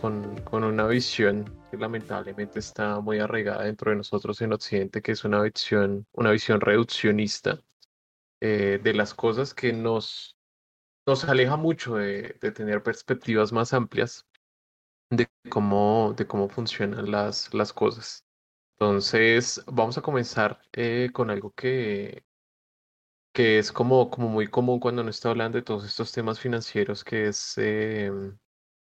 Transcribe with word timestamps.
con, 0.00 0.40
con, 0.44 0.64
una 0.64 0.86
visión 0.86 1.44
que 1.70 1.76
lamentablemente 1.76 2.58
está 2.58 3.00
muy 3.00 3.18
arraigada 3.18 3.64
dentro 3.64 3.90
de 3.90 3.98
nosotros 3.98 4.40
en 4.40 4.54
Occidente, 4.54 5.02
que 5.02 5.12
es 5.12 5.24
una 5.24 5.42
visión, 5.42 6.06
una 6.12 6.30
visión 6.30 6.58
reduccionista 6.62 7.60
eh, 8.40 8.80
de 8.82 8.94
las 8.94 9.12
cosas 9.12 9.52
que 9.52 9.74
nos, 9.74 10.38
nos 11.06 11.24
aleja 11.24 11.56
mucho 11.56 11.96
de, 11.96 12.38
de, 12.40 12.50
tener 12.50 12.82
perspectivas 12.82 13.52
más 13.52 13.74
amplias 13.74 14.26
de 15.10 15.28
cómo, 15.50 16.14
de 16.16 16.26
cómo 16.26 16.48
funcionan 16.48 17.10
las, 17.10 17.52
las 17.52 17.74
cosas. 17.74 18.24
Entonces, 18.78 19.62
vamos 19.66 19.98
a 19.98 20.02
comenzar 20.02 20.62
eh, 20.72 21.10
con 21.12 21.28
algo 21.28 21.52
que, 21.52 22.24
que 23.34 23.58
es 23.58 23.70
como, 23.70 24.08
como 24.08 24.30
muy 24.30 24.46
común 24.48 24.80
cuando 24.80 25.02
uno 25.02 25.10
está 25.10 25.28
hablando 25.28 25.58
de 25.58 25.62
todos 25.62 25.84
estos 25.84 26.10
temas 26.12 26.40
financieros, 26.40 27.04
que 27.04 27.26
es 27.28 27.58
em, 27.58 28.38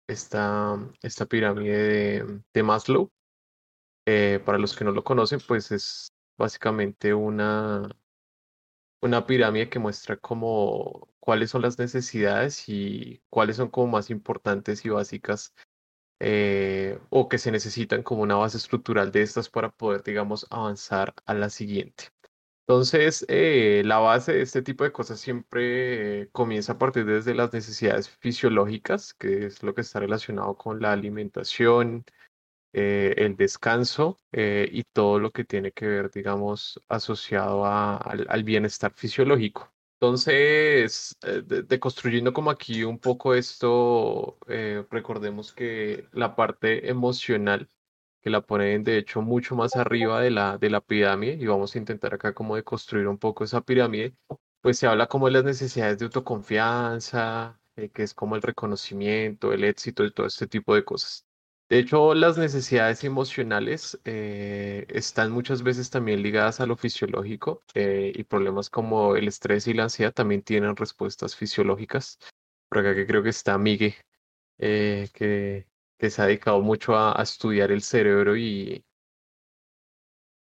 esta, 0.08 0.78
esta 1.02 1.26
pirámide 1.26 2.24
de, 2.52 2.62
Maslow. 2.62 3.10
Eh, 4.06 4.40
para 4.44 4.58
los 4.58 4.76
que 4.76 4.84
no 4.84 4.92
lo 4.92 5.02
conocen, 5.02 5.40
pues 5.46 5.72
es 5.72 6.08
básicamente 6.38 7.12
una, 7.12 7.88
una 9.02 9.26
pirámide 9.26 9.68
que 9.68 9.78
muestra 9.78 10.16
como 10.16 11.08
cuáles 11.18 11.50
son 11.50 11.62
las 11.62 11.78
necesidades 11.78 12.68
y 12.68 13.20
cuáles 13.30 13.56
son 13.56 13.68
como 13.68 13.88
más 13.88 14.10
importantes 14.10 14.84
y 14.84 14.90
básicas 14.90 15.52
eh, 16.20 16.98
o 17.10 17.28
que 17.28 17.38
se 17.38 17.50
necesitan 17.50 18.02
como 18.02 18.22
una 18.22 18.36
base 18.36 18.56
estructural 18.56 19.12
de 19.12 19.22
estas 19.22 19.50
para 19.50 19.70
poder, 19.70 20.02
digamos, 20.02 20.46
avanzar 20.50 21.14
a 21.26 21.34
la 21.34 21.50
siguiente. 21.50 22.04
Entonces, 22.68 23.24
eh, 23.28 23.82
la 23.84 23.98
base 23.98 24.32
de 24.32 24.42
este 24.42 24.60
tipo 24.60 24.82
de 24.82 24.90
cosas 24.90 25.20
siempre 25.20 26.22
eh, 26.22 26.28
comienza 26.32 26.72
a 26.72 26.78
partir 26.78 27.06
desde 27.06 27.32
las 27.32 27.52
necesidades 27.52 28.08
fisiológicas, 28.10 29.14
que 29.14 29.46
es 29.46 29.62
lo 29.62 29.72
que 29.72 29.82
está 29.82 30.00
relacionado 30.00 30.56
con 30.56 30.80
la 30.80 30.90
alimentación, 30.92 32.04
eh, 32.72 33.14
el 33.18 33.36
descanso 33.36 34.18
y 34.32 34.82
todo 34.92 35.20
lo 35.20 35.30
que 35.30 35.44
tiene 35.44 35.72
que 35.72 35.86
ver, 35.86 36.10
digamos, 36.10 36.80
asociado 36.88 37.64
al, 37.66 38.44
bienestar 38.44 38.92
fisiológico. 38.92 39.72
Entonces, 40.00 41.16
deconstruyendo 41.66 42.32
como 42.32 42.50
aquí 42.50 42.84
un 42.84 42.98
poco 42.98 43.34
esto, 43.34 44.38
recordemos 44.90 45.52
que 45.52 46.08
la 46.12 46.36
parte 46.36 46.90
emocional 46.90 47.68
que 48.26 48.30
la 48.30 48.40
ponen 48.40 48.82
de 48.82 48.98
hecho 48.98 49.22
mucho 49.22 49.54
más 49.54 49.76
arriba 49.76 50.20
de 50.20 50.32
la, 50.32 50.58
de 50.58 50.68
la 50.68 50.80
pirámide 50.80 51.34
y 51.34 51.46
vamos 51.46 51.76
a 51.76 51.78
intentar 51.78 52.12
acá 52.12 52.34
como 52.34 52.56
de 52.56 52.64
construir 52.64 53.06
un 53.06 53.18
poco 53.18 53.44
esa 53.44 53.60
pirámide, 53.60 54.16
pues 54.62 54.80
se 54.80 54.88
habla 54.88 55.06
como 55.06 55.26
de 55.26 55.32
las 55.34 55.44
necesidades 55.44 55.98
de 55.98 56.06
autoconfianza, 56.06 57.60
eh, 57.76 57.88
que 57.90 58.02
es 58.02 58.14
como 58.14 58.34
el 58.34 58.42
reconocimiento, 58.42 59.52
el 59.52 59.62
éxito 59.62 60.04
y 60.04 60.10
todo 60.12 60.26
este 60.26 60.48
tipo 60.48 60.74
de 60.74 60.84
cosas. 60.84 61.24
De 61.68 61.78
hecho, 61.78 62.14
las 62.16 62.36
necesidades 62.36 63.04
emocionales 63.04 63.96
eh, 64.04 64.86
están 64.88 65.30
muchas 65.30 65.62
veces 65.62 65.88
también 65.90 66.20
ligadas 66.20 66.58
a 66.60 66.66
lo 66.66 66.76
fisiológico 66.76 67.62
eh, 67.74 68.12
y 68.12 68.24
problemas 68.24 68.70
como 68.70 69.14
el 69.14 69.28
estrés 69.28 69.68
y 69.68 69.74
la 69.74 69.84
ansiedad 69.84 70.12
también 70.12 70.42
tienen 70.42 70.74
respuestas 70.74 71.36
fisiológicas. 71.36 72.18
Por 72.68 72.78
acá 72.78 72.92
que 72.96 73.06
creo 73.06 73.22
que 73.22 73.28
está 73.28 73.56
Miguel, 73.56 73.94
que, 74.58 75.68
que 75.98 76.10
se 76.10 76.22
ha 76.22 76.26
dedicado 76.26 76.60
mucho 76.60 76.96
a, 76.96 77.20
estudiar 77.22 77.72
el 77.72 77.82
cerebro 77.82 78.36
y... 78.36 78.84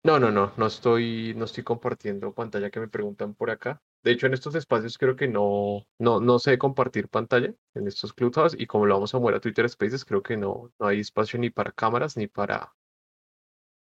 No, 0.03 0.19
no, 0.19 0.31
no, 0.31 0.53
no 0.57 0.67
estoy, 0.67 1.35
no 1.37 1.45
estoy 1.45 1.63
compartiendo 1.63 2.33
pantalla 2.35 2.71
que 2.71 2.81
me 2.81 2.89
preguntan 2.89 3.35
por 3.35 3.51
acá. 3.51 3.83
De 4.03 4.13
hecho, 4.13 4.27
en 4.27 4.33
estos 4.33 4.55
espacios 4.55 4.97
creo 4.97 5.15
que 5.15 5.29
no, 5.29 5.87
no, 5.99 6.21
no 6.21 6.39
sé 6.39 6.57
compartir 6.57 7.09
pantalla 7.09 7.55
en 7.75 7.87
estos 7.87 8.15
clubhouse 8.15 8.57
y 8.59 8.67
como 8.67 8.87
lo 8.87 8.95
vamos 8.95 9.15
a 9.15 9.19
mover 9.19 9.35
a 9.37 9.41
Twitter 9.41 9.69
Spaces, 9.69 10.07
creo 10.07 10.23
que 10.23 10.39
no, 10.39 10.73
no 10.79 10.87
hay 10.87 11.01
espacio 11.01 11.39
ni 11.39 11.51
para 11.51 11.73
cámaras 11.73 12.17
ni 12.17 12.27
para 12.27 12.75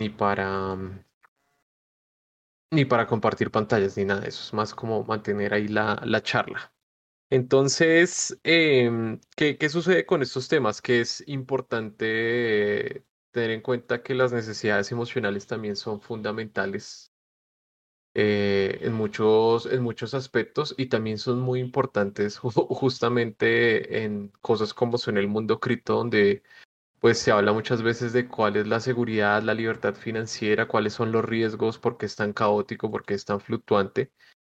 ni 0.00 0.09
para 0.09 0.76
ni 2.72 2.84
para 2.84 3.06
compartir 3.06 3.50
pantallas 3.50 3.97
ni 3.97 4.04
nada 4.04 4.26
eso. 4.26 4.43
Es 4.43 4.53
más 4.53 4.75
como 4.75 5.04
mantener 5.04 5.54
ahí 5.54 5.69
la, 5.69 6.00
la 6.04 6.22
charla. 6.22 6.72
Entonces, 7.30 8.38
em, 8.42 9.20
¿qué, 9.36 9.56
qué 9.56 9.68
sucede 9.68 10.04
con 10.06 10.22
estos 10.22 10.48
temas? 10.48 10.82
Que 10.82 11.00
es 11.00 11.22
importante 11.28 13.04
tener 13.30 13.50
en 13.50 13.60
cuenta 13.62 14.02
que 14.02 14.14
las 14.14 14.32
necesidades 14.32 14.91
emocionales 14.92 15.46
también 15.46 15.76
son 15.76 16.00
fundamentales 16.00 17.12
eh, 18.14 18.78
en 18.82 18.92
muchos, 18.94 19.66
en 19.66 19.82
muchos 19.82 20.14
aspectos 20.14 20.74
y 20.76 20.86
también 20.86 21.19
son 21.19 21.40
muy 21.40 21.60
importantes 21.60 22.38
justamente 22.42 24.04
en 24.04 24.28
cosas 24.40 24.74
como 24.74 24.98
son 24.98 25.16
el 25.16 25.28
mundo 25.28 25.60
cripto, 25.60 25.94
donde 25.96 26.42
pues 27.00 27.19
se 27.19 27.32
habla 27.32 27.52
muchas 27.52 27.82
veces 27.82 28.12
de 28.14 28.28
cuál 28.28 28.56
es 28.56 28.66
la 28.69 28.80
seguridad, 28.80 29.42
la 29.42 29.54
libertad 29.54 29.94
financiera, 29.96 30.69
cuáles 30.69 30.94
son 30.94 31.12
los 31.12 31.24
riesgos, 31.24 31.78
por 31.78 31.98
qué 31.98 32.06
es 32.06 32.16
tan 32.16 32.32
caótico, 32.34 32.90
por 32.90 33.04
qué 33.06 33.14
es 33.14 33.24
tan 33.26 33.40
fluctuante. 33.40 34.12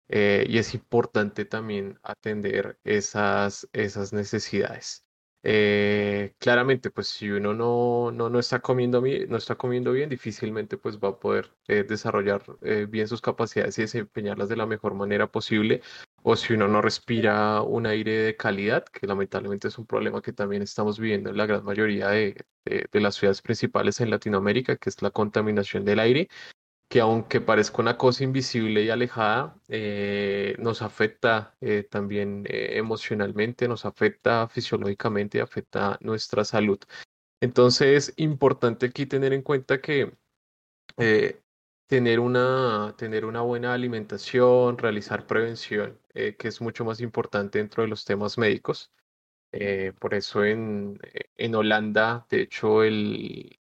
Eh, 0.08 0.44
y 0.48 0.58
es 0.58 0.74
importante 0.74 1.44
también 1.44 1.98
atender 2.02 2.78
esas, 2.84 3.68
esas 3.72 4.12
necesidades. 4.12 5.04
Eh, 5.46 6.34
claramente, 6.38 6.90
pues 6.90 7.08
si 7.08 7.30
uno 7.30 7.52
no, 7.52 8.10
no, 8.10 8.30
no, 8.30 8.38
está 8.38 8.60
comiendo, 8.60 9.02
no 9.02 9.36
está 9.36 9.56
comiendo 9.56 9.92
bien, 9.92 10.08
difícilmente 10.08 10.78
pues 10.78 10.98
va 10.98 11.08
a 11.10 11.18
poder 11.18 11.50
eh, 11.68 11.84
desarrollar 11.84 12.42
bien 12.88 13.08
sus 13.08 13.20
capacidades 13.20 13.78
y 13.78 13.82
desempeñarlas 13.82 14.48
de 14.48 14.56
la 14.56 14.66
mejor 14.66 14.94
manera 14.94 15.30
posible. 15.30 15.82
O 16.22 16.36
si 16.36 16.54
uno 16.54 16.66
no 16.68 16.80
respira 16.80 17.60
un 17.60 17.86
aire 17.86 18.12
de 18.12 18.36
calidad, 18.36 18.84
que 18.86 19.06
lamentablemente 19.06 19.68
es 19.68 19.76
un 19.78 19.86
problema 19.86 20.22
que 20.22 20.32
también 20.32 20.62
estamos 20.62 20.98
viviendo 20.98 21.28
en 21.30 21.36
la 21.36 21.44
gran 21.46 21.64
mayoría 21.64 22.08
de, 22.08 22.42
de 22.64 23.00
las 23.00 23.16
ciudades 23.16 23.42
principales 23.42 24.00
en 24.00 24.08
Latinoamérica, 24.10 24.76
que 24.76 24.88
es 24.88 25.02
la 25.02 25.10
contaminación 25.10 25.84
del 25.84 26.00
aire 26.00 26.28
que 26.88 27.00
aunque 27.00 27.40
parezca 27.40 27.82
una 27.82 27.98
cosa 27.98 28.24
invisible 28.24 28.82
y 28.82 28.90
alejada, 28.90 29.56
eh, 29.68 30.54
nos 30.58 30.82
afecta 30.82 31.56
eh, 31.60 31.84
también 31.84 32.44
eh, 32.48 32.78
emocionalmente, 32.78 33.68
nos 33.68 33.84
afecta 33.84 34.48
fisiológicamente, 34.48 35.40
afecta 35.40 35.98
nuestra 36.00 36.44
salud. 36.44 36.78
Entonces, 37.40 38.12
importante 38.16 38.86
aquí 38.86 39.06
tener 39.06 39.32
en 39.32 39.42
cuenta 39.42 39.80
que 39.80 40.12
tener, 41.86 42.20
una, 42.20 42.94
tener 42.96 43.24
una 43.24 43.42
buena 43.42 43.74
alimentación, 43.74 44.78
realizar 44.78 45.26
prevención, 45.26 46.00
que 46.12 46.36
es 46.48 46.60
mucho 46.60 46.84
más 46.84 47.00
importante 47.00 47.58
dentro 47.58 47.82
de 47.82 47.88
los 47.88 48.04
temas 48.04 48.38
médicos. 48.38 48.92
por 50.00 50.14
eso 50.14 50.44
en, 50.44 50.98
en 51.36 51.54
Holanda, 51.54 52.26
de 52.30 52.42
hecho, 52.42 52.82
el, 52.84 53.58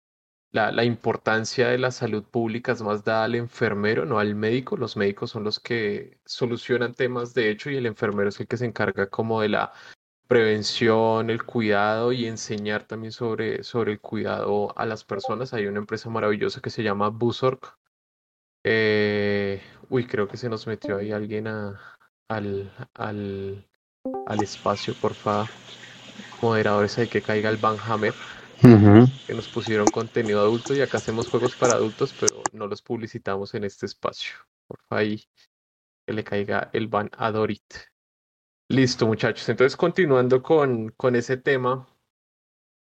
la, 0.52 0.72
la, 0.72 0.84
importancia 0.84 1.68
de 1.70 1.78
la 1.78 1.92
salud 1.92 2.24
pública 2.24 2.72
es 2.72 2.82
más 2.82 3.04
dada 3.04 3.26
al 3.26 3.36
enfermero, 3.36 4.06
no 4.06 4.20
al 4.20 4.36
médico. 4.36 4.78
Los 4.78 4.98
médicos 4.98 5.32
son 5.32 5.44
los 5.44 5.60
que 5.60 6.20
solucionan 6.26 6.94
temas 6.94 7.34
de 7.34 7.50
hecho 7.50 7.70
y 7.70 7.78
el 7.78 7.86
enfermero 7.86 8.30
es 8.30 8.40
el 8.40 8.48
que 8.48 8.58
se 8.58 8.66
encarga 8.66 9.10
como 9.10 9.42
de 9.42 9.50
la 9.50 9.74
prevención, 10.28 11.30
el 11.30 11.44
cuidado 11.44 12.12
y 12.12 12.26
enseñar 12.26 12.84
también 12.84 13.12
sobre, 13.12 13.64
sobre 13.64 13.94
el 13.94 14.02
cuidado 14.02 14.78
a 14.78 14.86
las 14.86 15.04
personas. 15.04 15.54
Hay 15.54 15.68
una 15.68 15.80
empresa 15.80 16.10
maravillosa 16.10 16.62
que 16.62 16.70
se 16.70 16.84
llama 16.84 17.10
Busorg. 17.10 17.60
Eh, 18.64 19.62
uy, 19.90 20.06
creo 20.06 20.28
que 20.28 20.38
se 20.38 20.50
nos 20.50 20.68
metió 20.68 20.98
ahí 20.98 21.12
alguien 21.12 21.48
al, 21.48 21.80
al, 22.30 23.66
al 24.26 24.44
espacio, 24.44 24.94
por 25.02 25.14
favor. 25.14 25.48
Moderadores, 26.42 26.98
hay 26.98 27.08
que 27.08 27.22
caiga 27.22 27.50
el 27.50 27.58
Que 28.62 29.34
nos 29.34 29.48
pusieron 29.50 29.88
contenido 29.88 30.42
adulto 30.42 30.74
y 30.76 30.82
acá 30.82 30.98
hacemos 30.98 31.30
juegos 31.30 31.56
para 31.56 31.74
adultos, 31.74 32.14
pero 32.20 32.42
no 32.54 32.68
los 32.68 32.82
publicitamos 32.82 33.54
en 33.54 33.64
este 33.64 33.86
espacio. 33.86 34.34
Por 34.68 34.80
ahí 34.90 35.24
que 36.06 36.14
le 36.14 36.24
caiga 36.24 36.70
el 36.74 36.88
ban 36.88 37.10
a 37.18 37.32
Dorit. 37.32 37.74
Listo, 38.70 39.08
muchachos. 39.08 39.48
Entonces, 39.50 39.78
continuando 39.78 40.42
con, 40.42 40.90
con 40.90 41.16
ese 41.16 41.38
tema, 41.38 41.88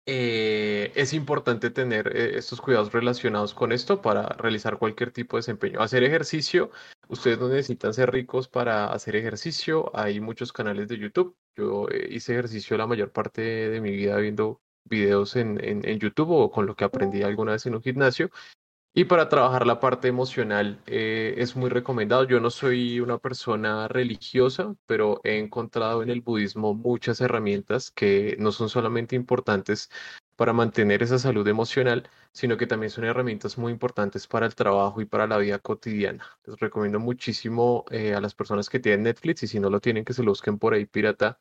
eh, 0.07 0.91
es 0.95 1.13
importante 1.13 1.69
tener 1.69 2.15
eh, 2.15 2.37
estos 2.37 2.59
cuidados 2.59 2.91
relacionados 2.91 3.53
con 3.53 3.71
esto 3.71 4.01
para 4.01 4.27
realizar 4.29 4.77
cualquier 4.77 5.11
tipo 5.11 5.37
de 5.37 5.39
desempeño. 5.39 5.81
Hacer 5.81 6.03
ejercicio, 6.03 6.71
ustedes 7.07 7.39
no 7.39 7.49
necesitan 7.49 7.93
ser 7.93 8.11
ricos 8.11 8.47
para 8.47 8.91
hacer 8.91 9.15
ejercicio. 9.15 9.91
Hay 9.95 10.19
muchos 10.19 10.51
canales 10.51 10.87
de 10.87 10.97
YouTube. 10.97 11.35
Yo 11.55 11.87
eh, 11.89 12.07
hice 12.11 12.33
ejercicio 12.33 12.77
la 12.77 12.87
mayor 12.87 13.11
parte 13.11 13.41
de 13.41 13.81
mi 13.81 13.91
vida 13.91 14.17
viendo 14.17 14.61
videos 14.85 15.35
en, 15.35 15.63
en, 15.63 15.87
en, 15.87 15.99
YouTube 15.99 16.31
o 16.31 16.51
con 16.51 16.65
lo 16.65 16.75
que 16.75 16.85
aprendí 16.85 17.23
alguna 17.23 17.53
vez 17.53 17.65
en 17.65 17.75
un 17.75 17.81
gimnasio. 17.81 18.29
Y 18.93 19.05
para 19.05 19.29
trabajar 19.29 19.65
la 19.65 19.79
parte 19.79 20.09
emocional 20.09 20.81
eh, 20.85 21.35
es 21.37 21.55
muy 21.55 21.69
recomendado. 21.69 22.25
Yo 22.25 22.41
no 22.41 22.49
soy 22.49 22.99
una 22.99 23.19
persona 23.19 23.87
religiosa, 23.87 24.75
pero 24.85 25.21
he 25.23 25.37
encontrado 25.39 26.03
en 26.03 26.09
el 26.09 26.19
budismo 26.19 26.73
muchas 26.73 27.21
herramientas 27.21 27.89
que 27.89 28.35
no 28.37 28.51
son 28.51 28.67
solamente 28.67 29.15
importantes 29.15 29.89
para 30.35 30.51
mantener 30.51 31.03
esa 31.03 31.19
salud 31.19 31.47
emocional, 31.47 32.09
sino 32.33 32.57
que 32.57 32.67
también 32.67 32.89
son 32.89 33.05
herramientas 33.05 33.57
muy 33.57 33.71
importantes 33.71 34.27
para 34.27 34.45
el 34.45 34.55
trabajo 34.55 34.99
y 34.99 35.05
para 35.05 35.25
la 35.25 35.37
vida 35.37 35.59
cotidiana. 35.59 36.25
Les 36.45 36.59
recomiendo 36.59 36.99
muchísimo 36.99 37.85
eh, 37.91 38.13
a 38.13 38.19
las 38.19 38.35
personas 38.35 38.69
que 38.69 38.79
tienen 38.79 39.03
Netflix 39.03 39.43
y 39.43 39.47
si 39.47 39.59
no 39.61 39.69
lo 39.69 39.79
tienen, 39.79 40.03
que 40.03 40.13
se 40.13 40.23
lo 40.23 40.31
busquen 40.31 40.59
por 40.59 40.73
ahí 40.73 40.85
pirata 40.85 41.39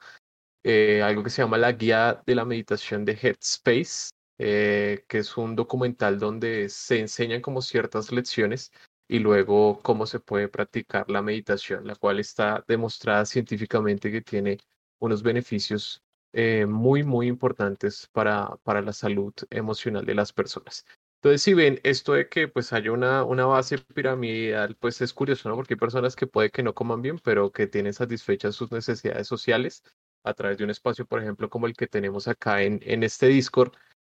eh, 0.62 1.02
algo 1.02 1.22
que 1.22 1.30
se 1.30 1.42
llama 1.42 1.58
la 1.58 1.72
guía 1.72 2.22
de 2.26 2.34
la 2.34 2.44
meditación 2.44 3.04
de 3.04 3.18
Headspace, 3.20 4.10
eh, 4.38 5.04
que 5.08 5.18
es 5.18 5.36
un 5.36 5.56
documental 5.56 6.18
donde 6.18 6.68
se 6.68 6.98
enseñan 6.98 7.40
como 7.40 7.62
ciertas 7.62 8.12
lecciones 8.12 8.72
y 9.08 9.18
luego 9.18 9.80
cómo 9.82 10.06
se 10.06 10.20
puede 10.20 10.48
practicar 10.48 11.10
la 11.10 11.22
meditación, 11.22 11.86
la 11.86 11.96
cual 11.96 12.20
está 12.20 12.64
demostrada 12.68 13.26
científicamente 13.26 14.12
que 14.12 14.20
tiene 14.20 14.58
unos 15.00 15.22
beneficios 15.22 16.02
eh, 16.32 16.64
muy, 16.66 17.02
muy 17.02 17.26
importantes 17.26 18.08
para, 18.12 18.56
para 18.62 18.82
la 18.82 18.92
salud 18.92 19.34
emocional 19.50 20.04
de 20.06 20.14
las 20.14 20.32
personas. 20.32 20.84
Entonces, 21.16 21.42
si 21.42 21.54
ven 21.54 21.80
esto 21.82 22.14
de 22.14 22.28
que 22.28 22.48
pues 22.48 22.72
haya 22.72 22.92
una, 22.92 23.24
una 23.24 23.46
base 23.46 23.78
piramidal, 23.78 24.76
pues 24.76 25.00
es 25.02 25.12
curioso, 25.12 25.48
¿no? 25.48 25.56
Porque 25.56 25.74
hay 25.74 25.80
personas 25.80 26.16
que 26.16 26.26
puede 26.26 26.50
que 26.50 26.62
no 26.62 26.72
coman 26.74 27.02
bien, 27.02 27.18
pero 27.18 27.50
que 27.50 27.66
tienen 27.66 27.92
satisfechas 27.92 28.54
sus 28.54 28.70
necesidades 28.72 29.26
sociales 29.26 29.82
a 30.22 30.34
través 30.34 30.58
de 30.58 30.64
un 30.64 30.70
espacio, 30.70 31.06
por 31.06 31.20
ejemplo, 31.20 31.49
como 31.50 31.67
el 31.67 31.75
que 31.75 31.87
tenemos 31.87 32.28
acá 32.28 32.62
en, 32.62 32.81
en 32.84 33.02
este 33.02 33.28
Discord. 33.28 33.72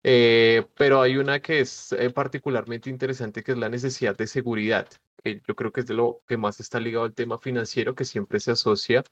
Eh, 0.03 0.65
pero 0.75 1.01
hay 1.01 1.17
una 1.17 1.41
que 1.41 1.59
es 1.59 1.91
eh, 1.93 2.09
particularmente 2.09 2.89
interesante, 2.89 3.43
que 3.43 3.51
es 3.51 3.57
la 3.57 3.69
necesidad 3.69 4.17
de 4.17 4.27
seguridad, 4.27 4.87
yo 5.23 5.55
creo 5.55 5.71
que 5.71 5.81
es 5.81 5.87
de 5.87 5.93
lo 5.93 6.23
que 6.27 6.37
más 6.37 6.59
está 6.59 6.79
ligado 6.79 7.05
al 7.05 7.13
tema 7.13 7.37
financiero, 7.37 7.95
que 7.95 8.05
siempre 8.05 8.39
se 8.39 8.51
asocia 8.51 9.03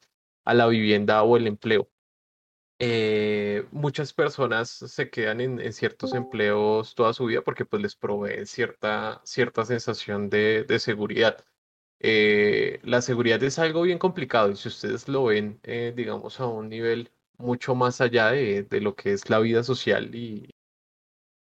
a 0.45 0.53
la 0.53 0.68
vivienda 0.68 1.21
o 1.24 1.38
el 1.38 1.47
empleo. 1.47 1.89
Eh, 2.80 3.68
muchas 3.71 4.13
personas 4.13 4.69
se 4.69 5.09
quedan 5.09 5.41
en, 5.41 5.74
ciertos 5.74 6.13
empleos 6.13 6.95
toda 6.95 7.13
su 7.13 7.25
vida 7.25 7.41
porque 7.41 7.65
pues 7.65 7.81
les 7.81 7.95
proveen 7.95 8.45
cierta, 8.47 9.21
cierta 9.25 9.65
sensación 9.65 10.30
de, 10.30 10.63
de 10.63 10.80
seguridad. 10.80 11.45
Eh, 12.00 12.80
la 12.84 13.01
seguridad 13.01 13.44
es 13.44 13.60
algo 13.60 13.81
bien 13.81 14.00
complicado 14.00 14.51
y 14.51 14.56
si 14.56 14.69
ustedes 14.69 15.07
lo 15.07 15.25
ven, 15.25 15.60
eh, 15.63 15.94
digamos, 15.96 16.40
a 16.40 16.48
un 16.48 16.69
nivel 16.69 17.12
mucho 17.38 17.75
más 17.75 18.01
allá 18.01 18.31
de, 18.31 18.63
de, 18.63 18.81
lo 18.81 18.96
que 18.96 19.13
es 19.13 19.30
la 19.30 19.40
vida 19.40 19.63
social 19.63 20.13
y 20.16 20.50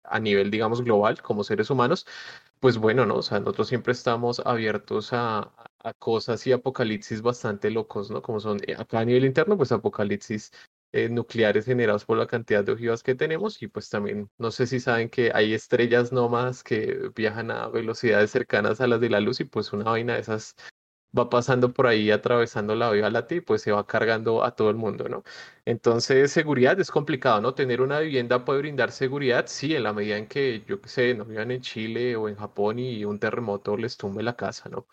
a 0.05 0.19
nivel, 0.20 0.50
digamos, 0.50 0.82
global 0.82 1.23
como 1.23 1.44
seres 1.44 1.70
humanos, 1.70 2.06
pues 2.61 2.79
bueno, 2.79 3.06
¿no? 3.06 3.17
O 3.17 3.23
sea, 3.23 3.41
nosotros 3.41 3.69
siempre 3.69 3.93
estamos 3.93 4.41
abiertos 4.41 5.12
a, 5.12 5.52
a 5.82 5.94
cosas 5.94 6.47
y 6.47 6.52
apocalipsis 6.52 7.23
bastante 7.23 7.70
locos, 7.70 8.11
¿no? 8.11 8.23
Como 8.23 8.41
son 8.41 8.58
acá 8.79 9.00
a 9.00 9.05
nivel 9.05 9.25
interno, 9.25 9.56
pues 9.56 9.73
apocalipsis 9.73 10.52
eh, 10.92 11.08
nucleares 11.08 11.64
generados 11.66 12.04
por 12.04 12.19
la 12.19 12.26
cantidad 12.26 12.64
de 12.64 12.72
ojivas 12.72 13.02
que 13.02 13.14
tenemos 13.14 13.62
y 13.62 13.69
pues 13.69 13.88
también 13.88 14.31
no 14.38 14.50
sé 14.50 14.66
si 14.66 14.81
saben 14.81 15.08
que 15.10 15.31
hay 15.34 15.54
estrellas 15.54 16.12
nómadas 16.12 16.62
que 16.64 17.10
viajan 17.14 17.50
a 17.50 17.69
velocidades 17.69 18.31
cercanas 18.31 18.81
a 18.81 18.87
las 18.87 19.00
de 19.00 19.10
la 19.10 19.20
luz 19.20 19.40
y 19.40 19.44
pues 19.44 19.72
una 19.72 19.84
vaina 19.84 20.14
de 20.14 20.20
esas 20.20 20.56
va 21.16 21.28
pasando 21.28 21.72
por 21.72 21.87
ahí 21.87 22.10
atravesando 22.10 22.75
la 22.75 22.90
Vía 22.90 23.10
Láctea 23.10 23.38
y 23.38 23.40
pues 23.40 23.62
se 23.62 23.72
va 23.72 23.87
cargando 23.87 24.44
a 24.44 24.54
todo 24.54 24.70
el 24.70 24.76
mundo, 24.76 25.08
¿no? 25.08 25.25
Entonces, 25.64 26.31
seguridad 26.32 26.78
es 26.81 26.90
complicado, 26.90 27.40
¿no? 27.40 27.54
Tener 27.54 27.81
una 27.81 28.00
vivienda 28.00 28.44
puede 28.44 28.60
brindar 28.60 28.92
seguridad, 28.92 29.46
sí, 29.48 29.75
en 29.75 29.82
la 29.84 29.92
medida 29.92 30.16
en 30.16 30.26
que, 30.28 30.64
yo 30.66 30.81
qué 30.81 30.88
sé, 30.88 31.14
no 31.14 31.25
vivan 31.25 31.50
en 31.50 31.62
Chile 31.62 32.16
o 32.16 32.28
en 32.28 32.37
Japón 32.37 32.78
y 32.78 33.04
un 33.04 33.19
terremoto 33.19 33.76
les 33.76 33.96
tumbe 33.96 34.22
la 34.22 34.37
casa, 34.37 34.69
¿no? 34.69 34.87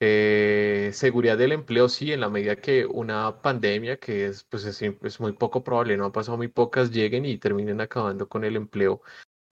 Eh, 0.00 0.90
seguridad 0.92 1.38
del 1.38 1.52
empleo, 1.52 1.88
sí, 1.88 2.12
en 2.12 2.20
la 2.20 2.28
medida 2.28 2.56
que 2.56 2.84
una 2.86 3.40
pandemia, 3.40 3.98
que 3.98 4.26
es, 4.26 4.44
pues 4.44 4.64
es, 4.64 5.20
muy 5.20 5.32
poco 5.32 5.62
probable, 5.64 5.96
no 5.96 6.06
ha 6.06 6.12
pasado 6.12 6.36
muy 6.36 6.48
pocas, 6.48 6.90
lleguen 6.90 7.24
y 7.24 7.38
terminen 7.38 7.80
acabando 7.80 8.28
con 8.28 8.44
el 8.44 8.56
empleo 8.56 9.02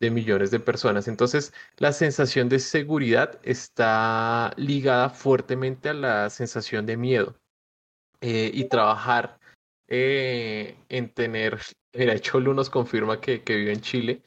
de 0.01 0.11
millones 0.11 0.51
de 0.51 0.61
personas. 0.61 1.09
Entonces, 1.09 1.53
la 1.79 1.93
sensación 1.93 2.49
de 2.49 2.59
seguridad 2.59 3.41
está 3.45 4.53
ligada 4.57 5.11
fuertemente 5.11 5.91
a 5.91 5.95
la 5.95 6.31
sensación 6.31 6.87
de 6.87 6.97
miedo 6.97 7.37
eh, 8.21 8.51
y 8.53 8.65
trabajar 8.69 9.39
eh, 9.89 10.77
en 10.89 11.11
tener, 11.15 11.61
mira, 11.95 12.19
Cholo 12.19 12.55
nos 12.55 12.71
confirma 12.71 13.21
que 13.21 13.43
vive 13.47 13.73
en 13.73 13.81
Chile 13.81 14.23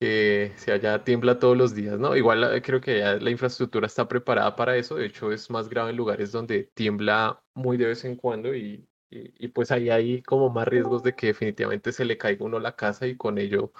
que 0.00 0.52
se 0.56 0.72
allá 0.72 1.04
tiembla 1.04 1.38
todos 1.38 1.56
los 1.56 1.74
días, 1.74 1.98
¿no? 1.98 2.16
Igual 2.16 2.44
eh, 2.54 2.62
creo 2.62 2.80
que 2.80 2.98
ya 2.98 3.16
la 3.16 3.30
infraestructura 3.30 3.86
está 3.86 4.06
preparada 4.08 4.54
para 4.56 4.76
eso, 4.76 4.96
de 4.96 5.06
hecho 5.06 5.32
es 5.32 5.50
más 5.50 5.68
grave 5.68 5.90
en 5.90 5.96
lugares 5.96 6.32
donde 6.32 6.70
tiembla 6.74 7.42
muy 7.54 7.76
de 7.76 7.86
vez 7.86 8.04
en 8.04 8.16
cuando 8.16 8.54
y, 8.54 8.86
y, 9.10 9.48
pues 9.48 9.70
ahí 9.70 9.88
hay 9.90 10.22
como 10.22 10.50
más 10.50 10.68
riesgos 10.68 11.02
de 11.02 11.14
que 11.14 11.28
definitivamente 11.28 11.92
se 11.92 12.04
le 12.04 12.18
caiga 12.18 12.44
uno 12.44 12.58
la 12.58 12.76
casa 12.76 13.06
y 13.06 13.16
con 13.16 13.38
ello 13.38 13.72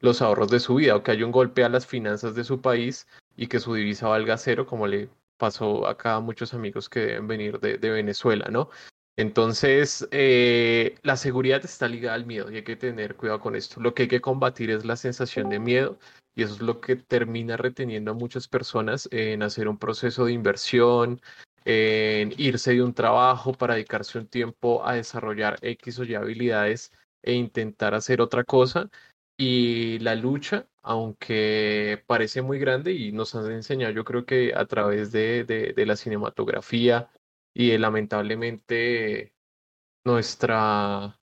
los 0.00 0.22
ahorros 0.22 0.50
de 0.50 0.60
su 0.60 0.76
vida 0.76 0.96
o 0.96 1.02
que 1.02 1.10
haya 1.10 1.26
un 1.26 1.32
golpe 1.32 1.64
a 1.64 1.68
las 1.68 1.86
finanzas 1.86 2.34
de 2.34 2.44
su 2.44 2.60
país 2.60 3.06
y 3.36 3.48
que 3.48 3.60
su 3.60 3.74
divisa 3.74 4.08
valga 4.08 4.38
cero, 4.38 4.66
como 4.66 4.86
le 4.86 5.10
pasó 5.36 5.86
acá 5.86 6.16
a 6.16 6.20
muchos 6.20 6.54
amigos 6.54 6.88
que 6.88 7.00
deben 7.00 7.26
venir 7.26 7.60
de, 7.60 7.78
de 7.78 7.90
Venezuela, 7.90 8.48
¿no? 8.50 8.70
Entonces, 9.18 10.06
eh, 10.12 10.94
la 11.02 11.16
seguridad 11.16 11.64
está 11.64 11.88
ligada 11.88 12.14
al 12.14 12.24
miedo 12.24 12.52
y 12.52 12.56
hay 12.56 12.62
que 12.62 12.76
tener 12.76 13.16
cuidado 13.16 13.40
con 13.40 13.56
esto. 13.56 13.80
Lo 13.80 13.92
que 13.92 14.02
hay 14.02 14.08
que 14.08 14.20
combatir 14.20 14.70
es 14.70 14.84
la 14.84 14.94
sensación 14.94 15.48
de 15.48 15.58
miedo 15.58 15.98
y 16.36 16.44
eso 16.44 16.54
es 16.54 16.62
lo 16.62 16.80
que 16.80 16.94
termina 16.94 17.56
reteniendo 17.56 18.12
a 18.12 18.14
muchas 18.14 18.46
personas 18.46 19.08
en 19.10 19.42
hacer 19.42 19.66
un 19.66 19.76
proceso 19.76 20.24
de 20.24 20.34
inversión, 20.34 21.20
en 21.64 22.32
irse 22.38 22.74
de 22.74 22.82
un 22.84 22.94
trabajo 22.94 23.52
para 23.52 23.74
dedicarse 23.74 24.20
un 24.20 24.28
tiempo 24.28 24.86
a 24.86 24.94
desarrollar 24.94 25.58
X 25.62 25.98
o 25.98 26.04
Y 26.04 26.14
habilidades 26.14 26.92
e 27.20 27.32
intentar 27.32 27.94
hacer 27.94 28.20
otra 28.20 28.44
cosa. 28.44 28.88
Y 29.36 29.98
la 29.98 30.14
lucha, 30.14 30.68
aunque 30.80 32.04
parece 32.06 32.40
muy 32.40 32.60
grande 32.60 32.92
y 32.92 33.10
nos 33.10 33.34
han 33.34 33.50
enseñado, 33.50 33.92
yo 33.92 34.04
creo 34.04 34.24
que 34.24 34.54
a 34.54 34.64
través 34.66 35.10
de, 35.10 35.42
de, 35.42 35.72
de 35.72 35.86
la 35.86 35.96
cinematografía, 35.96 37.10
y 37.58 37.76
lamentablemente 37.76 39.34
nuestra, 40.04 41.18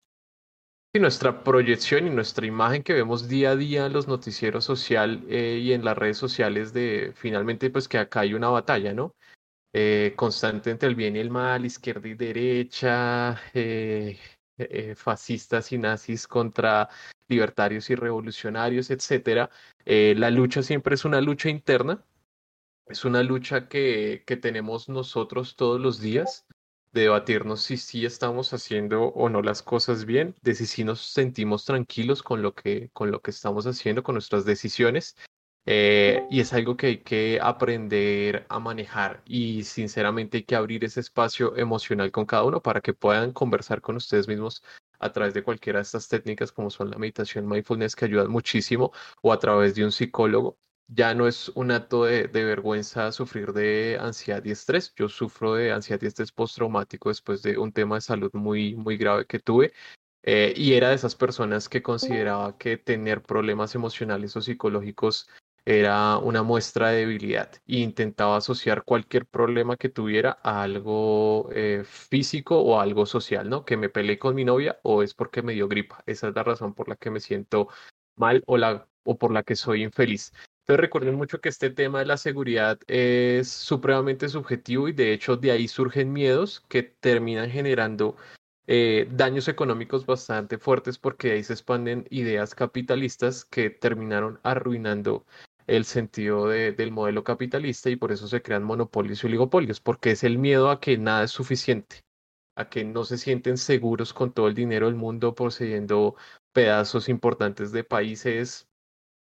nuestra 0.94 1.44
proyección 1.44 2.06
y 2.06 2.10
nuestra 2.10 2.46
imagen 2.46 2.82
que 2.82 2.94
vemos 2.94 3.28
día 3.28 3.50
a 3.50 3.56
día 3.56 3.84
en 3.84 3.92
los 3.92 4.08
noticieros 4.08 4.64
social 4.64 5.26
eh, 5.28 5.58
y 5.62 5.74
en 5.74 5.84
las 5.84 5.98
redes 5.98 6.16
sociales 6.16 6.72
de 6.72 7.12
finalmente 7.14 7.68
pues 7.68 7.86
que 7.86 7.98
acá 7.98 8.20
hay 8.20 8.32
una 8.32 8.48
batalla, 8.48 8.94
¿no? 8.94 9.14
Eh, 9.74 10.14
constante 10.16 10.70
entre 10.70 10.88
el 10.88 10.94
bien 10.94 11.16
y 11.16 11.18
el 11.18 11.28
mal, 11.30 11.66
izquierda 11.66 12.08
y 12.08 12.14
derecha, 12.14 13.38
eh, 13.52 14.18
fascistas 14.96 15.70
y 15.72 15.78
nazis 15.78 16.26
contra 16.26 16.88
libertarios 17.28 17.90
y 17.90 17.94
revolucionarios, 17.94 18.90
etcétera. 18.90 19.50
la 19.84 20.30
lucha 20.30 20.62
siempre 20.62 20.94
es 20.94 21.04
una 21.04 21.20
lucha 21.20 21.50
interna 21.50 22.02
es 22.86 23.04
una 23.04 23.22
lucha 23.22 23.68
que, 23.68 24.24
que 24.26 24.36
tenemos 24.36 24.88
nosotros 24.88 25.56
todos 25.56 25.80
los 25.80 26.00
días 26.00 26.46
de 26.92 27.02
debatirnos 27.02 27.62
si 27.62 27.76
sí 27.76 28.04
estamos 28.04 28.52
haciendo 28.52 29.04
o 29.04 29.28
no 29.28 29.42
las 29.42 29.62
cosas 29.62 30.04
bien, 30.04 30.34
de 30.42 30.54
si 30.54 30.66
sí 30.66 30.84
nos 30.84 31.00
sentimos 31.00 31.64
tranquilos 31.64 32.22
con 32.22 32.42
lo 32.42 32.54
que, 32.54 32.90
con 32.92 33.10
lo 33.10 33.20
que 33.20 33.30
estamos 33.30 33.66
haciendo, 33.66 34.02
con 34.02 34.14
nuestras 34.14 34.44
decisiones. 34.44 35.16
Eh, 35.64 36.26
y 36.28 36.40
es 36.40 36.52
algo 36.52 36.76
que 36.76 36.86
hay 36.88 36.98
que 36.98 37.38
aprender 37.40 38.46
a 38.48 38.58
manejar 38.58 39.22
y 39.24 39.62
sinceramente 39.62 40.38
hay 40.38 40.44
que 40.44 40.56
abrir 40.56 40.84
ese 40.84 40.98
espacio 40.98 41.56
emocional 41.56 42.10
con 42.10 42.26
cada 42.26 42.42
uno 42.42 42.60
para 42.60 42.80
que 42.80 42.94
puedan 42.94 43.32
conversar 43.32 43.80
con 43.80 43.94
ustedes 43.94 44.26
mismos 44.26 44.64
a 44.98 45.12
través 45.12 45.34
de 45.34 45.44
cualquiera 45.44 45.78
de 45.78 45.84
estas 45.84 46.08
técnicas 46.08 46.50
como 46.50 46.68
son 46.68 46.90
la 46.90 46.98
meditación 46.98 47.46
mindfulness 47.46 47.94
que 47.94 48.06
ayudan 48.06 48.28
muchísimo 48.28 48.90
o 49.22 49.32
a 49.32 49.38
través 49.38 49.76
de 49.76 49.84
un 49.84 49.92
psicólogo 49.92 50.58
ya 50.88 51.14
no 51.14 51.26
es 51.26 51.48
un 51.54 51.70
acto 51.70 52.04
de, 52.04 52.26
vergüenza 52.26 53.12
sufrir 53.12 53.52
de 53.52 53.98
ansiedad 54.00 54.44
y 54.44 54.50
estrés. 54.50 54.92
Yo 54.96 55.08
sufro 55.08 55.54
de 55.54 55.72
ansiedad 55.72 56.00
y 56.02 56.06
estrés 56.06 56.32
postraumático 56.32 57.08
después 57.08 57.42
de 57.42 57.58
un 57.58 57.72
tema 57.72 57.96
de 57.96 58.02
salud 58.02 58.30
muy, 58.34 58.74
muy 58.74 58.96
grave 58.96 59.26
que 59.26 59.38
tuve. 59.38 59.72
Eh, 60.24 60.54
y 60.56 60.74
era 60.74 60.90
de 60.90 60.94
esas 60.94 61.16
personas 61.16 61.68
que 61.68 61.82
consideraba 61.82 62.56
que 62.56 62.76
tener 62.76 63.22
problemas 63.22 63.74
emocionales 63.74 64.36
o 64.36 64.40
psicológicos 64.40 65.28
era 65.64 66.18
una 66.18 66.42
muestra 66.42 66.90
de 66.90 66.98
debilidad 66.98 67.52
e 67.66 67.78
intentaba 67.78 68.36
asociar 68.36 68.84
cualquier 68.84 69.26
problema 69.26 69.76
que 69.76 69.88
tuviera 69.88 70.38
a 70.42 70.62
algo 70.62 71.48
eh, 71.52 71.82
físico 71.84 72.60
o 72.60 72.80
algo 72.80 73.06
social, 73.06 73.48
¿no? 73.48 73.64
Que 73.64 73.76
me 73.76 73.88
peleé 73.88 74.18
con 74.18 74.34
mi 74.34 74.44
novia 74.44 74.78
o 74.82 75.02
es 75.02 75.14
porque 75.14 75.42
me 75.42 75.52
dio 75.52 75.68
gripa. 75.68 76.02
Esa 76.06 76.28
es 76.28 76.34
la 76.34 76.42
razón 76.42 76.74
por 76.74 76.88
la 76.88 76.96
que 76.96 77.10
me 77.10 77.20
siento 77.20 77.68
mal 78.16 78.42
o, 78.46 78.56
la, 78.56 78.88
o 79.04 79.18
por 79.18 79.32
la 79.32 79.42
que 79.44 79.56
soy 79.56 79.84
infeliz. 79.84 80.32
Entonces 80.62 80.80
recuerden 80.80 81.16
mucho 81.16 81.40
que 81.40 81.48
este 81.48 81.70
tema 81.70 81.98
de 81.98 82.06
la 82.06 82.16
seguridad 82.16 82.78
es 82.86 83.48
supremamente 83.48 84.28
subjetivo 84.28 84.86
y 84.88 84.92
de 84.92 85.12
hecho 85.12 85.36
de 85.36 85.50
ahí 85.50 85.66
surgen 85.66 86.12
miedos 86.12 86.64
que 86.68 86.84
terminan 86.84 87.50
generando 87.50 88.16
eh, 88.68 89.08
daños 89.10 89.48
económicos 89.48 90.06
bastante 90.06 90.58
fuertes 90.58 90.98
porque 90.98 91.32
ahí 91.32 91.42
se 91.42 91.54
expanden 91.54 92.06
ideas 92.10 92.54
capitalistas 92.54 93.44
que 93.44 93.70
terminaron 93.70 94.38
arruinando 94.44 95.26
el 95.66 95.84
sentido 95.84 96.46
del 96.48 96.92
modelo 96.92 97.24
capitalista 97.24 97.90
y 97.90 97.96
por 97.96 98.12
eso 98.12 98.28
se 98.28 98.42
crean 98.42 98.62
monopolios 98.62 99.22
y 99.22 99.26
oligopolios, 99.26 99.80
porque 99.80 100.12
es 100.12 100.22
el 100.22 100.38
miedo 100.38 100.70
a 100.70 100.80
que 100.80 100.96
nada 100.98 101.24
es 101.24 101.32
suficiente, 101.32 102.02
a 102.56 102.68
que 102.68 102.84
no 102.84 103.04
se 103.04 103.18
sienten 103.18 103.56
seguros 103.56 104.12
con 104.12 104.32
todo 104.32 104.48
el 104.48 104.54
dinero 104.54 104.86
del 104.86 104.94
mundo 104.94 105.34
poseyendo 105.34 106.16
pedazos 106.52 107.08
importantes 107.08 107.72
de 107.72 107.84
países 107.84 108.68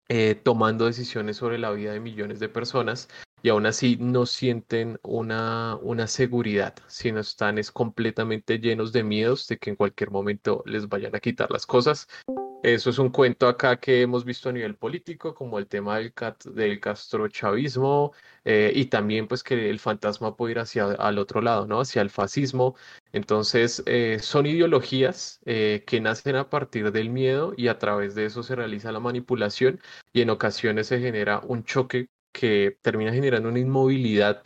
eh, 0.09 0.35
tomando 0.35 0.85
decisiones 0.85 1.37
sobre 1.37 1.57
la 1.57 1.71
vida 1.71 1.93
de 1.93 1.99
millones 1.99 2.39
de 2.39 2.49
personas 2.49 3.09
y 3.41 3.49
aún 3.49 3.65
así 3.65 3.97
no 3.99 4.25
sienten 4.25 4.99
una, 5.03 5.77
una 5.81 6.07
seguridad, 6.07 6.75
sino 6.87 7.19
están 7.19 7.57
es 7.57 7.71
completamente 7.71 8.59
llenos 8.59 8.93
de 8.93 9.03
miedos 9.03 9.47
de 9.47 9.57
que 9.57 9.69
en 9.69 9.75
cualquier 9.75 10.11
momento 10.11 10.63
les 10.65 10.87
vayan 10.87 11.15
a 11.15 11.19
quitar 11.19 11.51
las 11.51 11.65
cosas. 11.65 12.07
Eso 12.63 12.89
es 12.91 12.97
un 12.97 13.09
cuento 13.09 13.49
acá 13.49 13.77
que 13.77 14.01
hemos 14.01 14.23
visto 14.23 14.47
a 14.47 14.53
nivel 14.53 14.77
político, 14.77 15.33
como 15.35 15.59
el 15.59 15.67
tema 15.67 15.97
del, 15.97 16.13
del 16.53 16.79
castrochavismo 16.79 18.13
eh, 18.45 18.71
y 18.73 18.85
también 18.85 19.27
pues 19.27 19.43
que 19.43 19.69
el 19.69 19.79
fantasma 19.79 20.37
puede 20.37 20.53
ir 20.53 20.59
hacia 20.59 20.85
al 20.85 21.17
otro 21.19 21.41
lado, 21.41 21.67
¿no? 21.67 21.81
Hacia 21.81 22.01
el 22.01 22.09
fascismo. 22.09 22.75
Entonces, 23.11 23.83
eh, 23.85 24.19
son 24.21 24.45
ideologías 24.45 25.41
eh, 25.45 25.83
que 25.85 25.99
nacen 25.99 26.37
a 26.37 26.49
partir 26.49 26.93
del 26.93 27.09
miedo 27.09 27.53
y 27.57 27.67
a 27.67 27.77
través 27.79 28.15
de 28.15 28.25
eso 28.25 28.43
se 28.43 28.55
realiza 28.55 28.93
la 28.93 29.01
manipulación 29.01 29.81
y 30.13 30.21
en 30.21 30.29
ocasiones 30.29 30.87
se 30.87 31.01
genera 31.01 31.41
un 31.45 31.65
choque 31.65 32.07
que 32.31 32.77
termina 32.81 33.11
generando 33.11 33.49
una 33.49 33.59
inmovilidad 33.59 34.41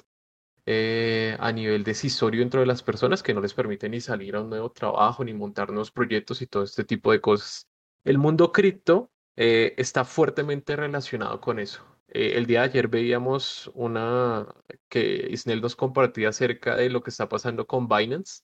a 1.39 1.51
nivel 1.53 1.83
decisorio 1.83 2.41
dentro 2.41 2.59
de 2.61 2.65
las 2.67 2.83
personas 2.83 3.23
que 3.23 3.33
no 3.33 3.41
les 3.41 3.53
permite 3.53 3.89
ni 3.89 4.01
salir 4.01 4.35
a 4.35 4.41
un 4.41 4.49
nuevo 4.49 4.71
trabajo, 4.71 5.23
ni 5.23 5.33
montar 5.33 5.69
nuevos 5.69 5.91
proyectos 5.91 6.41
y 6.41 6.47
todo 6.47 6.63
este 6.63 6.83
tipo 6.83 7.11
de 7.11 7.21
cosas. 7.21 7.67
El 8.07 8.19
mundo 8.19 8.53
cripto 8.53 9.11
eh, 9.35 9.73
está 9.75 10.05
fuertemente 10.05 10.77
relacionado 10.77 11.41
con 11.41 11.59
eso. 11.59 11.83
Eh, 12.07 12.35
el 12.37 12.45
día 12.45 12.61
de 12.61 12.67
ayer 12.69 12.87
veíamos 12.87 13.69
una 13.73 14.47
que 14.87 15.27
Isnel 15.29 15.59
nos 15.59 15.75
compartía 15.75 16.29
acerca 16.29 16.77
de 16.77 16.89
lo 16.89 17.03
que 17.03 17.09
está 17.09 17.27
pasando 17.27 17.67
con 17.67 17.89
Binance 17.89 18.43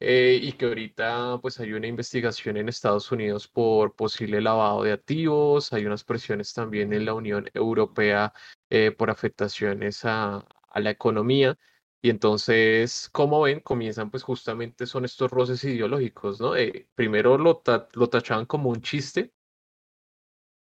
eh, 0.00 0.38
y 0.42 0.52
que 0.52 0.66
ahorita 0.66 1.38
pues 1.40 1.58
hay 1.60 1.72
una 1.72 1.86
investigación 1.86 2.58
en 2.58 2.68
Estados 2.68 3.10
Unidos 3.10 3.48
por 3.48 3.96
posible 3.96 4.42
lavado 4.42 4.82
de 4.82 4.92
activos, 4.92 5.72
hay 5.72 5.86
unas 5.86 6.04
presiones 6.04 6.52
también 6.52 6.92
en 6.92 7.06
la 7.06 7.14
Unión 7.14 7.48
Europea 7.54 8.34
por 8.98 9.08
afectaciones 9.08 10.04
a, 10.04 10.44
a 10.68 10.80
la 10.80 10.90
economía. 10.90 11.56
Y 12.02 12.10
entonces, 12.10 13.10
como 13.12 13.42
ven, 13.42 13.60
comienzan 13.60 14.10
pues 14.10 14.22
justamente 14.22 14.86
son 14.86 15.04
estos 15.04 15.30
roces 15.30 15.62
ideológicos, 15.64 16.40
¿no? 16.40 16.56
Eh, 16.56 16.88
primero 16.94 17.36
lo, 17.36 17.62
lo 17.92 18.08
tachaban 18.08 18.46
como 18.46 18.70
un 18.70 18.80
chiste, 18.80 19.32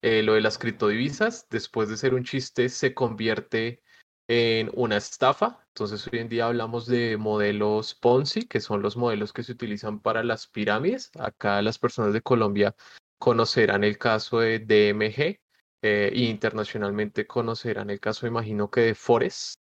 eh, 0.03 0.23
lo 0.23 0.35
de 0.35 0.41
las 0.41 0.59
criptodivisas, 0.59 1.47
después 1.51 1.89
de 1.89 1.97
ser 1.97 2.15
un 2.15 2.25
chiste 2.25 2.69
se 2.69 2.95
convierte 2.95 3.83
en 4.29 4.71
una 4.75 4.97
estafa. 4.97 5.65
Entonces 5.69 6.09
hoy 6.13 6.21
en 6.21 6.29
día 6.29 6.47
hablamos 6.47 6.87
de 6.87 7.17
modelos 7.17 7.95
Ponzi, 7.95 8.47
que 8.47 8.61
son 8.61 8.83
los 8.83 8.97
modelos 8.97 9.33
que 9.33 9.43
se 9.43 9.53
utilizan 9.53 10.01
para 10.01 10.23
las 10.23 10.47
pirámides. 10.47 11.11
Acá 11.19 11.63
las 11.63 11.79
personas 11.79 12.13
de 12.13 12.23
Colombia 12.23 12.75
conocerán 13.19 13.85
el 13.85 13.99
caso 13.99 14.41
de 14.41 14.59
DMG 14.61 15.41
e 15.83 16.13
internacionalmente 16.15 17.27
conocerán 17.27 17.91
el 17.91 18.01
caso, 18.01 18.27
imagino 18.27 18.71
que 18.71 18.81
de 18.83 18.95
Forest. 18.95 19.61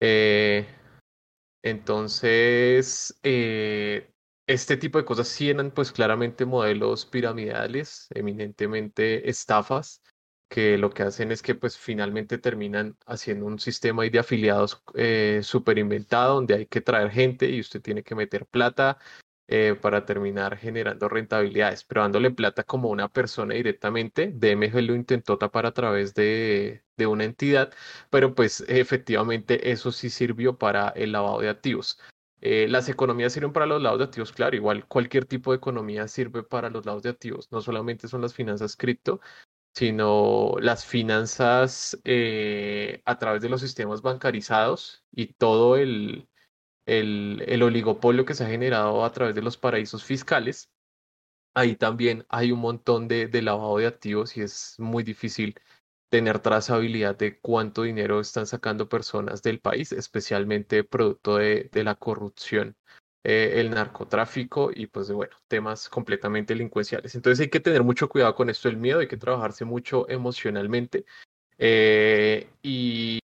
Eh, 0.00 0.66
entonces, 1.62 3.18
eh, 3.22 4.12
este 4.46 4.76
tipo 4.76 4.98
de 4.98 5.04
cosas 5.04 5.28
sí 5.28 5.50
eran 5.50 5.70
pues 5.72 5.92
claramente 5.92 6.46
modelos 6.46 7.06
piramidales, 7.06 8.08
eminentemente 8.14 9.28
estafas, 9.28 10.02
que 10.48 10.78
lo 10.78 10.90
que 10.90 11.02
hacen 11.02 11.30
es 11.32 11.42
que 11.42 11.54
pues 11.54 11.76
finalmente 11.76 12.38
terminan 12.38 12.96
haciendo 13.06 13.46
un 13.46 13.58
sistema 13.58 14.04
de 14.04 14.18
afiliados 14.18 14.82
eh, 14.94 15.40
súper 15.42 15.78
inventado 15.78 16.36
donde 16.36 16.54
hay 16.54 16.66
que 16.66 16.80
traer 16.80 17.10
gente 17.10 17.50
y 17.50 17.60
usted 17.60 17.82
tiene 17.82 18.02
que 18.02 18.14
meter 18.14 18.46
plata 18.46 18.98
eh, 19.48 19.74
para 19.80 20.04
terminar 20.04 20.58
generando 20.58 21.08
rentabilidades, 21.08 21.84
pero 21.84 22.02
dándole 22.02 22.30
plata 22.30 22.64
como 22.64 22.90
una 22.90 23.08
persona 23.08 23.54
directamente. 23.54 24.30
DMG 24.34 24.82
lo 24.82 24.94
intentó 24.94 25.38
tapar 25.38 25.66
a 25.66 25.72
través 25.72 26.14
de, 26.14 26.84
de 26.96 27.06
una 27.06 27.24
entidad, 27.24 27.72
pero 28.10 28.34
pues 28.34 28.62
efectivamente 28.68 29.70
eso 29.70 29.90
sí 29.92 30.10
sirvió 30.10 30.58
para 30.58 30.90
el 30.90 31.12
lavado 31.12 31.40
de 31.40 31.48
activos. 31.48 31.98
Eh, 32.40 32.68
las 32.68 32.88
economías 32.88 33.32
sirven 33.32 33.52
para 33.52 33.66
los 33.66 33.82
lados 33.82 33.98
de 33.98 34.04
activos, 34.04 34.32
claro, 34.32 34.54
igual 34.54 34.86
cualquier 34.86 35.24
tipo 35.24 35.50
de 35.50 35.56
economía 35.56 36.06
sirve 36.08 36.42
para 36.44 36.70
los 36.70 36.86
lados 36.86 37.02
de 37.02 37.10
activos, 37.10 37.50
no 37.50 37.60
solamente 37.60 38.06
son 38.06 38.20
las 38.20 38.34
finanzas 38.34 38.76
cripto, 38.76 39.20
sino 39.74 40.54
las 40.60 40.84
finanzas 40.86 41.98
eh, 42.04 43.02
a 43.04 43.18
través 43.18 43.42
de 43.42 43.48
los 43.48 43.60
sistemas 43.60 44.02
bancarizados 44.02 45.04
y 45.12 45.34
todo 45.34 45.76
el, 45.76 46.28
el, 46.88 47.62
oligopolio 47.62 48.24
que 48.24 48.34
se 48.34 48.44
ha 48.44 48.48
generado 48.48 49.04
a 49.04 49.12
través 49.12 49.34
de 49.34 49.42
los 49.42 49.56
paraísos 49.56 50.04
fiscales, 50.04 50.70
ahí 51.54 51.76
también 51.76 52.24
hay 52.28 52.50
un 52.52 52.60
montón 52.60 53.08
de, 53.08 53.30
lavado 53.42 53.78
de 53.78 53.86
activos 53.86 54.36
y 54.36 54.42
es 54.42 54.76
muy 54.78 55.02
difícil 55.04 55.54
tener 56.10 56.38
trazabilidad 56.38 57.16
de 57.16 57.38
cuánto 57.38 57.82
dinero 57.82 58.20
están 58.20 58.46
sacando 58.46 58.88
personas 58.88 59.42
del 59.42 59.60
país, 59.60 59.92
especialmente 59.92 60.82
producto 60.82 61.36
de, 61.36 61.70
la 61.74 61.94
corrupción, 61.94 62.74
eh, 63.22 63.54
el 63.56 63.70
narcotráfico 63.70 64.70
y 64.74 64.86
pues 64.86 65.08
de, 65.08 65.14
bueno, 65.14 65.36
temas 65.48 65.90
completamente 65.90 66.54
delincuenciales. 66.54 67.14
Entonces 67.14 67.40
hay 67.40 67.50
que 67.50 67.60
tener 67.60 67.82
mucho 67.82 68.08
cuidado 68.08 68.34
con 68.34 68.48
esto 68.48 68.68
del 68.68 68.78
miedo, 68.78 69.00
hay 69.00 69.08
que 69.08 69.18
trabajarse 69.18 69.66
mucho 69.66 70.08
emocionalmente. 70.08 71.04
Eh, 71.58 72.48
y, 72.62 73.20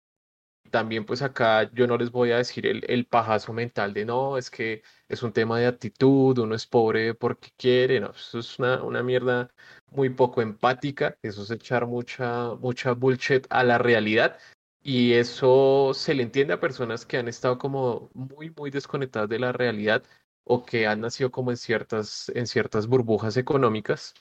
también 0.74 1.06
pues 1.06 1.22
acá 1.22 1.70
yo 1.74 1.86
no 1.86 1.98
les 2.00 2.12
voy 2.12 2.32
a 2.32 2.38
decir 2.38 2.66
el, 2.66 2.84
el, 2.88 3.06
pajazo 3.06 3.54
mental 3.54 3.94
de 3.94 4.06
no, 4.06 4.40
es 4.40 4.50
que 4.50 4.82
es 5.08 5.22
un 5.22 5.32
tema 5.32 5.60
de 5.60 5.68
actitud, 5.68 6.36
uno 6.40 6.56
es 6.56 6.66
pobre 6.66 7.14
porque 7.14 7.52
quiere, 7.58 8.00
no, 8.00 8.10
eso 8.10 8.40
es 8.40 8.58
una, 8.58 8.82
una 8.84 9.04
mierda 9.04 9.52
muy 9.92 10.10
poco 10.10 10.42
empática, 10.42 11.16
eso 11.22 11.44
es 11.44 11.52
echar 11.52 11.86
mucha, 11.86 12.56
mucha 12.56 12.94
bullshit 12.94 13.46
a 13.52 13.64
la 13.64 13.78
realidad 13.78 14.40
y 14.82 15.14
eso 15.14 15.92
se 15.94 16.16
le 16.16 16.24
entiende 16.24 16.54
a 16.56 16.60
personas 16.60 17.06
que 17.06 17.18
han 17.18 17.28
estado 17.28 17.60
como 17.60 18.10
muy, 18.16 18.50
muy 18.58 18.72
desconectadas 18.72 19.30
de 19.30 19.40
la 19.40 19.52
realidad 19.52 20.04
o 20.44 20.66
que 20.66 20.88
han 20.88 21.02
nacido 21.02 21.32
como 21.32 21.52
en 21.52 21.58
ciertas, 21.58 22.32
en 22.34 22.48
ciertas 22.48 22.88
burbujas 22.88 23.38
económicas, 23.38 24.16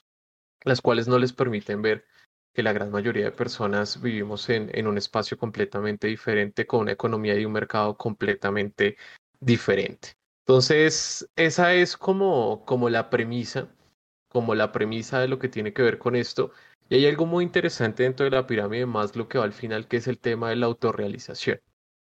las 0.65 0.83
cuales 0.83 1.09
no 1.09 1.19
les 1.19 1.33
permiten 1.33 1.81
ver 1.81 2.05
que 2.53 2.63
la 2.63 2.73
gran 2.73 2.91
mayoría 2.91 3.25
de 3.25 3.33
personas 3.33 4.01
vivimos 4.01 4.49
en, 4.49 4.71
en 4.75 4.87
un 4.87 4.99
espacio 4.99 5.39
completamente 5.39 6.07
diferente, 6.07 6.67
con 6.67 6.81
una 6.81 6.93
economía 6.93 7.39
y 7.39 7.45
un 7.45 7.53
mercado 7.53 7.97
completamente 7.97 8.97
diferente. 9.41 10.15
Entonces, 10.47 11.29
esa 11.37 11.75
es 11.75 11.97
como, 11.97 12.65
como 12.65 12.91
la 12.91 13.11
premisa, 13.11 13.69
como 14.29 14.55
la 14.55 14.73
premisa 14.73 15.21
de 15.21 15.29
lo 15.29 15.39
que 15.39 15.49
tiene 15.49 15.73
que 15.73 15.83
ver 15.83 15.99
con 15.99 16.17
esto. 16.17 16.53
Y 16.89 16.97
hay 16.97 17.07
algo 17.07 17.27
muy 17.27 17.45
interesante 17.45 18.03
dentro 18.03 18.25
de 18.25 18.31
la 18.31 18.47
pirámide 18.47 18.87
más 18.87 19.17
lo 19.17 19.29
que 19.29 19.39
va 19.39 19.45
al 19.45 19.53
final, 19.53 19.89
que 19.89 19.99
es 19.99 20.09
el 20.09 20.19
tema 20.19 20.51
de 20.51 20.57
la 20.57 20.67
autorrealización. 20.67 21.61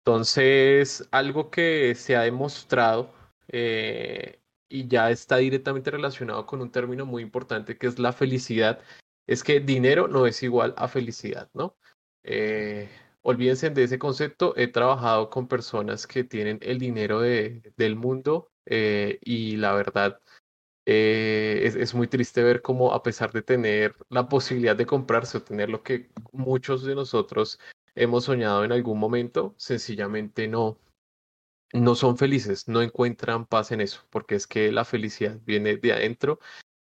Entonces, 0.06 1.08
algo 1.12 1.50
que 1.50 1.96
se 1.96 2.15
ha 2.15 2.22
demostrado 2.22 3.13
eh, 3.48 4.39
y 4.70 4.88
ya 4.88 5.10
está 5.12 5.38
directamente 5.38 5.92
relacionado 5.92 6.46
con 6.46 6.62
un 6.62 6.72
término 6.72 7.06
muy 7.06 7.24
importante 7.24 7.77
que 7.77 7.88
es 7.88 8.00
la 8.00 8.13
felicidad 8.13 8.80
es 9.27 9.44
que 9.44 9.60
dinero 9.60 10.08
no 10.08 10.27
es 10.27 10.44
igual 10.44 10.74
a 10.77 10.88
felicidad, 10.88 11.50
¿no? 11.53 11.75
Eh, 12.24 12.89
olvídense 13.22 13.70
de 13.70 13.84
ese 13.84 14.00
concepto. 14.00 14.53
He 14.58 14.67
trabajado 14.67 15.29
con 15.29 15.48
personas 15.48 16.08
que 16.08 16.24
tienen 16.24 16.60
el 16.62 16.79
dinero 16.79 17.22
de, 17.22 17.74
del 17.77 17.96
mundo 17.96 18.51
eh, 18.65 19.20
y 19.24 19.58
la 19.58 19.74
verdad 19.74 20.20
eh, 20.86 21.62
es, 21.63 21.75
es, 21.75 21.96
muy 21.96 22.08
triste 22.08 22.44
ver 22.44 22.62
cómo 22.62 22.94
a 22.94 23.03
pesar 23.03 23.32
de 23.32 23.41
tener 23.41 23.96
la 24.10 24.29
posibilidad 24.29 24.75
de 24.75 24.86
comprarse 24.86 25.38
o 25.38 25.44
tener 25.44 25.70
lo 25.70 25.84
que 25.84 26.12
muchos 26.32 26.84
de 26.84 26.96
nosotros 26.96 27.60
hemos 27.96 28.25
soñado 28.25 28.63
en 28.63 28.72
algún 28.72 29.00
momento, 29.00 29.55
sencillamente 29.58 30.48
no, 30.48 30.77
no 31.74 31.96
son 31.96 32.17
felices, 32.17 32.67
no 32.67 32.82
encuentran 32.82 33.46
paz 33.46 33.72
en 33.72 33.82
eso, 33.82 34.01
porque 34.10 34.36
es 34.36 34.48
que 34.48 34.72
la 34.72 34.86
felicidad 34.86 35.39
viene 35.46 35.77
de 35.77 35.94
adentro 35.94 36.39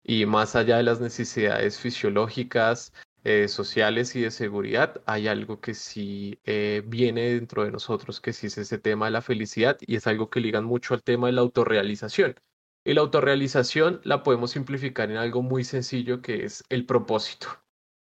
y 0.05 0.27
más 0.27 0.57
allá 0.57 0.79
de 0.79 0.83
las 0.85 1.01
necesidades 1.01 1.79
fisiológicas, 1.79 2.93
eh, 3.25 3.49
sociales 3.49 4.15
y 4.17 4.23
de 4.23 4.31
seguridad, 4.31 5.03
hay 5.05 5.29
algo 5.29 5.61
que 5.61 5.75
sí 5.75 6.41
eh, 6.45 6.83
viene 6.87 7.35
dentro 7.35 7.65
de 7.65 7.73
nosotros, 7.73 8.21
que 8.21 8.33
sí 8.33 8.47
es 8.47 8.57
ese 8.59 8.79
tema 8.79 9.07
de 9.07 9.11
la 9.13 9.23
felicidad 9.23 9.77
y 9.81 9.97
es 9.97 10.07
algo 10.07 10.31
que 10.31 10.41
ligan 10.41 10.65
mucho 10.65 10.95
al 10.95 11.03
tema 11.03 11.27
de 11.27 11.35
la 11.35 11.41
autorrealización. 11.41 12.37
Y 12.85 12.95
la 12.95 13.03
autorrealización 13.03 14.01
la 14.05 14.23
podemos 14.23 14.53
simplificar 14.53 15.11
en 15.11 15.19
algo 15.19 15.43
muy 15.43 15.65
sencillo 15.65 16.23
que 16.23 16.45
es 16.45 16.65
el 16.71 16.87
propósito. 16.87 17.49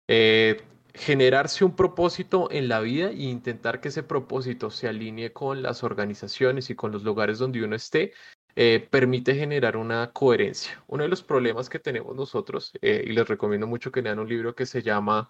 Eh, 0.08 0.62
generarse 0.94 1.63
un 1.63 1.75
propósito 1.75 2.50
en 2.51 2.67
la 2.67 2.82
vida 2.82 3.10
e 3.10 3.24
intentar 3.24 3.82
que 3.82 3.88
ese 3.88 4.03
propósito 4.03 4.70
se 4.72 4.88
alinee 4.88 5.32
con 5.32 5.62
las 5.62 5.84
organizaciones 5.84 6.70
y 6.70 6.75
con 6.75 6.91
los 6.91 7.03
lugares 7.03 7.39
donde 7.39 7.63
uno 7.63 7.75
esté 7.75 8.13
eh, 8.57 8.87
permite 8.89 9.35
generar 9.35 9.77
una 9.77 10.11
coherencia. 10.11 10.83
Uno 10.87 11.03
de 11.03 11.09
los 11.09 11.23
problemas 11.23 11.69
que 11.69 11.79
tenemos 11.79 12.15
nosotros, 12.15 12.71
eh, 12.81 13.03
y 13.07 13.13
les 13.13 13.27
recomiendo 13.27 13.67
mucho 13.67 13.91
que 13.91 14.01
lean 14.01 14.19
un 14.19 14.27
libro 14.27 14.55
que 14.55 14.65
se 14.65 14.81
llama 14.81 15.29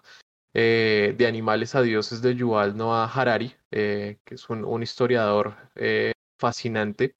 eh, 0.54 1.14
De 1.18 1.26
animales 1.26 1.74
a 1.74 1.82
dioses 1.82 2.22
de 2.22 2.34
Yuval 2.34 2.76
Noah 2.76 3.06
Harari, 3.06 3.54
que 3.70 4.18
es 4.30 4.50
un, 4.50 4.64
un 4.64 4.82
historiador 4.82 5.54
fascinante. 6.38 7.14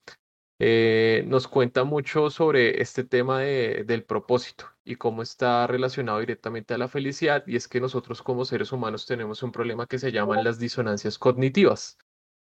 eh, 0.58 1.24
nos 1.26 1.46
cuenta 1.46 1.84
mucho 1.84 2.30
sobre 2.30 2.82
este 2.82 3.04
tema 3.04 3.40
de, 3.40 3.84
del 3.84 4.04
propósito 4.04 4.66
y 4.84 4.96
cómo 4.96 5.22
está 5.22 5.66
relacionado 5.66 6.18
directamente 6.20 6.74
a 6.74 6.78
la 6.78 6.88
felicidad. 6.88 7.44
Y 7.46 7.56
es 7.56 7.68
que 7.68 7.80
nosotros 7.80 8.22
como 8.22 8.44
seres 8.44 8.72
humanos 8.72 9.06
tenemos 9.06 9.42
un 9.42 9.52
problema 9.52 9.86
que 9.86 9.98
se 9.98 10.12
llaman 10.12 10.44
las 10.44 10.58
disonancias 10.58 11.18
cognitivas. 11.18 11.98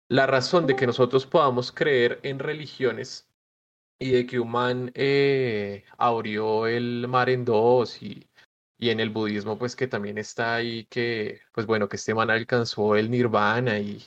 La 0.09 0.27
razón 0.27 0.67
de 0.67 0.75
que 0.75 0.85
nosotros 0.85 1.25
podamos 1.25 1.71
creer 1.71 2.19
en 2.23 2.39
religiones 2.39 3.29
y 3.99 4.11
de 4.11 4.25
que 4.25 4.39
un 4.39 4.51
man 4.51 4.91
eh, 4.95 5.85
abrió 5.97 6.67
el 6.67 7.07
mar 7.07 7.29
en 7.29 7.45
dos 7.45 8.01
y, 8.01 8.27
y 8.77 8.89
en 8.89 8.99
el 8.99 9.09
budismo 9.09 9.57
pues 9.57 9.75
que 9.75 9.87
también 9.87 10.17
está 10.17 10.55
ahí 10.55 10.85
que 10.85 11.41
pues 11.53 11.65
bueno 11.65 11.87
que 11.87 11.95
este 11.95 12.13
man 12.13 12.29
alcanzó 12.29 12.95
el 12.95 13.09
nirvana 13.09 13.79
y, 13.79 14.03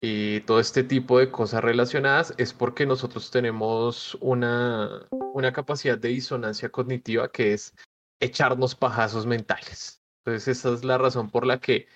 y 0.00 0.40
todo 0.40 0.60
este 0.60 0.82
tipo 0.82 1.18
de 1.18 1.30
cosas 1.30 1.62
relacionadas 1.62 2.34
es 2.36 2.52
porque 2.52 2.86
nosotros 2.86 3.30
tenemos 3.30 4.16
una, 4.20 5.06
una 5.10 5.52
capacidad 5.52 5.96
de 5.96 6.08
disonancia 6.08 6.68
cognitiva 6.70 7.30
que 7.30 7.52
es 7.52 7.74
echarnos 8.20 8.74
pajazos 8.74 9.26
mentales. 9.26 10.02
Entonces 10.24 10.58
esa 10.58 10.74
es 10.74 10.84
la 10.84 10.98
razón 10.98 11.30
por 11.30 11.46
la 11.46 11.60
que 11.60 11.86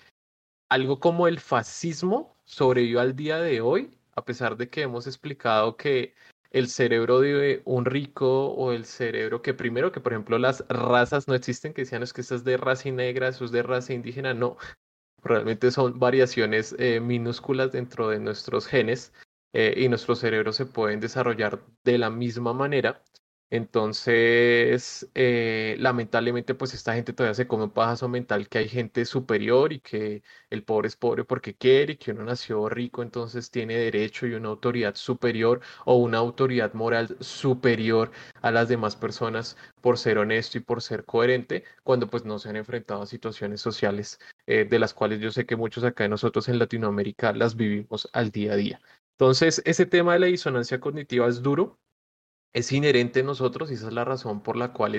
algo 0.69 0.99
como 0.99 1.27
el 1.27 1.39
fascismo 1.39 2.37
sobrevivió 2.45 2.99
al 3.01 3.15
día 3.15 3.39
de 3.39 3.61
hoy, 3.61 3.91
a 4.15 4.23
pesar 4.23 4.57
de 4.57 4.69
que 4.69 4.81
hemos 4.83 5.05
explicado 5.05 5.77
que 5.77 6.13
el 6.57 6.69
cerebro 6.69 7.19
de 7.19 7.61
un 7.65 7.85
rico 7.85 8.47
o 8.47 8.71
el 8.71 8.85
cerebro 8.85 9.41
que 9.41 9.53
primero 9.53 9.91
que 9.91 9.99
por 9.99 10.13
ejemplo 10.13 10.37
las 10.39 10.65
razas 10.69 11.27
no 11.27 11.35
existen, 11.35 11.73
que 11.73 11.81
decían 11.81 12.03
es 12.03 12.13
que 12.13 12.21
estas 12.21 12.39
es 12.39 12.43
de 12.45 12.57
raza 12.57 12.89
negra, 12.91 13.29
eso 13.29 13.45
es 13.45 13.51
de 13.51 13.63
raza 13.63 13.93
indígena, 13.93 14.33
no, 14.33 14.57
Realmente 15.23 15.71
son 15.71 15.99
variaciones 15.99 16.75
eh, 16.77 16.99
minúsculas 16.99 17.71
dentro 17.71 18.09
de 18.09 18.19
nuestros 18.19 18.67
genes 18.67 19.13
eh, 19.53 19.73
y 19.75 19.89
nuestros 19.89 20.19
cerebros 20.19 20.55
se 20.55 20.65
pueden 20.65 20.99
desarrollar 20.99 21.59
de 21.83 21.97
la 21.97 22.09
misma 22.09 22.53
manera 22.53 23.03
entonces, 23.49 25.09
eh, 25.15 25.77
lamentablemente, 25.79 26.53
pues 26.53 26.73
esta 26.73 26.93
gente 26.95 27.13
todavía 27.13 27.33
se 27.33 27.47
come 27.47 27.63
un 27.63 27.71
pajazo 27.71 28.09
mental 28.09 28.49
que 28.49 28.57
hay 28.57 28.67
gente 28.67 29.05
superior 29.05 29.71
y 29.71 29.79
que 29.79 30.21
el 30.49 30.63
pobre 30.63 30.89
es 30.89 30.97
pobre 30.97 31.23
porque 31.23 31.55
quiere 31.55 31.93
y 31.93 31.97
que 31.97 32.11
uno 32.11 32.23
nació 32.25 32.67
rico, 32.67 33.01
entonces 33.03 33.49
tiene 33.49 33.77
derecho 33.77 34.27
y 34.27 34.33
una 34.33 34.49
autoridad 34.49 34.95
superior 34.95 35.61
o 35.85 35.95
una 35.95 36.17
autoridad 36.17 36.73
moral 36.73 37.15
superior 37.21 38.11
a 38.41 38.51
las 38.51 38.67
demás 38.67 38.97
personas 38.97 39.55
por 39.81 39.97
ser 39.97 40.17
honesto 40.17 40.57
y 40.57 40.61
por 40.61 40.81
ser 40.81 41.05
coherente, 41.05 41.63
cuando 41.83 42.09
pues 42.09 42.25
no 42.25 42.39
se 42.39 42.49
han 42.49 42.57
enfrentado 42.57 43.01
a 43.03 43.05
situaciones 43.05 43.61
sociales 43.61 44.19
eh, 44.45 44.65
de 44.65 44.79
las 44.79 44.93
cuales 44.93 45.21
yo 45.21 45.31
sé 45.31 45.45
que 45.45 45.55
muchos 45.55 45.83
acá 45.85 46.03
de 46.03 46.09
nosotros 46.09 46.49
en 46.49 46.59
Latinoamérica 46.59 47.31
las 47.33 47.55
vivimos 47.55 48.09
al 48.11 48.29
día 48.31 48.53
a 48.53 48.55
día. 48.57 48.81
Entonces, 49.11 49.61
ese 49.65 49.85
tema 49.85 50.13
de 50.13 50.19
la 50.19 50.27
disonancia 50.27 50.79
cognitiva 50.79 51.27
es 51.27 51.41
duro, 51.41 51.79
es 52.53 52.71
inherente 52.71 53.21
en 53.21 53.27
nosotros 53.27 53.71
y 53.71 53.75
esa 53.75 53.87
es 53.87 53.93
la 53.93 54.05
razón 54.05 54.41
por 54.41 54.57
la 54.57 54.73
cual 54.73 54.95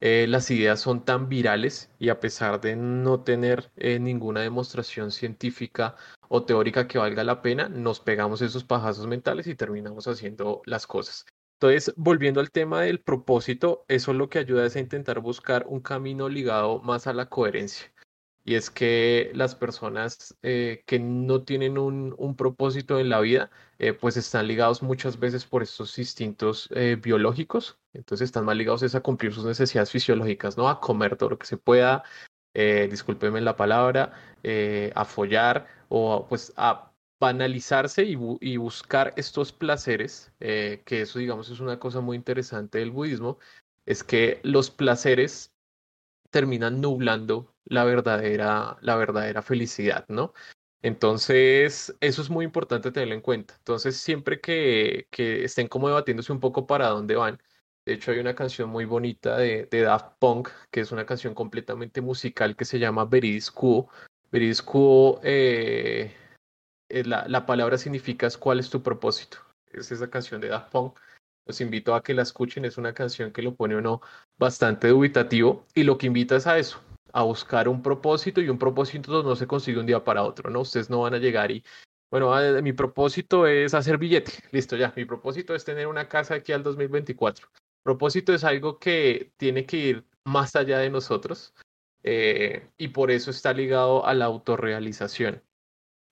eh, 0.00 0.26
las 0.28 0.50
ideas 0.50 0.80
son 0.80 1.04
tan 1.04 1.28
virales 1.28 1.90
y 1.98 2.08
a 2.08 2.20
pesar 2.20 2.60
de 2.60 2.76
no 2.76 3.22
tener 3.22 3.70
eh, 3.76 3.98
ninguna 3.98 4.40
demostración 4.40 5.12
científica 5.12 5.96
o 6.28 6.44
teórica 6.44 6.88
que 6.88 6.98
valga 6.98 7.24
la 7.24 7.42
pena, 7.42 7.68
nos 7.68 8.00
pegamos 8.00 8.42
esos 8.42 8.64
pajazos 8.64 9.06
mentales 9.06 9.46
y 9.46 9.54
terminamos 9.54 10.08
haciendo 10.08 10.62
las 10.64 10.86
cosas. 10.86 11.26
Entonces, 11.60 11.94
volviendo 11.96 12.40
al 12.40 12.50
tema 12.50 12.82
del 12.82 13.00
propósito, 13.00 13.84
eso 13.86 14.12
lo 14.12 14.28
que 14.28 14.40
ayuda 14.40 14.66
es 14.66 14.74
a 14.74 14.80
intentar 14.80 15.20
buscar 15.20 15.64
un 15.68 15.80
camino 15.80 16.28
ligado 16.28 16.80
más 16.80 17.06
a 17.06 17.12
la 17.12 17.26
coherencia. 17.26 17.92
Y 18.44 18.56
es 18.56 18.70
que 18.70 19.30
las 19.34 19.54
personas 19.54 20.36
eh, 20.42 20.82
que 20.86 20.98
no 20.98 21.42
tienen 21.44 21.78
un, 21.78 22.34
propósito 22.36 22.98
en 22.98 23.08
la 23.08 23.20
vida, 23.20 23.50
eh, 23.78 23.92
pues 23.92 24.16
están 24.16 24.48
ligados 24.48 24.82
muchas 24.82 25.18
veces 25.18 25.44
por 25.44 25.62
estos 25.62 25.96
instintos 25.98 26.68
eh, 26.74 26.96
biológicos. 27.00 27.78
Entonces 27.92 28.26
están 28.26 28.44
más 28.44 28.56
ligados 28.56 28.94
a 28.94 29.00
cumplir 29.00 29.32
sus 29.32 29.44
necesidades 29.44 29.92
fisiológicas, 29.92 30.56
¿no? 30.56 30.68
A 30.68 30.80
comer 30.80 31.16
todo 31.16 31.30
lo 31.30 31.38
que 31.38 31.46
se 31.46 31.56
pueda, 31.56 32.02
discúlpeme 32.54 33.40
la 33.40 33.56
palabra, 33.56 34.12
a 34.94 35.04
follar 35.04 35.66
o 35.88 36.26
pues 36.28 36.52
a 36.56 36.92
banalizarse 37.20 38.04
y, 38.04 38.16
y 38.40 38.56
buscar 38.56 39.14
estos 39.16 39.52
placeres, 39.52 40.32
que 40.38 40.82
eso 40.88 41.18
digamos 41.18 41.48
es 41.50 41.60
una 41.60 41.78
cosa 41.78 42.00
muy 42.00 42.16
interesante 42.16 42.78
del 42.78 42.90
budismo, 42.90 43.38
es 43.86 44.04
que 44.04 44.40
los 44.42 44.70
placeres 44.70 45.54
terminan 46.30 46.80
nublando 46.80 47.51
la 47.64 47.84
verdadera, 47.84 48.76
la 48.80 48.96
verdadera 48.96 49.42
felicidad, 49.42 50.04
¿no? 50.08 50.32
Entonces, 50.82 51.94
eso 52.00 52.22
es 52.22 52.30
muy 52.30 52.44
importante 52.44 52.90
tenerlo 52.90 53.14
en 53.14 53.20
cuenta. 53.20 53.54
Entonces, 53.58 53.96
siempre 53.96 54.40
que, 54.40 55.06
que 55.10 55.44
estén 55.44 55.68
como 55.68 55.88
debatiéndose 55.88 56.32
un 56.32 56.40
poco 56.40 56.66
para 56.66 56.88
dónde 56.88 57.14
van, 57.16 57.40
de 57.86 57.94
hecho 57.94 58.10
hay 58.10 58.18
una 58.18 58.34
canción 58.34 58.68
muy 58.68 58.84
bonita 58.84 59.36
de, 59.36 59.66
de 59.66 59.80
Daft 59.82 60.16
Punk, 60.18 60.48
que 60.70 60.80
es 60.80 60.92
una 60.92 61.06
canción 61.06 61.34
completamente 61.34 62.00
musical 62.00 62.56
que 62.56 62.64
se 62.64 62.78
llama 62.78 63.04
Veridis 63.04 63.50
Quo. 63.50 63.88
Veridis 64.32 64.62
Quo, 64.62 65.20
eh, 65.22 66.14
eh, 66.88 67.04
la, 67.04 67.26
la 67.28 67.46
palabra 67.46 67.78
significa 67.78 68.28
cuál 68.38 68.60
es 68.60 68.70
tu 68.70 68.82
propósito. 68.82 69.38
Es 69.72 69.92
esa 69.92 70.10
canción 70.10 70.40
de 70.40 70.48
Daft 70.48 70.72
Punk 70.72 70.98
los 71.46 71.60
invito 71.60 71.94
a 71.94 72.02
que 72.02 72.14
la 72.14 72.22
escuchen, 72.22 72.64
es 72.64 72.78
una 72.78 72.94
canción 72.94 73.32
que 73.32 73.42
lo 73.42 73.54
pone 73.54 73.76
uno 73.76 74.00
bastante 74.38 74.88
dubitativo 74.88 75.66
y 75.74 75.82
lo 75.82 75.98
que 75.98 76.06
invita 76.06 76.36
es 76.36 76.46
a 76.46 76.58
eso, 76.58 76.80
a 77.12 77.22
buscar 77.22 77.68
un 77.68 77.82
propósito 77.82 78.40
y 78.40 78.48
un 78.48 78.58
propósito 78.58 79.22
no 79.22 79.36
se 79.36 79.46
consigue 79.46 79.78
un 79.78 79.86
día 79.86 80.02
para 80.02 80.22
otro, 80.22 80.50
¿no? 80.50 80.60
Ustedes 80.60 80.90
no 80.90 81.02
van 81.02 81.14
a 81.14 81.18
llegar 81.18 81.50
y, 81.50 81.64
bueno, 82.10 82.34
ah, 82.34 82.60
mi 82.62 82.72
propósito 82.72 83.46
es 83.46 83.74
hacer 83.74 83.98
billete, 83.98 84.32
listo 84.50 84.76
ya, 84.76 84.92
mi 84.96 85.04
propósito 85.04 85.54
es 85.54 85.64
tener 85.64 85.86
una 85.86 86.08
casa 86.08 86.34
aquí 86.34 86.52
al 86.52 86.62
2024. 86.62 87.48
Propósito 87.82 88.32
es 88.32 88.44
algo 88.44 88.78
que 88.78 89.32
tiene 89.36 89.66
que 89.66 89.76
ir 89.76 90.06
más 90.24 90.56
allá 90.56 90.78
de 90.78 90.90
nosotros 90.90 91.54
eh, 92.02 92.68
y 92.78 92.88
por 92.88 93.10
eso 93.10 93.30
está 93.30 93.52
ligado 93.52 94.06
a 94.06 94.14
la 94.14 94.26
autorrealización. 94.26 95.42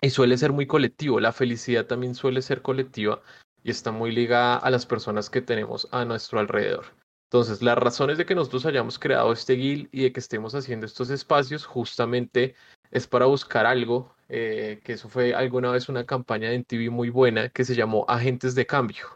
Y 0.03 0.11
suele 0.11 0.39
ser 0.39 0.53
muy 0.53 0.67
colectivo, 0.67 1.21
la 1.21 1.33
felicidad 1.33 1.87
también 1.87 2.15
suele 2.15 2.43
ser 2.43 2.63
colectiva 2.63 3.23
y 3.63 3.71
está 3.71 3.93
muy 3.93 4.11
ligada 4.11 4.57
a 4.57 4.71
las 4.71 4.87
personas 4.87 5.29
que 5.31 5.43
tenemos 5.43 5.89
a 5.93 6.05
nuestro 6.05 6.41
alrededor. 6.41 6.87
Entonces, 7.33 7.63
las 7.63 7.79
razones 7.79 8.19
de 8.19 8.27
que 8.27 8.35
nosotros 8.35 8.67
hayamos 8.67 8.99
creado 8.99 9.33
este 9.33 9.53
guild 9.53 9.89
y 9.93 10.03
de 10.03 10.13
que 10.13 10.19
estemos 10.19 10.53
haciendo 10.57 10.85
estos 10.85 11.11
espacios 11.11 11.65
justamente 11.65 12.57
es 12.91 13.07
para 13.07 13.27
buscar 13.27 13.67
algo, 13.67 14.13
eh, 14.29 14.81
que 14.83 14.95
eso 14.95 15.09
fue 15.09 15.33
alguna 15.33 15.71
vez 15.71 15.89
una 15.89 16.05
campaña 16.05 16.51
de 16.51 16.65
TV 16.65 16.91
muy 16.91 17.09
buena 17.09 17.49
que 17.49 17.65
se 17.65 17.77
llamó 17.77 18.05
Agentes 18.09 18.57
de 18.57 18.67
Cambio. 18.67 19.07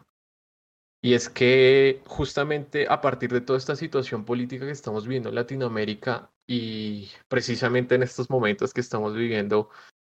Y 1.02 1.14
es 1.14 1.28
que 1.28 2.02
justamente 2.06 2.86
a 2.88 3.00
partir 3.00 3.32
de 3.32 3.40
toda 3.40 3.58
esta 3.58 3.74
situación 3.74 4.24
política 4.24 4.64
que 4.64 4.70
estamos 4.70 5.08
viviendo 5.08 5.30
en 5.30 5.34
Latinoamérica 5.34 6.30
y 6.46 7.10
precisamente 7.26 7.96
en 7.96 8.04
estos 8.04 8.30
momentos 8.30 8.72
que 8.72 8.80
estamos 8.80 9.14
viviendo 9.14 9.70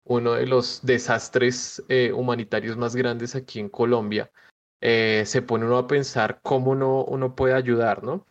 uno 0.04 0.34
de 0.34 0.46
los 0.46 0.84
desastres 0.84 1.82
eh, 1.88 2.12
humanitarios 2.12 2.76
más 2.76 2.94
grandes 2.94 3.34
aquí 3.34 3.58
en 3.58 3.70
Colombia, 3.70 4.30
eh, 4.80 5.24
se 5.26 5.42
pone 5.42 5.64
uno 5.64 5.78
a 5.78 5.86
pensar 5.86 6.40
cómo 6.42 6.72
uno, 6.72 7.04
uno 7.04 7.34
puede 7.34 7.54
ayudar, 7.54 8.02
¿no? 8.04 8.26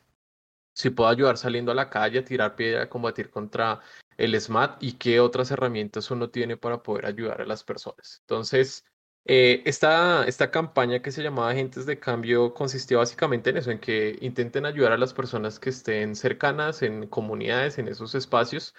Si 0.74 0.90
puedo 0.90 1.10
ayudar 1.10 1.38
saliendo 1.38 1.72
a 1.72 1.76
la 1.76 1.90
calle 1.90 2.20
a 2.20 2.26
tirar 2.26 2.56
piedra, 2.56 2.84
a 2.84 2.90
combatir 2.90 3.30
contra 3.30 3.82
el 4.18 4.40
SMAT 4.40 4.84
y 4.84 4.94
qué 4.94 5.20
otras 5.20 5.52
herramientas 5.52 6.12
uno 6.12 6.30
tiene 6.30 6.58
para 6.58 6.84
poder 6.84 7.06
ayudar 7.06 7.42
a 7.42 7.46
las 7.46 7.64
personas. 7.64 8.20
Entonces, 8.22 8.86
eh, 9.26 9.64
esta, 9.66 10.26
esta 10.28 10.52
campaña 10.52 11.02
que 11.02 11.12
se 11.12 11.24
llamaba 11.24 11.50
Agentes 11.50 11.86
de 11.86 12.00
Cambio 12.00 12.54
consistía 12.54 12.98
básicamente 12.98 13.50
en 13.50 13.58
eso, 13.58 13.72
en 13.72 13.80
que 13.80 14.18
intenten 14.22 14.66
ayudar 14.66 14.92
a 14.92 14.98
las 14.98 15.14
personas 15.14 15.60
que 15.60 15.70
estén 15.72 16.16
cercanas 16.16 16.82
en 16.82 17.08
comunidades, 17.08 17.78
en 17.80 17.88
esos 17.88 18.14
espacios, 18.16 18.76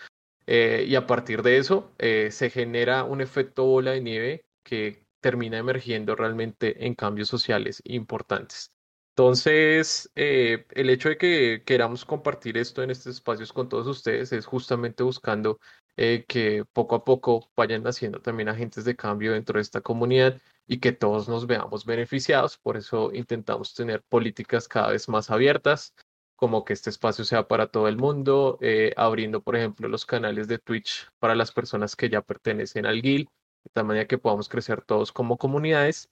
eh, 0.47 0.85
y 0.87 0.95
a 0.95 1.07
partir 1.07 1.43
de 1.43 1.59
eso 1.59 1.93
se 1.99 2.51
genera 2.51 3.05
un 3.05 3.21
efecto 3.21 3.65
bola 3.65 3.93
de 3.93 4.01
nieve 4.01 4.47
que 4.63 5.06
termina 5.27 5.59
emergiendo 5.59 6.15
realmente 6.15 6.87
en 6.87 6.95
cambios 6.95 7.29
sociales 7.29 7.83
importantes. 7.85 8.71
Entonces, 9.11 10.09
eh, 10.15 10.67
el 10.71 10.89
hecho 10.91 11.09
de 11.09 11.19
que 11.19 11.63
queramos 11.67 12.05
compartir 12.05 12.57
esto 12.57 12.83
en 12.85 12.91
estos 12.93 13.17
espacios 13.17 13.53
con 13.53 13.69
todos 13.69 13.89
ustedes 13.89 14.33
es 14.33 14.47
justamente 14.47 15.03
buscando 15.03 15.59
que 15.97 16.65
poco 16.73 16.95
a 16.95 17.05
poco 17.05 17.51
vayan 17.57 17.83
naciendo 17.83 18.21
también 18.21 18.49
agentes 18.51 18.85
de 18.85 18.95
cambio 18.95 19.33
dentro 19.33 19.59
de 19.59 19.63
esta 19.63 19.81
comunidad 19.81 20.41
y 20.67 20.79
que 20.79 20.93
todos 20.93 21.29
nos 21.29 21.47
veamos 21.47 21.85
beneficiados. 21.87 22.57
Por 22.59 22.77
eso 22.77 23.13
intentamos 23.13 23.75
tener 23.75 24.03
políticas 24.03 24.69
cada 24.69 24.91
vez 24.93 25.09
más 25.09 25.31
abiertas, 25.31 25.95
como 26.37 26.65
que 26.65 26.75
este 26.75 26.91
espacio 26.91 27.25
sea 27.25 27.49
para 27.49 27.69
todo 27.69 27.89
el 27.89 27.97
mundo, 27.97 28.59
eh, 28.61 28.93
abriendo, 28.97 29.43
por 29.43 29.57
ejemplo, 29.57 29.89
los 29.89 30.07
canales 30.07 30.47
de 30.49 30.59
Twitch 30.59 31.09
para 31.19 31.35
las 31.35 31.51
personas 31.51 31.97
que 31.97 32.11
ya 32.11 32.23
pertenecen 32.23 32.87
al 32.87 33.01
guild, 33.03 33.29
de 33.67 33.71
tal 33.73 33.85
manera 33.85 34.07
que 34.07 34.17
podamos 34.17 34.49
crecer 34.49 34.81
todos 34.83 35.11
como 35.11 35.39
comunidades. 35.39 36.09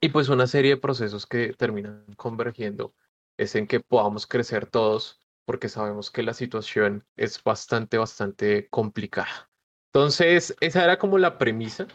Y 0.00 0.10
pues 0.10 0.28
una 0.28 0.46
serie 0.46 0.72
de 0.72 0.80
procesos 0.80 1.26
que 1.26 1.52
terminan 1.52 2.04
convergiendo 2.16 2.94
es 3.36 3.56
en 3.56 3.66
que 3.66 3.80
podamos 3.80 4.26
crecer 4.26 4.66
todos, 4.66 5.18
porque 5.44 5.68
sabemos 5.68 6.12
que 6.12 6.22
la 6.22 6.32
situación 6.32 7.04
es 7.16 7.42
bastante, 7.42 7.98
bastante 7.98 8.68
complicada. 8.68 9.50
Entonces, 9.92 10.54
esa 10.60 10.84
era 10.84 10.98
como 10.98 11.18
la 11.18 11.38
premisa 11.38 11.88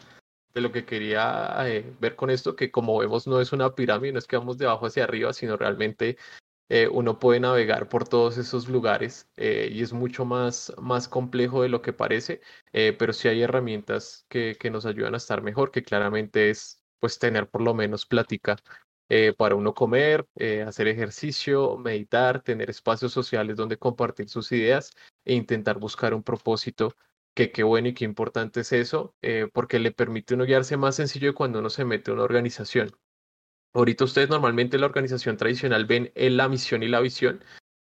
de 0.52 0.60
lo 0.60 0.72
que 0.72 0.84
quería 0.84 1.56
eh, 1.66 1.90
ver 1.98 2.14
con 2.14 2.28
esto, 2.28 2.54
que 2.54 2.70
como 2.70 2.98
vemos 2.98 3.26
no 3.26 3.40
es 3.40 3.52
una 3.52 3.74
pirámide, 3.74 4.12
no 4.12 4.18
es 4.18 4.26
que 4.26 4.36
vamos 4.36 4.58
de 4.58 4.66
abajo 4.66 4.86
hacia 4.86 5.04
arriba, 5.04 5.32
sino 5.32 5.56
realmente 5.56 6.18
eh, 6.68 6.88
uno 6.88 7.18
puede 7.18 7.40
navegar 7.40 7.88
por 7.88 8.08
todos 8.08 8.38
esos 8.38 8.68
lugares 8.68 9.28
eh, 9.36 9.68
y 9.72 9.82
es 9.82 9.92
mucho 9.92 10.24
más, 10.24 10.72
más 10.80 11.08
complejo 11.08 11.62
de 11.62 11.68
lo 11.68 11.82
que 11.82 11.92
parece, 11.92 12.40
pero 12.72 13.12
sí 13.12 13.28
hay 13.28 13.42
herramientas 13.42 14.24
que, 14.28 14.56
que, 14.58 14.70
nos 14.70 14.86
ayudan 14.86 15.14
a 15.14 15.18
estar 15.18 15.42
mejor, 15.42 15.70
que 15.70 15.82
claramente 15.82 16.50
es 16.50 16.82
pues 17.00 17.18
tener 17.18 17.48
por 17.48 17.62
lo 17.62 17.74
menos 17.74 18.06
plática 18.06 18.56
para 19.36 19.54
uno 19.54 19.74
comer, 19.74 20.26
hacer 20.66 20.88
ejercicio, 20.88 21.76
meditar, 21.76 22.42
tener 22.42 22.70
espacios 22.70 23.12
sociales 23.12 23.56
donde 23.56 23.76
compartir 23.76 24.30
sus 24.30 24.50
ideas 24.52 24.92
e 25.26 25.34
intentar 25.34 25.78
buscar 25.78 26.14
un 26.14 26.22
propósito 26.22 26.94
que 27.34 27.50
qué 27.52 27.62
bueno 27.62 27.88
y 27.88 27.94
qué 27.94 28.04
importante 28.04 28.60
es 28.60 28.72
eso, 28.72 29.14
eh, 29.22 29.48
porque 29.52 29.78
le 29.78 29.92
permite 29.92 30.34
uno 30.34 30.44
guiarse 30.44 30.76
más 30.76 30.96
sencillo 30.96 31.34
cuando 31.34 31.60
uno 31.60 31.70
se 31.70 31.84
mete 31.84 32.10
en 32.10 32.16
una 32.16 32.24
organización. 32.24 32.90
Ahorita 33.74 34.04
ustedes 34.04 34.28
normalmente 34.28 34.78
la 34.78 34.86
organización 34.86 35.36
tradicional 35.36 35.86
ven 35.86 36.12
en 36.14 36.36
la 36.36 36.48
misión 36.48 36.82
y 36.82 36.88
la 36.88 37.00
visión 37.00 37.42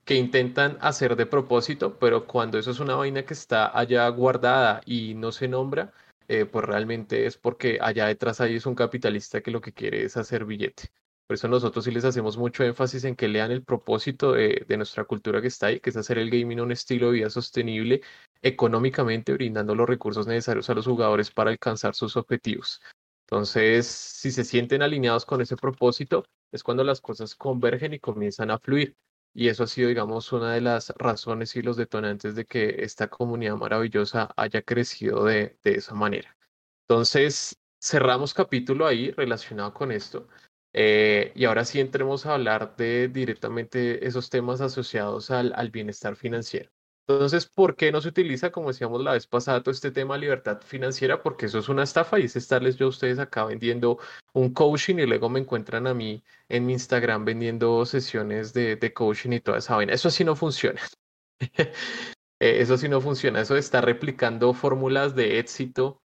que 0.06 0.16
intentan 0.16 0.78
hacer 0.82 1.16
de 1.16 1.26
propósito, 1.26 1.98
pero 2.00 2.28
cuando 2.28 2.60
eso 2.60 2.72
es 2.72 2.80
una 2.80 2.96
vaina 2.96 3.24
que 3.24 3.34
está 3.34 3.78
allá 3.78 4.08
guardada 4.10 4.82
y 4.86 5.14
no 5.16 5.32
se 5.32 5.48
nombra, 5.48 5.94
eh, 6.28 6.46
pues 6.46 6.66
realmente 6.66 7.26
es 7.26 7.38
porque 7.38 7.80
allá 7.82 8.08
detrás 8.08 8.42
ahí 8.42 8.56
es 8.56 8.66
un 8.66 8.76
capitalista 8.76 9.42
que 9.42 9.52
lo 9.52 9.62
que 9.62 9.74
quiere 9.74 10.04
es 10.04 10.18
hacer 10.18 10.46
billete. 10.46 10.90
Por 11.28 11.36
eso 11.36 11.48
nosotros 11.48 11.86
sí 11.86 11.92
les 11.92 12.04
hacemos 12.04 12.38
mucho 12.38 12.64
énfasis 12.64 13.06
en 13.06 13.16
que 13.16 13.28
lean 13.28 13.52
el 13.52 13.64
propósito 13.64 14.34
de, 14.34 14.66
nuestra 14.76 15.06
cultura 15.06 15.42
que 15.42 15.48
está 15.48 15.68
ahí, 15.68 15.80
que 15.80 15.90
es 15.90 15.98
hacer 15.98 16.18
el 16.18 16.30
gaming 16.30 16.60
un 16.60 16.74
estilo 16.74 17.08
de 17.08 17.14
vida 17.14 17.30
sostenible 17.30 18.02
económicamente, 18.42 19.34
brindando 19.34 19.74
los 19.74 19.88
recursos 19.88 20.28
necesarios 20.28 20.70
a 20.70 20.74
los 20.74 20.86
jugadores 20.86 21.32
para 21.32 21.52
alcanzar 21.52 21.96
sus 21.96 22.18
objetivos. 22.18 22.82
Entonces, 23.32 23.88
si 23.88 24.30
se 24.30 24.44
sienten 24.44 24.82
alineados 24.82 25.26
con 25.26 25.40
ese 25.40 25.56
propósito, 25.56 26.26
es 26.52 26.64
cuando 26.64 26.84
las 26.84 27.00
cosas 27.00 27.34
convergen 27.34 27.94
y 27.94 28.00
comienzan 28.00 28.52
a 28.52 28.60
fluir. 28.60 28.98
Y 29.34 29.48
eso 29.48 29.64
ha 29.64 29.68
sido, 29.68 29.88
digamos, 29.88 30.34
una 30.34 30.54
de 30.54 30.60
las 30.60 30.90
razones 30.98 31.56
y 31.56 31.62
los 31.62 31.78
detonantes 31.78 32.36
de 32.36 32.44
que 32.44 32.84
esta 32.84 33.08
comunidad 33.10 33.56
maravillosa 33.56 34.30
haya 34.36 34.62
crecido 34.62 35.24
de, 35.24 35.58
esa 35.64 35.96
manera. 35.96 36.36
Entonces, 36.90 37.58
cerramos 37.82 38.34
capítulo 38.34 38.86
ahí 38.86 39.12
relacionado 39.12 39.74
con 39.74 39.94
esto. 39.94 40.28
Eh, 40.74 41.32
y 41.34 41.46
ahora 41.46 41.64
sí 41.64 41.80
entremos 41.80 42.26
a 42.26 42.34
hablar 42.34 42.76
de 42.76 43.08
directamente 43.08 44.06
esos 44.06 44.30
temas 44.30 44.60
asociados 44.60 45.32
al, 45.32 45.72
bienestar 45.72 46.18
financiero. 46.18 46.70
Entonces, 47.08 47.46
¿por 47.46 47.76
qué 47.76 47.92
no 47.92 48.00
se 48.02 48.10
utiliza, 48.10 48.52
como 48.52 48.70
decíamos 48.70 49.02
la 49.02 49.14
vez 49.14 49.28
pasada, 49.28 49.62
todo 49.62 49.72
este 49.72 49.92
tema 49.92 50.16
de 50.16 50.22
libertad 50.22 50.62
financiera? 50.62 51.22
Porque 51.22 51.48
eso 51.48 51.60
es 51.60 51.70
una 51.70 51.84
estafa 51.84 52.20
y 52.20 52.26
es 52.26 52.36
estarles 52.36 52.78
yo 52.78 52.86
a 52.86 52.90
ustedes 52.90 53.20
acá 53.20 53.46
vendiendo 53.46 54.00
un 54.34 54.54
coaching 54.54 54.96
y 54.96 55.06
luego 55.06 55.30
me 55.30 55.40
encuentran 55.40 55.88
a 55.88 55.94
mí 55.94 56.24
en 56.48 56.66
mi 56.66 56.74
Instagram 56.74 57.26
vendiendo 57.26 57.86
sesiones 57.86 58.54
de, 58.54 58.94
coaching 58.94 59.32
y 59.32 59.40
toda 59.40 59.58
esa 59.58 59.76
vaina. 59.76 59.94
Eso 59.94 60.10
sí 60.10 60.24
no 60.24 60.36
funciona. 60.36 60.82
Eh, 62.44 62.60
eso 62.60 62.76
sí 62.76 62.90
no 62.90 63.02
funciona. 63.02 63.42
Eso 63.42 63.54
de 63.54 63.60
estar 63.60 63.86
replicando 63.86 64.52
fórmulas 64.56 65.14
de 65.14 65.38
éxito 65.38 66.02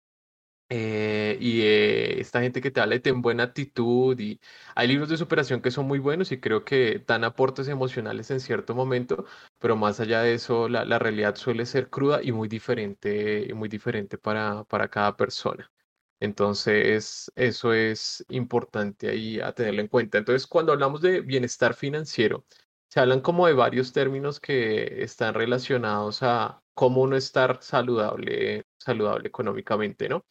eh, 0.70 1.38
y 1.40 1.62
eh, 1.62 2.20
esta 2.20 2.42
gente 2.42 2.60
que 2.62 2.72
te 2.72 2.82
habla 2.82 2.98
de 2.98 3.12
buena 3.12 3.44
actitud 3.44 4.20
y 4.20 4.40
hay 4.76 4.88
libros 4.88 5.10
de 5.10 5.18
superación 5.18 5.62
que 5.62 5.70
son 5.72 5.86
muy 5.88 6.00
buenos 6.00 6.32
y 6.32 6.40
creo 6.40 6.66
que 6.66 7.04
dan 7.06 7.24
aportes 7.24 7.68
emocionales 7.68 8.32
en 8.32 8.40
cierto 8.40 8.74
momento, 8.76 9.26
pero 9.60 9.76
más 9.76 10.00
allá 10.00 10.22
de 10.22 10.34
eso 10.34 10.68
la, 10.68 10.84
la 10.86 10.98
realidad 11.00 11.36
suele 11.36 11.66
ser 11.68 11.90
cruda 11.90 12.22
y 12.24 12.32
muy 12.32 12.48
diferente, 12.48 13.54
muy 13.54 13.70
diferente 13.70 14.18
para, 14.18 14.64
para 14.66 14.90
cada 14.90 15.16
persona. 15.16 15.72
Entonces, 16.20 17.32
eso 17.36 17.74
es 17.74 18.26
importante 18.30 19.10
ahí 19.10 19.40
a 19.40 19.52
tenerlo 19.54 19.82
en 19.82 19.88
cuenta. 19.88 20.18
Entonces, 20.18 20.48
cuando 20.48 20.72
hablamos 20.72 21.02
de 21.02 21.22
bienestar 21.22 21.74
financiero, 21.76 22.46
se 22.88 23.00
hablan 23.00 23.22
como 23.22 23.48
de 23.48 23.54
varios 23.54 23.92
términos 23.94 24.40
que 24.40 25.04
están 25.04 25.34
relacionados 25.34 26.24
a 26.24 26.64
cómo 26.74 27.02
uno 27.02 27.16
estar 27.18 27.62
saludable, 27.62 28.66
saludable 28.78 29.28
económicamente, 29.28 30.08
¿no? 30.10 30.26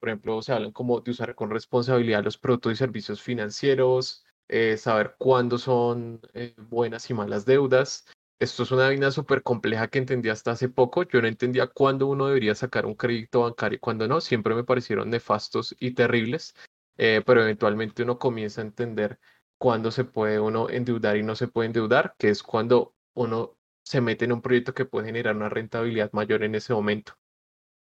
Por 0.00 0.08
ejemplo, 0.08 0.40
se 0.42 0.52
hablan 0.52 0.72
como 0.72 1.00
de 1.00 1.10
usar 1.10 1.34
con 1.34 1.50
responsabilidad 1.50 2.24
los 2.24 2.38
productos 2.38 2.72
y 2.72 2.76
servicios 2.76 3.20
financieros, 3.22 4.24
eh, 4.48 4.76
saber 4.78 5.14
cuándo 5.18 5.58
son 5.58 6.20
eh, 6.32 6.54
buenas 6.58 7.08
y 7.10 7.14
malas 7.14 7.44
deudas. 7.44 8.06
Esto 8.40 8.62
es 8.62 8.70
una 8.72 8.84
vaina 8.84 9.10
súper 9.10 9.42
compleja 9.42 9.88
que 9.88 9.98
entendí 9.98 10.30
hasta 10.30 10.52
hace 10.52 10.70
poco. 10.70 11.02
Yo 11.02 11.20
no 11.20 11.28
entendía 11.28 11.66
cuándo 11.66 12.06
uno 12.06 12.26
debería 12.28 12.54
sacar 12.54 12.86
un 12.86 12.94
crédito 12.94 13.42
bancario 13.42 13.76
y 13.76 13.80
cuándo 13.80 14.08
no. 14.08 14.22
Siempre 14.22 14.54
me 14.54 14.64
parecieron 14.64 15.10
nefastos 15.10 15.76
y 15.78 15.90
terribles, 15.92 16.54
eh, 16.96 17.22
pero 17.26 17.42
eventualmente 17.42 18.02
uno 18.02 18.18
comienza 18.18 18.62
a 18.62 18.64
entender 18.64 19.18
cuándo 19.58 19.90
se 19.90 20.04
puede 20.04 20.40
uno 20.40 20.70
endeudar 20.70 21.18
y 21.18 21.22
no 21.22 21.36
se 21.36 21.48
puede 21.48 21.66
endeudar, 21.66 22.14
que 22.18 22.30
es 22.30 22.42
cuando 22.42 22.94
uno 23.14 23.58
se 23.84 24.00
mete 24.00 24.24
en 24.24 24.32
un 24.32 24.40
proyecto 24.40 24.72
que 24.72 24.86
puede 24.86 25.06
generar 25.06 25.36
una 25.36 25.50
rentabilidad 25.50 26.10
mayor 26.12 26.42
en 26.42 26.54
ese 26.54 26.72
momento. 26.72 27.19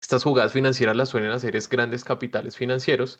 Estas 0.04 0.22
jugadas 0.22 0.52
financieras 0.52 0.94
las 0.96 1.08
suelen 1.08 1.30
hacer 1.30 1.56
es 1.56 1.66
grandes 1.66 2.04
capitales 2.04 2.58
financieros 2.58 3.18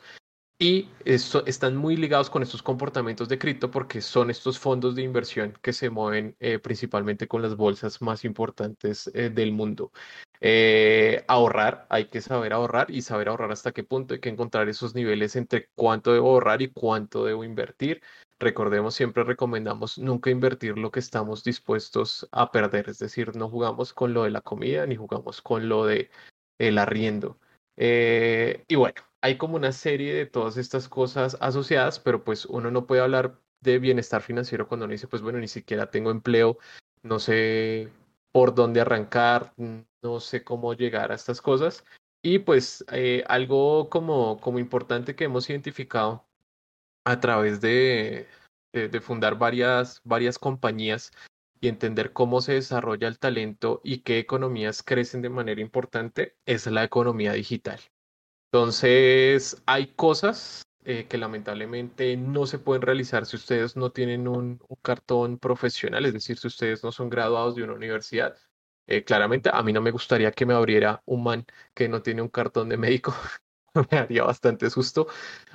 y 0.59 0.87
esto, 1.03 1.43
están 1.47 1.75
muy 1.75 1.97
ligados 1.97 2.29
con 2.29 2.43
estos 2.43 2.61
comportamientos 2.61 3.27
de 3.27 3.39
cripto 3.39 3.71
porque 3.71 4.01
son 4.01 4.29
estos 4.29 4.59
fondos 4.59 4.93
de 4.93 5.01
inversión 5.01 5.57
que 5.63 5.73
se 5.73 5.89
mueven 5.89 6.35
eh, 6.39 6.59
principalmente 6.59 7.27
con 7.27 7.41
las 7.41 7.55
bolsas 7.55 8.03
más 8.03 8.23
importantes 8.23 9.09
eh, 9.15 9.31
del 9.31 9.51
mundo. 9.51 9.91
Eh, 10.39 11.25
ahorrar, 11.27 11.87
hay 11.89 12.05
que 12.05 12.21
saber 12.21 12.53
ahorrar 12.53 12.91
y 12.91 13.01
saber 13.01 13.29
ahorrar 13.29 13.51
hasta 13.51 13.71
qué 13.71 13.83
punto 13.83 14.13
hay 14.13 14.19
que 14.19 14.29
encontrar 14.29 14.69
esos 14.69 14.93
niveles 14.93 15.35
entre 15.35 15.69
cuánto 15.73 16.13
debo 16.13 16.29
ahorrar 16.29 16.61
y 16.61 16.71
cuánto 16.71 17.25
debo 17.25 17.43
invertir. 17.43 18.03
Recordemos, 18.37 18.93
siempre 18.93 19.23
recomendamos 19.23 19.97
nunca 19.97 20.29
invertir 20.29 20.77
lo 20.77 20.91
que 20.91 20.99
estamos 20.99 21.43
dispuestos 21.43 22.29
a 22.31 22.51
perder, 22.51 22.89
es 22.89 22.99
decir, 22.99 23.35
no 23.35 23.49
jugamos 23.49 23.91
con 23.91 24.13
lo 24.13 24.21
de 24.25 24.29
la 24.29 24.41
comida 24.41 24.85
ni 24.85 24.95
jugamos 24.95 25.41
con 25.41 25.67
lo 25.67 25.87
de 25.87 26.11
el 26.59 26.77
arriendo. 26.77 27.37
Eh, 27.77 28.63
y 28.67 28.75
bueno, 28.75 29.01
hay 29.21 29.37
como 29.37 29.55
una 29.55 29.71
serie 29.71 30.13
de 30.13 30.25
todas 30.25 30.57
estas 30.57 30.87
cosas 30.87 31.37
asociadas, 31.41 31.99
pero 31.99 32.23
pues 32.23 32.45
uno 32.45 32.71
no 32.71 32.87
puede 32.87 33.01
hablar 33.01 33.39
de 33.61 33.79
bienestar 33.79 34.21
financiero 34.21 34.67
cuando 34.67 34.85
uno 34.85 34.93
dice, 34.93 35.07
pues 35.07 35.21
bueno, 35.21 35.39
ni 35.39 35.47
siquiera 35.47 35.89
tengo 35.89 36.11
empleo, 36.11 36.57
no 37.03 37.19
sé 37.19 37.89
por 38.31 38.53
dónde 38.53 38.81
arrancar, 38.81 39.53
no 39.57 40.19
sé 40.19 40.43
cómo 40.43 40.73
llegar 40.73 41.11
a 41.11 41.15
estas 41.15 41.41
cosas. 41.41 41.83
Y 42.21 42.39
pues 42.39 42.85
eh, 42.91 43.23
algo 43.27 43.89
como, 43.89 44.39
como 44.39 44.59
importante 44.59 45.15
que 45.15 45.25
hemos 45.25 45.49
identificado 45.49 46.25
a 47.05 47.19
través 47.19 47.61
de, 47.61 48.27
de, 48.73 48.89
de 48.89 49.01
fundar 49.01 49.37
varias, 49.37 50.01
varias 50.03 50.39
compañías 50.39 51.11
y 51.65 51.67
entender 51.67 52.13
cómo 52.13 52.41
se 52.41 52.53
desarrolla 52.53 53.07
el 53.07 53.17
talento 53.17 53.81
y 53.83 53.99
qué 53.99 54.19
economías 54.19 54.83
crecen 54.83 55.23
de 55.23 55.29
manera 55.29 55.61
importante 55.61 56.37
es 56.45 56.67
la 56.67 56.83
economía 56.83 57.33
digital. 57.33 57.79
Entonces, 58.51 59.61
hay 59.65 59.87
cosas 59.87 60.61
eh, 60.83 61.07
que 61.07 61.17
lamentablemente 61.17 62.15
no 62.17 62.45
se 62.45 62.59
pueden 62.59 62.83
realizar 62.83 63.25
si 63.25 63.35
ustedes 63.35 63.75
no 63.75 63.91
tienen 63.91 64.27
un, 64.27 64.59
cartón 64.83 65.39
profesional, 65.39 66.05
es 66.05 66.13
decir, 66.13 66.37
si 66.37 66.47
ustedes 66.47 66.83
no 66.83 66.91
son 66.91 67.09
graduados 67.09 67.55
de 67.55 67.63
una 67.63 67.73
universidad. 67.73 68.37
Eh, 68.87 69.03
claramente, 69.03 69.49
a 69.51 69.63
mí 69.63 69.73
no 69.73 69.81
me 69.81 69.89
gustaría 69.89 70.31
que 70.31 70.45
me 70.45 70.53
abriera 70.53 71.01
un 71.05 71.23
man 71.23 71.45
que 71.73 71.89
no 71.89 72.03
tiene 72.03 72.21
un 72.21 72.29
cartón 72.29 72.69
de 72.69 72.77
médico 72.77 73.15
me 73.91 73.97
haría 73.97 74.23
bastante 74.23 74.69
susto, 74.69 75.07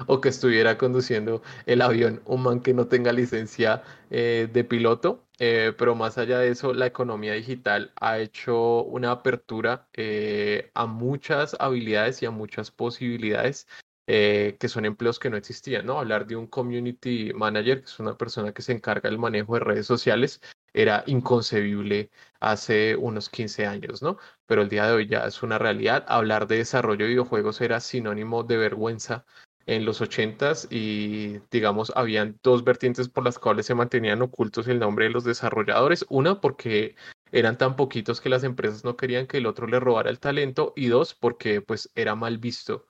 o 0.06 0.20
que 0.20 0.28
estuviera 0.28 0.78
conduciendo 0.78 1.42
el 1.66 1.82
avión 1.82 2.22
un 2.26 2.42
man 2.42 2.60
que 2.60 2.74
no 2.74 2.86
tenga 2.86 3.12
licencia 3.12 3.82
eh, 4.10 4.48
de 4.52 4.64
piloto. 4.64 5.24
Eh, 5.42 5.72
pero 5.78 5.94
más 5.94 6.18
allá 6.18 6.38
de 6.38 6.50
eso, 6.50 6.74
la 6.74 6.86
economía 6.86 7.32
digital 7.32 7.92
ha 7.98 8.18
hecho 8.18 8.82
una 8.84 9.10
apertura 9.12 9.88
eh, 9.94 10.70
a 10.74 10.84
muchas 10.86 11.56
habilidades 11.58 12.22
y 12.22 12.26
a 12.26 12.30
muchas 12.30 12.70
posibilidades 12.70 13.66
que 14.06 14.68
son 14.68 14.84
empleos 14.84 15.18
que 15.18 15.30
no 15.30 15.36
existían, 15.36 15.86
¿no? 15.86 15.98
Hablar 15.98 16.26
de 16.26 16.36
un 16.36 16.46
community 16.46 17.32
manager, 17.34 17.80
que 17.80 17.86
es 17.86 18.00
una 18.00 18.16
persona 18.16 18.52
que 18.52 18.62
se 18.62 18.72
encarga 18.72 19.08
del 19.08 19.18
manejo 19.18 19.54
de 19.54 19.60
redes 19.60 19.86
sociales, 19.86 20.40
era 20.72 21.04
inconcebible 21.06 22.10
hace 22.40 22.96
unos 22.96 23.28
15 23.28 23.66
años, 23.66 24.02
¿no? 24.02 24.18
Pero 24.46 24.62
el 24.62 24.68
día 24.68 24.86
de 24.86 24.92
hoy 24.92 25.06
ya 25.06 25.26
es 25.26 25.42
una 25.42 25.58
realidad. 25.58 26.04
Hablar 26.08 26.46
de 26.46 26.58
desarrollo 26.58 27.04
de 27.04 27.10
videojuegos 27.10 27.60
era 27.60 27.80
sinónimo 27.80 28.42
de 28.42 28.56
vergüenza 28.56 29.24
en 29.66 29.84
los 29.84 30.00
80s 30.00 30.66
y 30.70 31.38
digamos 31.50 31.92
habían 31.94 32.38
dos 32.42 32.64
vertientes 32.64 33.08
por 33.08 33.24
las 33.24 33.38
cuales 33.38 33.66
se 33.66 33.74
mantenían 33.74 34.22
ocultos 34.22 34.66
el 34.68 34.78
nombre 34.80 35.06
de 35.06 35.12
los 35.12 35.24
desarrolladores. 35.24 36.04
Una 36.08 36.40
porque 36.40 36.96
eran 37.32 37.58
tan 37.58 37.76
poquitos 37.76 38.20
que 38.20 38.28
las 38.28 38.42
empresas 38.44 38.84
no 38.84 38.96
querían 38.96 39.26
que 39.26 39.38
el 39.38 39.46
otro 39.46 39.66
le 39.66 39.78
robara 39.80 40.10
el 40.10 40.18
talento 40.18 40.72
y 40.76 40.88
dos 40.88 41.14
porque 41.14 41.60
pues 41.60 41.90
era 41.94 42.14
mal 42.16 42.38
visto 42.38 42.86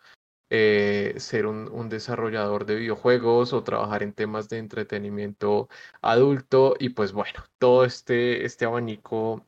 eh, 0.51 1.15
ser 1.19 1.47
un, 1.47 1.89
desarrollador 1.89 2.67
de 2.67 2.75
videojuegos 2.77 3.53
o 3.53 3.63
trabajar 3.63 4.03
en 4.03 4.13
temas 4.13 4.49
de 4.49 4.59
entretenimiento 4.59 5.69
adulto 6.03 6.75
y 6.79 6.91
pues 6.91 7.13
bueno, 7.13 7.45
todo 7.59 7.85
este, 7.85 8.45
este 8.45 8.65
abanico 8.65 9.47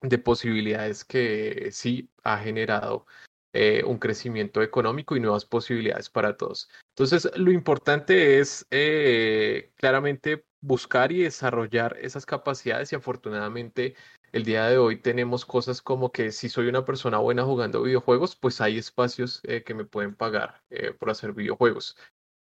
de 0.00 0.18
posibilidades 0.18 1.04
que 1.04 1.70
sí 1.72 2.10
ha 2.22 2.38
generado 2.38 3.06
eh, 3.52 3.82
un 3.84 3.98
crecimiento 3.98 4.62
económico 4.62 5.16
y 5.16 5.20
nuevas 5.20 5.44
posibilidades 5.44 6.10
para 6.10 6.36
todos. 6.36 6.68
Entonces, 6.96 7.30
lo 7.36 7.50
importante 7.50 8.38
es 8.38 8.66
eh, 8.70 9.72
claramente 9.76 10.44
buscar 10.60 11.12
y 11.12 11.22
desarrollar 11.22 11.96
esas 12.00 12.26
capacidades 12.26 12.92
y 12.92 12.96
afortunadamente 12.96 13.96
el 14.32 14.44
día 14.44 14.66
de 14.66 14.78
hoy 14.78 14.96
tenemos 14.96 15.44
cosas 15.44 15.82
como 15.82 16.12
que 16.12 16.32
si 16.32 16.48
soy 16.48 16.68
una 16.68 16.84
persona 16.84 17.18
buena 17.18 17.44
jugando 17.44 17.82
videojuegos, 17.82 18.36
pues 18.36 18.60
hay 18.60 18.78
espacios 18.78 19.40
eh, 19.44 19.62
que 19.62 19.74
me 19.74 19.84
pueden 19.84 20.14
pagar 20.14 20.62
por 20.98 21.10
hacer 21.10 21.32
videojuegos. 21.32 21.96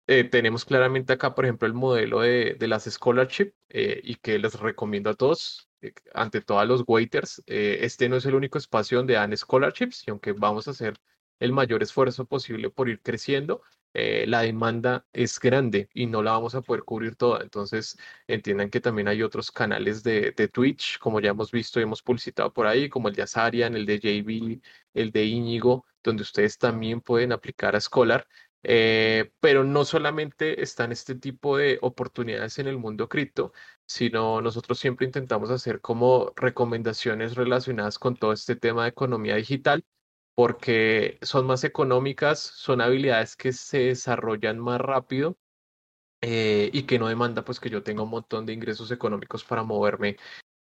tenemos 0.06 0.66
claramente 0.66 1.14
acá, 1.14 1.36
por 1.36 1.46
ejemplo, 1.46 1.68
el 1.68 1.74
modelo 1.74 2.22
de, 2.22 2.56
de 2.60 2.68
las 2.68 2.86
scholarship 2.86 3.54
y 3.70 4.16
que 4.16 4.40
les 4.40 4.60
recomiendo 4.60 5.10
a 5.10 5.16
todos. 5.16 5.68
Eh, 5.82 5.94
ante 6.14 6.42
todos 6.42 6.68
los 6.68 6.84
waiters, 6.88 7.44
eh, 7.46 7.80
este 7.82 8.10
no 8.10 8.16
es 8.16 8.26
el 8.26 8.36
único 8.36 8.58
espacio 8.58 8.98
donde 8.98 9.14
dan 9.14 9.36
scholarships 9.36 10.08
y 10.08 10.12
aunque 10.12 10.34
vamos 10.34 10.68
a 10.68 10.72
hacer 10.72 10.96
el 11.40 11.54
mayor 11.54 11.84
esfuerzo 11.84 12.26
posible 12.26 12.70
por 12.72 12.90
ir 12.90 13.02
creciendo, 13.02 13.62
eh, 13.94 14.26
la 14.28 14.42
demanda 14.42 15.06
es 15.14 15.40
grande 15.40 15.90
y 15.94 16.06
no 16.06 16.22
la 16.22 16.32
vamos 16.32 16.56
a 16.56 16.62
poder 16.62 16.84
cubrir 16.84 17.16
toda. 17.16 17.42
Entonces, 17.42 17.98
entiendan 18.28 18.70
que 18.70 18.82
también 18.82 19.08
hay 19.08 19.24
otros 19.24 19.52
canales 19.52 20.04
de, 20.04 20.32
Twitch, 20.54 21.00
como 21.00 21.20
ya 21.20 21.32
hemos 21.32 21.52
visto 21.52 21.80
y 21.80 21.84
hemos 21.84 22.02
publicitado 22.02 22.54
por 22.54 22.68
ahí, 22.68 22.90
como 22.90 23.08
el 23.10 23.16
de 23.16 23.24
Azarian, 23.24 23.76
el 23.76 23.86
de 23.86 24.00
JB, 24.00 24.62
el 24.94 25.12
de 25.12 25.26
Íñigo, 25.26 25.86
donde 26.04 26.24
ustedes 26.24 26.58
también 26.58 27.02
pueden 27.02 27.32
aplicar 27.32 27.76
a 27.76 27.82
Scholar. 27.82 28.28
pero 29.40 29.64
no 29.64 29.86
solamente 29.86 30.62
están 30.62 30.92
este 30.92 31.16
tipo 31.16 31.58
de 31.58 31.80
oportunidades 31.82 32.60
en 32.60 32.68
el 32.68 32.78
mundo 32.78 33.08
cripto, 33.08 33.54
sino 33.86 34.42
nosotros 34.42 34.80
siempre 34.80 35.06
intentamos 35.06 35.50
hacer 35.50 35.82
como 35.82 36.34
recomendaciones 36.36 37.36
relacionadas 37.36 37.98
con 38.00 38.16
todo 38.18 38.34
este 38.34 38.56
tema 38.56 38.84
de 38.84 38.90
economía 38.90 39.36
digital, 39.36 39.86
porque 40.38 41.18
son 41.24 41.48
más 41.48 41.64
económicas, 41.64 42.40
son 42.40 42.80
habilidades 42.80 43.36
que 43.36 43.52
se 43.54 43.80
desarrollan 43.86 44.60
más 44.60 44.80
rápido 44.80 45.36
eh, 46.22 46.70
y 46.72 46.84
que 46.84 47.00
no 47.00 47.08
demanda 47.08 47.44
pues 47.44 47.60
que 47.60 47.72
yo 47.72 47.82
tenga 47.82 48.04
un 48.04 48.12
montón 48.12 48.46
de 48.46 48.54
ingresos 48.54 48.92
económicos 48.92 49.44
para 49.44 49.64
moverme 49.64 50.18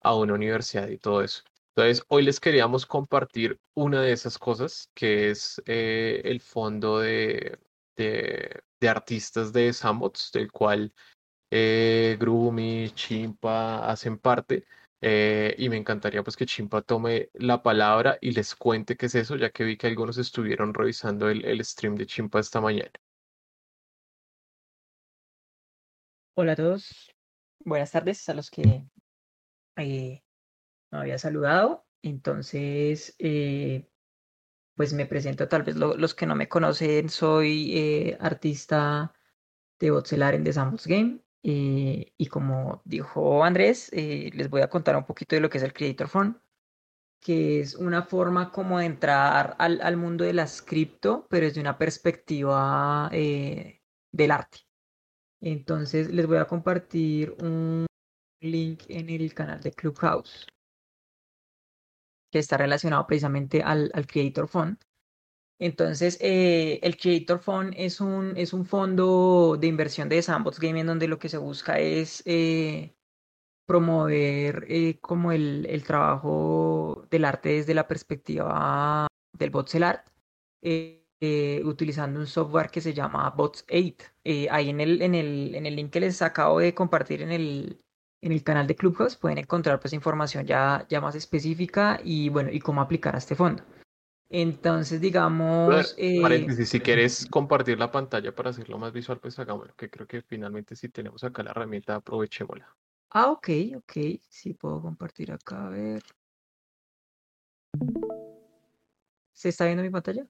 a 0.01 0.15
una 0.15 0.33
universidad 0.33 0.89
y 0.89 0.97
todo 0.97 1.21
eso. 1.23 1.43
Entonces, 1.77 2.03
hoy 2.09 2.23
les 2.23 2.41
queríamos 2.41 2.87
compartir 2.87 3.61
una 3.75 4.01
de 4.01 4.13
esas 4.13 4.39
cosas, 4.39 4.91
que 4.95 5.29
es 5.31 5.61
eh, 5.67 6.23
el 6.25 6.41
fondo 6.41 7.01
de, 7.01 7.59
de, 7.95 8.63
artistas 8.89 9.53
de 9.53 9.75
Sandbox, 9.75 10.33
del 10.33 10.51
cual 10.51 10.95
eh, 11.51 12.17
Grumi, 12.19 12.91
Chimpa 12.95 13.87
hacen 13.87 14.17
parte. 14.17 14.65
Eh, 15.01 15.55
y 15.59 15.69
me 15.69 15.77
encantaría 15.77 16.25
pues 16.25 16.37
que 16.37 16.45
Chimpa 16.45 16.83
tome 16.83 17.31
la 17.35 17.63
palabra 17.63 18.19
y 18.21 18.33
les 18.33 18.57
cuente 18.57 18.97
qué 18.97 19.07
es 19.07 19.15
eso, 19.15 19.37
ya 19.37 19.51
que 19.51 19.65
vi 19.65 19.77
que 19.77 19.87
algunos 19.87 20.19
estuvieron 20.19 20.75
revisando 20.75 21.29
el, 21.29 21.45
el 21.45 21.65
stream 21.65 21.95
de 21.95 22.07
Chimpa 22.07 22.41
esta 22.41 22.61
mañana. 22.61 22.91
Hola 26.35 26.53
a 26.53 26.57
todos, 26.57 27.15
buenas 27.61 27.93
tardes 27.93 28.29
a 28.29 28.35
los 28.35 28.51
que 28.51 28.89
eh, 29.77 30.23
me 30.91 30.99
había 30.99 31.19
saludado. 31.19 31.85
Entonces, 32.03 33.15
eh, 33.19 33.89
pues 34.75 34.93
me 34.93 35.07
presento, 35.07 35.49
tal 35.49 35.65
vez 35.65 35.77
los 35.77 36.15
que 36.15 36.27
no 36.27 36.37
me 36.37 36.49
conocen, 36.49 37.09
soy 37.09 38.17
artista 38.21 39.13
de 39.81 39.91
Botcelar 39.91 40.35
en 40.35 40.45
The 40.45 40.53
Sandbox 40.53 40.87
Game. 40.87 41.21
Eh, 41.43 42.13
y 42.17 42.27
como 42.27 42.83
dijo 42.85 43.45
Andrés, 43.45 43.91
eh, 43.93 44.31
les 44.35 44.51
voy 44.51 44.63
a 44.63 44.69
contar 44.69 44.97
un 44.97 45.05
poquito 45.05 45.37
de 45.37 45.41
lo 45.41 45.49
que 45.49 45.59
es 45.59 45.65
el 45.65 45.73
Creator 45.73 46.09
Fund, 46.09 46.41
que 47.21 47.61
es 47.61 47.75
una 47.75 48.03
forma 48.03 48.51
como 48.51 48.79
de 48.79 48.87
entrar 48.87 49.57
al, 49.59 49.81
al 49.81 49.97
mundo 49.97 50.25
de 50.25 50.33
las 50.33 50.63
cripto, 50.63 51.27
pero 51.31 51.47
desde 51.47 51.61
una 51.61 51.79
perspectiva 51.79 53.09
eh, 53.13 53.81
del 54.13 54.31
arte. 54.31 54.59
Entonces 55.41 56.13
les 56.13 56.27
voy 56.27 56.39
a 56.39 56.47
compartir 56.47 57.35
un 57.41 57.87
link 58.41 58.83
en 58.89 59.11
el 59.11 59.35
canal 59.35 59.61
de 59.61 59.73
Clubhouse 59.73 60.47
que 62.31 62.39
está 62.39 62.57
relacionado 62.57 63.07
precisamente 63.07 63.63
al, 63.63 63.91
al 63.95 64.07
Creator 64.07 64.49
Fund. 64.49 64.79
Entonces, 65.61 66.19
eh, 66.21 66.79
el 66.83 66.97
Creator 66.97 67.41
Fund 67.41 67.75
es 67.77 68.01
un, 68.01 68.37
es 68.37 68.53
un 68.53 68.65
fondo 68.65 69.57
de 69.59 69.67
inversión 69.67 70.09
de 70.09 70.23
Sandbox 70.23 70.61
Gaming 70.61 70.87
donde 70.87 71.09
lo 71.09 71.19
que 71.19 71.29
se 71.29 71.39
busca 71.39 71.79
es 71.81 72.23
eh, 72.27 72.95
promover 73.67 74.67
eh, 74.69 74.99
como 75.01 75.33
el, 75.33 75.67
el, 75.67 75.85
trabajo 75.85 77.07
del 77.11 77.25
arte 77.25 77.51
desde 77.51 77.75
la 77.75 77.89
perspectiva 77.89 79.09
del 79.33 79.51
voxel 79.51 79.83
art, 79.85 80.09
utilizando 81.65 82.21
un 82.21 82.27
software 82.27 82.71
que 82.71 82.81
se 82.81 82.95
llama 82.95 83.31
Bots 83.31 83.65
8. 83.69 84.05
ahí 84.51 84.71
en 84.71 84.81
el, 84.81 85.03
en, 85.03 85.15
el, 85.15 85.55
en 85.55 85.67
el 85.67 85.77
link 85.77 85.91
que 85.91 86.01
les 86.01 86.23
acabo 86.23 86.61
de 86.61 86.75
compartir 86.75 87.23
en 87.23 87.33
el, 87.33 87.81
en 88.23 88.33
el 88.33 88.43
canal 88.45 88.67
de 88.67 88.77
Clubhouse 88.77 89.17
pueden 89.17 89.39
encontrar 89.39 89.81
pues 89.81 89.93
información 89.93 90.47
ya, 90.47 90.87
ya 90.89 91.01
más 91.01 91.15
específica 91.17 92.01
y 92.05 92.29
bueno, 92.29 92.51
y 92.53 92.61
cómo 92.61 92.81
aplicar 92.81 93.15
a 93.15 93.19
este 93.19 93.35
fondo. 93.35 93.65
Entonces, 94.31 95.01
digamos... 95.01 95.95
Eh, 95.97 96.47
si 96.67 96.81
quieres 96.81 97.27
compartir 97.31 97.79
la 97.79 97.91
pantalla 97.91 98.35
para 98.35 98.51
hacerlo 98.51 98.79
más 98.79 98.93
visual, 98.93 99.19
pues 99.21 99.39
hagámoslo, 99.39 99.75
que 99.75 99.89
creo 99.89 100.07
que 100.07 100.23
finalmente 100.23 100.77
si 100.77 100.89
tenemos 100.89 101.25
acá 101.25 101.43
la 101.43 101.51
herramienta, 101.51 101.95
aprovechémosla. 101.95 102.77
Ah, 103.11 103.31
ok, 103.31 103.49
ok, 103.77 103.93
sí 104.29 104.53
puedo 104.53 104.83
compartir 104.83 105.33
acá, 105.33 105.67
a 105.67 105.71
ver. 105.71 106.03
¿Se 109.33 109.49
está 109.49 109.65
viendo 109.65 109.83
mi 109.83 109.91
pantalla? 109.91 110.27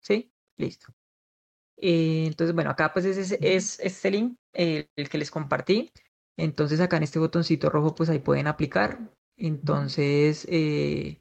¿Sí? 0.00 0.32
listo. 0.56 0.94
Eh, 1.76 2.24
entonces, 2.26 2.54
bueno, 2.54 2.70
acá 2.70 2.90
pues 2.92 3.04
es, 3.04 3.32
es, 3.32 3.80
este 3.80 4.10
link, 4.10 4.38
el 4.54 5.08
que 5.10 5.18
les 5.18 5.30
compartí. 5.30 5.92
Entonces 6.38 6.80
acá 6.80 6.96
en 6.96 7.02
este 7.02 7.18
botoncito 7.18 7.70
rojo 7.70 7.94
pues 7.94 8.08
ahí 8.08 8.18
pueden 8.18 8.46
aplicar. 8.46 9.15
Entonces, 9.36 10.46
eh, 10.50 11.20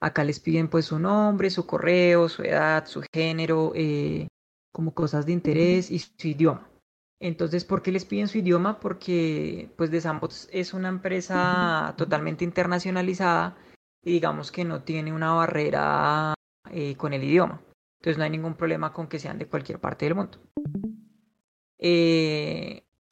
acá 0.00 0.24
les 0.24 0.40
piden 0.40 0.68
pues 0.68 0.86
su 0.86 0.98
nombre, 0.98 1.50
su 1.50 1.66
correo, 1.66 2.28
su 2.28 2.42
edad, 2.42 2.86
su 2.86 3.02
género, 3.12 3.72
eh, 3.74 4.28
como 4.72 4.94
cosas 4.94 5.26
de 5.26 5.32
interés 5.32 5.90
y 5.90 5.98
su 5.98 6.28
idioma. 6.28 6.70
Entonces, 7.18 7.64
¿por 7.64 7.82
qué 7.82 7.92
les 7.92 8.04
piden 8.04 8.28
su 8.28 8.38
idioma? 8.38 8.78
Porque 8.78 9.70
pues 9.76 9.90
de 9.90 10.00
Sandbox 10.02 10.48
es 10.52 10.74
una 10.74 10.88
empresa 10.88 11.94
totalmente 11.96 12.44
internacionalizada 12.44 13.56
y 14.02 14.12
digamos 14.12 14.52
que 14.52 14.64
no 14.64 14.82
tiene 14.82 15.12
una 15.14 15.32
barrera 15.32 16.34
eh, 16.70 16.94
con 16.96 17.14
el 17.14 17.24
idioma. 17.24 17.62
Entonces 18.00 18.18
no 18.18 18.24
hay 18.24 18.30
ningún 18.30 18.54
problema 18.54 18.92
con 18.92 19.08
que 19.08 19.18
sean 19.18 19.38
de 19.38 19.46
cualquier 19.48 19.80
parte 19.80 20.04
del 20.04 20.14
mundo. 20.14 20.38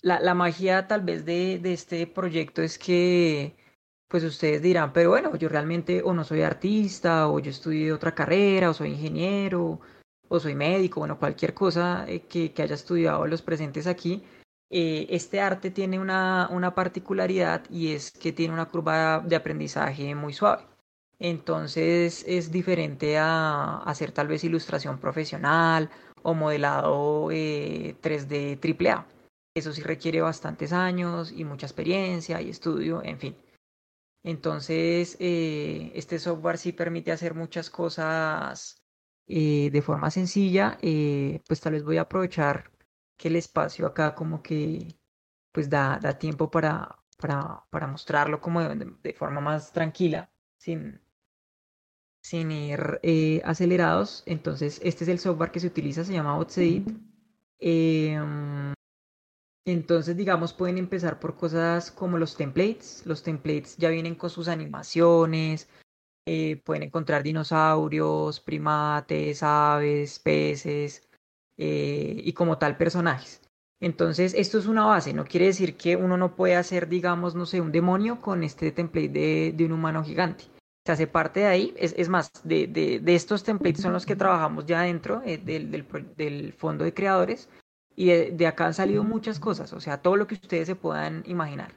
la, 0.02 0.20
la, 0.20 0.35
magia 0.35 0.87
tal 0.87 1.02
vez 1.02 1.24
de, 1.24 1.59
de 1.59 1.72
este 1.72 2.07
proyecto 2.07 2.62
es 2.62 2.78
que 2.78 3.57
pues 4.14 4.22
ustedes 4.22 4.62
dirán, 4.62 4.92
pero 4.92 5.11
bueno, 5.11 5.35
yo 5.35 5.48
realmente 5.48 6.00
o 6.00 6.12
no 6.14 6.22
soy 6.22 6.42
artista, 6.42 7.27
o 7.29 7.40
yo 7.40 7.50
estudié 7.50 7.92
otra 7.92 8.14
carrera, 8.14 8.70
o 8.70 8.72
soy 8.72 8.90
ingeniero, 8.90 9.81
o 10.29 10.38
soy 10.38 10.55
médico, 10.55 11.00
bueno, 11.00 11.18
cualquier 11.18 11.53
cosa 11.53 12.05
eh, 12.07 12.20
que, 12.20 12.55
haya 12.62 12.77
estudiado 12.77 13.27
los 13.27 13.42
presentes 13.42 13.88
aquí. 13.88 14.22
Eh, 14.70 15.09
este 15.11 15.40
arte 15.40 15.72
tiene 15.72 15.98
una, 15.98 16.48
una 16.53 16.77
particularidad 16.77 17.68
y 17.68 17.92
es 17.92 18.12
que 18.12 18.31
tiene 18.31 18.55
una 18.55 18.66
curva 18.66 19.18
de 19.18 19.35
aprendizaje 19.35 20.14
muy 20.14 20.33
suave. 20.33 20.62
Entonces 21.18 22.24
es 22.29 22.53
diferente 22.53 23.18
a 23.18 23.79
hacer 23.79 24.12
tal 24.12 24.29
vez 24.29 24.44
ilustración 24.44 24.98
profesional 24.98 25.90
o 26.22 26.35
modelado 26.35 27.31
3D 27.31 28.31
eh, 28.31 28.77
AAA. 28.79 29.07
Eso 29.57 29.72
sí 29.72 29.83
requiere 29.83 30.20
bastantes 30.20 30.72
años 30.72 31.33
y 31.33 31.42
mucha 31.42 31.66
experiencia 31.66 32.40
y 32.40 32.50
estudio, 32.50 33.03
en 33.03 33.18
fin. 33.18 33.37
Entonces, 34.24 35.16
eh, 35.20 35.92
este 35.94 36.18
software 36.18 36.58
sí 36.58 36.72
permite 36.72 37.12
hacer 37.12 37.34
muchas 37.34 37.68
cosas 37.70 38.82
eh, 39.26 39.70
de 39.70 39.82
forma 39.82 40.10
sencilla. 40.10 40.78
Eh, 40.82 41.42
pues 41.46 41.60
tal 41.60 41.74
vez 41.74 41.84
voy 41.84 41.98
a 41.98 42.02
aprovechar 42.02 42.72
que 43.16 43.28
el 43.28 43.37
espacio 43.37 43.87
acá 43.87 44.14
como 44.14 44.42
que 44.42 44.98
pues 45.52 45.70
da, 45.70 45.98
da 46.00 46.18
tiempo 46.18 46.50
para, 46.50 46.98
para, 47.18 47.64
para 47.70 47.87
mostrarlo 47.87 48.40
como 48.40 48.62
de, 48.62 49.12
forma 49.14 49.40
más 49.40 49.72
tranquila, 49.72 50.30
sin, 50.56 51.00
sin 52.22 52.50
ir 52.50 52.98
acelerados. 53.44 54.22
Entonces, 54.26 54.80
este 54.82 55.04
es 55.04 55.10
el 55.10 55.18
software 55.18 55.50
que 55.50 55.60
se 55.60 55.66
utiliza, 55.68 56.04
se 56.04 56.14
llama 56.14 56.38
Otsedit. 56.38 56.88
Entonces, 59.66 60.16
digamos, 60.16 60.53
pueden 60.53 60.79
empezar 60.79 61.18
por 61.18 61.37
cosas 61.37 61.90
como 61.90 62.18
los 62.18 62.37
templates. 62.37 63.05
Los 63.07 63.22
templates 63.22 63.77
ya 63.77 63.88
vienen 63.90 64.14
con 64.14 64.31
sus 64.31 64.48
animaciones. 64.48 65.68
Eh, 66.27 66.62
pueden 66.64 66.85
encontrar 66.85 67.22
dinosaurios, 67.22 68.40
primates, 68.40 69.42
aves, 69.42 70.18
peces 70.18 71.03
eh, 71.59 72.20
y 72.24 72.33
como 72.33 72.59
tal 72.59 72.77
personajes. 72.77 73.42
Entonces, 73.81 74.35
esto 74.35 74.59
es 74.59 74.66
una 74.66 74.87
base, 74.87 75.12
no 75.12 75.27
quiere 75.27 75.46
decir 75.46 75.77
que 75.77 75.96
uno 75.96 76.16
no 76.16 76.35
puede 76.37 76.57
hacer, 76.57 76.88
digamos, 76.88 77.35
no 77.35 77.44
sé, 77.44 77.61
un 77.61 77.70
demonio 77.72 78.20
con 78.22 78.42
este 78.42 78.72
template 78.72 79.53
de, 79.55 79.64
un 79.66 79.72
humano 79.72 80.03
gigante. 80.03 80.44
Se 80.87 80.92
hace 80.92 81.07
parte 81.07 81.40
de 81.40 81.46
ahí, 81.46 81.74
es, 81.77 81.94
es 81.98 82.09
más, 82.09 82.31
de, 82.44 82.66
de, 82.66 83.00
de, 83.00 83.14
estos 83.14 83.44
templates 83.44 83.83
son 83.83 83.92
los 83.92 84.07
que 84.07 84.16
trabajamos 84.16 84.64
ya 84.64 84.83
dentro 84.83 85.22
eh, 85.27 85.37
del, 85.37 85.70
del, 86.16 86.53
fondo 86.55 86.85
de 86.85 86.94
creadores 86.94 87.50
y 87.96 88.07
de, 88.07 88.46
acá 88.46 88.66
han 88.66 88.74
salido 88.74 89.04
muchas 89.04 89.38
cosas, 89.38 89.72
o 89.72 89.80
sea, 89.80 90.02
todo 90.02 90.16
lo 90.16 90.26
que 90.26 90.35
ustedes 90.35 90.66
se 90.66 90.76
puedan 90.76 91.22
imaginar. 91.26 91.74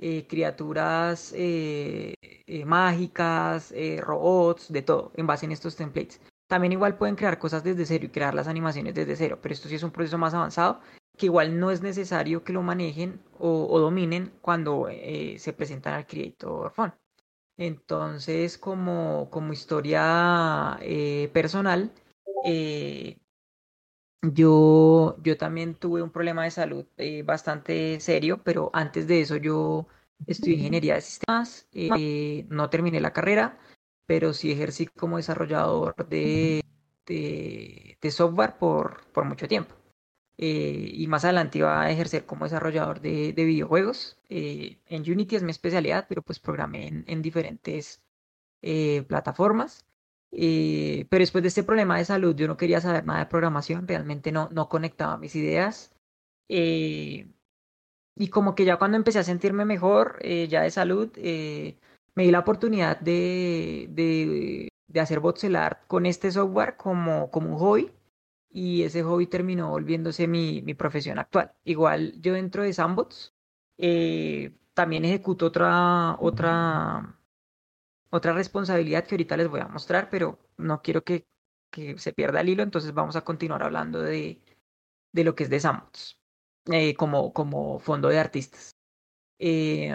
Eh, 0.00 0.26
criaturas 0.28 1.32
eh, 1.36 2.14
eh, 2.22 2.64
mágicas, 2.64 3.74
robots, 4.00 4.72
de 4.72 4.82
todo, 4.82 5.12
en 5.16 5.26
base 5.26 5.46
en 5.46 5.52
estos 5.52 5.74
templates. 5.76 6.20
También 6.48 6.72
igual 6.72 6.96
pueden 6.96 7.16
crear 7.16 7.38
cosas 7.38 7.64
desde 7.64 7.84
cero 7.84 8.06
y 8.06 8.08
crear 8.08 8.34
las 8.34 8.46
animaciones 8.48 8.94
desde 8.94 9.16
cero, 9.16 9.38
pero 9.42 9.52
esto 9.52 9.68
sí 9.68 9.74
es 9.74 9.82
un 9.82 9.90
proceso 9.90 10.16
más 10.18 10.34
avanzado 10.34 10.80
que 11.16 11.26
igual 11.26 11.58
no 11.58 11.72
es 11.72 11.82
necesario 11.82 12.44
que 12.44 12.52
lo 12.52 12.62
manejen 12.62 13.20
o, 13.38 13.78
dominen 13.80 14.32
cuando 14.40 14.86
se 14.88 15.52
presentan 15.52 15.94
al 15.94 16.06
Creator 16.06 16.70
Phone. 16.70 16.94
Entonces, 17.56 18.56
como, 18.56 19.28
como 19.30 19.52
historia 19.52 20.78
personal, 21.32 21.92
eh, 22.44 23.18
yo, 24.22 25.16
yo 25.22 25.36
también 25.36 25.74
tuve 25.74 26.02
un 26.02 26.10
problema 26.10 26.44
de 26.44 26.50
salud 26.50 26.86
eh, 26.96 27.22
bastante 27.22 28.00
serio, 28.00 28.42
pero 28.44 28.70
antes 28.72 29.06
de 29.06 29.20
eso 29.20 29.36
yo 29.36 29.86
estudié 30.26 30.56
ingeniería 30.56 30.94
de 30.94 31.00
sistemas, 31.00 31.68
eh, 31.72 32.46
no 32.48 32.70
terminé 32.70 33.00
la 33.00 33.12
carrera, 33.12 33.58
pero 34.06 34.32
sí 34.32 34.50
ejercí 34.52 34.86
como 34.86 35.16
desarrollador 35.18 35.94
de, 36.08 36.62
de, 37.06 37.98
de 38.00 38.10
software 38.10 38.58
por, 38.58 39.06
por 39.12 39.24
mucho 39.24 39.48
tiempo. 39.48 39.74
Eh, 40.40 40.92
y 40.94 41.06
más 41.08 41.24
adelante 41.24 41.58
iba 41.58 41.80
a 41.82 41.90
ejercer 41.90 42.24
como 42.24 42.44
desarrollador 42.44 43.00
de, 43.00 43.32
de 43.32 43.44
videojuegos. 43.44 44.18
En 44.28 45.02
Unity 45.02 45.36
es 45.36 45.42
mi 45.42 45.50
especialidad, 45.50 46.06
pero 46.08 46.22
pues 46.22 46.38
programé 46.38 46.86
en, 46.88 47.04
en 47.08 47.22
diferentes 47.22 48.02
plataformas. 49.06 49.87
Eh, 50.32 51.06
pero 51.10 51.22
después 51.22 51.42
de 51.42 51.48
este 51.48 51.62
problema 51.62 51.98
de 51.98 52.04
salud, 52.04 52.36
yo 52.36 52.46
no 52.48 52.56
quería 52.56 52.80
saber 52.80 53.04
nada 53.06 53.20
de 53.20 53.26
programación, 53.26 53.88
realmente 53.88 54.32
no, 54.32 54.48
no 54.52 54.68
conectaba 54.68 55.16
mis 55.18 55.34
ideas. 55.36 55.92
Eh, 56.48 57.28
y 58.16 58.28
como 58.28 58.54
que 58.54 58.64
ya 58.64 58.78
cuando 58.78 58.96
empecé 58.96 59.20
a 59.20 59.24
sentirme 59.24 59.64
mejor, 59.64 60.18
eh, 60.22 60.48
ya 60.48 60.62
de 60.62 60.70
salud, 60.70 61.10
me 61.16 62.24
di 62.24 62.30
la 62.30 62.40
oportunidad 62.40 62.98
de, 63.00 63.86
de, 63.90 64.68
de 64.88 65.00
hacer 65.00 65.20
voxel 65.20 65.56
art 65.56 65.86
con 65.86 66.06
este 66.06 66.32
software 66.32 66.76
como, 66.76 67.30
como 67.30 67.50
un 67.50 67.58
hobby 67.58 67.92
y 68.50 68.82
ese 68.82 69.02
hobby 69.02 69.26
terminó 69.26 69.70
volviéndose 69.70 70.26
mi, 70.26 70.62
mi 70.62 70.74
profesión 70.74 71.18
actual. 71.18 71.52
Igual 71.64 72.20
yo 72.20 72.32
dentro 72.34 72.62
de 72.62 72.72
Sandbox 72.72 73.34
eh, 73.76 74.52
también 74.74 75.04
ejecuto 75.04 75.46
otra, 75.46 76.16
otra, 76.20 77.17
otra 78.10 78.32
responsabilidad 78.32 79.04
que 79.04 79.14
ahorita 79.14 79.36
les 79.36 79.48
voy 79.48 79.60
a 79.60 79.68
mostrar, 79.68 80.08
pero 80.10 80.38
no 80.56 80.82
quiero 80.82 81.02
que, 81.04 81.26
que 81.70 81.98
se 81.98 82.12
pierda 82.12 82.40
el 82.40 82.48
hilo, 82.48 82.62
entonces 82.62 82.94
vamos 82.94 83.16
a 83.16 83.24
continuar 83.24 83.62
hablando 83.62 84.00
de, 84.00 84.40
de 85.12 85.24
lo 85.24 85.34
que 85.34 85.44
es 85.44 85.50
de 85.50 85.60
Sandbox 85.60 86.18
eh, 86.72 86.94
como, 86.94 87.32
como 87.32 87.78
fondo 87.78 88.08
de 88.08 88.18
artistas. 88.18 88.76
Eh, 89.38 89.94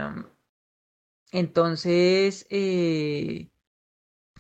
entonces, 1.32 2.46
eh, 2.50 3.50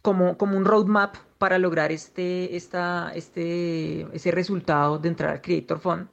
como, 0.02 0.38
como 0.38 0.58
un 0.58 0.66
roadmap 0.66 1.16
para 1.38 1.58
lograr 1.58 1.92
este, 1.92 2.56
esta, 2.56 3.12
este, 3.16 4.02
ese 4.16 4.32
resultado 4.32 5.00
de 5.00 5.10
entrar 5.10 5.32
al 5.32 5.42
Creator 5.42 5.80
Fund, 5.80 6.10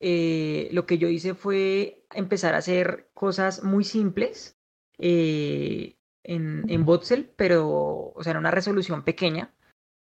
lo 0.00 0.86
que 0.86 0.98
yo 0.98 1.08
hice 1.08 1.34
fue 1.34 2.06
empezar 2.12 2.54
a 2.54 2.58
hacer 2.58 3.10
cosas 3.14 3.64
muy 3.64 3.84
simples 3.84 4.56
en, 6.24 6.64
en 6.68 6.84
Voxel, 6.84 7.30
pero, 7.36 8.12
o 8.14 8.22
sea, 8.22 8.32
en 8.32 8.38
una 8.38 8.50
resolución 8.50 9.02
pequeña. 9.04 9.54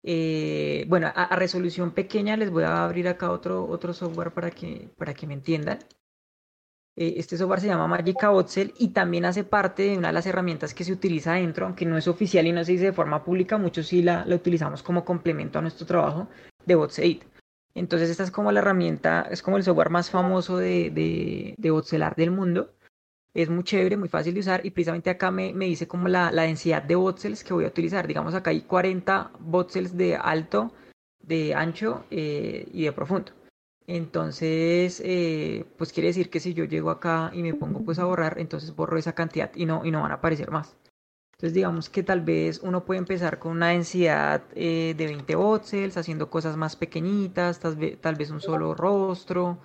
Eh, 0.05 0.85
bueno, 0.89 1.07
a, 1.09 1.11
a, 1.11 1.37
resolución 1.37 1.93
pequeña 1.93 2.37
les 2.37 2.51
voy 2.51 2.65
a 2.65 2.85
abrir 2.85 3.07
acá 3.07 3.31
otro, 3.31 3.67
otro 3.69 3.93
software 3.93 4.33
para 4.33 4.51
que, 4.51 4.91
para 4.97 5.15
que 5.15 5.27
me 5.27 5.35
entiendan. 5.35 5.79
Eh, 6.97 7.15
este 7.17 7.39
software 7.39 7.61
se 7.61 7.69
llama 7.69 7.87
Magica 7.87 8.29
Voxel 8.31 8.75
y 8.79 8.89
también 8.89 9.25
hace 9.25 9.45
parte 9.45 9.85
de 9.85 9.99
una 9.99 10.09
de 10.09 10.15
las 10.15 10.27
herramientas 10.27 10.75
que 10.75 10.85
se 10.85 10.93
utiliza 10.93 11.35
dentro, 11.35 11.65
aunque 11.67 11.87
no 11.87 11.97
es 11.97 12.07
oficial 12.09 12.47
y 12.47 12.53
no 12.53 12.65
se 12.65 12.73
dice 12.73 12.87
de 12.87 12.93
forma 12.93 13.25
pública, 13.25 13.57
muchos 13.57 13.87
sí 13.87 14.03
la, 14.03 14.25
la 14.27 14.37
utilizamos 14.37 14.83
como 14.83 15.05
complemento 15.05 15.59
a 15.59 15.63
nuestro 15.63 15.87
trabajo 15.87 16.29
de 16.67 16.75
Voxel. 16.75 17.23
Entonces 17.75 18.11
esta 18.11 18.25
es 18.25 18.31
como 18.31 18.53
la 18.53 18.61
herramienta, 18.61 19.27
es 19.31 19.41
como 19.43 19.57
el 19.57 19.63
software 19.63 19.89
más 19.91 20.11
famoso 20.11 20.59
de, 20.59 20.91
de, 20.91 21.55
de 21.57 21.71
voxelar 21.71 22.15
del 22.17 22.31
mundo. 22.31 22.75
Es 23.35 23.49
muy 23.49 23.65
chévere, 23.65 23.97
muy 23.97 24.09
fácil 24.09 24.35
de 24.35 24.41
usar 24.41 24.65
y 24.65 24.71
precisamente 24.71 25.09
acá 25.09 25.31
me, 25.31 25.55
me 25.55 25.65
dice 25.65 25.89
como 25.89 26.09
la, 26.09 26.31
la, 26.31 26.43
densidad 26.43 26.83
de 26.83 26.97
voxels 26.97 27.43
que 27.43 27.55
voy 27.55 27.65
a 27.65 27.69
utilizar. 27.69 28.07
Digamos 28.07 28.35
acá 28.35 28.51
hay 28.51 28.63
40 28.63 29.31
voxels 29.41 29.97
de 29.97 30.17
alto, 30.17 30.73
de 31.21 31.55
ancho 31.55 32.05
eh, 32.11 32.69
y 32.73 32.85
de 32.85 32.93
profundo. 32.93 33.33
Entonces, 33.87 35.03
eh, 35.05 35.65
pues 35.79 35.93
quiere 35.93 36.09
decir 36.09 36.31
que 36.31 36.41
si 36.41 36.55
yo 36.55 36.65
llego 36.65 36.91
acá 36.91 37.31
y 37.33 37.43
me 37.43 37.55
pongo 37.55 37.81
pues 37.85 37.99
a 37.99 38.05
borrar, 38.05 38.39
entonces 38.39 38.77
borro 38.77 38.99
esa 38.99 39.15
cantidad 39.15 39.51
y 39.55 39.67
no, 39.67 39.85
y 39.85 39.91
no 39.91 40.03
van 40.03 40.13
a 40.13 40.17
aparecer 40.17 40.51
más. 40.51 40.77
Entonces 41.33 41.55
digamos 41.55 41.89
que 41.91 42.03
tal 42.03 42.21
vez 42.21 42.61
uno 42.63 42.85
puede 42.85 42.99
empezar 42.99 43.39
con 43.39 43.53
una 43.53 43.69
densidad 43.71 44.43
eh, 44.55 44.95
de 44.97 45.07
20 45.07 45.35
voxels, 45.37 45.97
haciendo 45.97 46.31
cosas 46.31 46.57
más 46.57 46.77
pequeñitas, 46.77 47.59
tal 47.59 47.77
vez, 47.77 48.01
tal 48.01 48.15
vez 48.15 48.31
un 48.31 48.41
solo 48.41 48.75
rostro 48.75 49.59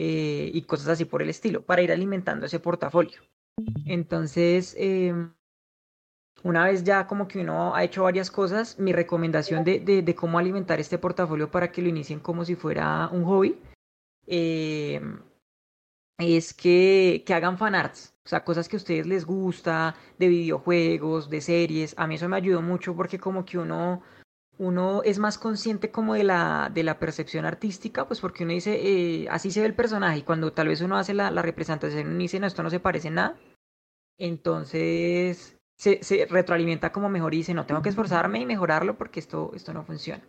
eh, 0.00 0.50
y 0.54 0.62
cosas 0.62 0.88
así 0.90 1.04
por 1.04 1.22
el 1.22 1.28
estilo, 1.28 1.62
para 1.62 1.82
ir 1.82 1.90
alimentando 1.90 2.46
ese 2.46 2.60
portafolio. 2.60 3.20
Entonces, 3.84 4.76
eh, 4.78 5.12
una 6.44 6.64
vez 6.66 6.84
ya 6.84 7.08
como 7.08 7.26
que 7.26 7.40
uno 7.40 7.74
ha 7.74 7.82
hecho 7.82 8.04
varias 8.04 8.30
cosas, 8.30 8.78
mi 8.78 8.92
recomendación 8.92 9.64
de, 9.64 9.80
de, 9.80 10.14
cómo 10.14 10.38
alimentar 10.38 10.78
este 10.78 10.98
portafolio 10.98 11.50
para 11.50 11.72
que 11.72 11.82
lo 11.82 11.88
inicien 11.88 12.20
como 12.20 12.44
si 12.44 12.54
fuera 12.54 13.08
un 13.10 13.24
hobby 13.24 13.58
eh, 14.28 15.00
es 16.18 16.54
que, 16.54 17.24
que 17.26 17.34
hagan 17.34 17.58
fanarts, 17.58 18.14
o 18.24 18.28
sea, 18.28 18.44
cosas 18.44 18.68
que 18.68 18.76
a 18.76 18.78
ustedes 18.78 19.04
les 19.04 19.24
gusta, 19.24 19.96
de 20.16 20.28
videojuegos, 20.28 21.28
de 21.28 21.40
series. 21.40 21.94
A 21.98 22.06
mí 22.06 22.14
eso 22.14 22.28
me 22.28 22.36
ayudó 22.36 22.62
mucho 22.62 22.94
porque 22.94 23.18
como 23.18 23.44
que 23.44 23.58
uno, 23.58 24.02
uno 24.58 25.02
es 25.04 25.18
más 25.18 25.38
consciente 25.38 25.90
como 25.90 26.14
de 26.14 26.24
la, 26.24 26.70
de 26.72 26.82
la 26.82 26.98
percepción 26.98 27.44
artística, 27.44 28.06
pues 28.06 28.20
porque 28.20 28.44
uno 28.44 28.52
dice, 28.52 28.74
eh, 28.74 29.28
así 29.30 29.50
se 29.50 29.60
ve 29.60 29.66
el 29.66 29.74
personaje 29.74 30.18
y 30.18 30.22
cuando 30.22 30.52
tal 30.52 30.68
vez 30.68 30.80
uno 30.80 30.96
hace 30.96 31.14
la, 31.14 31.30
la 31.30 31.42
representación, 31.42 32.08
uno 32.08 32.18
dice, 32.18 32.40
no, 32.40 32.46
esto 32.46 32.62
no 32.62 32.70
se 32.70 32.80
parece 32.80 33.08
en 33.08 33.14
nada. 33.14 33.36
Entonces 34.18 35.56
se, 35.76 36.02
se, 36.02 36.26
retroalimenta 36.26 36.92
como 36.92 37.08
mejor 37.08 37.34
y 37.34 37.38
dice, 37.38 37.54
no, 37.54 37.66
tengo 37.66 37.82
que 37.82 37.88
esforzarme 37.90 38.40
y 38.40 38.46
mejorarlo 38.46 38.98
porque 38.98 39.20
esto, 39.20 39.52
esto 39.54 39.72
no 39.72 39.84
funciona. 39.84 40.24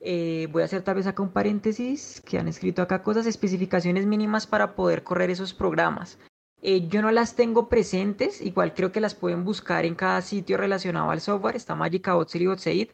Eh, 0.00 0.48
voy 0.50 0.62
a 0.62 0.64
hacer 0.64 0.82
tal 0.82 0.96
vez 0.96 1.06
acá 1.06 1.22
un 1.22 1.32
paréntesis, 1.32 2.22
que 2.24 2.38
han 2.38 2.48
escrito 2.48 2.80
acá 2.80 3.02
cosas, 3.02 3.26
especificaciones 3.26 4.06
mínimas 4.06 4.46
para 4.46 4.74
poder 4.74 5.02
correr 5.02 5.28
esos 5.30 5.52
programas. 5.52 6.18
Eh, 6.62 6.88
yo 6.88 7.02
no 7.02 7.10
las 7.10 7.36
tengo 7.36 7.68
presentes, 7.68 8.40
igual 8.40 8.74
creo 8.74 8.92
que 8.92 9.00
las 9.00 9.14
pueden 9.14 9.44
buscar 9.44 9.84
en 9.84 9.94
cada 9.94 10.22
sitio 10.22 10.56
relacionado 10.56 11.10
al 11.10 11.20
software, 11.20 11.56
está 11.56 11.74
Magica 11.74 12.14
Botsel 12.14 12.42
y 12.42 12.90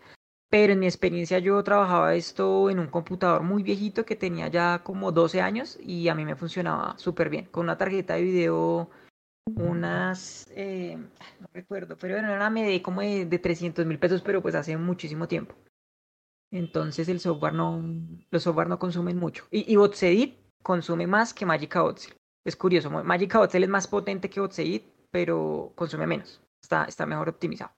pero 0.48 0.72
en 0.72 0.78
mi 0.78 0.87
experiencia 0.87 1.38
yo 1.38 1.62
trabajaba 1.62 2.14
esto 2.14 2.70
en 2.70 2.78
un 2.78 2.88
computador 2.88 3.42
muy 3.42 3.62
viejito 3.62 4.04
que 4.04 4.16
tenía 4.16 4.48
ya 4.48 4.82
como 4.85 5.12
12 5.12 5.40
años 5.40 5.78
y 5.82 6.09
a 6.09 6.14
mí 6.14 6.24
me 6.24 6.37
funcionaba 6.37 6.96
súper 6.98 7.30
bien, 7.30 7.46
con 7.46 7.64
una 7.64 7.78
tarjeta 7.78 8.14
de 8.14 8.22
video 8.22 8.90
unas, 9.54 10.50
eh, 10.56 10.96
no 10.96 11.48
recuerdo, 11.52 11.96
pero 11.96 12.16
era 12.16 12.35
una 12.35 12.50
media 12.50 12.82
como 12.82 13.00
de, 13.00 13.26
de 13.26 13.38
300 13.38 13.87
mil 13.87 13.98
pesos, 13.98 14.20
pero 14.22 14.42
pues 14.42 14.54
hace 14.54 14.76
muchísimo 14.76 15.28
tiempo. 15.28 15.54
Entonces 16.50 17.09
el 17.09 17.20
software 17.20 17.54
no, 17.54 17.82
los 18.30 18.42
software 18.42 18.68
no 18.68 18.78
consumen 18.78 19.16
mucho. 19.16 19.46
Y, 19.50 19.72
y 19.72 20.38
consume 20.62 21.06
más 21.06 21.32
que 21.32 21.46
Magica 21.46 21.82
Botsel. 21.82 22.16
Es 22.44 22.56
curioso, 22.56 22.90
Magica 22.90 23.38
Botsel 23.38 23.64
es 23.64 23.68
más 23.68 23.87
potente 23.87 24.31
que 24.31 24.40
Botsedit, 24.40 24.85
pero 25.10 25.73
consume 25.77 26.06
menos. 26.06 26.40
Está, 26.60 26.85
está 26.85 27.06
mejor 27.06 27.29
optimizado. 27.29 27.73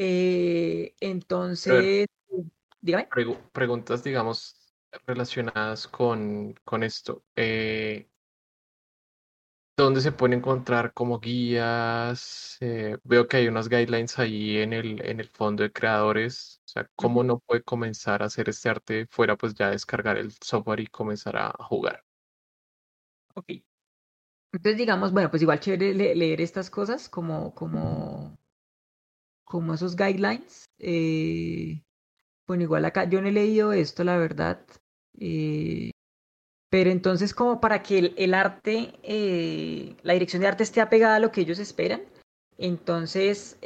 Eh, 0.00 0.94
entonces, 1.00 2.06
dígame. 2.80 3.08
Pregu 3.10 3.36
preguntas, 3.50 4.04
digamos, 4.04 4.54
relacionadas 5.04 5.88
con, 5.88 6.54
con 6.64 6.84
esto. 6.84 7.24
Eh, 7.34 8.08
¿Dónde 9.76 10.00
se 10.00 10.12
pueden 10.12 10.38
encontrar 10.38 10.92
como 10.92 11.18
guías? 11.18 12.58
Eh, 12.60 12.96
veo 13.02 13.26
que 13.26 13.38
hay 13.38 13.48
unas 13.48 13.68
guidelines 13.68 14.16
ahí 14.20 14.58
en 14.58 14.72
el, 14.72 15.04
en 15.04 15.18
el 15.18 15.28
fondo 15.30 15.64
de 15.64 15.72
creadores. 15.72 16.60
O 16.64 16.68
sea, 16.68 16.88
¿cómo 16.94 17.18
uno 17.18 17.40
puede 17.40 17.64
comenzar 17.64 18.22
a 18.22 18.26
hacer 18.26 18.48
este 18.48 18.68
arte 18.68 19.06
fuera 19.10 19.36
pues 19.36 19.54
ya 19.54 19.70
descargar 19.70 20.16
el 20.16 20.30
software 20.30 20.78
y 20.78 20.86
comenzar 20.86 21.36
a 21.36 21.52
jugar? 21.58 22.04
Ok. 23.34 23.50
Entonces 24.52 24.78
digamos, 24.78 25.12
bueno, 25.12 25.28
pues 25.28 25.42
igual 25.42 25.58
chévere 25.58 25.92
le 25.92 26.14
leer 26.14 26.40
estas 26.40 26.70
cosas 26.70 27.08
como, 27.08 27.52
como, 27.52 28.38
como 29.48 29.74
esos 29.74 29.96
guidelines. 29.96 30.66
Eh, 30.78 31.82
bueno, 32.46 32.62
igual 32.62 32.84
acá 32.84 33.04
yo 33.04 33.20
no 33.20 33.28
he 33.28 33.32
leído 33.32 33.72
esto, 33.72 34.04
la 34.04 34.16
verdad. 34.18 34.60
Eh, 35.18 35.90
Pero 36.70 36.90
entonces 36.90 37.34
como 37.34 37.60
para 37.60 37.82
que 37.82 38.14
el, 38.16 38.34
arte, 38.34 38.94
eh, 39.02 39.96
la 40.02 40.12
dirección 40.12 40.42
de 40.42 40.48
arte 40.48 40.62
esté 40.62 40.80
apegada 40.80 41.16
a 41.16 41.20
lo 41.20 41.32
que 41.32 41.40
ellos 41.40 41.58
esperan, 41.58 42.02
entonces 42.58 43.58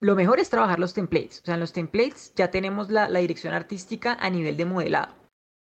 lo 0.00 0.14
mejor 0.14 0.40
es 0.40 0.50
trabajar 0.50 0.78
los 0.78 0.94
templates. 0.94 1.40
O 1.42 1.44
sea, 1.44 1.54
en 1.54 1.60
los 1.60 1.72
templates 1.72 2.32
ya 2.34 2.50
tenemos 2.50 2.90
la, 2.90 3.08
dirección 3.08 3.52
artística 3.54 4.14
a 4.14 4.30
nivel 4.30 4.56
de 4.56 4.64
modelado. 4.64 5.14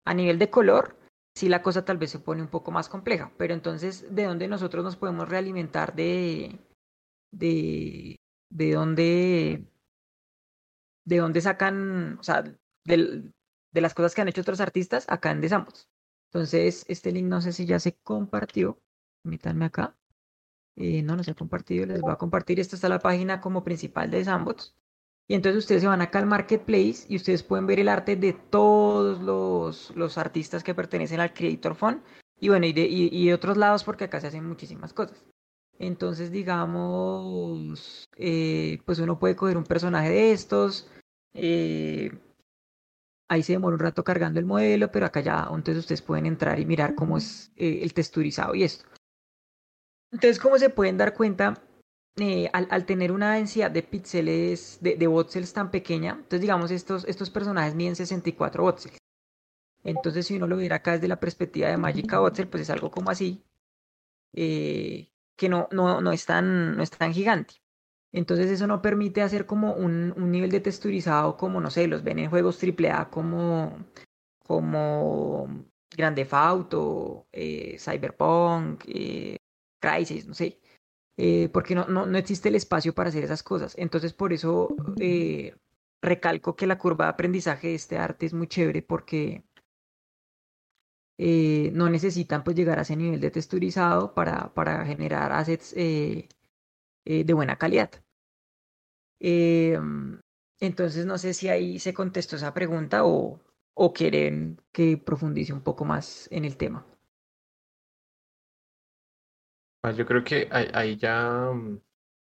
A 0.06 0.14
nivel 0.14 0.40
de 0.40 0.50
color, 0.50 0.96
sí 1.36 1.50
la 1.50 1.62
cosa 1.62 1.86
tal 1.86 1.98
vez 1.98 2.12
se 2.12 2.20
pone 2.20 2.42
un 2.42 2.48
poco 2.48 2.72
más 2.72 2.90
compleja, 2.90 3.32
pero 3.38 3.54
entonces, 3.54 4.16
¿de 4.16 4.26
dónde 4.26 4.48
nosotros 4.48 4.84
nos 4.84 4.96
podemos 4.96 5.30
realimentar 5.30 5.96
de, 5.96 6.60
de 8.50 8.74
dónde, 8.74 9.66
de 11.06 11.18
dónde 11.18 11.42
sacan, 11.42 12.18
o 12.20 12.24
sea, 12.24 12.44
de, 12.86 13.32
de 13.72 13.82
las 13.82 13.94
cosas 13.94 14.16
que 14.16 14.22
han 14.22 14.28
hecho 14.28 14.42
otros 14.42 14.60
artistas 14.60 15.06
acá 15.10 15.32
en 15.32 15.42
Desambos. 15.42 15.90
Entonces, 16.32 16.86
este 16.88 17.12
link 17.12 17.28
no 17.28 17.42
sé 17.42 17.54
si 17.54 17.66
ya 17.66 17.80
se 17.80 17.94
compartió. 17.96 18.80
Permítanme 19.24 19.66
acá. 19.66 19.96
Eh, 20.76 21.02
no, 21.02 21.16
no 21.16 21.24
se 21.24 21.32
ha 21.32 21.36
compartido. 21.36 21.86
Les 21.86 22.02
voy 22.02 22.12
a 22.12 22.18
compartir. 22.18 22.60
Esta 22.60 22.76
está 22.76 22.90
la 22.90 23.00
página 23.00 23.42
como 23.42 23.64
principal 23.64 24.12
de 24.12 24.24
Zambots. 24.24 24.76
Y 25.28 25.34
entonces 25.34 25.60
ustedes 25.60 25.82
se 25.82 25.88
van 25.88 26.02
acá 26.02 26.20
al 26.20 26.26
Marketplace 26.26 27.06
y 27.10 27.18
ustedes 27.18 27.44
pueden 27.44 27.68
ver 27.68 27.80
el 27.80 27.90
arte 27.90 28.16
de 28.16 28.34
todos 28.34 29.22
los, 29.22 29.94
los 29.96 30.18
artistas 30.18 30.64
que 30.64 30.76
pertenecen 30.76 31.20
al 31.20 31.34
Creator 31.34 31.76
Fund. 31.76 32.02
Y 32.40 32.50
bueno, 32.50 32.66
y 32.66 32.74
de, 32.74 32.88
y, 32.88 33.32
otros 33.32 33.58
lados 33.58 33.84
porque 33.84 34.06
acá 34.06 34.22
se 34.22 34.28
hacen 34.28 34.46
muchísimas 34.46 34.94
cosas. 34.94 35.26
Entonces, 35.80 36.32
digamos, 36.32 38.10
eh, 38.18 38.80
pues 38.86 39.00
uno 39.00 39.20
puede 39.20 39.36
coger 39.36 39.58
un 39.58 39.64
personaje 39.64 40.10
de 40.10 40.32
estos. 40.32 40.90
Eh, 41.34 42.12
ahí 43.28 43.44
se 43.44 43.54
demora 43.54 43.76
un 43.76 43.80
rato 43.80 44.04
cargando 44.04 44.40
el 44.40 44.46
modelo, 44.46 44.92
pero 44.92 45.06
acá 45.06 45.22
ya, 45.22 45.48
entonces 45.50 45.78
ustedes 45.78 46.02
pueden 46.02 46.26
entrar 46.26 46.60
y 46.60 46.66
mirar 46.66 46.96
cómo 46.96 47.18
es 47.18 47.52
eh, 47.58 47.80
el 47.84 47.94
texturizado 47.94 48.56
y 48.56 48.64
esto. 48.64 48.86
Entonces, 50.12 50.40
como 50.40 50.58
se 50.58 50.70
pueden 50.70 50.98
dar 50.98 51.14
cuenta, 51.14 51.62
al, 52.54 52.86
tener 52.86 53.12
una 53.12 53.36
densidad 53.36 53.70
de 53.70 53.84
píxeles, 53.84 54.80
de, 54.82 54.96
de 54.96 55.46
tan 55.54 55.70
pequeña, 55.70 56.14
entonces 56.14 56.42
digamos, 56.42 56.72
estos, 56.72 57.06
estos 57.06 57.30
personajes 57.30 57.76
miden 57.76 57.96
64 57.96 58.64
voxels. 58.64 58.98
Entonces, 59.84 60.26
si 60.26 60.36
uno 60.36 60.48
lo 60.48 60.58
viera 60.58 60.78
acá 60.78 60.94
desde 60.94 61.08
la 61.08 61.20
perspectiva 61.20 61.70
de 61.70 61.78
Magica 61.78 62.20
Voxel, 62.20 62.48
pues 62.48 62.64
es 62.64 62.70
algo 62.72 62.90
como 62.90 63.12
así, 63.12 63.44
que 65.38 65.50
no, 65.50 65.70
no, 65.72 66.02
no, 66.02 66.12
es 66.12 66.26
tan, 66.26 66.76
no 66.76 66.84
es 66.84 66.92
tan 66.92 67.14
gigante. 67.14 67.56
Entonces 68.12 68.50
eso 68.52 68.68
no 68.68 68.82
permite 68.82 69.22
hacer 69.22 69.46
como 69.46 69.74
un, 69.74 70.14
un 70.18 70.32
nivel 70.32 70.52
de 70.52 70.60
texturizado 70.62 71.38
como, 71.38 71.62
no 71.62 71.70
sé, 71.70 71.88
los 71.88 72.04
ven 72.04 72.20
en 72.20 72.30
juegos 72.30 72.60
AAA 72.62 73.10
como, 73.10 73.86
como 74.40 75.66
Grande 75.96 76.28
Auto, 76.32 77.28
eh, 77.32 77.78
Cyberpunk, 77.80 78.84
eh, 78.88 79.38
Crisis, 79.80 80.28
no 80.28 80.34
sé. 80.34 80.60
Eh, 81.18 81.50
porque 81.50 81.74
no, 81.76 81.86
no, 81.88 82.06
no, 82.06 82.18
existe 82.18 82.50
el 82.50 82.56
espacio 82.56 82.94
para 82.94 83.10
hacer 83.10 83.24
esas 83.24 83.44
cosas. 83.44 83.76
Entonces 83.78 84.14
por 84.14 84.34
eso 84.34 84.70
eh, 85.00 85.56
recalco 86.02 86.56
que 86.56 86.68
la 86.68 86.78
curva 86.78 87.06
de 87.06 87.12
aprendizaje 87.12 87.70
de 87.70 87.76
este 87.76 87.98
arte 87.98 88.28
es 88.28 88.34
muy 88.34 88.48
chévere 88.48 88.84
porque 88.84 89.44
eh, 91.18 91.72
no 91.74 91.90
necesitan 91.90 92.44
pues 92.44 92.56
llegar 92.56 92.80
a 92.80 92.84
ese 92.84 92.96
nivel 92.96 93.20
de 93.20 93.32
texturizado 93.32 94.14
para, 94.14 94.54
para 94.54 94.86
generar 94.86 95.32
assets 95.32 95.74
eh, 95.76 96.30
eh, 97.06 97.24
de 97.24 97.34
buena 97.34 97.58
calidad. 97.58 97.92
Em, 99.20 100.20
entonces 100.60 101.06
no 101.06 101.18
sé 101.18 101.34
si 101.34 101.50
ahí 101.50 101.80
se 101.80 101.94
contestó 101.94 102.36
esa 102.36 102.54
pregunta 102.54 103.04
o, 103.06 103.42
o 103.74 103.94
quieren 103.94 104.62
que 104.72 104.98
profundice 104.98 105.54
un 105.54 105.62
poco 105.62 105.86
más 105.86 106.28
en 106.32 106.46
el 106.46 106.58
tema. 106.58 106.86
Ah, 109.84 109.92
yo 109.92 110.06
creo 110.06 110.24
que 110.24 110.50
ahí, 110.52 110.98
ya 110.98 111.50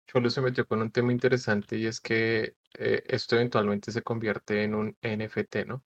Cholo 0.06 0.28
mm, 0.28 0.30
se 0.30 0.40
metió 0.40 0.66
con 0.66 0.80
un 0.80 0.90
tema 0.90 1.12
interesante 1.12 1.76
y 1.76 1.86
es 1.86 2.00
que 2.00 2.56
eh, 2.78 3.02
esto 3.06 3.36
eventualmente 3.36 3.92
se 3.92 4.02
convierte 4.02 4.64
en 4.64 4.74
un 4.74 4.96
NFT, 5.02 5.66
¿no? 5.66 5.84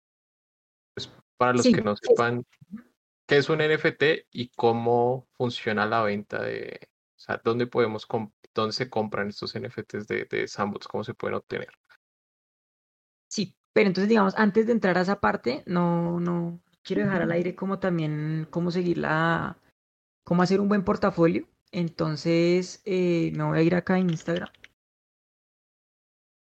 Pues 0.96 1.12
para 1.38 1.54
los 1.54 1.64
que 1.64 1.82
no 1.82 1.96
sepan 1.96 2.46
qué 3.30 3.38
es 3.38 3.48
un 3.48 3.60
NFT 3.60 4.26
y 4.32 4.50
cómo 4.50 5.28
funciona 5.38 5.86
la 5.86 6.02
venta 6.02 6.42
de, 6.42 6.90
o 7.16 7.20
sea, 7.20 7.40
dónde 7.44 7.68
podemos 7.68 8.08
dónde 8.56 8.74
se 8.74 8.90
compran 8.90 9.30
estos 9.30 9.54
NFTs 9.54 10.08
de, 10.08 10.26
de 10.26 10.48
Sandbox, 10.48 10.88
cómo 10.88 11.04
se 11.04 11.14
pueden 11.14 11.36
obtener. 11.36 11.70
Sí, 13.30 13.56
pero 13.72 13.86
entonces, 13.86 14.10
digamos, 14.10 14.34
antes 14.36 14.66
de 14.66 14.72
entrar 14.72 14.98
a 14.98 15.02
esa 15.02 15.20
parte, 15.20 15.62
no, 15.68 16.20
no 16.20 16.60
quiero 16.82 17.04
dejar 17.04 17.22
al 17.22 17.32
aire 17.32 17.56
como 17.56 17.78
también 17.78 18.48
cómo 18.50 18.72
seguir 18.72 18.98
la, 18.98 19.60
cómo 20.24 20.42
hacer 20.42 20.60
un 20.60 20.68
buen 20.68 20.84
portafolio. 20.84 21.48
Entonces, 21.72 22.82
eh, 22.86 23.32
me 23.36 23.44
voy 23.44 23.60
a 23.60 23.62
ir 23.62 23.76
acá 23.76 23.94
a 23.94 24.00
Instagram. 24.00 24.50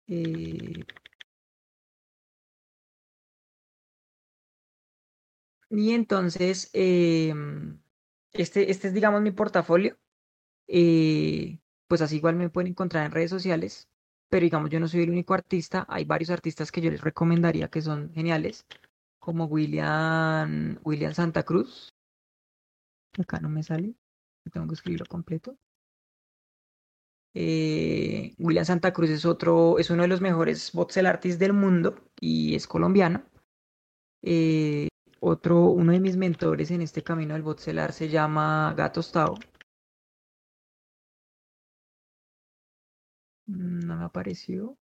Eh, 0.09 0.83
y 5.71 5.93
entonces, 5.95 6.71
em, 6.73 7.81
este, 8.33 8.71
este 8.71 8.89
es, 8.89 8.95
digamos, 8.95 9.23
mi 9.23 9.31
portafolio. 9.33 9.99
Eh, 10.68 11.61
pues 11.89 12.03
así 12.03 12.16
igual 12.16 12.37
me 12.37 12.51
pueden 12.51 12.68
encontrar 12.71 13.07
en 13.07 13.12
redes 13.12 13.31
sociales, 13.31 13.89
pero 14.31 14.45
digamos 14.45 14.71
yo 14.71 14.81
no 14.81 14.89
soy 14.89 15.03
el 15.03 15.11
único 15.11 15.35
artista, 15.35 15.87
hay 15.89 16.05
varios 16.05 16.31
artistas 16.31 16.73
que 16.73 16.81
yo 16.81 16.91
les 16.91 17.03
recomendaría 17.03 17.68
que 17.68 17.83
son 17.83 18.12
geniales, 18.14 18.66
como 19.21 19.47
William, 19.47 20.79
William 20.85 21.14
Santa 21.14 21.43
Cruz, 21.45 21.93
acá 23.18 23.41
no 23.41 23.49
me 23.49 23.62
sale, 23.64 23.95
tengo 24.53 24.68
que 24.68 24.75
escribirlo 24.75 25.07
completo. 25.07 25.57
Eh, 27.35 28.35
William 28.39 28.64
Santa 28.64 28.93
Cruz 28.93 29.11
es 29.11 29.25
otro, 29.25 29.79
es 29.79 29.91
uno 29.91 30.03
de 30.03 30.09
los 30.09 30.21
mejores 30.21 30.73
voxel 30.73 31.07
artists 31.07 31.39
del 31.39 31.53
mundo 31.53 31.97
y 32.21 32.55
es 32.55 32.66
colombiano. 32.68 33.25
Eh, 34.23 34.89
otro, 35.21 35.66
uno 35.71 35.93
de 35.93 36.01
mis 36.01 36.16
mentores 36.16 36.71
en 36.71 36.83
este 36.83 37.03
camino 37.03 37.35
del 37.35 37.43
voxelar 37.43 37.93
se 37.93 38.09
llama 38.09 38.75
Gato 38.77 39.01
Stao. 39.01 39.35
Mm, 43.47 43.81
no 43.87 43.97
me 43.97 44.05
apareció. 44.05 44.79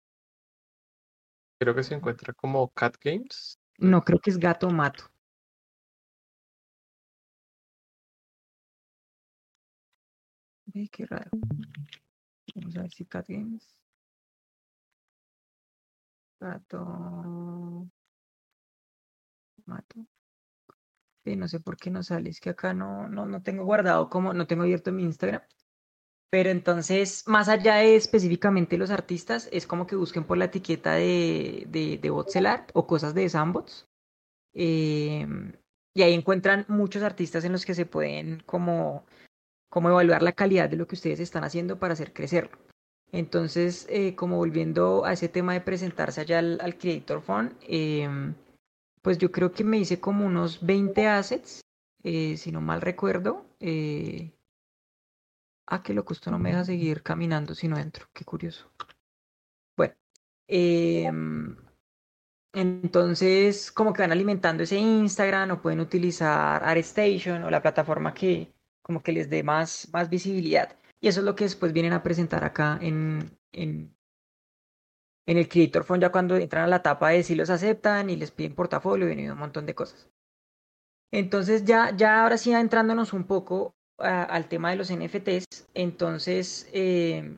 Creo 1.60 1.76
que 1.76 1.84
se 1.84 1.96
encuentra 1.96 2.34
como 2.34 2.70
Cat 2.74 2.98
Games. 3.02 3.60
No, 3.78 4.02
creo 4.04 4.20
que 4.20 4.32
es 4.32 4.38
Gato 4.38 4.70
Mato. 4.70 5.06
Ve, 10.66 10.90
qué 10.92 11.06
raro. 11.06 11.30
Vamos 12.56 12.76
a 12.78 12.82
ver 12.82 12.92
si 12.92 13.06
Cat 13.06 13.28
Games. 13.28 13.76
Gato 16.40 17.88
Mato. 19.66 20.06
No 21.26 21.47
sé 21.47 21.59
por 21.59 21.78
qué 21.78 21.89
no 21.89 22.03
sale. 22.03 22.30
Es 22.30 22.39
que 22.39 22.49
acá 22.51 22.74
no, 22.74 23.07
no, 23.09 23.26
no 23.26 23.41
tengo 23.41 23.65
guardado 23.65 24.09
como, 24.09 24.34
no 24.34 24.47
tengo 24.47 24.63
abierto 24.63 24.91
mi 24.91 25.03
Instagram. 25.03 25.41
Pero 26.30 26.49
entonces, 26.49 27.24
más 27.28 27.47
allá 27.47 27.76
de 27.76 27.95
específicamente 27.95 28.78
los 28.78 28.89
artistas, 28.89 29.47
es 29.51 29.67
como 29.67 29.86
que 29.86 29.95
busquen 29.95 30.24
por 30.24 30.38
la 30.38 30.45
etiqueta 30.45 30.93
de, 30.93 31.65
de, 31.67 31.99
de 31.99 32.47
art 32.47 32.71
o 32.74 32.88
cosas 32.88 33.13
de 33.13 33.30
Sambots. 33.30 33.88
Eh, 34.53 35.28
y 35.93 36.01
ahí 36.01 36.13
encuentran 36.13 36.65
muchos 36.67 37.03
artistas 37.03 37.45
en 37.45 37.51
los 37.51 37.65
que 37.65 37.76
se 37.76 37.86
pueden 37.86 38.41
como, 38.45 39.05
como 39.69 39.89
evaluar 39.89 40.24
la 40.24 40.32
calidad 40.34 40.69
de 40.69 40.78
lo 40.78 40.88
que 40.88 40.95
ustedes 40.95 41.19
están 41.19 41.43
haciendo 41.43 41.78
para 41.78 41.93
hacer 41.93 42.13
crecerlo. 42.13 42.57
Entonces, 43.11 43.86
eh, 43.89 44.15
como 44.15 44.38
volviendo 44.38 45.05
a 45.05 45.13
ese 45.13 45.30
tema 45.30 45.53
de 45.53 45.61
presentarse 45.61 46.21
allá 46.21 46.39
al, 46.39 46.78
Creator 46.80 47.21
Fund, 47.21 47.55
eh, 47.61 48.09
pues 49.04 49.20
yo 49.20 49.32
creo 49.32 49.51
que 49.51 49.64
me 49.64 49.78
hice 49.78 49.99
como 49.99 50.26
unos 50.26 50.66
20 50.66 51.08
assets, 51.08 51.62
si 52.04 52.51
no 52.51 52.62
mal 52.62 52.82
recuerdo. 52.82 53.45
Ah, 55.68 55.82
qué 55.82 55.93
loco, 55.93 56.14
esto 56.14 56.30
no 56.32 56.39
me 56.39 56.49
deja 56.49 56.66
seguir 56.66 57.04
caminando 57.04 57.56
si 57.56 57.68
no 57.68 57.78
entro. 57.78 58.08
Qué 58.14 58.26
curioso. 58.26 58.70
Bueno, 59.78 59.95
em, 60.47 61.56
entonces 62.54 63.72
como 63.72 63.93
que 63.93 64.01
van 64.04 64.12
alimentando 64.12 64.64
ese 64.64 64.78
Instagram 64.78 65.51
o 65.51 65.62
pueden 65.62 65.80
utilizar 65.80 66.64
ArtStation 66.64 67.43
o 67.43 67.49
la 67.49 67.62
plataforma 67.62 68.14
que 68.14 68.54
como 68.82 69.01
que 69.01 69.14
les 69.14 69.30
dé 69.30 69.43
más, 69.43 69.89
más 69.93 70.10
visibilidad. 70.10 70.78
Y 70.99 71.08
eso 71.08 71.22
es 71.22 71.26
lo 71.26 71.36
que 71.36 71.45
después 71.45 71.74
vienen 71.74 71.93
a 71.93 72.04
presentar 72.04 72.43
acá 72.43 72.78
en, 72.82 73.38
en, 73.51 73.95
en 75.26 75.38
el 75.38 75.47
Creator 75.47 75.84
Phone 75.84 76.01
ya 76.01 76.11
cuando 76.11 76.36
entran 76.36 76.65
a 76.65 76.67
la 76.67 76.78
etapa 76.78 77.09
de 77.09 77.24
si 77.24 77.36
los 77.36 77.49
aceptan 77.49 78.09
y 78.09 78.15
les 78.15 78.32
piden 78.32 78.55
portafolio 78.55 79.11
y 79.11 79.30
un 79.30 79.38
montón 79.38 79.65
de 79.65 79.76
cosas. 79.76 80.09
Entonces 81.11 81.63
ya, 81.65 81.95
ya 81.95 82.24
ahora 82.24 82.38
sí 82.38 82.51
entrándonos 82.53 83.13
un 83.13 83.26
poco 83.26 83.76
al 83.97 84.49
tema 84.49 84.71
de 84.71 84.76
los 84.76 84.91
NFTs, 84.91 85.67
entonces 85.76 86.67
eh, 86.74 87.38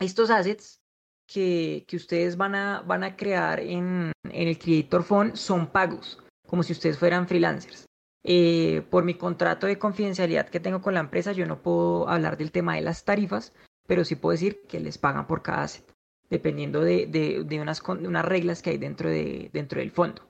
estos 0.00 0.30
assets 0.30 0.80
que, 1.26 1.84
que, 1.86 1.96
ustedes 1.96 2.36
van 2.36 2.54
a, 2.54 2.80
van 2.80 3.04
a 3.04 3.14
crear 3.16 3.60
en, 3.60 4.12
en 4.24 4.48
el 4.48 4.58
Creator 4.58 5.04
Phone 5.04 5.36
son 5.36 5.70
pagos, 5.70 6.18
como 6.46 6.62
si 6.62 6.72
ustedes 6.72 6.98
fueran 6.98 7.28
freelancers. 7.28 7.84
eh, 8.24 8.82
por 8.90 9.04
mi 9.04 9.14
contrato 9.14 9.66
de 9.66 9.78
confidencialidad 9.78 10.48
que 10.48 10.60
tengo 10.60 10.80
con 10.80 10.94
la 10.94 11.00
empresa, 11.00 11.32
yo 11.32 11.46
no 11.46 11.62
puedo 11.62 12.08
hablar 12.08 12.36
del 12.36 12.50
tema 12.52 12.74
de 12.74 12.82
las 12.82 13.04
tarifas, 13.04 13.52
pero 13.86 14.04
sí 14.04 14.16
puedo 14.16 14.32
decir 14.32 14.62
que 14.68 14.80
les 14.80 14.98
pagan 14.98 15.26
por 15.26 15.42
cada 15.42 15.62
asset, 15.64 15.84
dependiendo 16.30 16.80
de, 16.80 17.06
de, 17.06 17.60
unas, 17.60 17.82
unas, 17.82 18.24
reglas 18.24 18.62
que 18.62 18.70
hay 18.70 18.78
dentro, 18.78 19.08
de, 19.08 19.50
dentro 19.52 19.80
del 19.80 19.90
fondo. 19.90 20.22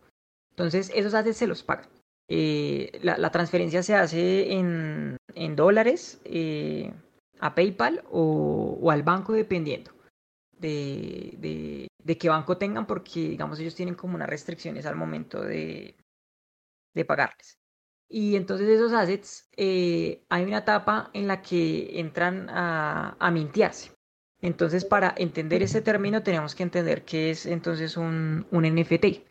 Entonces, 0.51 0.90
esos 0.94 1.14
assets 1.14 1.36
se 1.36 1.46
los 1.46 1.62
pagan. 1.62 1.88
Eh, 2.28 2.99
la, 3.03 3.30
transferencia 3.30 3.82
se 3.82 3.94
hace 3.94 4.53
en, 4.53 5.16
en 5.34 5.57
dólares 5.57 6.20
eh, 6.24 6.92
a 7.40 7.55
PayPal 7.55 8.05
o, 8.11 8.78
o, 8.80 8.90
al 8.90 9.03
banco, 9.03 9.32
dependiendo 9.32 9.92
de, 10.59 11.34
de, 11.38 11.88
de, 12.03 12.18
qué 12.18 12.28
banco 12.28 12.59
tengan, 12.59 12.86
porque, 12.86 13.20
digamos, 13.30 13.59
ellos 13.61 13.74
tienen 13.74 13.94
como 13.94 14.14
unas 14.14 14.28
restricciones 14.28 14.84
al 14.84 14.96
momento 14.96 15.40
de, 15.42 15.96
de 16.94 17.05
pagarles. 17.05 17.59
Y 18.11 18.36
entonces 18.36 18.68
esos 18.68 18.92
assets, 18.92 19.49
eh, 19.57 20.24
hay 20.28 20.44
una 20.44 20.59
etapa 20.59 21.11
en 21.12 21.28
la 21.28 21.42
que 21.42 22.01
entran 22.01 22.49
a, 22.51 23.16
a 23.18 23.30
mintearse. 23.30 23.92
Entonces, 24.41 24.84
para 24.84 25.14
entender 25.16 25.62
ese 25.62 25.82
término, 25.82 26.22
tenemos 26.22 26.55
que 26.55 26.62
entender 26.62 27.05
qué 27.05 27.30
es 27.30 27.47
entonces 27.47 27.97
un, 27.97 28.47
un 28.51 28.64
NFT. 28.64 29.26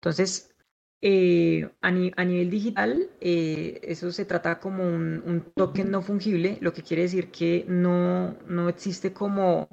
Entonces, 0.00 0.54
eh, 1.00 1.68
a, 1.80 1.90
nivel 1.90 2.50
digital, 2.50 3.10
eh, 3.20 3.80
eso 3.82 4.12
se 4.12 4.24
trata 4.24 4.60
como 4.60 4.84
un, 4.84 5.22
un, 5.26 5.40
token 5.54 5.90
no 5.90 6.02
fungible, 6.02 6.58
lo 6.60 6.72
que 6.72 6.82
quiere 6.82 7.02
decir 7.02 7.30
que 7.32 7.64
no, 7.68 8.36
no 8.46 8.68
existe 8.68 9.12
como, 9.12 9.68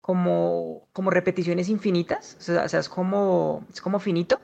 como, 0.00 0.88
como 0.92 1.10
repeticiones 1.10 1.68
infinitas, 1.68 2.36
o 2.38 2.68
sea, 2.68 2.80
es, 2.80 2.88
como, 2.88 3.66
es 3.72 3.80
como 3.80 3.98
finito 3.98 4.40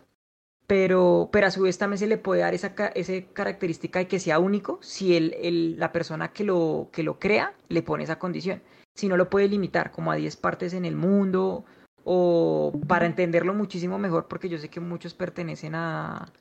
pero, 0.67 1.29
pero 1.33 1.47
a 1.47 1.51
su 1.51 1.63
vez 1.63 1.79
también 1.79 1.99
se 1.99 2.07
le 2.07 2.19
puede 2.19 2.41
dar 2.41 2.55
esa, 2.55 2.75
esa 2.95 3.13
característica 3.33 4.01
de 4.01 4.09
que 4.09 4.19
sea 4.19 4.39
único 4.39 4.79
si 4.83 5.17
el, 5.17 5.35
el, 5.35 5.79
la 5.79 5.93
persona 5.93 6.33
que 6.33 6.45
lo, 6.45 6.89
que 6.93 7.03
lo 7.03 7.19
crea 7.19 7.55
le 7.69 7.83
pone 7.83 8.05
esa 8.05 8.19
condición. 8.19 8.63
Si 8.97 9.09
no 9.09 9.17
lo 9.17 9.31
puede 9.31 9.47
limitar 9.47 9.93
como 9.93 10.11
a 10.11 10.17
10 10.17 10.37
partes 10.39 10.73
en 10.73 10.85
el 10.85 10.97
mundo 10.97 11.65
o 12.03 12.73
para 12.89 13.07
entenderlo 13.07 13.53
muchísimo 13.53 13.99
mejor 13.99 14.27
porque 14.27 14.49
yo 14.49 14.59
sé 14.59 14.71
que 14.71 14.81
muchos 14.81 15.13
pertenecen 15.13 15.75
a, 15.75 16.33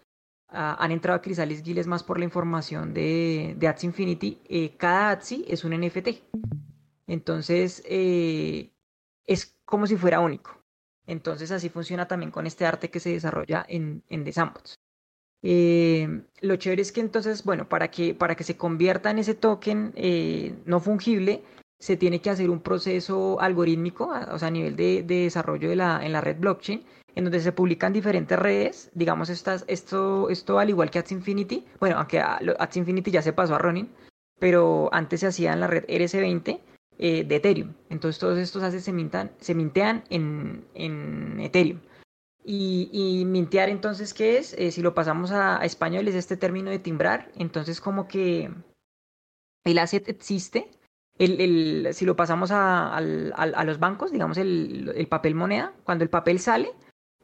han 0.47 0.91
entrado 0.91 1.17
a 1.17 1.21
Crisalis 1.21 1.63
Giles 1.63 1.85
más 1.85 2.03
por 2.03 2.17
la 2.17 2.25
información 2.25 2.93
de, 2.93 3.55
de 3.57 3.67
Ads 3.67 3.83
Infinity. 3.83 4.39
Eh, 4.47 4.75
cada 4.77 5.09
Adsy 5.09 5.45
es 5.47 5.65
un 5.65 5.77
NFT. 5.77 6.09
Entonces 7.07 7.83
eh, 7.85 8.71
es 9.25 9.57
como 9.65 9.85
si 9.85 9.97
fuera 9.97 10.21
único. 10.21 10.57
Entonces 11.07 11.51
así 11.51 11.67
funciona 11.67 12.07
también 12.07 12.31
con 12.31 12.47
este 12.47 12.65
arte 12.65 12.89
que 12.89 13.01
se 13.01 13.11
desarrolla 13.11 13.65
en, 13.67 14.01
en 14.09 14.23
The 14.23 14.31
Sandbox. 14.31 14.79
Eh, 15.41 16.21
lo 16.39 16.55
chévere 16.55 16.81
es 16.81 16.91
que 16.91 17.01
entonces, 17.01 17.43
bueno, 17.43 17.69
para 17.69 17.91
que, 17.91 18.15
para 18.15 18.35
que 18.35 18.43
se 18.43 18.57
convierta 18.57 19.11
en 19.11 19.19
ese 19.19 19.35
token 19.35 19.93
no 20.65 20.79
fungible, 20.79 21.43
se 21.79 21.97
tiene 21.97 22.21
que 22.21 22.29
hacer 22.29 22.49
un 22.49 22.61
proceso 22.61 23.39
algorítmico, 23.41 24.11
o 24.31 24.39
sea, 24.39 24.47
a 24.47 24.51
nivel 24.51 24.75
de, 24.75 25.03
de, 25.03 25.23
desarrollo 25.23 25.69
de 25.69 25.75
la, 25.75 26.05
en 26.05 26.13
la 26.13 26.21
red 26.21 26.37
blockchain, 26.39 26.83
en 27.15 27.23
donde 27.23 27.39
se 27.39 27.51
publican 27.51 27.93
diferentes 27.93 28.37
redes, 28.37 28.91
digamos, 28.93 29.29
estas, 29.29 29.65
esto, 29.67 30.29
esto 30.29 30.59
al 30.59 30.69
igual 30.69 30.89
que 30.89 30.99
Ads 30.99 31.11
Infinity, 31.11 31.65
bueno, 31.79 31.97
aunque 31.97 32.19
Ads 32.19 32.77
Infinity 32.77 33.11
ya 33.11 33.21
se 33.21 33.33
pasó 33.33 33.55
a 33.55 33.59
Ronin, 33.59 33.89
pero 34.39 34.89
antes 34.91 35.21
se 35.21 35.27
hacía 35.27 35.53
en 35.53 35.61
la 35.61 35.67
red 35.67 35.85
RS20, 35.85 36.59
eh, 36.97 37.25
de 37.25 37.35
Ethereum. 37.35 37.73
Entonces 37.89 38.19
todos 38.19 38.37
estos 38.37 38.63
assets 38.63 38.85
se, 38.85 38.93
mintan, 38.93 39.31
se 39.41 39.53
mintean 39.53 40.05
en, 40.09 40.65
en 40.75 41.41
Ethereum. 41.41 41.81
Y, 42.45 42.89
y, 42.93 43.25
mintear 43.25 43.69
entonces, 43.69 44.13
¿qué 44.13 44.37
es? 44.37 44.53
Eh, 44.53 44.71
si 44.71 44.81
lo 44.81 44.93
pasamos 44.93 45.31
a, 45.31 45.57
español 45.65 46.07
es 46.07 46.15
este 46.15 46.37
término 46.37 46.69
de 46.69 46.79
timbrar. 46.79 47.31
Entonces 47.35 47.81
como 47.81 48.07
que 48.07 48.49
el 49.65 49.77
asset 49.77 50.07
existe. 50.07 50.69
El, 51.17 51.89
si 51.93 52.05
lo 52.05 52.15
pasamos 52.15 52.51
a, 52.51 52.95
a, 52.97 53.63
los 53.63 53.79
bancos, 53.79 54.11
digamos 54.11 54.37
el, 54.37 54.91
el, 54.95 55.07
papel 55.07 55.33
moneda, 55.33 55.73
cuando 55.85 56.03
el 56.03 56.09
papel 56.09 56.39
sale, 56.39 56.73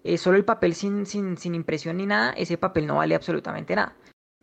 eh, 0.03 0.17
solo 0.17 0.37
el 0.37 0.45
papel 0.45 0.75
sin, 0.75 1.05
sin, 1.05 1.37
sin 1.37 1.55
impresión 1.55 1.97
ni 1.97 2.05
nada, 2.05 2.31
ese 2.31 2.57
papel 2.57 2.87
no 2.87 2.95
vale 2.95 3.15
absolutamente 3.15 3.75
nada. 3.75 3.97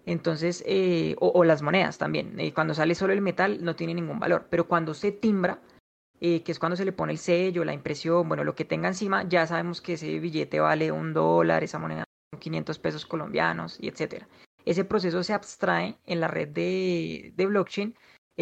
Entonces, 0.09 0.65
eh, 0.67 1.17
o, 1.21 1.45
las 1.45 1.61
monedas 1.61 1.99
también. 1.99 2.41
Eh, 2.41 2.55
cuando 2.55 2.73
sale 2.73 2.95
solo 2.95 3.13
el 3.13 3.21
metal 3.21 3.63
no 3.63 3.77
tiene 3.77 3.93
ningún 3.93 4.19
valor, 4.19 4.47
pero 4.49 4.67
cuando 4.67 4.95
se 4.95 5.13
timbra, 5.13 5.61
eh, 6.19 6.43
que 6.43 6.53
es 6.53 6.59
cuando 6.59 6.77
se 6.77 6.87
le 6.87 6.93
pone 6.93 7.13
el 7.13 7.19
sello, 7.19 7.63
la 7.63 7.75
impresión, 7.75 8.27
bueno, 8.27 8.43
lo 8.43 8.55
que 8.55 8.65
tenga 8.65 8.89
encima, 8.89 9.29
ya 9.29 9.47
sabemos 9.47 9.83
que 9.83 9.95
ese 9.95 10.19
billete 10.19 10.61
vale 10.61 10.91
un 10.93 11.13
dólar, 11.13 11.63
esa 11.63 11.79
moneda 11.79 12.05
500 12.39 12.79
pesos 12.79 13.05
colombianos 13.05 13.77
y 13.79 13.89
etcétera. 13.89 14.27
Ese 14.65 14.85
proceso 14.87 15.23
se 15.23 15.35
abstrae 15.35 15.99
en 16.07 16.21
la 16.21 16.29
red 16.29 16.49
de, 16.49 17.35
de 17.37 17.47
blockchain 17.47 17.95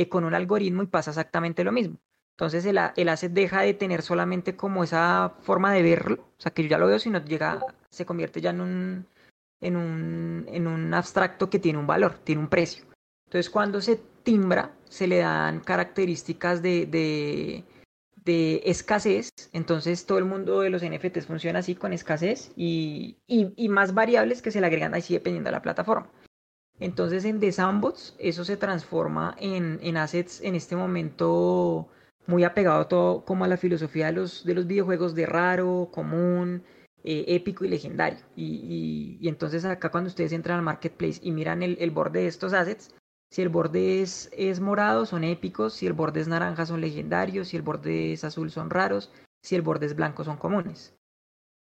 con 0.08 0.24
un 0.24 0.34
algoritmo 0.34 0.82
y 0.82 0.86
pasa 0.86 1.10
exactamente 1.10 1.64
lo 1.64 1.72
mismo. 1.72 1.96
Entonces 2.36 2.66
el, 2.66 2.78
el 2.96 3.08
asset 3.08 3.32
deja 3.32 3.62
de 3.62 3.72
tener 3.72 4.02
solamente 4.02 4.56
como 4.56 4.84
esa 4.84 5.34
forma 5.40 5.72
de 5.72 5.82
verlo, 5.82 6.14
o 6.38 6.40
sea 6.40 6.52
que 6.52 6.62
yo 6.62 6.68
ya 6.68 6.78
lo 6.78 6.86
veo, 6.86 6.98
sino 6.98 7.24
llega, 7.24 7.60
se 7.90 8.04
convierte 8.04 8.42
ya 8.42 8.50
en 8.50 8.60
un, 8.60 9.06
en 9.60 9.76
un, 9.76 10.44
en 10.48 10.66
un 10.66 10.92
abstracto 10.92 11.48
que 11.48 11.58
tiene 11.58 11.78
un 11.78 11.86
valor, 11.86 12.18
tiene 12.24 12.42
un 12.42 12.48
precio. 12.48 12.84
Entonces 13.26 13.48
cuando 13.50 13.80
se 13.80 13.96
timbra, 14.22 14.76
se 14.84 15.06
le 15.06 15.18
dan 15.18 15.60
características 15.60 16.60
de, 16.60 16.84
de, 16.84 17.64
de 18.22 18.60
escasez. 18.66 19.30
Entonces 19.52 20.04
todo 20.04 20.18
el 20.18 20.26
mundo 20.26 20.60
de 20.60 20.70
los 20.70 20.82
NFTs 20.82 21.26
funciona 21.26 21.60
así 21.60 21.74
con 21.74 21.94
escasez 21.94 22.52
y, 22.54 23.16
y, 23.26 23.52
y 23.56 23.68
más 23.70 23.94
variables 23.94 24.42
que 24.42 24.50
se 24.50 24.60
le 24.60 24.66
agregan 24.66 24.94
así 24.94 25.14
dependiendo 25.14 25.48
de 25.48 25.52
la 25.52 25.62
plataforma. 25.62 26.10
Entonces 26.78 27.24
en 27.24 27.40
The 27.40 27.52
Sandbox 27.52 28.14
eso 28.18 28.44
se 28.44 28.56
transforma 28.56 29.34
en, 29.38 29.78
en 29.82 29.96
assets 29.96 30.40
en 30.42 30.54
este 30.54 30.76
momento 30.76 31.88
muy 32.26 32.44
apegado 32.44 32.86
todo 32.86 33.24
como 33.24 33.44
a 33.44 33.48
la 33.48 33.56
filosofía 33.56 34.06
de 34.06 34.12
los, 34.12 34.44
de 34.44 34.54
los 34.54 34.66
videojuegos 34.66 35.14
de 35.14 35.26
raro, 35.26 35.90
común, 35.92 36.62
eh, 37.04 37.24
épico 37.28 37.64
y 37.64 37.68
legendario. 37.68 38.18
Y, 38.34 39.18
y, 39.20 39.28
entonces 39.28 39.64
acá 39.64 39.90
cuando 39.90 40.08
ustedes 40.08 40.32
entran 40.32 40.58
al 40.58 40.64
marketplace 40.64 41.20
y 41.22 41.30
miran 41.30 41.62
el, 41.62 41.76
el 41.80 41.90
borde 41.90 42.20
de 42.20 42.26
estos 42.26 42.52
assets, 42.52 42.90
si 43.30 43.42
el 43.42 43.48
borde 43.48 44.02
es, 44.02 44.28
es, 44.32 44.60
morado 44.60 45.06
son 45.06 45.24
épicos, 45.24 45.74
si 45.74 45.86
el 45.86 45.92
borde 45.92 46.20
es 46.20 46.28
naranja 46.28 46.66
son 46.66 46.80
legendarios, 46.80 47.48
si 47.48 47.56
el 47.56 47.62
borde 47.62 48.12
es 48.12 48.24
azul 48.24 48.50
son 48.50 48.70
raros, 48.70 49.12
si 49.42 49.54
el 49.54 49.62
borde 49.62 49.86
es 49.86 49.96
blanco 49.96 50.24
son 50.24 50.36
comunes. 50.36 50.94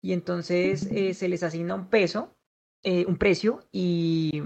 Y 0.03 0.13
entonces 0.13 0.87
eh, 0.91 1.15
se 1.15 1.29
les 1.29 1.43
asigna 1.43 1.75
un 1.75 1.89
peso, 1.89 2.35
eh, 2.83 3.07
un 3.07 3.17
precio 3.17 3.65
y, 3.73 4.43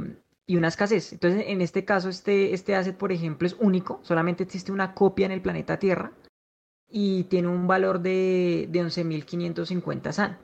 y, 0.48 0.56
una 0.56 0.68
escasez. 0.68 1.12
Entonces 1.12 1.44
en 1.46 1.60
este 1.60 1.84
caso 1.84 2.08
este, 2.08 2.54
este 2.54 2.74
asset, 2.74 2.96
por 2.96 3.12
ejemplo, 3.12 3.46
es 3.46 3.56
único, 3.60 4.00
solamente 4.02 4.42
existe 4.42 4.72
una 4.72 4.94
copia 4.94 5.26
en 5.26 5.32
el 5.32 5.42
planeta 5.42 5.78
Tierra 5.78 6.12
y 6.88 7.24
tiene 7.24 7.48
un 7.48 7.66
valor 7.66 8.00
de, 8.00 8.66
de 8.70 8.80
11.550 8.80 10.12
SAN. 10.12 10.38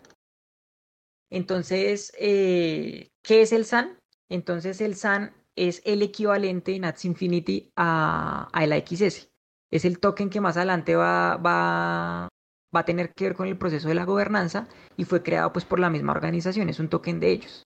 Entonces, 1.30 2.12
eh, 2.18 3.11
¿qué 3.22 3.42
es 3.42 3.52
el 3.52 3.64
SAN? 3.64 3.98
Entonces, 4.28 4.80
el 4.80 4.94
SAN 4.94 5.34
es 5.57 5.82
el 5.84 6.02
equivalente 6.02 6.74
en 6.76 6.84
Ads 6.84 7.07
Infinity 7.07 7.72
a, 7.76 8.48
a 8.52 8.66
la 8.66 8.76
XS. 8.78 9.30
Es 9.70 9.84
el 9.84 9.98
token 9.98 10.30
que 10.30 10.40
más 10.40 10.57
adelante 10.57 10.94
va, 10.94 11.36
va, 11.36 12.28
va 12.74 12.80
a 12.80 12.84
tener 12.84 13.12
que 13.14 13.24
ver 13.24 13.34
con 13.34 13.48
el 13.48 13.59
proceso 13.59 13.88
de 13.88 13.94
la 13.94 14.05
gobernanza 14.05 14.68
y 14.96 15.05
fue 15.05 15.22
creado 15.22 15.52
pues 15.52 15.64
por 15.64 15.80
la 15.80 15.90
misma 15.90 16.12
organización, 16.12 16.68
es 16.68 16.78
un 16.78 16.88
token 16.88 17.20
de 17.20 17.32
ellos. 17.32 17.64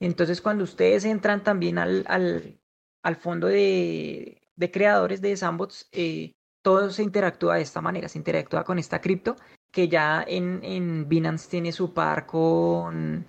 Entonces, 0.00 0.40
cuando 0.40 0.64
ustedes 0.64 1.04
entran 1.04 1.42
también 1.42 1.78
al, 1.78 2.04
al, 2.06 3.16
fondo 3.16 3.46
de, 3.46 4.42
de, 4.56 4.70
creadores 4.70 5.20
de 5.20 5.36
Sandbox, 5.36 5.88
eh, 5.92 6.32
todo 6.62 6.90
se 6.90 7.02
interactúa 7.02 7.56
de 7.56 7.62
esta 7.62 7.80
manera, 7.80 8.08
se 8.08 8.18
interactúa 8.18 8.64
con 8.64 8.78
esta 8.78 9.00
cripto 9.00 9.36
que 9.74 9.88
ya 9.88 10.24
en, 10.26 10.60
en 10.62 11.08
Binance 11.08 11.50
tiene 11.50 11.72
su 11.72 11.92
par 11.92 12.26
con, 12.26 13.26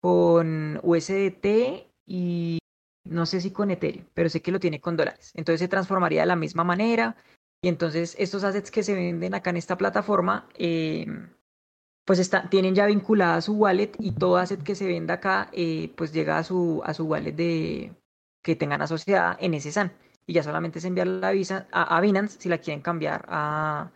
con 0.00 0.78
USDT 0.82 1.90
y 2.06 2.58
no 3.04 3.26
sé 3.26 3.40
si 3.40 3.50
con 3.50 3.70
Ethereum, 3.70 4.06
pero 4.14 4.28
sé 4.28 4.40
que 4.40 4.52
lo 4.52 4.60
tiene 4.60 4.80
con 4.80 4.96
dólares. 4.96 5.32
Entonces 5.34 5.60
se 5.60 5.68
transformaría 5.68 6.20
de 6.20 6.26
la 6.26 6.36
misma 6.36 6.62
manera. 6.62 7.16
Y 7.60 7.68
entonces 7.68 8.14
estos 8.18 8.44
assets 8.44 8.70
que 8.70 8.82
se 8.82 8.94
venden 8.94 9.34
acá 9.34 9.50
en 9.50 9.56
esta 9.56 9.76
plataforma, 9.76 10.48
eh, 10.54 11.06
pues 12.04 12.18
está, 12.18 12.48
tienen 12.50 12.74
ya 12.74 12.86
vinculada 12.86 13.40
su 13.40 13.54
wallet 13.54 13.92
y 13.98 14.12
todo 14.12 14.36
asset 14.36 14.62
que 14.62 14.74
se 14.74 14.86
venda 14.86 15.14
acá, 15.14 15.48
eh, 15.52 15.92
pues 15.96 16.12
llega 16.12 16.38
a 16.38 16.44
su, 16.44 16.82
a 16.84 16.94
su 16.94 17.04
wallet 17.04 17.32
de, 17.32 17.94
que 18.42 18.56
tengan 18.56 18.82
asociada 18.82 19.36
en 19.40 19.54
ese 19.54 19.72
SAN. 19.72 19.92
Y 20.26 20.34
ya 20.34 20.42
solamente 20.42 20.78
es 20.78 20.84
enviar 20.84 21.06
la 21.06 21.32
visa 21.32 21.68
a, 21.72 21.96
a 21.96 22.00
Binance 22.00 22.40
si 22.40 22.48
la 22.48 22.58
quieren 22.58 22.82
cambiar 22.82 23.24
a, 23.28 23.90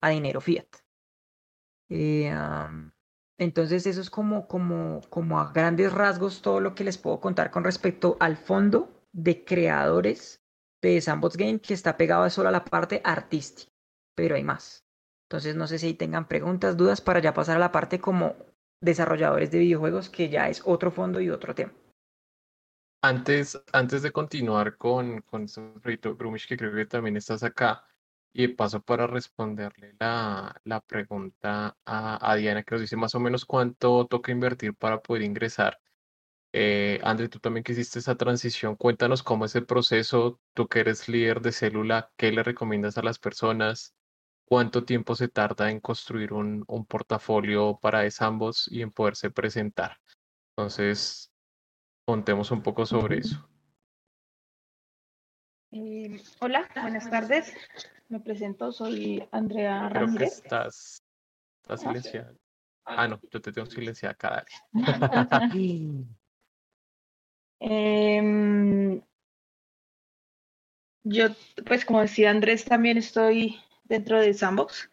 a 0.00 0.08
dinero 0.10 0.40
fiat. 0.40 0.66
Eh, 1.88 2.32
entonces 3.38 3.86
eso 3.86 4.00
es 4.00 4.10
como, 4.10 4.46
como, 4.46 5.00
como 5.08 5.40
a 5.40 5.52
grandes 5.52 5.92
rasgos 5.92 6.42
todo 6.42 6.60
lo 6.60 6.74
que 6.74 6.84
les 6.84 6.98
puedo 6.98 7.20
contar 7.20 7.50
con 7.50 7.64
respecto 7.64 8.16
al 8.20 8.36
fondo 8.36 9.02
de 9.12 9.44
creadores 9.44 10.42
de 10.82 11.00
Sandbox 11.00 11.36
Game 11.36 11.60
que 11.60 11.74
está 11.74 11.96
pegado 11.96 12.28
solo 12.30 12.48
a 12.48 12.52
la 12.52 12.64
parte 12.64 13.00
artística, 13.04 13.72
pero 14.14 14.34
hay 14.36 14.44
más. 14.44 14.84
Entonces 15.30 15.54
no 15.54 15.68
sé 15.68 15.78
si 15.78 15.94
tengan 15.94 16.26
preguntas, 16.26 16.76
dudas 16.76 17.00
para 17.00 17.20
ya 17.20 17.32
pasar 17.32 17.56
a 17.56 17.60
la 17.60 17.70
parte 17.70 18.00
como 18.00 18.34
desarrolladores 18.80 19.52
de 19.52 19.60
videojuegos 19.60 20.10
que 20.10 20.28
ya 20.28 20.48
es 20.48 20.60
otro 20.64 20.90
fondo 20.90 21.20
y 21.20 21.30
otro 21.30 21.54
tema. 21.54 21.72
Antes, 23.00 23.62
antes 23.72 24.02
de 24.02 24.10
continuar 24.10 24.76
con, 24.76 25.22
con 25.22 25.44
este 25.44 25.62
proyecto, 25.80 26.16
Grumish, 26.16 26.48
que 26.48 26.56
creo 26.56 26.74
que 26.74 26.84
también 26.84 27.16
estás 27.16 27.44
acá, 27.44 27.84
y 28.32 28.48
paso 28.48 28.82
para 28.82 29.06
responderle 29.06 29.94
la, 30.00 30.60
la 30.64 30.80
pregunta 30.80 31.76
a, 31.84 32.32
a, 32.32 32.34
Diana, 32.34 32.64
que 32.64 32.74
nos 32.74 32.80
dice 32.80 32.96
más 32.96 33.14
o 33.14 33.20
menos 33.20 33.44
cuánto 33.44 34.06
toca 34.08 34.32
invertir 34.32 34.74
para 34.74 35.00
poder 35.00 35.22
ingresar. 35.22 35.80
Eh, 36.52 36.98
André, 37.04 37.28
tú 37.28 37.38
también 37.38 37.62
que 37.62 37.70
hiciste 37.70 38.00
esa 38.00 38.16
transición, 38.16 38.74
cuéntanos 38.74 39.22
cómo 39.22 39.44
es 39.44 39.54
el 39.54 39.64
proceso, 39.64 40.40
tú 40.54 40.66
que 40.66 40.80
eres 40.80 41.08
líder 41.08 41.40
de 41.40 41.52
célula, 41.52 42.10
¿qué 42.16 42.32
le 42.32 42.42
recomiendas 42.42 42.98
a 42.98 43.02
las 43.02 43.20
personas? 43.20 43.94
¿Cuánto 44.50 44.84
tiempo 44.84 45.14
se 45.14 45.28
tarda 45.28 45.70
en 45.70 45.78
construir 45.78 46.32
un, 46.32 46.64
un 46.66 46.84
portafolio 46.84 47.78
para 47.80 48.02
ambos 48.18 48.66
y 48.68 48.82
en 48.82 48.90
poderse 48.90 49.30
presentar? 49.30 49.96
Entonces, 50.56 51.30
contemos 52.04 52.50
un 52.50 52.60
poco 52.60 52.84
sobre 52.84 53.18
eso. 53.18 53.48
Eh, 55.70 56.20
hola, 56.40 56.68
buenas 56.82 57.08
tardes. 57.08 57.54
Me 58.08 58.18
presento, 58.18 58.72
soy 58.72 59.22
Andrea 59.30 59.88
Creo 59.88 60.06
que 60.06 60.08
Ramírez. 60.08 60.38
estás, 60.38 61.04
estás 61.62 61.82
silenciada. 61.82 62.34
Ah, 62.84 63.06
no, 63.06 63.20
yo 63.30 63.40
te 63.40 63.52
tengo 63.52 63.70
silenciada 63.70 64.14
acá, 64.14 64.44
dale. 64.72 66.08
Em, 67.62 69.00
yo, 71.04 71.26
pues 71.66 71.84
como 71.84 72.00
decía 72.00 72.30
Andrés, 72.30 72.64
también 72.64 72.96
estoy 72.96 73.60
dentro 73.90 74.18
de 74.18 74.32
Sandbox. 74.32 74.90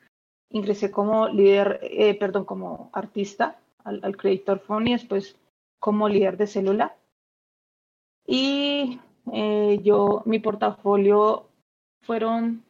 Ingresé 0.50 0.92
como 0.92 1.30
líder, 1.30 1.80
eh, 1.84 2.16
perdón, 2.16 2.44
como 2.44 2.90
artista 2.92 3.60
al, 3.84 4.02
al 4.04 4.18
Creator 4.18 4.60
Phone 4.60 4.88
y 4.88 4.94
después 4.94 5.38
como 5.80 6.10
líder 6.10 6.36
de 6.36 6.48
célula. 6.48 6.98
Y 8.26 9.00
eh, 9.32 9.80
yo, 9.84 10.24
mi 10.26 10.40
portafolio 10.40 11.48
fueron 12.02 12.64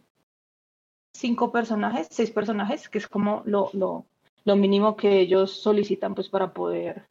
cinco 1.15 1.51
personajes, 1.51 2.07
seis 2.11 2.29
personajes, 2.29 2.89
que 2.89 2.99
es 2.99 3.07
como 3.07 3.41
lo, 3.45 3.69
lo, 3.73 4.05
lo 4.43 4.55
mínimo 4.55 4.95
que 4.95 5.19
ellos 5.19 5.51
solicitan 5.51 6.13
pues 6.13 6.29
para 6.29 6.53
poder 6.53 7.07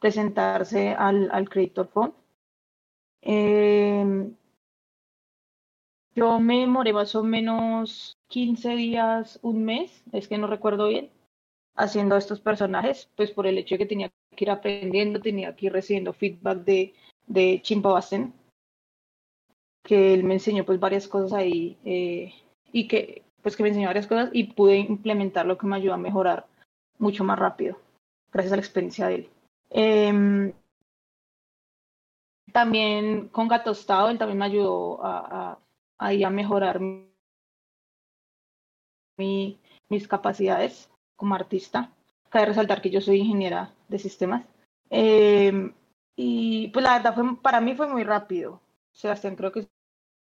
presentarse 0.00 0.90
al, 0.90 1.30
al 1.30 1.48
Creator 1.48 1.88
Phone. 1.88 2.14
Eh, 3.22 4.30
yo 6.16 6.40
me 6.40 6.60
demoré 6.60 6.92
más 6.94 7.14
o 7.14 7.22
menos 7.22 8.16
15 8.28 8.70
días, 8.70 9.38
un 9.42 9.64
mes, 9.64 10.02
es 10.12 10.26
que 10.26 10.38
no 10.38 10.46
recuerdo 10.46 10.88
bien, 10.88 11.10
haciendo 11.76 12.16
estos 12.16 12.40
personajes, 12.40 13.10
pues 13.16 13.30
por 13.30 13.46
el 13.46 13.58
hecho 13.58 13.74
de 13.74 13.78
que 13.80 13.86
tenía 13.86 14.10
que 14.34 14.44
ir 14.44 14.50
aprendiendo, 14.50 15.20
tenía 15.20 15.54
que 15.54 15.66
ir 15.66 15.72
recibiendo 15.72 16.14
feedback 16.14 16.64
de, 16.64 16.94
de 17.26 17.60
Chimpabasten, 17.62 18.32
que 19.84 20.14
él 20.14 20.24
me 20.24 20.34
enseñó 20.34 20.64
pues 20.64 20.80
varias 20.80 21.06
cosas 21.06 21.34
ahí 21.34 21.76
eh, 21.84 22.32
y 22.72 22.88
que 22.88 23.22
pues 23.42 23.54
que 23.54 23.62
me 23.62 23.68
enseñó 23.68 23.86
varias 23.86 24.08
cosas 24.08 24.30
y 24.32 24.44
pude 24.44 24.78
implementar 24.78 25.46
lo 25.46 25.56
que 25.56 25.66
me 25.66 25.76
ayudó 25.76 25.94
a 25.94 25.98
mejorar 25.98 26.46
mucho 26.98 27.22
más 27.22 27.38
rápido, 27.38 27.78
gracias 28.32 28.52
a 28.52 28.56
la 28.56 28.62
experiencia 28.62 29.06
de 29.06 29.14
él. 29.14 29.28
Eh, 29.70 30.52
también 32.52 33.28
con 33.28 33.48
Gatostado, 33.48 34.08
él 34.08 34.18
también 34.18 34.38
me 34.38 34.46
ayudó 34.46 35.04
a, 35.04 35.58
a, 35.98 36.08
a 36.08 36.30
mejorar 36.30 36.80
mi, 39.18 39.58
mis 39.88 40.08
capacidades 40.08 40.90
como 41.16 41.34
artista. 41.34 41.92
Cabe 42.28 42.46
resaltar 42.46 42.82
que 42.82 42.90
yo 42.90 43.00
soy 43.00 43.18
ingeniera 43.18 43.72
de 43.88 43.98
sistemas. 43.98 44.44
Eh, 44.90 45.72
y 46.16 46.68
pues 46.68 46.82
la 46.82 46.94
verdad 46.94 47.14
fue, 47.14 47.36
para 47.40 47.60
mí 47.60 47.74
fue 47.74 47.86
muy 47.86 48.04
rápido. 48.04 48.60
Sebastián 48.92 49.36
creo 49.36 49.52
que 49.52 49.62
se 49.62 49.68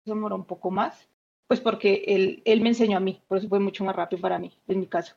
demoró 0.06 0.36
un 0.36 0.46
poco 0.46 0.72
más, 0.72 1.08
pues 1.48 1.60
porque 1.60 2.04
él, 2.08 2.42
él 2.46 2.62
me 2.62 2.70
enseñó 2.70 2.98
a 2.98 3.02
mí, 3.02 3.22
por 3.28 3.38
eso 3.38 3.48
fue 3.48 3.60
mucho 3.60 3.84
más 3.84 3.96
rápido 3.96 4.22
para 4.22 4.40
mí, 4.40 4.52
en 4.68 4.80
mi 4.80 4.88
caso. 4.88 5.16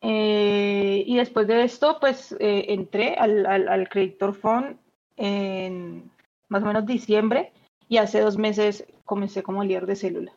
Eh, 0.00 1.04
y 1.06 1.16
después 1.16 1.46
de 1.46 1.62
esto, 1.62 1.98
pues 2.00 2.32
eh, 2.40 2.66
entré 2.68 3.14
al, 3.14 3.46
al, 3.46 3.68
al 3.68 3.88
Creditor 3.88 4.34
Fund 4.34 4.76
en 5.16 6.10
más 6.48 6.62
o 6.62 6.66
menos 6.66 6.84
diciembre 6.86 7.52
y 7.92 7.98
hace 7.98 8.20
dos 8.22 8.38
meses 8.38 8.86
comencé 9.04 9.42
como 9.42 9.62
líder 9.62 9.84
de 9.84 9.96
célula. 9.96 10.32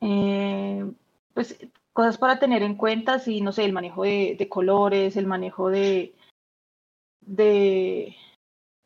Eh, 0.00 0.84
pues 1.32 1.56
cosas 1.92 2.18
para 2.18 2.40
tener 2.40 2.64
en 2.64 2.74
cuenta, 2.74 3.20
sí, 3.20 3.40
no 3.40 3.52
sé, 3.52 3.64
el 3.64 3.72
manejo 3.72 4.02
de, 4.02 4.48
colores, 4.50 5.16
el 5.16 5.28
manejo 5.28 5.68
de, 5.68 6.16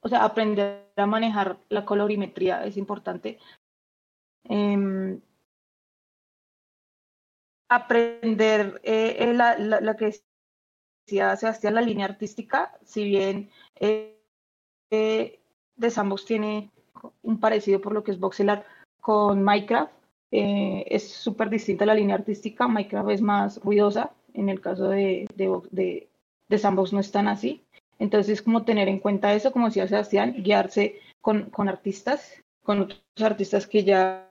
o 0.03 0.09
sea, 0.11 0.22
aprender 0.22 0.93
a 0.97 1.07
manejar 1.07 1.59
la 1.70 1.87
colorimetría 1.87 2.66
es 2.66 2.77
importante. 2.77 3.39
Eh, 4.51 5.18
aprender 7.70 8.83
eh, 8.85 9.33
la, 9.33 9.57
la, 9.57 9.81
la, 9.81 9.97
que 9.97 10.12
decía 11.07 11.35
Sebastián, 11.37 11.75
la 11.75 11.81
línea 11.81 12.05
artística, 12.05 12.79
si 12.85 13.05
bien 13.05 13.51
eh, 13.77 14.20
de 14.91 15.91
Sandbox 15.91 16.27
tiene 16.27 16.74
un 17.23 17.41
parecido 17.41 17.81
por 17.81 17.93
lo 17.93 18.05
que 18.05 18.13
es 18.13 18.21
voxelar 18.21 18.65
con 19.01 19.43
Minecraft, 19.43 19.93
eh, 20.31 20.85
es 20.89 21.11
súper 21.11 21.51
distinta 21.51 21.87
la 21.87 21.95
línea 21.95 22.17
artística, 22.17 22.67
Minecraft 22.67 23.11
es 23.11 23.21
más 23.21 23.61
ruidosa, 23.63 24.11
en 24.33 24.49
el 24.49 24.61
caso 24.61 24.89
de, 24.89 25.27
de, 25.37 25.61
de, 25.71 26.09
de 26.49 26.59
Sandbox 26.59 26.93
no 26.93 27.01
es 27.01 27.13
tan 27.13 27.29
así. 27.29 27.63
Entonces, 27.99 28.43
como 28.43 28.65
tener 28.65 28.89
en 28.89 28.99
cuenta 28.99 29.35
eso, 29.35 29.53
como 29.53 29.67
decía 29.67 29.87
Sebastián, 29.87 30.35
guiarse 30.43 31.01
con, 31.21 31.51
con 31.51 31.69
artistas, 31.69 32.43
con 32.63 32.81
otros 32.81 33.01
artistas 33.21 33.67
que 33.67 33.85
ya, 33.85 34.31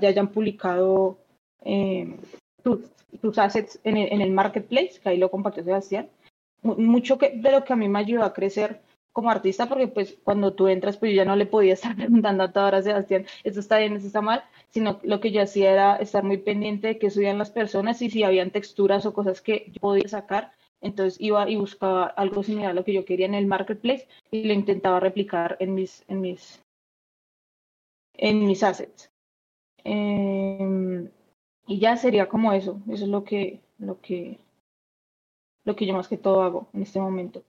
ya 0.00 0.08
hayan 0.08 0.28
publicado 0.28 1.18
eh, 1.64 2.16
tus, 2.62 2.80
tus, 3.20 3.38
assets 3.38 3.80
en 3.84 3.96
el, 3.96 4.12
en 4.12 4.20
el, 4.20 4.30
marketplace, 4.30 5.00
que 5.02 5.08
ahí 5.08 5.18
lo 5.18 5.30
compartió 5.30 5.64
Sebastián. 5.64 6.08
Mucho 6.62 7.18
que, 7.18 7.30
de 7.30 7.52
lo 7.52 7.64
que 7.64 7.72
a 7.72 7.76
mí 7.76 7.88
me 7.88 7.98
ayudó 7.98 8.24
a 8.24 8.32
crecer 8.32 8.80
como 9.18 9.30
artista, 9.32 9.68
porque 9.68 9.88
pues 9.88 10.16
cuando 10.22 10.52
tú 10.54 10.68
entras, 10.68 10.96
pues 10.96 11.10
yo 11.10 11.16
ya 11.16 11.24
no 11.24 11.34
le 11.34 11.44
podía 11.44 11.72
estar 11.78 11.96
preguntando 11.96 12.44
a 12.44 12.52
toda 12.52 12.68
hora, 12.68 12.82
Sebastián, 12.82 13.26
esto 13.42 13.58
está 13.58 13.78
bien, 13.78 13.96
esto 13.96 14.06
está 14.06 14.20
mal, 14.20 14.44
sino 14.70 15.00
lo 15.02 15.18
que 15.18 15.32
yo 15.32 15.42
hacía 15.42 15.72
era 15.72 15.96
estar 15.96 16.22
muy 16.22 16.36
pendiente 16.36 16.86
de 16.86 16.98
qué 17.00 17.10
subían 17.10 17.36
las 17.36 17.50
personas 17.50 18.00
y 18.00 18.10
si 18.10 18.22
habían 18.22 18.52
texturas 18.52 19.06
o 19.06 19.12
cosas 19.12 19.40
que 19.40 19.72
yo 19.72 19.80
podía 19.80 20.06
sacar, 20.06 20.52
entonces 20.80 21.20
iba 21.20 21.50
y 21.50 21.56
buscaba 21.56 22.06
algo 22.06 22.44
similar 22.44 22.70
a 22.70 22.74
lo 22.74 22.84
que 22.84 22.92
yo 22.92 23.04
quería 23.04 23.26
en 23.26 23.34
el 23.34 23.48
marketplace 23.48 24.06
y 24.30 24.44
lo 24.44 24.52
intentaba 24.52 25.00
replicar 25.00 25.56
en 25.58 25.74
mis, 25.74 26.04
en 26.06 26.20
mis, 26.20 26.62
en 28.14 28.46
mis 28.46 28.62
assets. 28.62 29.10
Eh, 29.82 31.10
y 31.66 31.80
ya 31.80 31.96
sería 31.96 32.28
como 32.28 32.52
eso, 32.52 32.80
eso 32.88 33.02
es 33.02 33.10
lo 33.10 33.24
que, 33.24 33.60
lo 33.78 34.00
que, 34.00 34.38
lo 35.64 35.74
que 35.74 35.86
yo 35.86 35.94
más 35.94 36.06
que 36.06 36.18
todo 36.18 36.42
hago 36.42 36.68
en 36.72 36.82
este 36.82 37.00
momento. 37.00 37.42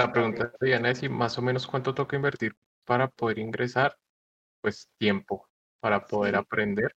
La 0.00 0.10
pregunta 0.10 0.50
de 0.58 0.66
Diana 0.66 0.90
es 0.92 0.98
si 1.00 1.10
más 1.10 1.36
o 1.36 1.42
menos 1.42 1.66
cuánto 1.66 1.92
toca 1.92 2.16
invertir 2.16 2.56
para 2.86 3.08
poder 3.08 3.38
ingresar, 3.38 3.98
pues 4.62 4.88
tiempo 4.96 5.46
para 5.78 6.06
poder 6.06 6.32
sí. 6.32 6.40
aprender 6.40 6.96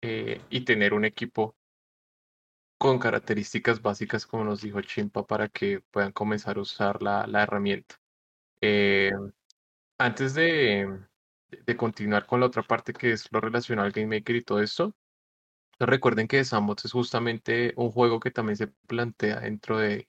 eh, 0.00 0.40
y 0.48 0.64
tener 0.64 0.94
un 0.94 1.04
equipo 1.04 1.54
con 2.78 2.98
características 2.98 3.82
básicas, 3.82 4.26
como 4.26 4.42
nos 4.44 4.62
dijo 4.62 4.80
Chimpa, 4.80 5.26
para 5.26 5.48
que 5.48 5.82
puedan 5.90 6.12
comenzar 6.12 6.56
a 6.56 6.62
usar 6.62 7.02
la, 7.02 7.26
la 7.26 7.42
herramienta. 7.42 7.96
Eh, 8.62 9.12
antes 9.98 10.32
de, 10.32 10.88
de, 11.50 11.76
continuar 11.76 12.24
con 12.24 12.40
la 12.40 12.46
otra 12.46 12.62
parte 12.62 12.94
que 12.94 13.12
es 13.12 13.30
lo 13.30 13.42
relacionado 13.42 13.84
al 13.84 13.92
Game 13.92 14.16
Maker 14.16 14.36
y 14.36 14.44
todo 14.44 14.62
esto, 14.62 14.94
recuerden 15.78 16.26
que 16.26 16.42
Sandbox 16.42 16.86
es 16.86 16.92
justamente 16.92 17.74
un 17.76 17.90
juego 17.90 18.18
que 18.18 18.30
también 18.30 18.56
se 18.56 18.68
plantea 18.86 19.40
dentro 19.40 19.76
de, 19.76 20.08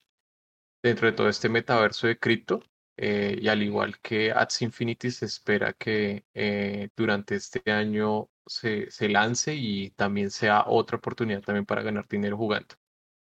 dentro 0.82 1.08
de 1.08 1.14
todo 1.14 1.30
este 1.30 1.50
metaverso 1.50 2.08
de 2.08 2.18
cripto. 2.18 2.62
Eh, 3.02 3.40
y 3.42 3.48
al 3.48 3.64
igual 3.64 3.98
que 4.02 4.32
Ads 4.34 4.62
Infinity 4.64 5.10
se 5.10 5.26
espera 5.26 5.72
que 5.72 6.26
eh, 6.34 6.90
durante 6.98 7.36
este 7.36 7.72
año 7.72 8.30
se, 8.46 8.92
se, 8.92 9.08
lance 9.08 9.56
y 9.56 9.92
también 9.92 10.30
sea 10.32 10.66
otra 10.68 10.98
oportunidad 10.98 11.42
también 11.42 11.66
para 11.66 11.82
ganar 11.82 12.08
dinero 12.10 12.36
jugando. 12.36 12.76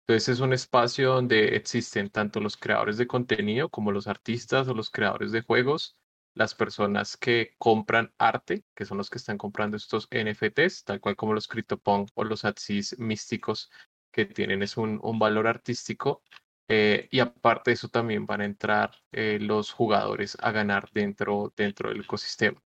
Entonces 0.07 0.29
es 0.29 0.39
un 0.39 0.53
espacio 0.53 1.13
donde 1.13 1.55
existen 1.55 2.09
tanto 2.09 2.39
los 2.39 2.57
creadores 2.57 2.97
de 2.97 3.05
contenido 3.05 3.69
como 3.69 3.91
los 3.91 4.07
artistas 4.07 4.67
o 4.67 4.73
los 4.73 4.89
creadores 4.89 5.31
de 5.31 5.41
juegos, 5.43 5.99
las 6.33 6.55
personas 6.55 7.15
que 7.15 7.53
compran 7.59 8.11
arte, 8.17 8.63
que 8.73 8.85
son 8.85 8.97
los 8.97 9.11
que 9.11 9.19
están 9.19 9.37
comprando 9.37 9.77
estos 9.77 10.07
NFTs, 10.09 10.83
tal 10.83 10.99
cual 10.99 11.15
como 11.15 11.35
los 11.35 11.47
CryptoPunk 11.47 12.09
o 12.15 12.23
los 12.23 12.43
Axis 12.43 12.97
místicos 12.97 13.69
que 14.11 14.25
tienen 14.25 14.63
es 14.63 14.77
un, 14.77 14.99
un 15.03 15.19
valor 15.19 15.45
artístico 15.45 16.23
eh, 16.69 17.07
y 17.11 17.19
aparte 17.19 17.71
de 17.71 17.73
eso 17.75 17.89
también 17.89 18.25
van 18.27 18.41
a 18.41 18.45
entrar 18.45 18.91
eh, 19.11 19.39
los 19.41 19.71
jugadores 19.71 20.37
a 20.41 20.51
ganar 20.51 20.89
dentro, 20.93 21.51
dentro 21.57 21.89
del 21.89 22.01
ecosistema. 22.01 22.61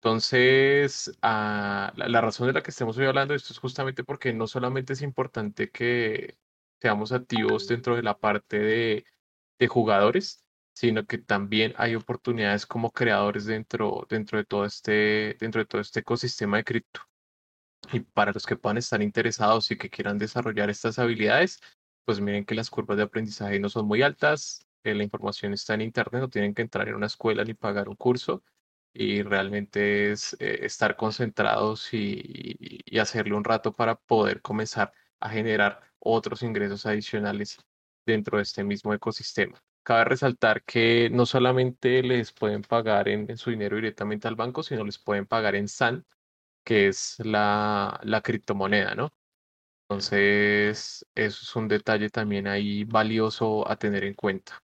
Entonces, 0.00 1.12
la, 1.22 1.92
la, 1.96 2.20
razón 2.20 2.46
de 2.46 2.52
la 2.52 2.62
que 2.62 2.70
estemos 2.70 2.96
hoy 2.98 3.06
hablando 3.06 3.32
de 3.32 3.38
esto 3.38 3.52
es 3.52 3.58
justamente 3.58 4.04
porque 4.04 4.32
no 4.32 4.46
solamente 4.46 4.92
es 4.92 5.02
importante 5.02 5.70
que 5.70 6.38
seamos 6.80 7.10
activos 7.12 7.66
dentro 7.66 7.96
de 7.96 8.02
la 8.04 8.16
parte 8.18 8.58
de, 8.60 9.04
de 9.58 9.68
jugadores, 9.68 10.44
sino 10.74 11.04
que 11.06 11.18
también 11.18 11.74
hay 11.76 11.96
oportunidades 11.96 12.64
como 12.66 12.92
creadores 12.92 13.46
dentro, 13.46 14.06
dentro, 14.08 14.38
de, 14.38 14.44
todo 14.44 14.64
este, 14.64 15.36
dentro 15.40 15.60
de 15.60 15.66
todo 15.66 15.80
este 15.80 16.00
ecosistema 16.00 16.58
de 16.58 16.64
cripto. 16.64 17.00
Y 17.92 18.00
para 18.00 18.32
los 18.32 18.46
que 18.46 18.56
puedan 18.56 18.78
estar 18.78 19.02
interesados 19.02 19.70
y 19.72 19.78
que 19.78 19.90
quieran 19.90 20.18
desarrollar 20.18 20.70
estas 20.70 20.98
habilidades, 21.00 21.60
pues 22.08 22.22
miren 22.22 22.46
que 22.46 22.54
las 22.54 22.70
curvas 22.70 22.96
de 22.96 23.02
aprendizaje 23.02 23.60
no 23.60 23.68
son 23.68 23.86
muy 23.86 24.00
altas, 24.00 24.66
eh, 24.82 24.94
la 24.94 25.02
información 25.04 25.52
está 25.52 25.74
en 25.74 25.82
internet, 25.82 26.22
no 26.22 26.30
tienen 26.30 26.54
que 26.54 26.62
entrar 26.62 26.88
en 26.88 26.94
una 26.94 27.04
escuela 27.04 27.44
ni 27.44 27.52
pagar 27.52 27.86
un 27.90 27.96
curso 27.96 28.42
y 28.94 29.22
realmente 29.22 30.12
es 30.12 30.34
eh, 30.40 30.60
estar 30.62 30.96
concentrados 30.96 31.92
y, 31.92 32.80
hacerle 32.98 33.34
un 33.34 33.44
rato 33.44 33.74
para 33.74 33.96
poder 33.96 34.40
comenzar 34.40 34.90
a 35.20 35.28
generar 35.28 35.82
otros 35.98 36.42
ingresos 36.42 36.86
adicionales 36.86 37.58
dentro 38.06 38.38
de 38.38 38.44
este 38.44 38.64
mismo 38.64 38.94
ecosistema. 38.94 39.62
Cabe 39.82 40.04
resaltar 40.04 40.62
que 40.64 41.10
no 41.10 41.26
solamente 41.26 42.02
les 42.02 42.32
pueden 42.32 42.62
pagar 42.62 43.08
en, 43.08 43.36
su 43.36 43.50
dinero 43.50 43.76
directamente 43.76 44.28
al 44.28 44.34
banco, 44.36 44.62
sino 44.62 44.82
les 44.82 44.98
pueden 44.98 45.26
pagar 45.26 45.54
en 45.56 45.68
SAN, 45.68 46.06
que 46.64 46.88
es 46.88 47.18
la, 47.20 48.00
la 48.02 48.22
criptomoneda, 48.22 48.94
¿no? 48.94 49.12
Entonces, 49.90 51.06
eso 51.14 51.42
es 51.42 51.56
un 51.56 51.66
detalle 51.66 52.10
también 52.10 52.46
ahí 52.46 52.84
valioso 52.84 53.68
a 53.70 53.76
tener 53.76 54.04
en 54.04 54.12
cuenta. 54.14 54.62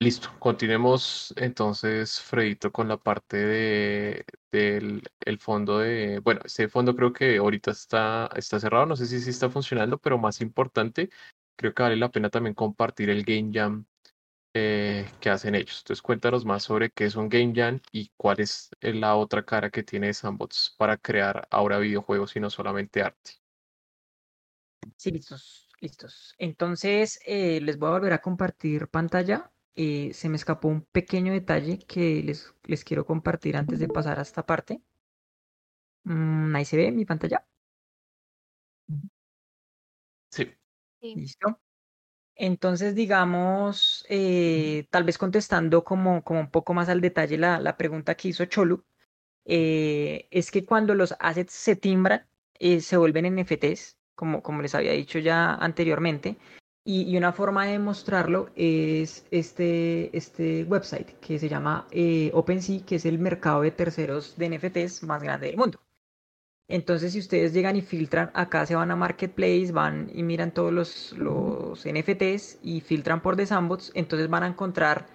Listo, 0.00 0.28
continuemos 0.38 1.34
entonces, 1.36 2.20
Fredito, 2.20 2.70
con 2.70 2.88
la 2.88 2.96
parte 2.98 3.36
de, 3.36 4.24
del 4.52 5.02
el 5.20 5.38
fondo 5.38 5.78
de, 5.78 6.20
bueno, 6.20 6.40
este 6.44 6.68
fondo 6.68 6.94
creo 6.94 7.12
que 7.12 7.38
ahorita 7.38 7.72
está, 7.72 8.28
está 8.36 8.60
cerrado, 8.60 8.86
no 8.86 8.96
sé 8.96 9.06
si 9.06 9.20
sí 9.20 9.30
está 9.30 9.50
funcionando, 9.50 9.98
pero 9.98 10.18
más 10.18 10.40
importante, 10.40 11.10
creo 11.56 11.74
que 11.74 11.82
vale 11.82 11.96
la 11.96 12.10
pena 12.10 12.30
también 12.30 12.54
compartir 12.54 13.10
el 13.10 13.24
Game 13.24 13.50
Jam 13.52 13.86
eh, 14.54 15.08
que 15.20 15.30
hacen 15.30 15.54
ellos. 15.54 15.80
Entonces 15.80 16.02
cuéntanos 16.02 16.44
más 16.44 16.62
sobre 16.64 16.90
qué 16.90 17.06
es 17.06 17.16
un 17.16 17.28
Game 17.28 17.52
Jam 17.56 17.80
y 17.92 18.10
cuál 18.16 18.40
es 18.40 18.70
la 18.80 19.16
otra 19.16 19.44
cara 19.44 19.70
que 19.70 19.82
tiene 19.82 20.14
Sandbox 20.14 20.74
para 20.78 20.96
crear 20.96 21.48
ahora 21.50 21.78
videojuegos 21.78 22.36
y 22.36 22.40
no 22.40 22.50
solamente 22.50 23.02
arte. 23.02 23.43
Sí, 24.96 25.10
listos, 25.10 25.68
listos. 25.80 26.34
Entonces 26.38 27.20
eh, 27.26 27.60
les 27.60 27.78
voy 27.78 27.88
a 27.88 27.92
volver 27.92 28.12
a 28.12 28.22
compartir 28.22 28.88
pantalla 28.88 29.50
eh, 29.76 30.12
se 30.14 30.28
me 30.28 30.36
escapó 30.36 30.68
un 30.68 30.82
pequeño 30.82 31.32
detalle 31.32 31.78
que 31.80 32.22
les, 32.22 32.54
les 32.64 32.84
quiero 32.84 33.04
compartir 33.06 33.56
antes 33.56 33.80
de 33.80 33.88
pasar 33.88 34.18
a 34.18 34.22
esta 34.22 34.46
parte. 34.46 34.82
Mm, 36.04 36.54
ahí 36.56 36.64
se 36.64 36.76
ve 36.76 36.90
mi 36.92 37.04
pantalla. 37.04 37.46
Sí. 40.30 40.50
Listo. 41.00 41.60
Entonces, 42.36 42.94
digamos, 42.94 44.06
eh, 44.08 44.86
tal 44.90 45.04
vez 45.04 45.18
contestando 45.18 45.84
como, 45.84 46.24
como 46.24 46.40
un 46.40 46.50
poco 46.50 46.74
más 46.74 46.88
al 46.88 47.00
detalle 47.00 47.38
la, 47.38 47.60
la 47.60 47.76
pregunta 47.76 48.16
que 48.16 48.28
hizo 48.28 48.46
Cholu, 48.46 48.84
eh, 49.46 50.28
es 50.32 50.50
que 50.50 50.64
cuando 50.66 50.94
los 50.94 51.14
assets 51.20 51.52
se 51.54 51.76
timbran, 51.76 52.28
se 52.80 52.96
vuelven 52.98 53.26
NFTs, 53.26 53.98
como, 54.14 54.42
como 54.42 54.62
les 54.62 54.74
había 54.74 54.92
dicho 54.92 55.18
ya 55.18 55.54
anteriormente, 55.54 56.36
y, 56.86 57.16
una 57.16 57.32
forma 57.32 57.64
de 57.66 57.78
mostrarlo 57.78 58.50
es 58.56 59.26
este, 59.30 60.14
este 60.16 60.64
website 60.64 61.18
que 61.18 61.38
se 61.38 61.48
llama 61.48 61.86
eh, 61.90 62.30
OpenSea, 62.34 62.84
que 62.84 62.96
es 62.96 63.06
el 63.06 63.18
mercado 63.18 63.62
de 63.62 63.70
terceros 63.70 64.36
de 64.36 64.50
NFTs 64.50 65.02
más 65.02 65.22
grande 65.22 65.46
del 65.46 65.56
mundo. 65.56 65.80
Entonces, 66.68 67.12
si 67.12 67.20
ustedes 67.20 67.54
llegan 67.54 67.76
y 67.76 67.82
filtran, 67.82 68.30
acá 68.34 68.66
se 68.66 68.74
van 68.74 68.90
a 68.90 68.96
Marketplace, 68.96 69.72
van 69.72 70.10
y 70.14 70.22
miran 70.22 70.52
todos 70.52 70.72
los, 70.72 71.12
los 71.12 71.86
NFTs 71.86 72.58
y 72.62 72.80
filtran 72.82 73.22
por 73.22 73.36
The 73.36 73.46
entonces 73.94 74.28
van 74.28 74.42
a 74.42 74.48
encontrar 74.48 75.06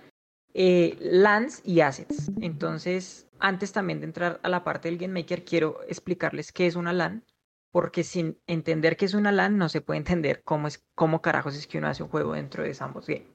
eh, 0.54 0.98
lands 1.00 1.62
y 1.64 1.82
assets. 1.82 2.32
Entonces, 2.42 3.28
antes 3.40 3.72
también 3.72 4.00
de 4.00 4.08
entrar 4.08 4.40
a 4.44 4.50
la 4.50 4.64
parte 4.64 4.90
del 4.90 4.98
Game 4.98 5.20
Maker, 5.20 5.46
quiero 5.46 5.82
explicarles 5.88 6.52
qué 6.52 6.68
es 6.68 6.76
una 6.76 6.94
LAN 6.94 7.24
porque 7.72 8.04
sin 8.04 8.38
entender 8.48 8.98
que 8.98 9.06
es 9.06 9.14
una 9.14 9.32
LAN 9.32 9.58
no 9.58 9.70
se 9.70 9.82
puede 9.82 10.00
entender 10.00 10.42
cómo 10.44 10.68
es 10.68 10.84
cómo 10.96 11.22
carajos 11.22 11.56
es 11.56 11.68
que 11.68 11.78
uno 11.78 11.88
hace 11.88 12.04
un 12.04 12.10
juego 12.10 12.34
dentro 12.34 12.64
de 12.64 12.74
Sandbox 12.74 13.08
Game. 13.08 13.28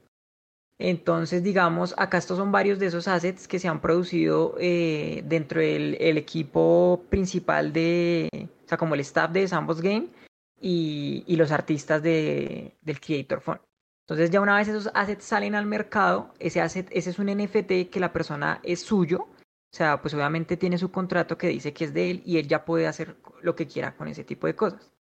Entonces, 0.78 1.44
digamos, 1.44 1.94
acá 1.96 2.18
estos 2.18 2.36
son 2.36 2.50
varios 2.50 2.80
de 2.80 2.86
esos 2.86 3.06
assets 3.06 3.46
que 3.46 3.60
se 3.60 3.68
han 3.68 3.80
producido 3.80 4.56
eh, 4.58 5.22
dentro 5.24 5.60
del 5.60 6.18
equipo 6.18 7.04
principal 7.10 7.72
de, 7.72 8.28
o 8.64 8.68
sea, 8.68 8.76
como 8.76 8.94
el 8.94 9.00
staff 9.00 9.30
de 9.30 9.46
Sandbox 9.46 9.80
Game 9.80 10.08
y, 10.60 11.22
y 11.28 11.36
los 11.36 11.52
artistas 11.52 12.02
de, 12.02 12.76
del 12.82 13.00
Creator 13.00 13.40
Fund. 13.40 13.60
Entonces, 14.06 14.30
ya 14.30 14.40
una 14.40 14.56
vez 14.56 14.68
esos 14.68 14.90
assets 14.94 15.24
salen 15.24 15.54
al 15.54 15.64
mercado, 15.64 16.34
ese 16.38 16.60
asset, 16.60 16.88
ese 16.90 17.10
es 17.10 17.18
un 17.18 17.26
NFT 17.26 17.88
que 17.90 18.00
la 18.00 18.12
persona 18.12 18.60
es 18.64 18.80
suyo 18.80 19.28
o 19.74 19.76
sea, 19.76 20.00
pues 20.00 20.14
obviamente 20.14 20.56
tiene 20.56 20.78
su 20.78 20.92
contrato 20.92 21.36
que 21.36 21.48
dice 21.48 21.72
que 21.72 21.86
es 21.86 21.92
de 21.92 22.08
él 22.08 22.22
y 22.24 22.38
él 22.38 22.46
ya 22.46 22.64
puede 22.64 22.86
hacer 22.86 23.16
lo 23.42 23.56
que 23.56 23.66
quiera 23.66 23.96
con 23.96 24.06
ese 24.06 24.22
tipo 24.22 24.46
de 24.46 24.54
cosas. 24.54 24.92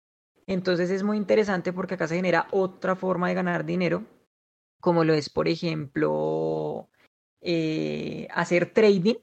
Entonces 0.47 0.91
es 0.91 1.03
muy 1.03 1.18
interesante 1.18 1.75
porque 1.75 1.93
acá 1.95 2.09
se 2.09 2.16
genera 2.16 2.49
otra 2.53 2.97
forma 2.97 3.29
de 3.29 3.35
ganar 3.35 3.66
dinero, 3.66 4.07
como 4.81 5.05
lo 5.05 5.12
es, 5.12 5.29
por 5.29 5.47
ejemplo, 5.47 6.89
eh, 7.43 8.29
hacer 8.31 8.73
trading, 8.73 9.16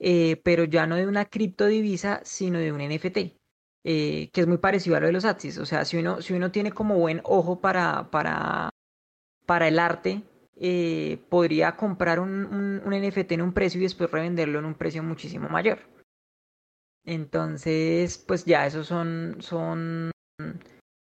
eh, 0.00 0.36
pero 0.44 0.64
ya 0.64 0.86
no 0.86 0.96
de 0.96 1.06
una 1.06 1.24
criptodivisa, 1.24 2.20
sino 2.22 2.58
de 2.58 2.70
un 2.70 2.82
NFT, 2.82 3.38
eh, 3.84 4.30
que 4.34 4.40
es 4.42 4.46
muy 4.46 4.58
parecido 4.58 4.96
a 4.96 5.00
lo 5.00 5.06
de 5.06 5.14
los 5.14 5.24
Axis. 5.24 5.56
O 5.56 5.64
sea, 5.64 5.86
si 5.86 5.96
uno, 5.96 6.20
si 6.20 6.34
uno 6.34 6.52
tiene 6.52 6.72
como 6.72 6.98
buen 6.98 7.22
ojo 7.24 7.62
para, 7.62 8.10
para, 8.10 8.68
para 9.46 9.68
el 9.68 9.78
arte, 9.78 10.24
eh, 10.62 11.18
podría 11.30 11.74
comprar 11.74 12.20
un, 12.20 12.44
un, 12.84 12.94
NFT 12.94 13.32
en 13.32 13.40
un 13.40 13.54
precio 13.54 13.80
y 13.80 13.84
después 13.84 14.10
revenderlo 14.10 14.58
en 14.58 14.66
un 14.66 14.74
precio 14.74 15.02
muchísimo 15.02 15.48
mayor. 15.48 15.78
Entonces, 17.02 18.18
pues 18.18 18.44
ya 18.44 18.66
esos 18.66 18.86
son, 18.86 19.38
son, 19.40 20.10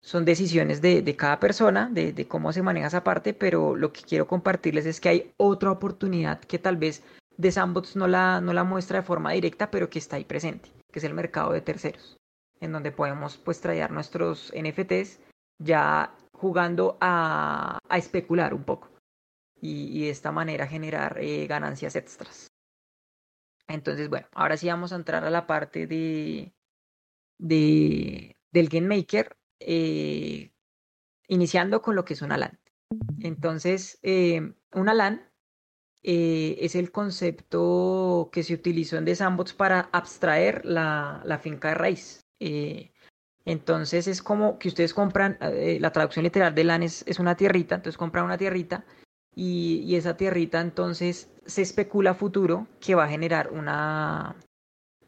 son 0.02 0.24
decisiones 0.24 0.82
de, 0.82 1.02
de 1.02 1.16
cada 1.16 1.38
persona, 1.38 1.88
de, 1.88 2.12
de, 2.12 2.26
cómo 2.26 2.52
se 2.52 2.62
maneja 2.62 2.88
esa 2.88 3.04
parte, 3.04 3.32
pero 3.32 3.76
lo 3.76 3.92
que 3.92 4.02
quiero 4.02 4.26
compartirles 4.26 4.86
es 4.86 5.00
que 5.00 5.08
hay 5.08 5.32
otra 5.36 5.70
oportunidad 5.70 6.40
que 6.40 6.58
tal 6.58 6.76
vez 6.76 7.04
de 7.36 7.52
Sandbox 7.52 7.94
no 7.94 8.08
la, 8.08 8.40
no 8.40 8.52
la 8.52 8.64
muestra 8.64 8.98
de 9.00 9.06
forma 9.06 9.30
directa, 9.32 9.70
pero 9.70 9.88
que 9.88 10.00
está 10.00 10.16
ahí 10.16 10.24
presente, 10.24 10.68
que 10.90 10.98
es 10.98 11.04
el 11.04 11.14
mercado 11.14 11.52
de 11.52 11.60
terceros, 11.60 12.16
en 12.58 12.72
donde 12.72 12.90
podemos 12.90 13.36
pues 13.36 13.60
traer 13.60 13.92
nuestros 13.92 14.52
NFTs 14.52 15.20
ya 15.60 16.12
jugando 16.32 16.98
a, 17.00 17.78
a 17.88 17.98
especular 17.98 18.52
un 18.52 18.64
poco 18.64 18.93
y, 19.64 20.04
de 20.04 20.10
esta 20.10 20.30
manera 20.30 20.66
generar 20.66 21.16
eh, 21.20 21.46
ganancias 21.46 21.96
extras. 21.96 22.52
Entonces, 23.66 24.10
bueno, 24.10 24.26
ahora 24.32 24.58
sí 24.58 24.68
vamos 24.68 24.92
a 24.92 24.96
entrar 24.96 25.24
a 25.24 25.30
la 25.30 25.46
parte 25.46 25.86
de, 25.86 26.52
de 27.38 28.36
del 28.52 28.68
Game 28.68 28.94
Maker, 28.94 29.36
eh, 29.60 30.52
iniciando 31.28 31.80
con 31.80 31.96
lo 31.96 32.04
que 32.04 32.12
es 32.12 32.20
una 32.20 32.36
LAN. 32.36 32.60
Entonces, 33.20 33.98
eh, 34.02 34.52
una 34.72 34.92
LAN 34.92 35.30
es 36.02 36.74
el 36.74 36.92
concepto 36.92 38.28
que 38.30 38.42
se 38.42 38.52
utilizó 38.52 38.98
en 38.98 39.06
The 39.06 39.16
Sandbox 39.16 39.54
para 39.54 39.88
abstraer 39.92 40.62
la, 40.66 41.22
la 41.24 41.38
finca 41.38 41.68
de 41.68 41.74
raíz. 41.74 42.20
entonces 43.46 44.06
es 44.06 44.22
como 44.22 44.58
que 44.58 44.68
ustedes 44.68 44.92
compran, 44.92 45.38
la 45.40 45.92
traducción 45.92 46.24
literal 46.24 46.54
de 46.54 46.64
LAN 46.64 46.82
es, 46.82 47.04
es, 47.06 47.18
una 47.18 47.36
tierrita, 47.36 47.76
entonces 47.76 47.96
compran 47.96 48.26
una 48.26 48.36
tierrita 48.36 48.84
y, 49.34 49.94
esa 49.96 50.16
tierrita 50.16 50.60
entonces 50.60 51.30
se 51.46 51.62
especula 51.62 52.14
futuro 52.14 52.66
que 52.80 52.94
va 52.94 53.04
a 53.04 53.08
generar 53.08 53.50
una, 53.52 54.36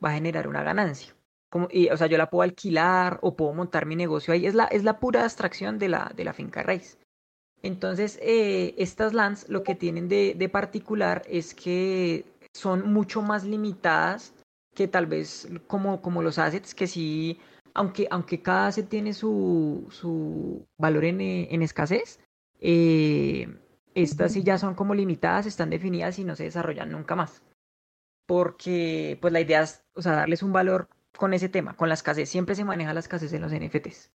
va 0.04 0.10
a 0.10 0.14
generar 0.14 0.48
una 0.48 0.62
ganancia. 0.62 1.14
Como, 1.50 1.68
y, 1.70 1.88
o 1.90 1.96
sea, 1.96 2.08
yo 2.08 2.18
la 2.18 2.28
puedo 2.28 2.42
alquilar 2.42 3.18
o 3.22 3.36
puedo 3.36 3.52
montar 3.52 3.86
mi 3.86 3.96
negocio 3.96 4.34
ahí. 4.34 4.46
Es 4.46 4.54
la, 4.54 4.64
es 4.64 4.84
la 4.84 4.98
pura 4.98 5.22
abstracción 5.22 5.78
de 5.78 5.88
la, 5.88 6.12
de 6.14 6.24
la 6.24 6.32
finca 6.32 6.62
raíz. 6.62 6.98
Entonces, 7.62 8.18
eh, 8.22 8.74
estas 8.78 9.14
lands 9.14 9.48
lo 9.48 9.62
que 9.62 9.74
tienen 9.74 10.08
de, 10.08 10.34
de, 10.36 10.48
particular 10.48 11.22
es 11.26 11.54
que 11.54 12.24
son 12.52 12.92
mucho 12.92 13.22
más 13.22 13.44
limitadas 13.44 14.34
que 14.74 14.88
tal 14.88 15.06
vez 15.06 15.48
como, 15.66 16.02
como 16.02 16.22
los 16.22 16.38
assets, 16.38 16.74
que 16.74 16.86
sí, 16.86 17.38
aunque, 17.74 18.06
aunque 18.10 18.42
cada 18.42 18.68
asset 18.68 18.88
tiene 18.88 19.14
su, 19.14 19.86
su 19.90 20.66
valor 20.78 21.04
en, 21.04 21.20
en 21.20 21.62
escasez, 21.62 22.20
eh, 22.60 23.48
estas 23.96 24.32
sí 24.34 24.42
ya 24.42 24.58
son 24.58 24.74
como 24.74 24.94
limitadas, 24.94 25.46
están 25.46 25.70
definidas 25.70 26.18
y 26.18 26.24
no 26.24 26.36
se 26.36 26.44
desarrollan 26.44 26.90
nunca 26.90 27.16
más. 27.16 27.42
Porque 28.26 29.18
pues 29.22 29.32
la 29.32 29.40
idea 29.40 29.62
es, 29.62 29.82
o 29.94 30.02
sea, 30.02 30.12
darles 30.12 30.42
un 30.42 30.52
valor 30.52 30.88
con 31.16 31.32
ese 31.32 31.48
tema, 31.48 31.74
con 31.76 31.88
la 31.88 31.94
escasez. 31.94 32.28
Siempre 32.28 32.54
se 32.54 32.64
maneja 32.64 32.92
la 32.92 33.00
escasez 33.00 33.32
en 33.32 33.40
los 33.40 33.52
NFTs. 33.52 34.10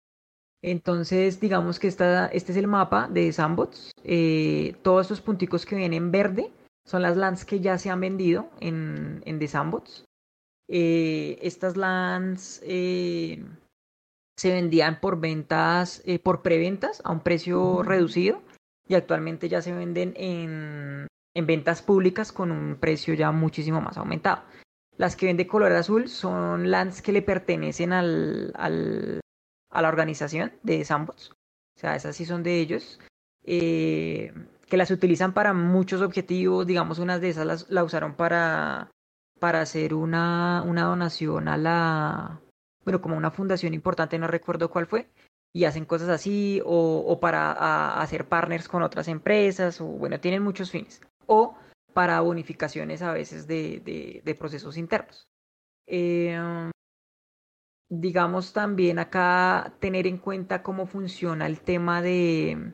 Entonces, 0.62 1.41
digamos 1.41 1.78
que 1.78 1.89
esta, 1.89 2.26
este 2.26 2.53
es 2.53 2.59
el 2.59 2.66
mapa 2.66 3.09
de 3.09 3.33
Sandbox. 3.33 3.93
Eh, 4.05 4.76
todos 4.83 5.07
estos 5.07 5.22
punticos 5.22 5.64
que 5.64 5.76
vienen 5.76 5.95
en 5.95 6.12
verde 6.12 6.53
son 6.85 7.01
las 7.01 7.16
lands 7.16 7.47
que 7.47 7.61
ya 7.61 7.78
se 7.78 7.89
han 7.89 8.01
vendido 8.01 8.51
en, 8.61 9.22
en 9.24 9.39
The 9.39 9.49
Sandbox. 9.49 10.05
Eh, 10.68 11.39
estas 11.41 11.78
lands 11.78 12.61
eh, 12.64 13.43
se 14.37 14.53
vendían 14.53 15.01
por 15.01 15.18
ventas, 15.18 16.03
por 16.22 16.43
preventas 16.43 17.01
a 17.03 17.12
un 17.12 17.20
precio 17.20 17.83
reducido 17.83 18.43
y 18.91 18.97
actualmente 18.97 19.49
ya 19.49 19.62
se 19.62 19.72
venden 19.72 20.14
en, 20.16 21.07
en 21.32 21.47
ventas 21.47 21.80
públicas 21.80 22.32
con 22.32 22.51
un 22.51 22.74
precio 22.74 23.14
ya 23.14 23.30
muchísimo 23.30 23.80
más 23.80 23.97
aumentado. 23.97 24.43
Las 24.97 25.14
que 25.14 25.26
vende 25.26 25.47
color 25.47 25.70
azul 25.70 26.09
son 26.09 26.72
lands 26.72 27.01
que 27.01 27.12
le 27.12 27.22
pertenecen 27.22 27.93
al, 27.93 28.53
al, 28.57 29.20
a 29.70 29.80
la 29.80 29.88
organización 29.88 30.51
de 30.64 30.84
Sandbox. 30.84 31.30
O 31.30 31.78
sea, 31.78 31.95
esas 31.95 32.16
sí 32.16 32.24
son 32.24 32.43
de 32.43 32.59
ellos. 32.59 32.99
Eh, 33.45 34.34
que 34.66 34.76
las 34.76 34.91
utilizan 34.91 35.34
para 35.34 35.53
muchos 35.53 36.03
objetivos. 36.03 36.66
Digamos, 36.66 36.99
unas 36.99 37.20
de 37.20 37.28
esas 37.28 37.47
las, 37.47 37.70
la 37.70 37.84
usaron 37.84 38.14
para, 38.14 38.91
para 39.38 39.61
hacer 39.61 39.95
una, 39.95 40.64
una 40.66 40.82
donación 40.82 41.47
a 41.47 41.57
la. 41.57 42.41
Bueno, 42.84 43.01
como 43.01 43.16
una 43.16 43.30
fundación 43.30 43.72
importante, 43.72 44.18
no 44.18 44.26
recuerdo 44.26 44.68
cuál 44.68 44.86
fue. 44.86 45.09
Y 45.53 45.64
hacen 45.64 45.84
cosas 45.84 46.09
así, 46.09 46.61
o, 46.64 47.18
para 47.20 48.01
hacer 48.01 48.28
partners 48.28 48.68
con 48.68 48.82
otras 48.82 49.09
empresas, 49.09 49.80
o 49.80 49.86
bueno, 49.86 50.20
tienen 50.20 50.42
muchos 50.42 50.70
fines. 50.70 51.01
O 51.26 51.57
para 51.92 52.20
bonificaciones 52.20 53.03
a 53.03 53.12
veces 53.12 53.46
de, 53.46 54.22
de, 54.24 54.34
procesos 54.36 54.76
internos. 54.76 55.28
Eh, 55.86 56.38
digamos 57.88 58.53
también 58.53 59.01
acá 59.01 59.74
tener 59.80 60.07
en 60.07 60.18
cuenta 60.18 60.62
cómo 60.62 60.86
funciona 60.86 61.46
el 61.46 61.61
tema 61.61 62.01
de, 62.01 62.72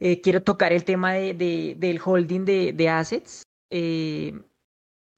eh, 0.00 0.22
quiero 0.22 0.42
tocar 0.42 0.72
el 0.72 0.84
tema 0.84 1.12
de, 1.12 1.34
de 1.34 1.76
del 1.78 2.00
holding 2.02 2.46
de, 2.46 2.72
de 2.72 2.88
assets, 2.88 3.42
eh, 3.70 4.32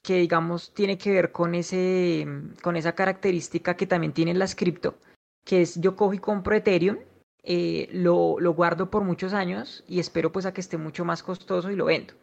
que 0.02 0.16
digamos 0.16 0.74
tiene 0.74 0.98
que 0.98 1.12
ver 1.12 1.30
con, 1.30 1.54
ese, 1.54 2.26
con 2.62 2.76
esa 2.76 2.92
característica 2.94 3.76
que 3.76 3.86
también 3.86 4.12
tienen 4.12 4.40
las 4.40 4.56
cripto, 4.56 4.98
que 5.45 5.62
es 5.62 5.80
yo 5.80 5.97
cojo 5.97 6.14
y 6.14 6.18
compro 6.18 6.55
Ethereum, 6.55 6.99
eh, 7.45 7.88
lo, 7.93 8.38
lo 8.38 8.55
guardo 8.55 8.88
por 8.90 9.03
muchos 9.03 9.32
años 9.32 9.84
y 9.88 9.99
espero 9.99 10.30
pues 10.30 10.47
a 10.47 10.53
que 10.53 10.61
esté 10.61 10.76
mucho 10.78 11.05
más 11.05 11.22
costoso 11.22 11.70
y 11.70 11.76
lo 11.76 11.86
vendo. 11.86 12.14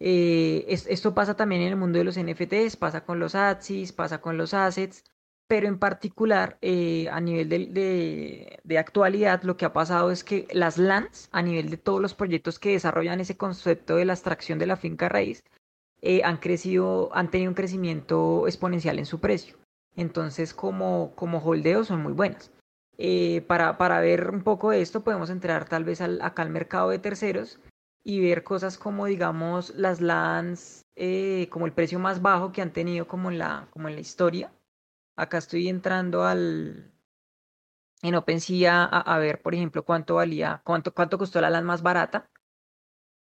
Eh, 0.00 0.64
esto 0.68 1.14
pasa 1.14 1.36
también 1.36 1.62
en 1.62 1.68
el 1.68 1.76
mundo 1.76 1.98
de 1.98 2.04
los 2.04 2.18
NFTs, 2.18 2.76
pasa 2.76 3.04
con 3.04 3.18
los 3.20 3.34
ATSIs, 3.34 3.92
pasa 3.92 4.20
con 4.20 4.36
los 4.36 4.54
assets, 4.54 5.04
pero 5.46 5.66
en 5.68 5.78
particular 5.78 6.58
eh, 6.60 7.08
a 7.10 7.20
nivel 7.20 7.48
de, 7.48 8.60
de, 8.62 8.78
actualidad 8.78 9.42
lo 9.42 9.56
que 9.56 9.64
ha 9.64 9.72
pasado 9.72 10.10
es 10.10 10.24
que 10.24 10.46
las 10.52 10.78
lands, 10.78 11.28
a 11.32 11.42
nivel 11.42 11.70
de 11.70 11.78
todos 11.78 12.00
los 12.00 12.14
proyectos 12.14 12.58
que 12.58 12.72
desarrollan 12.72 13.20
ese 13.20 13.36
concepto 13.36 13.96
de 13.96 14.04
la 14.04 14.12
extracción 14.14 14.58
de 14.58 14.66
la 14.66 14.76
finca 14.76 15.08
raíz, 15.08 15.44
han 16.24 16.36
crecido, 16.38 17.10
han 17.12 17.30
tenido 17.30 17.50
un 17.50 17.56
crecimiento 17.56 18.46
exponencial 18.46 18.98
en 18.98 19.06
su 19.06 19.20
precio. 19.20 19.57
Entonces, 19.98 20.54
como, 20.54 21.12
como 21.16 21.38
holdeo 21.38 21.82
son 21.82 22.04
muy 22.04 22.12
buenas. 22.12 22.52
Eh, 22.98 23.42
para, 23.48 23.78
para 23.78 24.00
ver 24.00 24.30
un 24.30 24.44
poco 24.44 24.70
de 24.70 24.80
esto, 24.80 25.02
podemos 25.02 25.28
entrar 25.28 25.68
tal 25.68 25.82
vez 25.82 26.00
al, 26.00 26.22
acá 26.22 26.42
al 26.42 26.50
mercado 26.50 26.90
de 26.90 27.00
terceros 27.00 27.58
y 28.04 28.20
ver 28.20 28.44
cosas 28.44 28.78
como 28.78 29.06
digamos 29.06 29.74
las 29.74 30.00
lands 30.00 30.82
eh, 30.94 31.48
como 31.50 31.66
el 31.66 31.72
precio 31.72 31.98
más 31.98 32.22
bajo 32.22 32.52
que 32.52 32.62
han 32.62 32.72
tenido 32.72 33.08
como 33.08 33.28
en 33.28 33.38
la 33.38 33.66
como 33.72 33.88
en 33.88 33.96
la 33.96 34.00
historia. 34.00 34.52
Acá 35.16 35.38
estoy 35.38 35.68
entrando 35.68 36.24
al 36.24 36.92
en 38.02 38.14
OpenSea 38.14 38.84
a, 38.84 39.00
a 39.00 39.18
ver 39.18 39.42
por 39.42 39.54
ejemplo 39.54 39.84
cuánto 39.84 40.14
valía 40.14 40.62
cuánto 40.64 40.94
cuánto 40.94 41.18
costó 41.18 41.40
la 41.40 41.50
land 41.50 41.66
más 41.66 41.82
barata. 41.82 42.30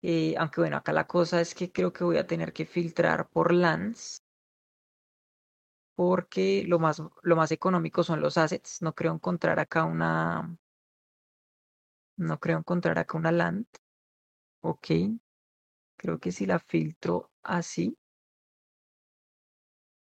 Eh, 0.02 0.36
aunque 0.38 0.62
bueno 0.62 0.78
acá 0.78 0.92
la 0.92 1.08
cosa 1.08 1.40
es 1.40 1.56
que 1.56 1.72
creo 1.72 1.94
que 1.94 2.04
voy 2.04 2.18
a 2.18 2.28
tener 2.28 2.52
que 2.52 2.66
filtrar 2.66 3.30
por 3.30 3.54
lands 3.54 4.22
porque 5.98 6.64
lo 6.68 6.80
más 6.80 7.02
lo 7.24 7.36
más 7.36 7.52
económico 7.52 8.04
son 8.04 8.22
los 8.22 8.38
assets 8.38 8.82
no 8.84 8.94
creo 8.96 9.14
encontrar 9.14 9.60
acá 9.60 9.84
una 9.86 10.58
no 12.18 12.40
creo 12.40 12.60
encontrar 12.60 13.00
acá 13.00 13.18
una 13.18 13.32
land 13.32 13.66
Ok. 14.62 14.88
Creo 15.96 16.20
que 16.20 16.32
si 16.32 16.46
la 16.48 16.60
filtro 16.60 17.32
así, 17.44 17.96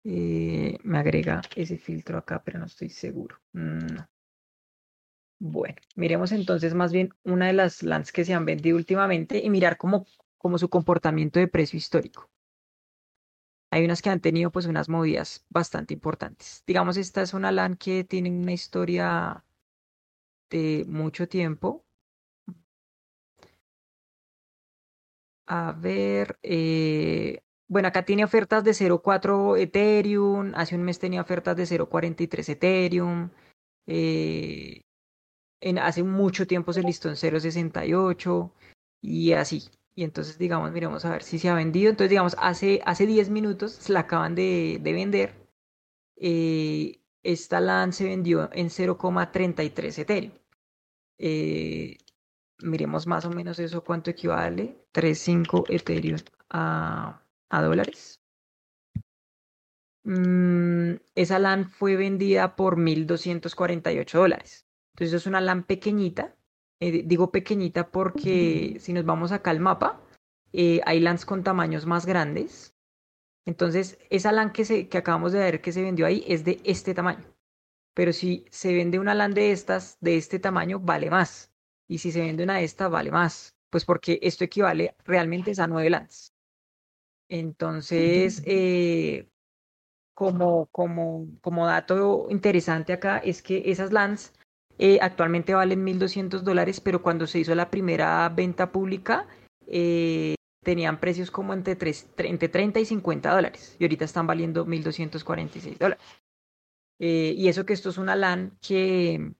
eh, 0.05 0.77
me 0.83 0.97
agrega 0.99 1.41
ese 1.55 1.77
filtro 1.77 2.17
acá, 2.17 2.41
pero 2.43 2.59
no 2.59 2.65
estoy 2.65 2.89
seguro. 2.89 3.37
No. 3.53 4.07
Bueno, 5.39 5.75
miremos 5.95 6.33
entonces 6.33 6.73
más 6.73 6.91
bien 6.91 7.13
una 7.23 7.47
de 7.47 7.53
las 7.53 7.83
lands 7.83 8.11
que 8.11 8.25
se 8.25 8.33
han 8.33 8.43
vendido 8.45 8.75
últimamente 8.75 9.41
y 9.41 9.49
mirar 9.49 9.77
cómo, 9.77 10.05
cómo 10.37 10.57
su 10.57 10.69
comportamiento 10.69 11.39
de 11.39 11.47
precio 11.47 11.77
histórico. 11.77 12.29
Hay 13.76 13.84
unas 13.84 14.01
que 14.01 14.09
han 14.09 14.21
tenido 14.21 14.51
pues 14.51 14.67
unas 14.67 14.88
movidas 14.88 15.43
bastante 15.49 15.93
importantes. 15.93 16.63
Digamos, 16.65 16.95
esta 16.95 17.21
es 17.21 17.34
una 17.34 17.51
LAN 17.51 17.76
que 17.76 18.05
tiene 18.05 18.30
una 18.30 18.53
historia 18.53 19.43
de 20.49 20.86
mucho 20.88 21.28
tiempo. 21.28 21.84
A 25.47 25.73
ver, 25.73 26.39
eh, 26.41 27.41
bueno, 27.67 27.89
acá 27.89 28.05
tiene 28.05 28.23
ofertas 28.23 28.63
de 28.63 28.71
0.4 28.71 29.57
Ethereum, 29.57 30.53
hace 30.55 30.76
un 30.76 30.84
mes 30.84 30.97
tenía 30.97 31.21
ofertas 31.21 31.57
de 31.57 31.65
0.43 31.65 32.49
Ethereum, 32.49 33.30
eh, 33.88 34.84
en, 35.59 35.80
hace 35.80 36.03
mucho 36.03 36.47
tiempo 36.47 36.71
se 36.71 36.82
listó 36.82 37.09
en 37.09 37.15
0.68 37.15 38.51
y 39.01 39.34
así. 39.34 39.69
Y 39.95 40.03
entonces, 40.03 40.37
digamos, 40.37 40.71
miremos 40.71 41.05
a 41.05 41.11
ver 41.11 41.23
si 41.23 41.39
se 41.39 41.49
ha 41.49 41.55
vendido. 41.55 41.89
Entonces, 41.89 42.09
digamos, 42.09 42.35
hace, 42.39 42.81
hace 42.85 43.05
10 43.05 43.29
minutos 43.29 43.89
la 43.89 44.01
acaban 44.01 44.35
de, 44.35 44.79
de 44.81 44.93
vender. 44.93 45.33
Eh, 46.17 47.01
esta 47.23 47.59
LAN 47.61 47.93
se 47.93 48.05
vendió 48.05 48.49
en 48.53 48.69
0,33 48.69 49.97
Ethereum. 49.99 50.33
Eh, 51.17 51.97
miremos 52.59 53.07
más 53.07 53.25
o 53.25 53.29
menos 53.29 53.59
eso 53.59 53.83
cuánto 53.83 54.11
equivale. 54.11 54.85
3.5 54.93 55.65
Ethereum 55.69 56.19
a, 56.49 57.21
a 57.49 57.61
dólares. 57.63 58.21
Mm, 60.03 60.95
esa 61.15 61.39
LAN 61.39 61.69
fue 61.69 61.95
vendida 61.95 62.55
por 62.55 62.77
1.248 62.77 64.19
dólares. 64.19 64.67
Entonces 64.93 65.13
es 65.21 65.27
una 65.27 65.41
LAN 65.41 65.63
pequeñita. 65.63 66.35
Eh, 66.80 67.03
digo 67.05 67.32
pequeñita 67.32 67.89
porque 67.89 68.78
si 68.80 68.91
nos 68.93 69.05
vamos 69.05 69.32
acá 69.32 69.51
al 69.51 69.59
mapa, 69.59 70.01
eh, 70.51 70.82
hay 70.86 70.99
LANs 70.99 71.26
con 71.26 71.43
tamaños 71.43 71.86
más 71.86 72.05
grandes. 72.05 72.76
Entonces 73.45 73.97
esa 74.09 74.32
LAN 74.32 74.51
que, 74.51 74.65
se, 74.65 74.89
que 74.89 74.97
acabamos 74.97 75.32
de 75.32 75.39
ver 75.39 75.61
que 75.61 75.71
se 75.71 75.84
vendió 75.84 76.05
ahí 76.05 76.23
es 76.28 76.43
de 76.43 76.59
este 76.63 76.93
tamaño. 76.93 77.26
Pero 77.93 78.11
si 78.11 78.45
se 78.49 78.73
vende 78.73 78.99
una 78.99 79.13
LAN 79.13 79.34
de 79.34 79.51
estas, 79.51 79.97
de 80.01 80.17
este 80.17 80.39
tamaño, 80.39 80.80
vale 80.80 81.09
más. 81.09 81.51
Y 81.88 81.99
si 81.99 82.11
se 82.11 82.21
vende 82.21 82.43
una 82.43 82.57
de 82.57 82.65
estas, 82.65 82.91
vale 82.91 83.11
más. 83.11 83.55
Pues 83.69 83.86
porque 83.86 84.19
esto 84.21 84.43
equivale 84.43 84.95
realmente 85.05 85.53
a 85.57 85.67
nueve 85.67 85.89
lands. 85.89 86.34
Entonces, 87.30 88.43
eh, 88.45 89.30
como, 90.13 90.67
como, 90.67 91.28
como 91.41 91.65
dato 91.65 92.28
interesante 92.30 92.93
acá 92.93 93.17
es 93.19 93.41
que 93.41 93.63
esas 93.65 93.91
lands 93.91 94.34
eh, 94.78 94.99
actualmente 95.01 95.53
valen 95.53 95.86
1.200 95.86 96.41
dólares, 96.41 96.82
pero 96.82 97.01
cuando 97.01 97.28
se 97.28 97.39
hizo 97.39 97.55
la 97.55 97.69
primera 97.69 98.28
venta 98.30 98.71
pública 98.71 99.26
eh, 99.67 100.36
tenían 100.63 100.99
precios 100.99 101.32
como 101.32 101.53
entre, 101.53 101.76
3, 101.76 102.09
entre 102.17 102.49
30 102.49 102.80
y 102.82 102.86
50 102.86 103.34
dólares 103.34 103.76
y 103.80 103.86
ahorita 103.86 104.05
están 104.05 104.28
valiendo 104.28 104.65
1.246 104.65 105.78
dólares. 105.78 106.03
Eh, 106.99 107.34
y 107.38 107.47
eso 107.47 107.65
que 107.65 107.73
esto 107.73 107.89
es 107.89 107.97
una 107.97 108.15
LAN 108.15 108.57
que, 108.61 109.34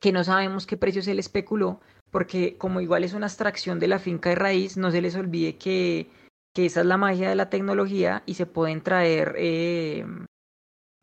que 0.00 0.12
no 0.12 0.24
sabemos 0.24 0.66
qué 0.66 0.76
precio 0.76 1.02
se 1.02 1.14
le 1.14 1.20
especuló, 1.20 1.80
porque 2.10 2.56
como 2.58 2.80
igual 2.80 3.04
es 3.04 3.14
una 3.14 3.26
abstracción 3.26 3.78
de 3.78 3.88
la 3.88 3.98
finca 3.98 4.30
de 4.30 4.34
raíz, 4.34 4.76
no 4.76 4.90
se 4.90 5.00
les 5.00 5.14
olvide 5.14 5.56
que, 5.56 6.10
que 6.54 6.66
esa 6.66 6.80
es 6.80 6.86
la 6.86 6.96
magia 6.96 7.28
de 7.30 7.34
la 7.36 7.48
tecnología 7.48 8.22
y 8.26 8.34
se 8.34 8.46
pueden 8.46 8.82
traer 8.82 9.36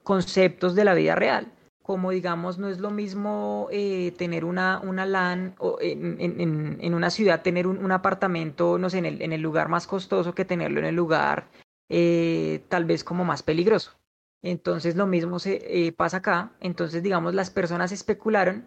conceptos 0.04 0.76
de 0.76 0.86
la 0.86 0.94
vida 0.94 1.16
real. 1.16 1.57
Como 1.88 2.12
digamos, 2.12 2.58
no 2.58 2.68
es 2.68 2.80
lo 2.80 2.92
mismo 2.92 3.70
eh, 3.72 4.12
tener 4.18 4.44
una, 4.44 4.82
una 4.84 5.06
LAN 5.06 5.56
o 5.58 5.78
en, 5.80 6.20
en, 6.20 6.78
en, 6.82 6.94
una 6.94 7.10
ciudad, 7.10 7.44
tener 7.44 7.66
un, 7.66 7.78
un, 7.78 7.94
apartamento, 7.94 8.78
no 8.78 8.90
sé, 8.90 8.98
en 8.98 9.06
el, 9.06 9.22
en 9.22 9.32
el 9.32 9.40
lugar 9.40 9.70
más 9.70 9.88
costoso 9.88 10.36
que 10.36 10.44
tenerlo 10.44 10.80
en 10.80 10.86
el 10.86 10.96
lugar 10.96 11.48
eh, 11.88 12.66
tal 12.68 12.84
vez 12.84 13.06
como 13.06 13.24
más 13.24 13.42
peligroso. 13.42 13.94
Entonces 14.42 14.98
lo 14.98 15.08
mismo 15.08 15.40
se 15.40 15.62
eh, 15.64 15.94
pasa 15.94 16.18
acá. 16.18 16.52
Entonces, 16.60 17.02
digamos, 17.04 17.34
las 17.34 17.52
personas 17.52 17.94
especularon 17.94 18.66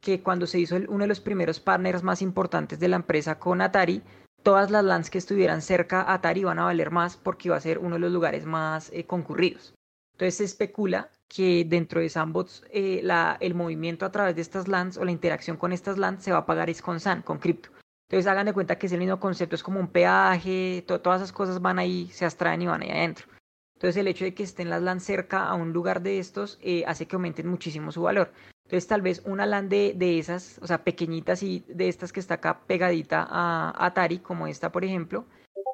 que 0.00 0.22
cuando 0.22 0.46
se 0.46 0.60
hizo 0.60 0.76
uno 0.76 1.02
de 1.02 1.08
los 1.08 1.20
primeros 1.20 1.58
partners 1.58 2.04
más 2.04 2.22
importantes 2.22 2.78
de 2.78 2.86
la 2.86 2.94
empresa 2.94 3.40
con 3.40 3.60
Atari, 3.60 4.04
todas 4.44 4.70
las 4.70 4.84
LANs 4.84 5.10
que 5.10 5.18
estuvieran 5.18 5.62
cerca 5.62 6.02
a 6.02 6.14
Atari 6.14 6.42
iban 6.42 6.60
a 6.60 6.66
valer 6.66 6.92
más 6.92 7.16
porque 7.16 7.48
iba 7.48 7.56
a 7.56 7.60
ser 7.60 7.80
uno 7.80 7.96
de 7.96 8.02
los 8.02 8.12
lugares 8.12 8.46
más 8.46 8.92
concurridos. 9.08 9.74
Entonces 10.12 10.36
se 10.36 10.44
especula 10.44 11.10
que 11.34 11.64
dentro 11.64 12.00
de 12.00 12.08
Sandbox 12.08 12.64
eh, 12.70 13.02
el 13.40 13.54
movimiento 13.54 14.04
a 14.04 14.12
través 14.12 14.36
de 14.36 14.42
estas 14.42 14.68
LANs 14.68 14.98
o 14.98 15.04
la 15.04 15.12
interacción 15.12 15.56
con 15.56 15.72
estas 15.72 15.98
LANs 15.98 16.22
se 16.22 16.32
va 16.32 16.38
a 16.38 16.46
pagar 16.46 16.68
es 16.68 16.82
con 16.82 17.00
SAN, 17.00 17.22
con 17.22 17.38
cripto. 17.38 17.70
Entonces 18.08 18.30
hagan 18.30 18.46
de 18.46 18.52
cuenta 18.52 18.76
que 18.76 18.86
es 18.86 18.92
el 18.92 18.98
mismo 18.98 19.18
concepto, 19.18 19.54
es 19.54 19.62
como 19.62 19.80
un 19.80 19.88
peaje, 19.88 20.84
to 20.86 21.00
todas 21.00 21.22
esas 21.22 21.32
cosas 21.32 21.62
van 21.62 21.78
ahí, 21.78 22.08
se 22.12 22.26
abstraen 22.26 22.60
y 22.60 22.66
van 22.66 22.82
ahí 22.82 22.90
adentro. 22.90 23.26
Entonces 23.74 23.96
el 23.96 24.06
hecho 24.08 24.24
de 24.24 24.34
que 24.34 24.42
estén 24.42 24.68
las 24.68 24.82
LANs 24.82 25.04
cerca 25.04 25.46
a 25.46 25.54
un 25.54 25.72
lugar 25.72 26.02
de 26.02 26.18
estos 26.18 26.58
eh, 26.60 26.84
hace 26.86 27.06
que 27.06 27.16
aumenten 27.16 27.48
muchísimo 27.48 27.90
su 27.90 28.02
valor. 28.02 28.32
Entonces 28.64 28.86
tal 28.86 29.00
vez 29.02 29.22
una 29.24 29.46
LAN 29.46 29.68
de, 29.68 29.94
de 29.96 30.18
esas, 30.18 30.58
o 30.62 30.66
sea, 30.66 30.84
pequeñitas 30.84 31.42
y 31.42 31.64
de 31.68 31.88
estas 31.88 32.12
que 32.12 32.20
está 32.20 32.34
acá 32.34 32.60
pegadita 32.66 33.26
a 33.28 33.86
Atari, 33.86 34.18
como 34.18 34.46
esta 34.46 34.70
por 34.70 34.84
ejemplo, 34.84 35.24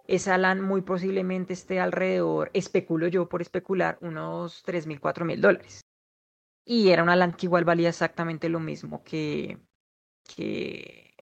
esa 0.08 0.38
LAN 0.38 0.62
muy 0.62 0.80
posiblemente 0.82 1.52
esté 1.52 1.80
alrededor, 1.80 2.50
especulo 2.54 3.08
yo 3.08 3.28
por 3.28 3.42
especular, 3.42 3.98
unos 4.00 4.62
3 4.64 4.86
mil, 4.86 5.00
4 5.00 5.24
mil 5.24 5.40
dólares. 5.40 5.82
Y 6.64 6.90
era 6.90 7.02
una 7.02 7.14
LAN 7.14 7.34
que 7.34 7.46
igual 7.46 7.64
valía 7.64 7.90
exactamente 7.90 8.48
lo 8.48 8.58
mismo 8.58 9.04
que, 9.04 9.58
que, 10.24 11.14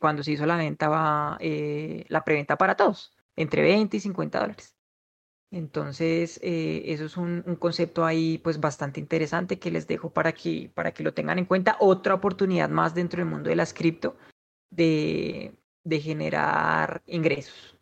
cuando 0.00 0.22
se 0.22 0.32
hizo 0.32 0.46
la 0.46 0.56
venta, 0.56 1.36
eh, 1.40 2.04
la 2.08 2.24
preventa 2.24 2.56
para 2.56 2.76
todos, 2.76 3.12
entre 3.36 3.62
20 3.62 3.96
y 3.96 4.00
50 4.00 4.40
dólares. 4.40 4.76
Entonces, 5.52 6.38
eh, 6.42 6.82
eso 6.86 7.04
es 7.06 7.16
un, 7.16 7.42
un, 7.46 7.56
concepto 7.56 8.04
ahí 8.04 8.38
pues 8.38 8.60
bastante 8.60 9.00
interesante 9.00 9.58
que 9.58 9.72
les 9.72 9.88
dejo 9.88 10.10
para 10.10 10.32
que, 10.32 10.70
para 10.74 10.92
que 10.92 11.02
lo 11.02 11.12
tengan 11.14 11.38
en 11.40 11.44
cuenta. 11.44 11.76
Otra 11.80 12.14
oportunidad 12.14 12.68
más 12.70 12.94
dentro 12.94 13.18
del 13.18 13.28
mundo 13.28 13.50
de 13.50 13.56
las 13.56 13.74
cripto 13.74 14.16
de, 14.70 15.54
de 15.84 16.00
generar 16.00 17.02
ingresos. 17.06 17.79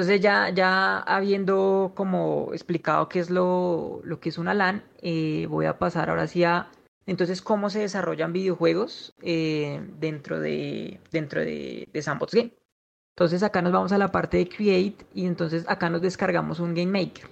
Entonces 0.00 0.22
ya, 0.22 0.48
ya 0.48 1.00
habiendo 1.00 1.92
como 1.94 2.54
explicado 2.54 3.10
qué 3.10 3.18
es 3.18 3.28
lo, 3.28 4.00
lo 4.02 4.18
que 4.18 4.30
es 4.30 4.38
una 4.38 4.54
LAN, 4.54 4.82
eh, 5.02 5.46
voy 5.50 5.66
a 5.66 5.78
pasar 5.78 6.08
ahora 6.08 6.26
sí 6.26 6.42
a 6.42 6.70
entonces 7.04 7.42
cómo 7.42 7.68
se 7.68 7.80
desarrollan 7.80 8.32
videojuegos 8.32 9.12
eh, 9.20 9.86
dentro, 9.98 10.40
de, 10.40 11.00
dentro 11.10 11.42
de, 11.42 11.86
de 11.92 12.00
Sandbox 12.00 12.32
Game. 12.32 12.54
Entonces 13.14 13.42
acá 13.42 13.60
nos 13.60 13.72
vamos 13.72 13.92
a 13.92 13.98
la 13.98 14.10
parte 14.10 14.38
de 14.38 14.48
Create 14.48 15.04
y 15.12 15.26
entonces 15.26 15.66
acá 15.68 15.90
nos 15.90 16.00
descargamos 16.00 16.60
un 16.60 16.74
Game 16.74 16.98
Maker. 16.98 17.28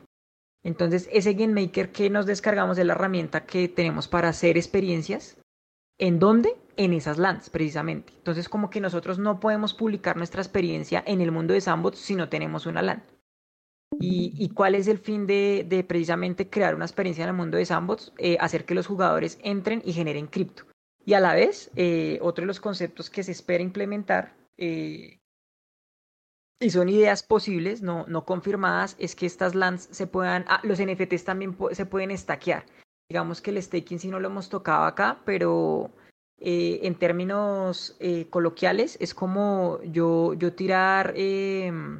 Entonces 0.63 1.09
ese 1.11 1.33
Game 1.33 1.59
Maker 1.59 1.91
que 1.91 2.11
nos 2.11 2.27
descargamos 2.27 2.77
es 2.77 2.85
la 2.85 2.93
herramienta 2.93 3.47
que 3.47 3.69
tenemos 3.69 4.09
para 4.09 4.29
hacer 4.29 4.59
experiencias. 4.59 5.39
¿En 5.97 6.19
dónde? 6.19 6.55
En 6.79 6.93
esas 6.93 7.19
LANs, 7.19 7.51
precisamente. 7.51 8.13
Entonces 8.17 8.49
como 8.49 8.71
que 8.71 8.81
nosotros 8.81 9.19
no 9.19 9.41
podemos 9.41 9.75
publicar 9.75 10.17
nuestra 10.17 10.41
experiencia 10.41 11.03
en 11.07 11.21
el 11.21 11.33
mundo 11.33 11.53
de 11.53 11.61
Sandbox 11.61 11.99
si 11.99 12.15
no 12.15 12.29
tenemos 12.29 12.67
una 12.67 12.83
LAN. 12.83 13.03
¿Y, 13.99 14.33
y 14.39 14.51
cuál 14.51 14.77
es 14.77 14.87
el 14.87 14.99
fin 14.99 15.27
de, 15.27 15.67
de, 15.69 15.83
precisamente 15.83 16.49
crear 16.49 16.77
una 16.77 16.85
experiencia 16.85 17.25
en 17.25 17.31
el 17.31 17.37
mundo 17.37 17.57
de 17.57 17.67
Sandbox? 17.67 18.13
Eh, 18.19 18.37
hacer 18.39 18.65
que 18.65 18.77
los 18.77 18.87
jugadores 18.87 19.41
entren 19.43 19.83
y 19.85 19.93
generen 19.93 20.29
cripto. 20.29 20.65
Y 21.05 21.15
a 21.15 21.21
la 21.21 21.35
vez, 21.35 21.73
eh, 21.75 22.21
otro 22.23 22.43
de 22.43 22.47
los 22.47 22.61
conceptos 22.61 23.11
que 23.11 23.25
se 23.25 23.33
espera 23.33 23.65
implementar 23.65 24.37
eh, 24.57 25.19
y 26.61 26.71
son 26.71 26.89
ideas 26.89 27.25
posibles, 27.25 27.83
no, 27.83 28.05
no 28.07 28.25
confirmadas, 28.25 28.95
es 29.01 29.17
que 29.17 29.27
estas 29.27 29.57
lands 29.57 29.89
se 29.91 30.07
puedan, 30.07 30.45
ah, 30.49 30.61
los 30.63 30.81
NFTs 30.81 31.25
también 31.25 31.57
se 31.73 31.87
pueden 31.87 32.13
estaquear. 32.13 32.67
Digamos 33.09 33.41
que 33.41 33.51
el 33.51 33.61
staking 33.61 33.99
sí 33.99 34.09
no 34.09 34.21
lo 34.21 34.29
hemos 34.29 34.49
tocado 34.49 34.85
acá, 34.85 35.23
pero 35.25 35.91
eh, 36.41 36.81
en 36.83 36.95
términos 36.95 37.97
eh, 38.01 38.27
coloquiales 38.31 38.97
es 39.01 39.15
como 39.15 39.81
yo, 39.83 40.35
yo 40.35 40.53
tirar 40.53 41.13
eh, 41.17 41.71
un, 41.71 41.99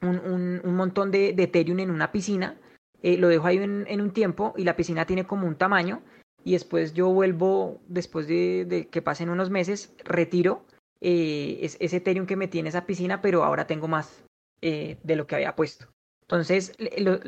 un, 0.00 0.60
un, 0.62 0.76
montón 0.76 1.10
de, 1.10 1.32
de, 1.32 1.42
Ethereum 1.44 1.80
en 1.80 1.90
una 1.90 2.12
piscina, 2.12 2.56
lo 3.02 3.28
dejo 3.28 3.46
ahí 3.46 3.58
en, 3.58 3.84
en, 3.88 4.00
un 4.00 4.12
tiempo 4.12 4.54
y 4.56 4.64
la 4.64 4.76
piscina 4.76 5.06
tiene 5.06 5.26
como 5.26 5.46
un 5.46 5.56
tamaño 5.56 6.02
y 6.44 6.52
después 6.52 6.94
yo 6.94 7.08
vuelvo, 7.08 7.80
después 7.86 8.26
de, 8.26 8.64
de 8.64 8.88
que 8.88 9.02
pasen 9.02 9.28
unos 9.28 9.50
meses, 9.50 9.94
retiro 10.04 10.64
eh, 11.00 11.58
es, 11.62 11.76
ese 11.80 11.98
Ethereum 11.98 12.26
que 12.26 12.36
metí 12.36 12.58
en 12.58 12.66
esa 12.66 12.86
piscina, 12.86 13.20
pero 13.20 13.44
ahora 13.44 13.66
tengo 13.66 13.88
más 13.88 14.24
eh, 14.60 14.98
de 15.02 15.16
lo 15.16 15.26
que 15.26 15.36
había 15.36 15.54
puesto. 15.54 15.86
Entonces, 16.22 16.74
lo, 16.98 17.20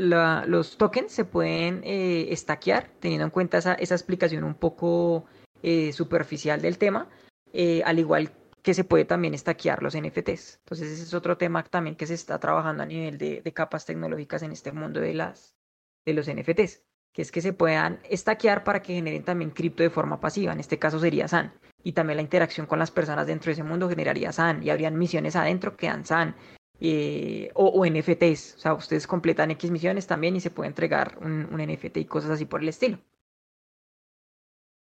los 0.46 0.76
tokens 0.76 1.12
se 1.12 1.24
pueden 1.24 1.80
eh, 1.84 2.26
estaquear, 2.30 2.90
teniendo 3.00 3.24
en 3.24 3.30
cuenta 3.30 3.58
esa, 3.58 3.74
esa 3.74 3.94
explicación 3.94 4.44
un 4.44 4.54
poco 4.54 5.24
eh, 5.62 5.92
superficial 5.92 6.60
del 6.62 6.78
tema, 6.78 7.08
eh, 7.52 7.82
al 7.84 7.98
igual 7.98 8.32
que 8.62 8.74
se 8.74 8.84
puede 8.84 9.04
también 9.04 9.34
estaquear 9.34 9.82
los 9.82 9.96
NFTs. 9.96 10.58
Entonces, 10.58 10.90
ese 10.90 11.02
es 11.02 11.14
otro 11.14 11.36
tema 11.36 11.62
también 11.64 11.96
que 11.96 12.06
se 12.06 12.14
está 12.14 12.38
trabajando 12.38 12.82
a 12.82 12.86
nivel 12.86 13.18
de, 13.18 13.42
capas 13.54 13.86
tecnológicas 13.86 14.42
en 14.42 14.52
este 14.52 14.72
mundo 14.72 15.00
de, 15.00 15.14
las, 15.14 15.56
de 16.04 16.12
los 16.12 16.28
NFTs, 16.30 16.82
que 17.12 17.22
es 17.22 17.32
que 17.32 17.40
se 17.40 17.52
puedan 17.52 18.00
estaquear 18.08 18.64
para 18.64 18.82
que 18.82 18.94
generen 18.94 19.24
también 19.24 19.50
cripto 19.50 19.82
de 19.82 19.90
forma 19.90 20.20
pasiva. 20.20 20.52
En 20.52 20.60
este 20.60 20.78
caso 20.78 21.00
sería 21.00 21.28
SAN 21.28 21.52
y 21.82 21.92
también 21.92 22.16
la 22.16 22.22
interacción 22.22 22.66
con 22.66 22.78
las 22.78 22.90
personas 22.90 23.26
dentro 23.26 23.46
de 23.46 23.52
ese 23.52 23.62
mundo 23.62 23.88
generaría 23.88 24.32
SAN 24.32 24.62
y 24.62 24.70
habrían 24.70 24.98
misiones 24.98 25.36
adentro 25.36 25.76
que 25.76 25.86
dan 25.86 26.04
SAN 26.04 26.36
eh, 26.80 27.50
o, 27.54 27.66
o, 27.66 27.86
NFTs. 27.86 28.56
O 28.56 28.58
sea, 28.58 28.74
ustedes 28.74 29.06
completan 29.06 29.50
X 29.52 29.70
misiones 29.70 30.06
también 30.06 30.36
y 30.36 30.40
se 30.40 30.50
puede 30.50 30.68
entregar 30.68 31.18
un, 31.20 31.48
un 31.52 31.60
NFT 31.60 31.98
y 31.98 32.04
cosas 32.04 32.30
así 32.30 32.44
por 32.44 32.62
el 32.62 32.68
estilo. 32.68 32.98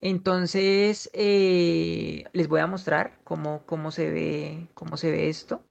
Entonces, 0.01 1.11
eh, 1.12 2.24
les 2.32 2.49
voy 2.49 2.61
a 2.61 2.66
mostrar 2.66 3.18
cómo, 3.24 3.64
cómo, 3.66 3.90
se 3.90 4.11
ve, 4.11 4.68
cómo 4.74 4.96
se 4.96 5.11
ve 5.11 5.28
esto. 5.28 5.64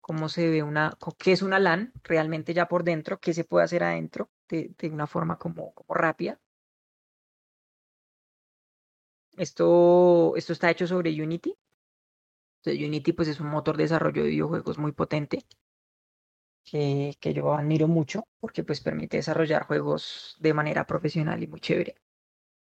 Cómo 0.00 0.28
se 0.28 0.48
ve 0.48 0.62
una, 0.64 0.96
qué 1.18 1.32
es 1.32 1.42
una 1.42 1.58
LAN 1.60 1.92
realmente 2.02 2.52
ya 2.54 2.66
por 2.66 2.82
dentro, 2.82 3.20
qué 3.20 3.32
se 3.32 3.44
puede 3.44 3.64
hacer 3.64 3.84
adentro 3.84 4.28
de, 4.48 4.74
de 4.76 4.88
una 4.90 5.06
forma 5.06 5.38
como, 5.38 5.72
como 5.74 5.94
rápida. 5.94 6.40
Esto, 9.38 10.34
esto 10.36 10.52
está 10.52 10.70
hecho 10.70 10.86
sobre 10.86 11.10
Unity. 11.22 11.56
Entonces, 12.62 12.86
Unity 12.86 13.12
pues 13.12 13.28
es 13.28 13.40
un 13.40 13.48
motor 13.48 13.76
de 13.76 13.84
desarrollo 13.84 14.22
de 14.22 14.28
videojuegos 14.30 14.78
muy 14.78 14.92
potente 14.92 15.44
que, 16.64 17.16
que, 17.20 17.34
yo 17.34 17.52
admiro 17.54 17.88
mucho 17.88 18.24
porque 18.40 18.62
pues 18.64 18.80
permite 18.80 19.16
desarrollar 19.16 19.64
juegos 19.66 20.36
de 20.40 20.54
manera 20.54 20.86
profesional 20.86 21.42
y 21.42 21.46
muy 21.46 21.60
chévere. 21.60 21.96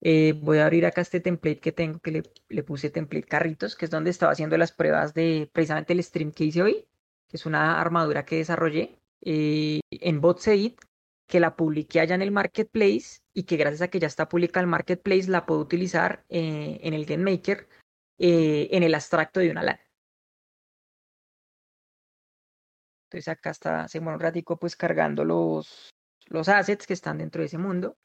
Eh, 0.01 0.35
voy 0.43 0.59
a 0.59 0.65
abrir 0.65 0.87
acá 0.87 1.01
este 1.01 1.21
template 1.21 1.61
que 1.61 1.73
tengo 1.73 1.99
que 2.01 2.11
le, 2.11 2.23
le, 2.49 2.63
puse 2.63 2.91
template 2.91 3.27
carritos, 3.27 3.77
que 3.77 3.87
es 3.87 3.91
donde 3.91 4.11
estaba 4.11 4.33
haciendo 4.33 4.57
las 4.59 4.73
pruebas 4.73 5.15
de 5.15 5.49
precisamente 5.53 5.93
el 5.95 6.03
stream 6.03 6.31
que 6.33 6.45
hice 6.45 6.63
hoy, 6.63 6.87
que 7.29 7.37
es 7.37 7.47
una 7.47 7.81
armadura 7.81 8.25
que 8.25 8.37
desarrollé 8.37 8.99
eh, 9.23 9.81
en 9.91 10.21
BotSeed 10.21 10.75
que 11.27 11.41
la 11.41 11.57
publiqué 11.57 12.01
allá 12.01 12.15
en 12.15 12.23
el 12.23 12.31
marketplace 12.31 13.21
y 13.33 13.45
que 13.45 13.57
gracias 13.57 13.83
a 13.83 13.89
que 13.89 13.99
ya 13.99 14.07
está 14.07 14.29
publicada 14.29 14.63
el 14.63 14.69
marketplace 14.69 15.31
la 15.31 15.47
puedo 15.47 15.61
utilizar 15.61 16.25
eh, 16.29 16.79
en 16.83 16.95
el 16.95 17.07
GameMaker 17.07 17.69
eh, 18.19 18.69
en 18.71 18.83
el 18.83 18.95
abstracto 18.95 19.41
de 19.41 19.51
una 19.51 19.63
LAN. 19.63 19.81
Entonces 23.09 23.29
acá 23.29 23.51
está, 23.51 23.89
se 23.89 23.99
un 24.01 24.21
ratico 24.21 24.59
pues 24.59 24.77
cargando 24.77 25.25
los, 25.25 25.91
los 26.27 26.49
assets 26.49 26.87
que 26.87 26.95
están 26.95 27.19
dentro 27.19 27.41
de 27.41 27.47
ese 27.47 27.59
mundo. 27.59 27.97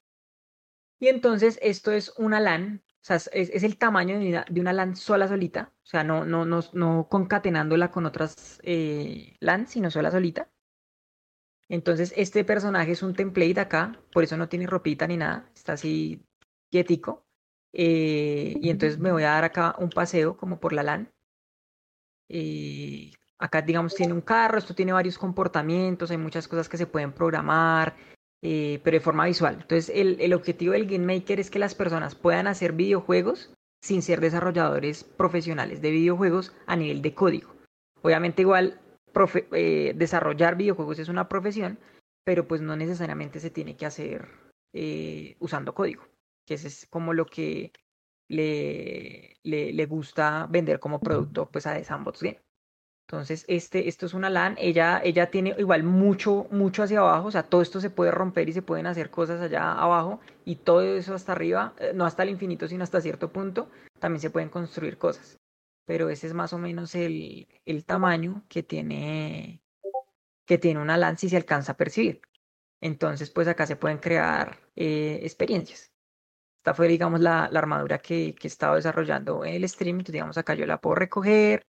Y 1.00 1.08
entonces 1.08 1.58
esto 1.62 1.91
es 1.91 2.14
una 2.18 2.39
LAN, 2.39 2.84
o 2.86 2.97
sea, 3.02 3.16
es, 3.16 3.64
el 3.64 3.78
tamaño 3.78 4.20
de 4.20 4.30
una, 4.30 4.45
de 4.50 4.62
una, 4.62 4.74
LAN 4.74 4.95
sola 4.95 5.28
solita, 5.28 5.72
o 5.84 5.86
sea, 5.86 6.04
no, 6.04 6.26
no, 6.26 6.45
no, 6.45 6.60
no 6.74 7.08
concatenándola 7.10 7.89
con 7.91 8.06
otras 8.06 8.60
eh, 8.64 9.38
LAN, 9.39 9.68
sino 9.68 9.89
sola 9.89 10.12
solita. 10.12 10.50
Entonces, 11.70 12.14
este 12.18 12.43
personaje 12.43 12.91
es 12.91 13.04
un 13.04 13.14
template 13.14 13.60
acá, 13.60 14.02
por 14.12 14.24
eso 14.24 14.36
no 14.36 14.50
tiene 14.50 14.68
ropita 14.68 15.08
ni 15.08 15.18
nada, 15.18 15.50
está 15.56 15.74
así 15.74 16.26
quietico. 16.70 17.26
Eh, 17.72 18.56
y 18.62 18.70
entonces 18.70 19.00
me 19.00 19.12
voy 19.12 19.24
a 19.24 19.30
dar 19.30 19.43
acá 19.45 19.76
un 19.80 19.89
paseo 19.89 20.36
como 20.36 20.60
por 20.60 20.74
la 20.74 20.84
LAN. 20.84 21.14
Eh, 22.28 23.12
acá, 23.38 23.62
digamos, 23.62 23.95
tiene 23.95 24.14
un 24.14 24.22
carro, 24.22 24.58
esto 24.58 24.76
tiene 24.76 24.93
varios 24.93 25.18
comportamientos, 25.18 26.12
hay 26.12 26.18
muchas 26.18 26.47
cosas 26.47 26.68
que 26.68 26.78
se 26.78 26.88
pueden 26.88 27.14
programar, 27.14 27.95
eh, 28.42 28.80
pero 28.84 28.96
de 28.96 29.02
forma 29.02 29.26
visual. 29.26 29.60
Entonces, 29.62 29.92
el, 29.94 30.20
el 30.20 30.34
objetivo 30.34 30.74
del 30.74 30.86
Game 30.86 31.06
Maker 31.06 31.40
es 31.40 31.50
que 31.50 31.60
las 31.60 31.76
personas 31.76 32.16
puedan 32.16 32.48
hacer 32.48 32.74
videojuegos 32.74 33.54
sin 33.82 34.02
ser 34.02 34.20
desarrolladores 34.20 35.04
profesionales 35.04 35.82
de 35.82 35.92
videojuegos 35.92 36.54
a 36.68 36.76
nivel 36.76 37.02
de 37.02 37.14
código. 37.14 37.56
Obviamente 38.02 38.42
igual 38.42 38.80
profe 39.14 39.48
eh, 39.52 39.94
desarrollar 39.96 40.56
videojuegos 40.56 41.00
es 41.00 41.10
una 41.10 41.28
profesión, 41.28 41.80
pero 42.24 42.48
pues 42.48 42.62
no 42.62 42.76
necesariamente 42.76 43.40
se 43.40 43.50
tiene 43.50 43.76
que 43.76 43.86
hacer 43.86 44.28
eh, 44.74 45.36
usando 45.40 45.74
código, 45.74 46.08
que 46.46 46.56
ese 46.56 46.68
es 46.68 46.88
como 46.90 47.14
lo 47.14 47.26
que 47.26 47.72
le, 48.28 49.38
le, 49.44 49.74
le, 49.74 49.86
gusta 49.88 50.48
vender 50.48 50.80
como 50.80 51.00
producto 51.00 51.50
pues 51.50 51.66
a 51.66 51.74
The 51.74 51.84
Sandbox 51.84 52.22
Game. 52.22 52.40
Entonces, 53.10 53.43
este, 53.47 53.88
esto 53.89 54.05
es 54.05 54.14
una 54.14 54.30
LAN, 54.30 54.55
ella, 54.60 55.01
ella 55.03 55.32
tiene 55.32 55.55
igual 55.57 55.82
mucho, 55.84 56.47
mucho 56.51 56.84
hacia 56.84 56.99
abajo, 56.99 57.30
o 57.30 57.32
sea, 57.32 57.41
todo 57.41 57.64
esto 57.64 57.82
se 57.82 57.89
puede 57.89 58.12
romper 58.12 58.47
y 58.49 58.53
se 58.53 58.62
pueden 58.62 58.86
hacer 58.86 59.10
cosas 59.10 59.41
allá 59.41 59.72
abajo 59.74 60.20
y 60.45 60.57
todo 60.57 60.84
eso 60.84 61.16
hasta 61.16 61.32
arriba, 61.32 61.74
eh, 61.80 61.91
no 61.95 62.05
hasta 62.05 62.22
el 62.22 62.30
infinito, 62.30 62.68
sino 62.68 62.84
hasta 62.84 63.01
cierto 63.01 63.32
punto, 63.32 63.70
también 63.99 64.22
se 64.22 64.30
pueden 64.30 64.49
construir 64.49 64.99
cosas 64.99 65.39
pero 65.89 66.12
ese 66.12 66.28
es 66.28 66.36
más 66.36 66.53
o 66.53 66.60
menos 66.60 66.93
el, 66.93 67.47
el 67.66 67.84
tamaño 67.84 68.45
que 68.47 68.62
tiene, 68.62 69.64
que 70.45 70.60
tiene 70.60 70.80
una 70.80 70.97
lanza 70.97 71.26
y 71.26 71.30
se 71.30 71.38
alcanza 71.38 71.72
a 71.72 71.78
percibir. 71.78 72.22
Entonces, 72.80 73.32
pues 73.32 73.47
acá 73.47 73.66
se 73.66 73.76
pueden 73.76 73.97
crear 73.97 74.60
eh, 74.76 75.20
experiencias. 75.24 75.91
Esta 76.60 76.76
fue, 76.76 76.88
digamos, 76.88 77.22
la, 77.22 77.49
la 77.51 77.57
armadura 77.57 77.97
que, 77.97 78.36
que 78.36 78.47
he 78.47 78.51
estado 78.51 78.76
desarrollando 78.76 79.43
en 79.43 79.55
el 79.55 79.68
stream. 79.68 79.95
Entonces, 79.95 80.14
digamos, 80.14 80.38
acá 80.38 80.53
yo 80.53 80.68
la 80.68 80.80
puedo 80.80 80.93
recoger 80.93 81.64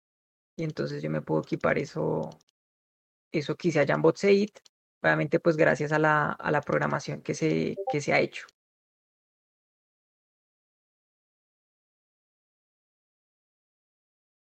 y 0.56 0.64
entonces 0.64 1.02
yo 1.02 1.10
me 1.10 1.22
puedo 1.22 1.42
equipar 1.42 1.78
eso, 1.78 2.30
eso 3.32 3.56
que 3.56 3.68
hice 3.68 3.80
a 3.80 3.86
obviamente 5.02 5.40
pues 5.40 5.56
gracias 5.56 5.92
a 5.92 5.98
la, 5.98 6.32
a 6.32 6.50
la 6.50 6.60
programación 6.60 7.22
que 7.22 7.34
se, 7.34 7.76
que 7.90 8.00
se 8.00 8.12
ha 8.12 8.20
hecho. 8.20 8.46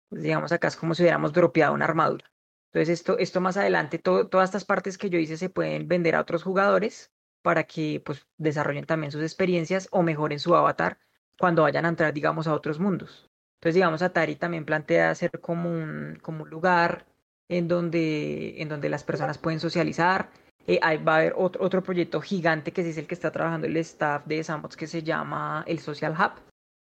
Pues 0.08 0.22
digamos 0.22 0.52
acá 0.52 0.68
es 0.68 0.76
como 0.76 0.94
si 0.94 1.02
hubiéramos 1.02 1.32
dropeado 1.32 1.74
una 1.74 1.86
armadura. 1.86 2.30
Entonces 2.66 3.00
esto, 3.00 3.18
esto 3.18 3.40
más 3.40 3.56
adelante, 3.56 3.98
todas 3.98 4.48
estas 4.48 4.64
partes 4.64 4.96
que 4.98 5.10
yo 5.10 5.18
hice 5.18 5.36
se 5.36 5.50
pueden 5.50 5.88
vender 5.88 6.14
a 6.14 6.20
otros 6.20 6.42
jugadores 6.44 7.12
para 7.42 7.64
que 7.64 8.00
pues 8.04 8.26
desarrollen 8.38 8.86
también 8.86 9.10
sus 9.12 9.22
experiencias 9.22 9.88
o 9.90 10.02
mejoren 10.02 10.38
su 10.38 10.54
avatar 10.54 10.98
cuando 11.38 11.62
vayan 11.62 11.84
a 11.86 11.88
entrar 11.88 12.14
digamos 12.14 12.46
a 12.46 12.54
otros 12.54 12.78
mundos. 12.78 13.31
Entonces, 13.62 13.76
digamos, 13.76 14.02
Atari 14.02 14.34
también 14.34 14.64
plantea 14.64 15.10
hacer 15.10 15.30
como 15.40 15.70
un, 15.70 16.18
como 16.20 16.42
un 16.42 16.50
lugar 16.50 17.06
en 17.48 17.68
donde, 17.68 18.60
en 18.60 18.68
donde 18.68 18.88
las 18.88 19.04
personas 19.04 19.38
pueden 19.38 19.60
socializar. 19.60 20.30
Eh, 20.66 20.80
va 20.98 21.14
a 21.14 21.18
haber 21.18 21.34
otro, 21.36 21.64
otro 21.64 21.80
proyecto 21.80 22.20
gigante 22.20 22.72
que 22.72 22.80
es 22.80 22.98
el 22.98 23.06
que 23.06 23.14
está 23.14 23.30
trabajando 23.30 23.68
el 23.68 23.76
staff 23.76 24.26
de 24.26 24.42
Sandbox 24.42 24.76
que 24.76 24.88
se 24.88 25.04
llama 25.04 25.62
el 25.68 25.78
Social 25.78 26.12
Hub, 26.18 26.32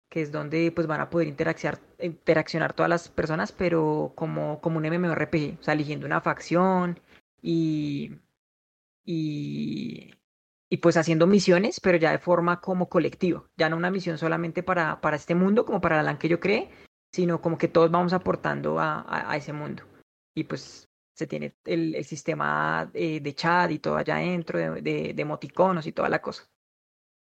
que 0.08 0.22
es 0.22 0.30
donde 0.30 0.70
pues 0.70 0.86
van 0.86 1.00
a 1.00 1.10
poder 1.10 1.26
interaccionar, 1.26 1.80
interaccionar 1.98 2.74
todas 2.74 2.90
las 2.90 3.08
personas, 3.08 3.50
pero 3.50 4.12
como, 4.14 4.60
como 4.60 4.78
un 4.78 4.84
MMORPG, 4.86 5.58
o 5.60 5.62
sea, 5.64 5.74
eligiendo 5.74 6.06
una 6.06 6.20
facción 6.20 7.00
y, 7.42 8.12
y, 9.04 10.14
y 10.72 10.78
pues 10.78 10.96
haciendo 10.96 11.26
misiones, 11.26 11.80
pero 11.80 11.98
ya 11.98 12.12
de 12.12 12.18
forma 12.18 12.62
como 12.62 12.88
colectiva, 12.88 13.46
ya 13.58 13.68
no 13.68 13.76
una 13.76 13.90
misión 13.90 14.16
solamente 14.16 14.62
para, 14.62 15.02
para 15.02 15.16
este 15.16 15.34
mundo, 15.34 15.66
como 15.66 15.82
para 15.82 16.02
la 16.02 16.18
que 16.18 16.30
yo 16.30 16.40
creé, 16.40 16.70
sino 17.12 17.42
como 17.42 17.58
que 17.58 17.68
todos 17.68 17.90
vamos 17.90 18.14
aportando 18.14 18.78
a, 18.80 19.04
a, 19.30 19.36
ese 19.36 19.52
mundo. 19.52 19.82
Y 20.34 20.44
pues 20.44 20.88
se 21.14 21.26
tiene 21.26 21.54
el, 21.66 21.94
el 21.94 22.04
sistema 22.06 22.90
eh, 22.94 23.20
de 23.20 23.34
chat 23.34 23.70
y 23.70 23.80
todo 23.80 23.98
allá 23.98 24.16
adentro, 24.16 24.58
de, 24.58 24.80
de, 24.80 25.12
de 25.12 25.22
emoticonos 25.22 25.86
y 25.86 25.92
toda 25.92 26.08
la 26.08 26.22
cosa. 26.22 26.48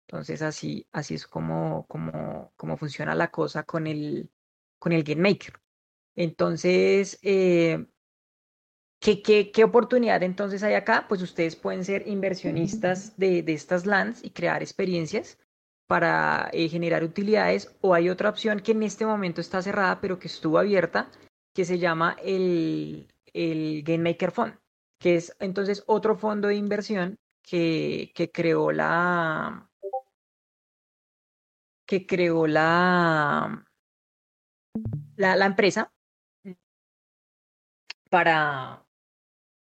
Entonces 0.08 0.42
así, 0.42 0.88
así 0.92 1.14
es 1.14 1.28
como, 1.28 1.86
como, 1.86 2.52
como 2.56 2.78
funciona 2.78 3.14
la 3.14 3.30
cosa 3.30 3.62
con 3.62 3.86
el, 3.86 4.32
con 4.80 4.92
el 4.92 5.04
Game 5.04 5.22
Maker. 5.22 5.54
Entonces, 6.16 7.20
eh, 7.22 7.86
¿qué, 9.06 9.22
qué, 9.22 9.52
qué, 9.52 9.64
oportunidad 9.64 10.24
entonces 10.24 10.64
hay 10.64 10.74
acá? 10.74 11.06
Pues 11.08 11.22
ustedes 11.22 11.56
pueden 11.56 11.86
ser 11.86 12.08
inversionistas 12.08 13.16
de, 13.18 13.44
de 13.44 13.54
estas 13.54 13.86
lands 13.86 14.24
y 14.24 14.32
crear 14.32 14.64
experiencias 14.64 15.38
para 15.88 16.50
eh, 16.54 16.68
generar 16.70 17.04
utilidades 17.04 17.76
o 17.82 17.94
hay 17.94 18.10
otra 18.10 18.30
opción 18.30 18.62
que 18.62 18.72
en 18.72 18.82
este 18.82 19.06
momento 19.06 19.42
está 19.42 19.62
cerrada 19.62 20.02
pero 20.02 20.18
que 20.18 20.28
estuvo 20.28 20.58
abierta 20.58 21.12
que 21.54 21.66
se 21.66 21.78
llama 21.78 22.18
el, 22.24 23.08
el 23.32 23.84
Game 23.84 24.10
Maker 24.10 24.32
Fund, 24.32 24.58
que 25.00 25.18
es 25.18 25.36
entonces 25.40 25.84
otro 25.86 26.16
fondo 26.16 26.48
de 26.48 26.56
inversión 26.56 27.20
que, 27.44 28.12
que 28.16 28.32
creó 28.32 28.72
la, 28.72 29.70
que 31.86 32.08
creó 32.08 32.48
la, 32.48 33.68
la, 35.16 35.36
la 35.36 35.46
empresa 35.46 35.94
para, 38.10 38.85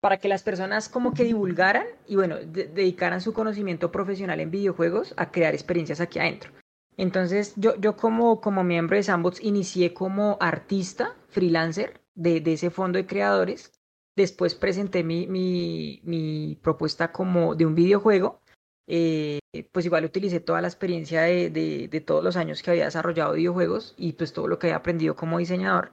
para 0.01 0.17
que 0.17 0.29
las 0.29 0.43
personas 0.43 0.89
como 0.89 1.13
que 1.13 1.23
divulgaran 1.23 1.85
y 2.07 2.15
bueno, 2.15 2.37
dedicaran 2.37 3.21
su 3.21 3.33
conocimiento 3.33 3.91
profesional 3.91 4.39
en 4.39 4.51
videojuegos 4.51 5.13
a 5.17 5.31
crear 5.31 5.53
experiencias 5.53 5.99
aquí 5.99 6.19
adentro. 6.19 6.51
Entonces 6.97 7.53
yo, 7.55 7.75
yo 7.77 7.95
como, 7.95 8.41
como 8.41 8.63
miembro 8.63 8.95
de 8.95 9.03
Sandbox 9.03 9.41
inicié 9.41 9.93
como 9.93 10.37
artista, 10.39 11.15
freelancer 11.29 12.01
de, 12.15 12.41
de 12.41 12.53
ese 12.53 12.69
fondo 12.69 12.97
de 12.97 13.05
creadores. 13.05 13.71
Después 14.15 14.55
presenté 14.55 15.03
mi, 15.03 15.27
mi, 15.27 16.57
propuesta 16.61 17.11
como 17.11 17.55
de 17.55 17.65
un 17.65 17.75
videojuego 17.75 18.41
eh, 18.91 19.39
pues 19.71 19.85
igual 19.85 20.05
utilicé 20.05 20.39
toda 20.39 20.61
la 20.61 20.67
experiencia 20.67 21.21
de, 21.21 21.51
de, 21.51 22.01
todos 22.01 22.23
los 22.23 22.35
años 22.35 22.63
que 22.63 22.71
había 22.71 22.85
desarrollado 22.85 23.33
videojuegos 23.33 23.93
y 23.97 24.13
pues 24.13 24.33
todo 24.33 24.47
lo 24.47 24.57
que 24.57 24.67
había 24.67 24.77
aprendido 24.77 25.15
como 25.15 25.37
diseñador 25.37 25.91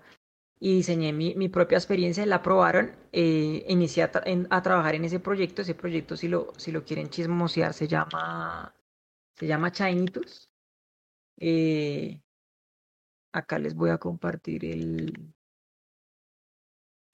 y 0.58 0.76
diseñé 0.76 1.12
mi, 1.12 1.34
mi 1.34 1.48
propia 1.48 1.78
experiencia, 1.78 2.24
la 2.26 2.36
aprobaron, 2.36 2.92
eh, 3.12 3.64
inicié 3.68 4.04
a, 4.04 4.62
trabajar 4.62 4.94
en 4.94 5.04
ese 5.04 5.20
proyecto, 5.20 5.62
ese 5.62 5.74
proyecto 5.74 6.16
si 6.16 6.28
lo, 6.28 6.52
si 6.56 6.72
lo 6.72 6.84
quieren 6.84 7.10
chismosear 7.10 7.74
se 7.74 7.88
llama, 7.88 8.74
se 9.34 9.46
llama 9.46 9.72
Chinitus. 9.72 10.50
Eh, 11.38 12.20
acá 13.32 13.58
les 13.58 13.74
voy 13.74 13.90
a 13.90 13.98
compartir 13.98 14.64
el, 14.64 15.34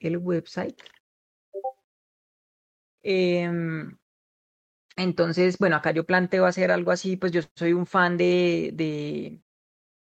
el 0.01 0.17
website. 0.19 0.81
Eh, 3.03 3.49
entonces, 4.97 5.59
bueno, 5.59 5.77
acá 5.77 5.91
yo 5.93 6.05
planteo 6.05 6.45
hacer 6.47 6.71
algo 6.71 6.91
así, 6.91 7.17
pues 7.17 7.33
yo 7.33 7.41
soy 7.57 7.73
un 7.73 7.87
fan 7.87 8.17
de, 8.17 8.71
de, 8.75 9.41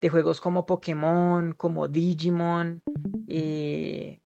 de 0.03 0.11
juegos 0.11 0.40
como 0.40 0.66
Pokémon, 0.66 1.55
como 1.55 1.86
Digimon. 1.88 2.82
Eh, 3.28 4.20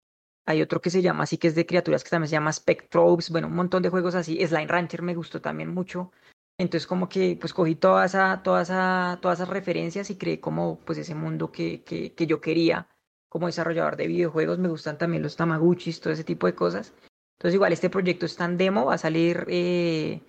hay 0.46 0.62
otro 0.62 0.80
que 0.80 0.90
se 0.90 1.02
llama 1.02 1.24
así, 1.24 1.36
que 1.36 1.48
es 1.48 1.54
de 1.54 1.66
criaturas, 1.66 2.02
que 2.02 2.10
también 2.10 2.28
se 2.28 2.32
llama 2.32 2.52
Spectrobes. 2.52 3.30
Bueno, 3.30 3.48
un 3.48 3.54
montón 3.54 3.82
de 3.82 3.90
juegos 3.90 4.14
así. 4.14 4.44
Slime 4.44 4.68
Rancher 4.68 5.02
me 5.02 5.14
gustó 5.14 5.40
también 5.40 5.72
mucho. 5.72 6.12
Entonces, 6.58 6.86
como 6.86 7.08
que 7.10 7.36
pues 7.38 7.52
cogí 7.52 7.74
toda 7.74 8.06
esa, 8.06 8.42
toda 8.42 8.62
esa, 8.62 9.18
todas 9.20 9.38
esas 9.38 9.50
referencias 9.50 10.08
y 10.08 10.16
creé 10.16 10.40
como 10.40 10.80
pues 10.80 10.98
ese 10.98 11.14
mundo 11.14 11.52
que, 11.52 11.82
que, 11.84 12.14
que 12.14 12.26
yo 12.26 12.40
quería 12.40 12.88
como 13.28 13.46
desarrollador 13.46 13.96
de 13.96 14.06
videojuegos. 14.06 14.58
Me 14.58 14.68
gustan 14.68 14.96
también 14.96 15.22
los 15.22 15.36
Tamaguchis, 15.36 16.00
todo 16.00 16.14
ese 16.14 16.24
tipo 16.24 16.46
de 16.46 16.54
cosas. 16.54 16.94
Entonces, 17.38 17.54
igual 17.54 17.74
este 17.74 17.90
proyecto 17.90 18.24
está 18.24 18.46
en 18.46 18.56
demo, 18.56 18.86
va 18.86 18.94
a 18.94 18.98
salir... 18.98 19.44
Eh, 19.48 20.20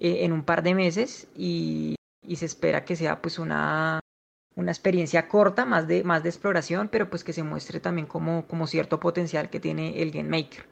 eh, 0.00 0.24
en 0.24 0.32
un 0.32 0.44
par 0.44 0.62
de 0.62 0.76
meses 0.76 1.26
y, 1.34 1.96
y, 2.22 2.36
se 2.36 2.46
espera 2.46 2.84
que 2.84 2.94
sea 2.94 3.20
pues 3.20 3.40
una, 3.40 3.98
una 4.58 4.72
experiencia 4.72 5.28
corta, 5.28 5.64
más 5.64 5.86
de, 5.86 6.02
más 6.02 6.24
de 6.24 6.30
exploración, 6.30 6.88
pero 6.88 7.08
pues 7.08 7.22
que 7.22 7.32
se 7.32 7.44
muestre 7.44 7.78
también 7.78 8.08
como, 8.08 8.46
como 8.48 8.66
cierto 8.66 8.98
potencial 8.98 9.50
que 9.50 9.60
tiene 9.60 10.02
el 10.02 10.10
Game 10.10 10.28
Maker. 10.28 10.66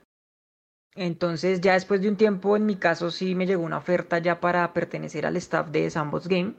Entonces 0.97 1.61
ya 1.61 1.75
después 1.75 2.01
de 2.01 2.09
un 2.09 2.17
tiempo, 2.17 2.57
en 2.57 2.67
mi 2.67 2.77
caso 2.77 3.13
sí 3.13 3.37
me 3.37 3.47
llegó 3.47 3.63
una 3.63 3.79
oferta 3.79 4.19
ya 4.19 4.41
para 4.41 4.73
pertenecer 4.73 5.25
al 5.25 5.37
staff 5.37 5.69
de 5.69 5.89
Sandbox 5.89 6.27
Game 6.27 6.55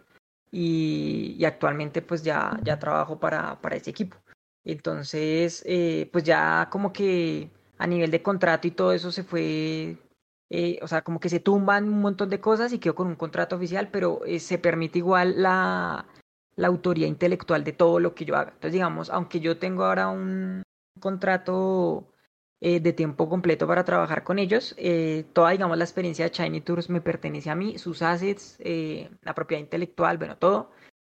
y, 0.52 1.44
actualmente 1.44 2.02
pues 2.02 2.24
ya, 2.24 2.58
ya 2.64 2.80
trabajo 2.80 3.20
para, 3.20 3.60
para 3.60 3.76
ese 3.76 3.90
equipo. 3.90 4.16
Entonces 4.64 5.64
eh, 5.66 6.10
pues 6.14 6.24
ya 6.24 6.70
como 6.72 6.94
que 6.94 7.52
a 7.78 7.88
nivel 7.88 8.10
de 8.10 8.22
contrato 8.24 8.68
y 8.68 8.72
todo 8.72 8.94
eso 8.94 9.12
se 9.12 9.24
fue 9.24 9.98
eh, 10.50 10.80
o 10.82 10.88
sea, 10.88 11.02
como 11.02 11.20
que 11.20 11.28
se 11.28 11.42
tumban 11.42 11.90
un 11.90 12.00
montón 12.00 12.30
de 12.30 12.40
cosas 12.40 12.72
y 12.72 12.80
quedo 12.80 12.96
con 12.96 13.08
un 13.08 13.16
contrato 13.16 13.58
oficial, 13.58 13.90
pero 13.92 14.24
eh, 14.26 14.40
se 14.40 14.58
permite 14.58 15.00
igual 15.00 15.42
la, 15.42 16.06
la 16.58 16.68
autoría 16.68 17.08
intelectual 17.08 17.64
de 17.64 17.72
todo 17.72 18.00
lo 18.00 18.14
que 18.14 18.26
yo 18.26 18.36
haga. 18.36 18.50
Entonces, 18.50 18.74
digamos, 18.74 19.10
aunque 19.10 19.40
yo 19.40 19.58
tengo 19.58 19.86
ahora 19.86 20.10
un 20.10 20.64
contrato 21.00 22.12
eh, 22.60 22.80
de 22.80 22.94
tiempo 22.94 23.30
completo 23.30 23.68
para 23.68 23.86
trabajar 23.86 24.24
con 24.24 24.40
ellos, 24.40 24.74
eh, 24.78 25.26
toda, 25.34 25.52
digamos, 25.52 25.78
la 25.78 25.84
experiencia 25.84 26.26
de 26.26 26.32
Shiny 26.32 26.62
Tours 26.62 26.90
me 26.90 27.00
pertenece 27.00 27.52
a 27.52 27.56
mí, 27.56 27.78
sus 27.78 28.02
assets, 28.02 28.58
eh, 28.60 29.10
la 29.22 29.36
propiedad 29.36 29.62
intelectual, 29.62 30.18
bueno, 30.18 30.38
todo. 30.38 30.72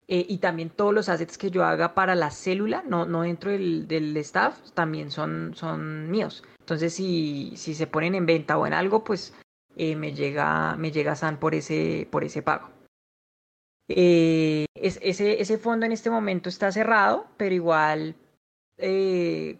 Eh, 0.08 0.26
y 0.28 0.40
también 0.40 0.70
todos 0.72 0.94
los 0.94 1.10
assets 1.10 1.38
que 1.38 1.52
yo 1.52 1.64
haga 1.66 1.94
para 1.94 2.16
la 2.16 2.32
célula, 2.32 2.84
no, 2.88 3.06
no 3.06 3.22
dentro 3.22 3.52
del, 3.52 3.88
del 3.88 4.18
staff, 4.18 4.72
también 4.72 5.12
son, 5.12 5.54
son 5.54 6.10
míos. 6.10 6.44
Entonces, 6.60 6.94
si, 6.94 7.54
si 7.58 7.76
se 7.76 7.88
ponen 7.88 8.16
en 8.16 8.26
venta 8.26 8.58
o 8.58 8.66
en 8.66 8.74
algo, 8.74 9.04
pues 9.04 9.36
me 9.76 10.14
llega, 10.14 10.76
me 10.78 10.92
llega 10.92 11.16
San 11.16 11.38
por 11.38 11.54
ese, 11.54 12.08
por 12.10 12.24
ese 12.24 12.42
pago. 12.42 12.77
Eh, 13.90 14.66
es, 14.76 15.00
ese, 15.02 15.42
ese 15.42 15.58
fondo 15.58 15.86
en 15.86 15.92
este 15.92 16.10
momento 16.10 16.50
está 16.50 16.72
cerrado, 16.72 17.28
pero 17.38 17.56
igual 17.56 18.16
eh, 18.78 19.60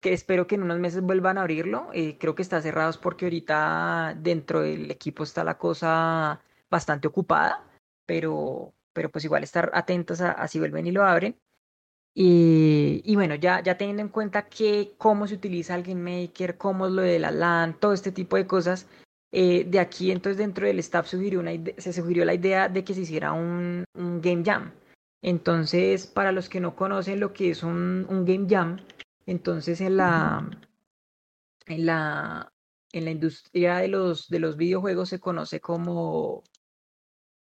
que 0.00 0.12
espero 0.12 0.46
que 0.46 0.54
en 0.54 0.62
unos 0.62 0.78
meses 0.78 1.02
vuelvan 1.02 1.38
a 1.38 1.42
abrirlo. 1.42 1.90
Eh, 1.92 2.16
creo 2.18 2.34
que 2.34 2.42
está 2.42 2.60
cerrado 2.62 2.92
porque 3.00 3.26
ahorita 3.26 4.16
dentro 4.18 4.60
del 4.62 4.90
equipo 4.90 5.24
está 5.24 5.44
la 5.44 5.58
cosa 5.58 6.40
bastante 6.70 7.08
ocupada, 7.08 7.64
pero, 8.06 8.74
pero 8.92 9.10
pues 9.10 9.24
igual 9.24 9.42
estar 9.44 9.70
atentos 9.74 10.20
a, 10.20 10.46
si 10.48 10.58
vuelven 10.58 10.86
y 10.86 10.92
lo 10.92 11.04
abren. 11.04 11.36
Y, 12.14 13.02
y, 13.04 13.14
bueno, 13.14 13.36
ya, 13.36 13.62
ya 13.62 13.78
teniendo 13.78 14.02
en 14.02 14.08
cuenta 14.08 14.48
que 14.48 14.94
cómo 14.98 15.28
se 15.28 15.34
utiliza 15.34 15.76
el 15.76 15.84
Game 15.84 16.22
Maker, 16.22 16.58
cómo 16.58 16.86
es 16.86 16.92
lo 16.92 17.02
de 17.02 17.18
la 17.20 17.30
LAN, 17.30 17.78
todo 17.78 17.92
este 17.92 18.10
tipo 18.10 18.36
de 18.36 18.46
cosas, 18.46 18.88
eh, 19.32 19.64
de 19.64 19.78
aquí 19.80 20.10
entonces 20.10 20.38
dentro 20.38 20.66
del 20.66 20.78
staff 20.78 21.06
sugirió 21.08 21.40
una 21.40 21.52
se 21.78 21.92
sugirió 21.92 22.24
la 22.24 22.34
idea 22.34 22.68
de 22.68 22.84
que 22.84 22.94
se 22.94 23.02
hiciera 23.02 23.32
un, 23.32 23.84
un, 23.94 24.20
Game 24.20 24.42
Jam. 24.44 24.72
Entonces, 25.22 26.06
para 26.06 26.32
los 26.32 26.48
que 26.48 26.60
no 26.60 26.76
conocen 26.76 27.20
lo 27.20 27.32
que 27.32 27.50
es 27.50 27.62
un, 27.62 28.06
un 28.08 28.24
Game 28.24 28.46
Jam, 28.48 28.78
entonces 29.26 29.80
en 29.80 29.96
la, 29.96 30.48
en 31.66 31.86
la, 31.86 32.52
en 32.92 33.04
la 33.04 33.10
industria 33.10 33.78
de 33.78 33.88
los, 33.88 34.28
de 34.28 34.38
los 34.40 34.56
videojuegos 34.56 35.08
se 35.10 35.20
conoce 35.20 35.60
como 35.60 36.44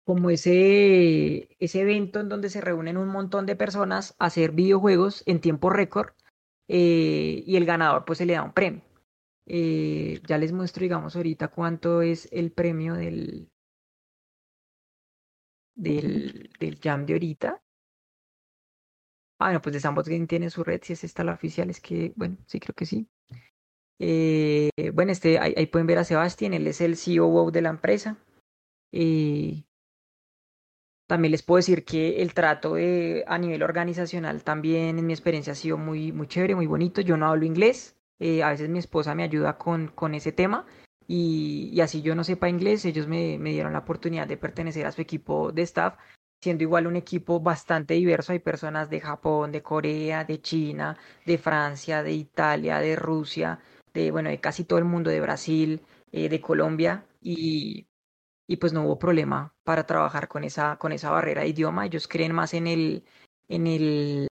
como 0.05 0.29
ese, 0.29 1.49
ese 1.59 1.81
evento 1.81 2.19
en 2.19 2.29
donde 2.29 2.49
se 2.49 2.61
reúnen 2.61 2.95
un 2.97 3.07
montón 3.09 3.47
de 3.47 3.55
personas 3.55 4.15
a 4.19 4.27
hacer 4.27 4.51
videojuegos 4.51 5.23
en 5.25 5.41
tiempo 5.41 5.71
récord 5.71 6.09
eh, 6.67 7.43
y 7.45 7.55
el 7.57 7.65
ganador 7.65 8.05
pues 8.05 8.19
se 8.19 8.25
le 8.25 8.33
da 8.33 8.43
un 8.43 8.53
premio. 8.53 8.83
Eh, 9.47 10.21
ya 10.27 10.37
les 10.37 10.51
muestro, 10.51 10.81
digamos, 10.83 11.15
ahorita 11.15 11.49
cuánto 11.49 12.01
es 12.01 12.27
el 12.31 12.51
premio 12.51 12.95
del, 12.95 13.51
del, 15.75 16.79
jam 16.81 17.05
de 17.05 17.13
ahorita. 17.13 17.61
Ah, 19.39 19.47
bueno, 19.47 19.61
pues 19.61 19.73
de 19.73 19.79
Sandbox 19.81 20.07
Game 20.07 20.27
tiene 20.27 20.49
su 20.49 20.63
red, 20.63 20.81
si 20.83 20.93
es 20.93 21.03
esta 21.03 21.23
la 21.23 21.33
oficial, 21.33 21.69
es 21.69 21.81
que, 21.81 22.13
bueno, 22.15 22.37
sí 22.47 22.59
creo 22.59 22.73
que 22.73 22.85
sí. 22.85 23.07
Eh, 23.99 24.69
bueno, 24.93 25.11
este, 25.11 25.39
ahí, 25.39 25.65
pueden 25.67 25.87
ver 25.87 25.99
a 25.99 26.03
Sebastián, 26.03 26.53
él 26.53 26.67
es 26.67 26.81
el 26.81 26.97
CEO 26.97 27.51
de 27.51 27.61
la 27.61 27.69
empresa. 27.69 28.17
Eh, 28.91 29.63
también 31.07 31.31
les 31.31 31.43
puedo 31.43 31.57
decir 31.57 31.85
que 31.85 32.21
el 32.21 32.33
trato 32.33 32.75
a 32.75 33.37
nivel 33.37 33.61
organizacional 33.61 34.43
también 34.43 34.97
en 34.97 35.05
mi 35.05 35.13
experiencia 35.13 35.53
ha 35.53 35.55
sido 35.55 35.77
muy, 35.77 36.11
muy 36.11 36.27
chévere, 36.27 36.55
muy 36.55 36.65
bonito. 36.65 37.01
Yo 37.01 37.15
no 37.17 37.27
hablo 37.27 37.45
inglés, 37.45 37.94
eh, 38.19 38.43
a 38.43 38.49
veces 38.49 38.69
mi 38.69 38.79
esposa 38.79 39.15
me 39.15 39.23
ayuda 39.23 39.57
con, 39.57 39.87
con 39.89 40.15
ese 40.15 40.31
tema 40.31 40.65
y, 41.07 41.69
y, 41.73 41.81
así 41.81 42.01
yo 42.01 42.15
no 42.15 42.23
sepa 42.23 42.49
inglés, 42.49 42.85
ellos 42.85 43.07
me, 43.07 43.37
me 43.39 43.51
dieron 43.51 43.73
la 43.73 43.79
oportunidad 43.79 44.27
de 44.27 44.37
pertenecer 44.37 44.85
a 44.85 44.91
su 44.91 45.01
equipo 45.01 45.51
de 45.51 45.61
staff, 45.63 45.95
siendo 46.41 46.63
igual 46.63 46.87
un 46.87 46.95
equipo 46.95 47.39
bastante 47.39 47.93
diverso. 47.95 48.33
Hay 48.33 48.39
personas 48.39 48.89
de 48.89 49.01
Japón, 49.01 49.51
de 49.51 49.61
Corea, 49.61 50.23
de 50.25 50.41
China, 50.41 50.97
de 51.25 51.37
Francia, 51.37 52.03
de 52.03 52.13
Italia, 52.13 52.79
de 52.79 52.95
Rusia, 52.95 53.59
de, 53.93 54.11
bueno, 54.11 54.29
de 54.29 54.39
casi 54.39 54.63
todo 54.65 54.79
el 54.79 54.85
mundo, 54.85 55.09
de 55.11 55.21
Brasil, 55.21 55.81
eh, 56.11 56.29
de 56.29 56.41
Colombia 56.41 57.05
y 57.21 57.87
y 58.47 58.57
pues 58.57 58.73
no 58.73 58.83
hubo 58.83 58.99
problema 58.99 59.53
para 59.63 59.85
trabajar 59.85 60.27
con 60.27 60.43
esa, 60.43 60.77
con 60.77 60.91
esa 60.91 61.11
barrera 61.11 61.41
de 61.41 61.49
idioma. 61.49 61.85
Ellos 61.85 62.07
creen 62.07 62.33
más 62.33 62.53
en 62.53 62.67
el, 62.67 63.03
en 63.47 63.67
el, 63.67 64.27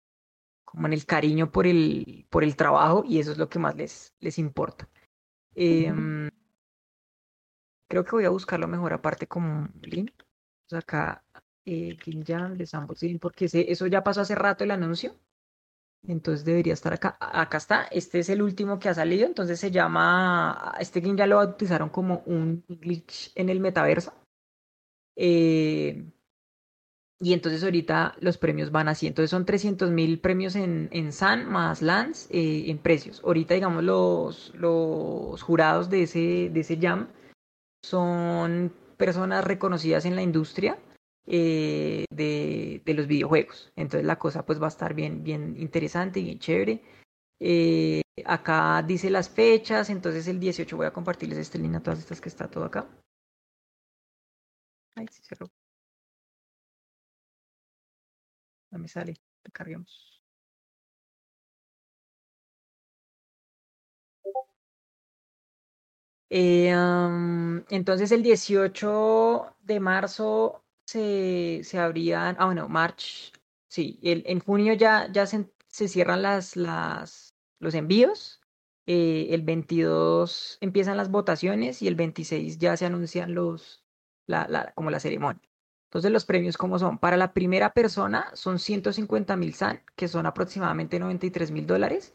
como 0.75 0.89
en 0.89 0.93
el 0.93 1.07
cariño 1.07 1.53
por 1.53 1.67
el, 1.67 2.27
por 2.31 2.43
el 2.43 2.57
trabajo 2.57 3.05
y 3.07 3.21
eso 3.21 3.31
es 3.33 3.39
lo 3.39 3.49
que 3.49 3.61
más 3.61 3.77
les, 3.77 4.13
les 4.19 4.39
importa. 4.39 4.89
Eh, 5.55 5.93
creo 7.89 8.05
que 8.05 8.11
voy 8.11 8.25
a 8.25 8.31
buscarlo 8.31 8.67
mejor 8.67 8.93
aparte 8.93 9.29
como 9.29 9.69
link. 9.83 10.11
acá, 10.73 11.25
eh, 11.65 11.97
Ginjan 12.03 12.59
de 12.59 12.67
Samboxin, 12.67 13.21
porque 13.21 13.45
ese, 13.45 13.71
eso 13.71 13.87
ya 13.87 14.03
pasó 14.03 14.23
hace 14.23 14.35
rato 14.35 14.65
el 14.65 14.73
anuncio. 14.73 15.15
Entonces 16.07 16.45
debería 16.45 16.75
estar 16.75 16.93
acá. 16.93 17.17
Acá 17.21 17.59
está. 17.59 17.85
Este 17.85 18.19
es 18.19 18.29
el 18.29 18.43
último 18.43 18.79
que 18.79 18.89
ha 18.89 18.95
salido. 18.95 19.27
Entonces 19.27 19.59
se 19.61 19.71
llama. 19.71 20.75
Este 20.79 21.01
game 21.01 21.17
ya 21.17 21.27
lo 21.27 21.37
bautizaron 21.37 21.89
como 21.89 22.23
un 22.27 22.65
glitch 22.69 23.33
en 23.37 23.49
el 23.49 23.61
metaverso. 23.61 24.13
Eh, 25.17 26.05
y 27.25 27.33
entonces 27.33 27.65
ahorita 27.65 28.17
los 28.21 28.37
premios 28.37 28.71
van 28.71 28.87
así. 28.87 29.07
Entonces 29.07 29.31
son 29.31 29.47
300 29.47 29.91
mil 29.91 30.21
premios 30.21 30.55
en, 30.57 30.91
en 30.93 31.11
SAN 31.11 31.51
más 31.51 31.81
LANS 31.81 32.29
eh, 32.31 32.65
en 32.67 32.77
precios. 32.77 33.23
Ahorita, 33.25 33.55
digamos, 33.55 33.83
los, 33.83 34.53
los 34.55 35.41
jurados 35.41 35.89
de 35.89 36.03
ese, 36.03 36.51
de 36.53 36.61
ese 36.61 36.77
jam 36.77 37.09
son 37.83 38.75
personas 38.99 39.43
reconocidas 39.43 40.05
en 40.05 40.17
la 40.17 40.23
industria 40.23 40.79
eh, 41.27 42.05
de, 42.11 42.83
de, 42.85 42.95
los 42.95 43.07
videojuegos. 43.07 43.73
Entonces 43.75 44.07
la 44.07 44.19
cosa 44.19 44.45
pues 44.45 44.61
va 44.61 44.67
a 44.67 44.69
estar 44.69 44.93
bien, 44.93 45.25
bien 45.25 45.57
interesante 45.59 46.21
y 46.21 46.25
bien 46.25 46.39
chévere. 46.39 46.83
Eh, 47.41 48.03
acá 48.27 48.83
dice 48.87 49.09
las 49.09 49.31
fechas, 49.31 49.89
entonces 49.89 50.29
el 50.29 50.39
18 50.41 50.77
voy 50.77 50.87
a 50.87 50.93
compartirles 50.93 51.39
este 51.39 51.59
link 51.59 51.75
a 51.77 51.81
todas 51.83 52.01
estas 52.01 52.21
que 52.21 52.29
está 52.29 52.51
todo 52.51 52.65
acá. 52.65 52.87
Ay, 54.97 55.07
sí 55.11 55.23
cerró. 55.23 55.49
Me 58.79 58.89
sale, 58.89 59.15
carguemos. 59.53 60.23
Eh, 66.31 66.73
entonces 67.71 68.11
el 68.13 68.23
18 68.23 69.55
de 69.61 69.81
marzo 69.81 70.65
se, 70.87 71.61
se 71.65 71.79
abrían, 71.79 72.37
ah, 72.39 72.47
bueno, 72.47 72.69
March, 72.69 73.33
sí, 73.69 73.99
el, 74.03 74.23
en 74.27 74.41
junio 74.41 74.75
ya, 74.75 75.11
ya 75.13 75.27
se, 75.27 75.51
se 75.69 75.89
cierran 75.89 76.23
las, 76.23 76.57
las, 76.57 77.35
los 77.61 77.75
envíos, 77.75 78.41
eh, 78.87 79.29
el 79.31 79.43
22 79.43 80.59
empiezan 80.61 80.97
las 80.97 81.11
votaciones 81.11 81.83
y 81.83 81.89
el 81.89 81.95
26 81.95 82.59
ya 82.59 82.77
se 82.77 82.87
anuncian 82.87 83.35
los, 83.35 83.85
la, 84.27 84.47
la, 84.49 84.73
como 84.75 84.91
la 84.91 85.01
ceremonia. 85.01 85.43
Entonces 85.95 86.11
los 86.11 86.25
premios, 86.25 86.57
¿cómo 86.57 86.77
son? 86.77 86.99
Para 86.99 87.17
la 87.17 87.33
primera 87.33 87.73
persona 87.73 88.27
son 88.35 88.59
150 88.59 89.37
mil 89.37 89.55
SAN, 89.55 89.81
que 89.95 90.09
son 90.09 90.27
aproximadamente 90.27 90.99
93 90.99 91.53
mil 91.53 91.69
dólares, 91.69 92.13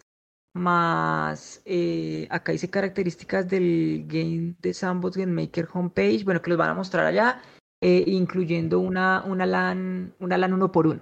más 0.54 1.62
eh, 1.64 2.28
acá 2.30 2.52
dice 2.52 2.70
características 2.70 3.48
del 3.48 4.04
game 4.06 4.56
de 4.60 4.74
Sandbox 4.74 5.16
Game 5.16 5.32
Maker 5.32 5.70
homepage, 5.74 6.26
bueno, 6.26 6.42
que 6.42 6.50
los 6.50 6.60
van 6.60 6.72
a 6.72 6.74
mostrar 6.74 7.06
allá 7.06 7.42
eh, 7.80 8.04
incluyendo 8.08 8.82
una, 8.82 9.24
una, 9.26 9.46
LAN, 9.46 10.14
una 10.20 10.38
LAN 10.38 10.54
uno 10.54 10.74
por 10.74 10.86
uno. 10.86 11.02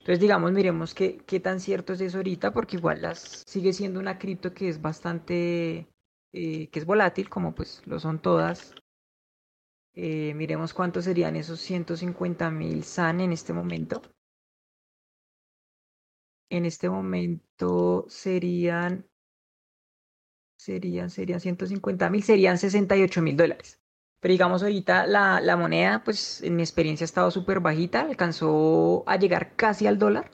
Entonces, 0.00 0.18
digamos, 0.18 0.50
miremos 0.50 0.94
qué, 0.94 1.18
qué 1.26 1.38
tan 1.38 1.60
cierto 1.60 1.92
es 1.92 2.00
eso 2.00 2.16
ahorita, 2.16 2.52
porque 2.52 2.76
igual 2.76 3.02
las, 3.02 3.44
sigue 3.46 3.72
siendo 3.72 4.00
una 4.00 4.18
cripto 4.18 4.52
que 4.52 4.68
es 4.68 4.82
bastante, 4.82 5.86
eh, 6.32 6.68
que 6.70 6.78
es 6.80 6.86
volátil, 6.86 7.28
como 7.28 7.54
pues 7.54 7.82
lo 7.86 8.00
son 8.00 8.18
todas. 8.18 8.74
Eh, 9.96 10.34
miremos 10.34 10.74
cuántos 10.74 11.06
serían 11.06 11.36
esos 11.36 11.58
150 11.60 12.50
mil 12.50 12.84
SAN 12.84 13.20
en 13.22 13.32
este 13.32 13.54
momento. 13.54 14.02
En 16.50 16.66
este 16.66 16.88
momento 16.90 18.04
serían, 18.08 19.06
serían, 20.58 21.08
serían 21.10 21.40
150 21.40 22.10
mil, 22.10 22.22
serían 22.22 22.58
68 22.58 23.22
mil 23.22 23.36
dólares. 23.36 23.80
Pero 24.20 24.32
digamos 24.32 24.62
ahorita 24.62 25.06
la, 25.06 25.40
la 25.40 25.56
moneda, 25.56 26.02
pues 26.04 26.42
en 26.42 26.56
mi 26.56 26.62
experiencia 26.62 27.04
ha 27.04 27.06
estado 27.06 27.30
súper 27.30 27.60
bajita, 27.60 28.02
alcanzó 28.02 29.02
a 29.06 29.16
llegar 29.16 29.56
casi 29.56 29.86
al 29.86 29.98
dólar, 29.98 30.30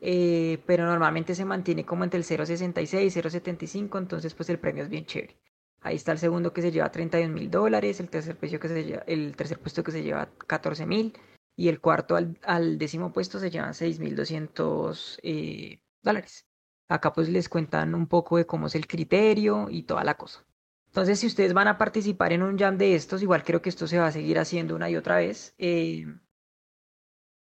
eh, 0.00 0.62
pero 0.66 0.84
normalmente 0.86 1.34
se 1.34 1.44
mantiene 1.44 1.84
como 1.86 2.04
entre 2.04 2.18
el 2.18 2.24
0.66 2.24 3.04
y 3.04 3.10
0.75, 3.10 3.98
entonces 3.98 4.34
pues 4.34 4.50
el 4.50 4.58
premio 4.58 4.82
es 4.84 4.88
bien 4.90 5.06
chévere. 5.06 5.36
Ahí 5.86 5.94
está 5.94 6.10
el 6.10 6.18
segundo 6.18 6.52
que 6.52 6.62
se 6.62 6.72
lleva 6.72 6.90
31 6.90 7.32
mil 7.32 7.48
dólares, 7.48 8.00
el 8.00 8.10
tercer, 8.10 8.36
precio 8.36 8.58
que 8.58 8.68
se 8.68 8.84
lleva, 8.84 9.02
el 9.06 9.36
tercer 9.36 9.60
puesto 9.60 9.84
que 9.84 9.92
se 9.92 10.02
lleva 10.02 10.28
14 10.48 10.84
mil 10.84 11.16
y 11.54 11.68
el 11.68 11.80
cuarto 11.80 12.16
al, 12.16 12.36
al, 12.42 12.76
décimo 12.76 13.12
puesto 13.12 13.38
se 13.38 13.50
llevan 13.50 13.72
6.200 13.72 15.20
eh, 15.22 15.80
dólares. 16.02 16.44
Acá 16.88 17.12
pues 17.12 17.28
les 17.28 17.48
cuentan 17.48 17.94
un 17.94 18.08
poco 18.08 18.36
de 18.36 18.46
cómo 18.46 18.66
es 18.66 18.74
el 18.74 18.88
criterio 18.88 19.68
y 19.70 19.84
toda 19.84 20.02
la 20.02 20.16
cosa. 20.16 20.44
Entonces, 20.88 21.20
si 21.20 21.28
ustedes 21.28 21.52
van 21.52 21.68
a 21.68 21.78
participar 21.78 22.32
en 22.32 22.42
un 22.42 22.58
jam 22.58 22.78
de 22.78 22.96
estos, 22.96 23.22
igual 23.22 23.44
creo 23.44 23.62
que 23.62 23.68
esto 23.68 23.86
se 23.86 23.98
va 23.98 24.08
a 24.08 24.12
seguir 24.12 24.40
haciendo 24.40 24.74
una 24.74 24.90
y 24.90 24.96
otra 24.96 25.18
vez. 25.18 25.54
Eh, 25.58 26.04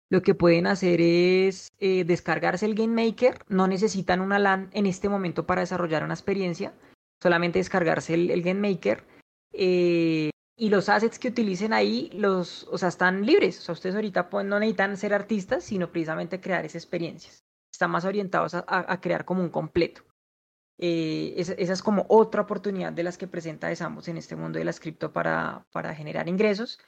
lo 0.10 0.22
que 0.22 0.36
pueden 0.36 0.68
hacer 0.68 1.00
es 1.00 1.70
eh, 1.80 2.04
descargarse 2.04 2.66
el 2.66 2.76
Game 2.76 3.06
Maker. 3.06 3.40
No 3.48 3.68
necesitan 3.68 4.20
una 4.20 4.38
LAN 4.38 4.70
en 4.74 4.86
este 4.86 5.08
momento 5.08 5.46
para 5.46 5.62
desarrollar 5.62 6.04
una 6.04 6.14
experiencia. 6.14 6.74
Solamente 7.22 7.60
descargarse 7.60 8.14
el, 8.14 8.32
el 8.32 8.42
Game 8.42 8.70
Maker. 8.70 9.04
Eh, 9.54 10.30
y 10.56 10.70
los 10.70 10.90
assets 10.90 11.20
que 11.20 11.30
utilicen 11.30 11.74
ahí, 11.74 12.10
los, 12.14 12.64
o 12.72 12.78
sea, 12.78 12.90
están 12.90 13.26
libres. 13.26 13.60
O 13.60 13.62
sea, 13.62 13.74
ustedes 13.74 13.96
ahorita 13.96 14.30
no 14.44 14.60
necesitan 14.60 14.98
ser 14.98 15.14
artistas, 15.14 15.64
sino 15.64 15.92
precisamente 15.92 16.42
crear 16.42 16.66
esas 16.66 16.84
experiencias. 16.84 17.44
Están 17.72 17.92
más 17.92 18.06
orientados 18.06 18.56
a, 18.56 18.66
a 18.68 19.02
crear 19.02 19.24
como 19.26 19.42
un 19.42 19.50
completo. 19.50 20.04
Eh, 20.80 21.34
esa, 21.38 21.54
esa, 21.54 21.74
es 21.74 21.82
como 21.82 22.06
otra 22.08 22.42
oportunidad 22.42 22.94
de 22.94 23.04
las 23.04 23.18
que 23.18 23.28
presenta 23.28 23.68
Desambos 23.68 24.08
en 24.08 24.18
este 24.18 24.36
mundo 24.36 24.60
de 24.60 24.66
las 24.66 24.80
cripto 24.80 25.12
para, 25.12 25.66
para 25.72 25.96
generar 25.96 26.28
ingresos. 26.28 26.80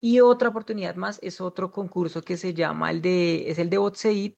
Y 0.00 0.20
otra 0.20 0.50
oportunidad 0.50 0.94
más 0.96 1.18
es 1.22 1.40
otro 1.40 1.70
concurso 1.70 2.22
que 2.22 2.36
se 2.36 2.54
llama 2.54 2.90
el 2.90 3.02
de, 3.02 3.50
es 3.50 3.58
el 3.58 3.70
de 3.70 3.78
Botseid. 3.78 4.34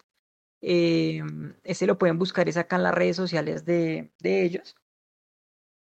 Eh, 0.62 1.22
ese 1.64 1.86
lo 1.86 1.98
pueden 1.98 2.18
buscar, 2.18 2.48
es 2.48 2.56
acá 2.56 2.77
en 2.77 2.85
las 2.85 2.94
redes 2.94 3.16
sociales 3.16 3.64
de, 3.64 4.12
de 4.20 4.43
ellos. 4.44 4.77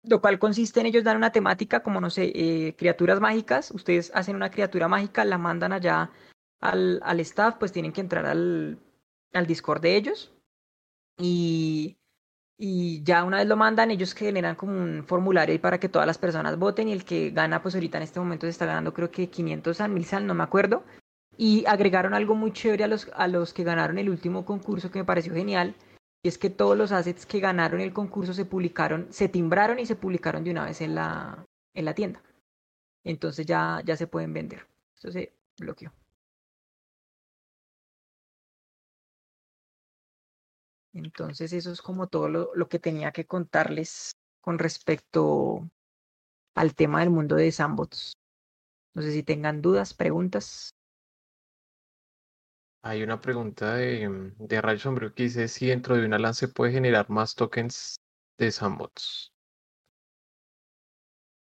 Lo 0.03 0.21
cual 0.21 0.37
consiste 0.37 0.81
en 0.81 0.87
ellos 0.87 1.03
dar 1.03 1.15
una 1.15 1.31
temática 1.31 1.81
como, 1.81 2.01
no 2.01 2.09
sé, 2.09 2.31
eh, 2.35 2.75
criaturas 2.75 3.19
mágicas. 3.21 3.71
Ustedes 3.71 4.11
hacen 4.13 4.35
una 4.35 4.51
criatura 4.51 4.87
mágica, 4.87 5.23
la 5.23 5.37
mandan 5.37 5.71
allá 5.71 6.11
al, 6.59 6.99
al 7.03 7.19
staff, 7.21 7.55
pues 7.57 7.71
tienen 7.71 7.93
que 7.93 8.01
entrar 8.01 8.25
al, 8.25 8.79
al 9.33 9.47
Discord 9.47 9.81
de 9.81 9.95
ellos. 9.95 10.33
Y, 11.17 11.97
y 12.57 13.03
ya 13.03 13.23
una 13.23 13.37
vez 13.37 13.47
lo 13.47 13.57
mandan, 13.57 13.91
ellos 13.91 14.13
generan 14.13 14.55
como 14.55 14.73
un 14.73 15.03
formulario 15.05 15.59
para 15.59 15.79
que 15.79 15.89
todas 15.89 16.07
las 16.07 16.17
personas 16.17 16.57
voten 16.57 16.87
y 16.87 16.93
el 16.93 17.05
que 17.05 17.31
gana, 17.31 17.61
pues 17.61 17.75
ahorita 17.75 17.97
en 17.97 18.03
este 18.03 18.19
momento 18.19 18.45
se 18.45 18.51
está 18.51 18.65
ganando 18.65 18.93
creo 18.93 19.11
que 19.11 19.29
500 19.29 19.81
al 19.81 19.91
1000 19.91 20.05
sal, 20.05 20.27
no 20.27 20.33
me 20.33 20.43
acuerdo. 20.43 20.83
Y 21.37 21.65
agregaron 21.65 22.13
algo 22.13 22.35
muy 22.35 22.51
chévere 22.51 22.83
a 22.83 22.87
los, 22.87 23.09
a 23.15 23.27
los 23.27 23.53
que 23.53 23.63
ganaron 23.63 23.97
el 23.97 24.09
último 24.09 24.45
concurso 24.45 24.91
que 24.91 24.99
me 24.99 25.05
pareció 25.05 25.33
genial. 25.33 25.75
Y 26.23 26.29
es 26.29 26.37
que 26.37 26.49
todos 26.49 26.77
los 26.77 26.91
assets 26.93 27.25
que 27.25 27.41
ganaron 27.41 27.81
el 27.81 27.93
concurso 27.93 28.33
se 28.33 28.45
publicaron, 28.45 29.11
se 29.11 29.27
timbraron 29.27 29.79
y 29.79 29.85
se 29.85 29.97
publicaron 29.97 30.43
de 30.43 30.51
una 30.51 30.65
vez 30.65 30.79
en 30.81 30.95
la, 30.95 31.45
en 31.73 31.85
la 31.85 31.93
tienda. 31.93 32.23
Entonces 33.03 33.45
ya, 33.45 33.81
ya 33.85 33.97
se 33.97 34.07
pueden 34.07 34.33
vender. 34.33 34.65
Esto 34.95 35.11
se 35.11 35.33
bloqueó. 35.59 35.91
Entonces 40.93 41.51
eso 41.51 41.71
es 41.71 41.81
como 41.81 42.07
todo 42.07 42.29
lo, 42.29 42.55
lo, 42.55 42.69
que 42.69 42.79
tenía 42.79 43.11
que 43.11 43.25
contarles 43.25 44.15
con 44.41 44.59
respecto 44.59 45.67
al 46.55 46.75
tema 46.75 47.01
del 47.01 47.09
mundo 47.09 47.35
de 47.35 47.51
Sandbox. 47.51 48.13
No 48.93 49.01
sé 49.01 49.11
si 49.11 49.23
tengan 49.23 49.61
dudas, 49.61 49.93
preguntas. 49.93 50.73
Hay 52.85 53.01
una 53.01 53.21
pregunta 53.21 53.75
de, 53.75 54.09
mm, 54.09 54.35
de 54.39 54.61
Rayo 54.61 54.79
Sombrío 54.79 55.13
que 55.13 55.23
dice 55.23 55.47
si 55.47 55.67
dentro 55.67 55.95
de 55.95 56.05
una 56.05 56.19
LAN 56.19 56.33
se 56.33 56.49
puede 56.49 56.73
generar 56.73 57.09
más 57.09 57.33
tokens 57.33 57.95
de 58.37 58.51
Sandbox. 58.51 59.31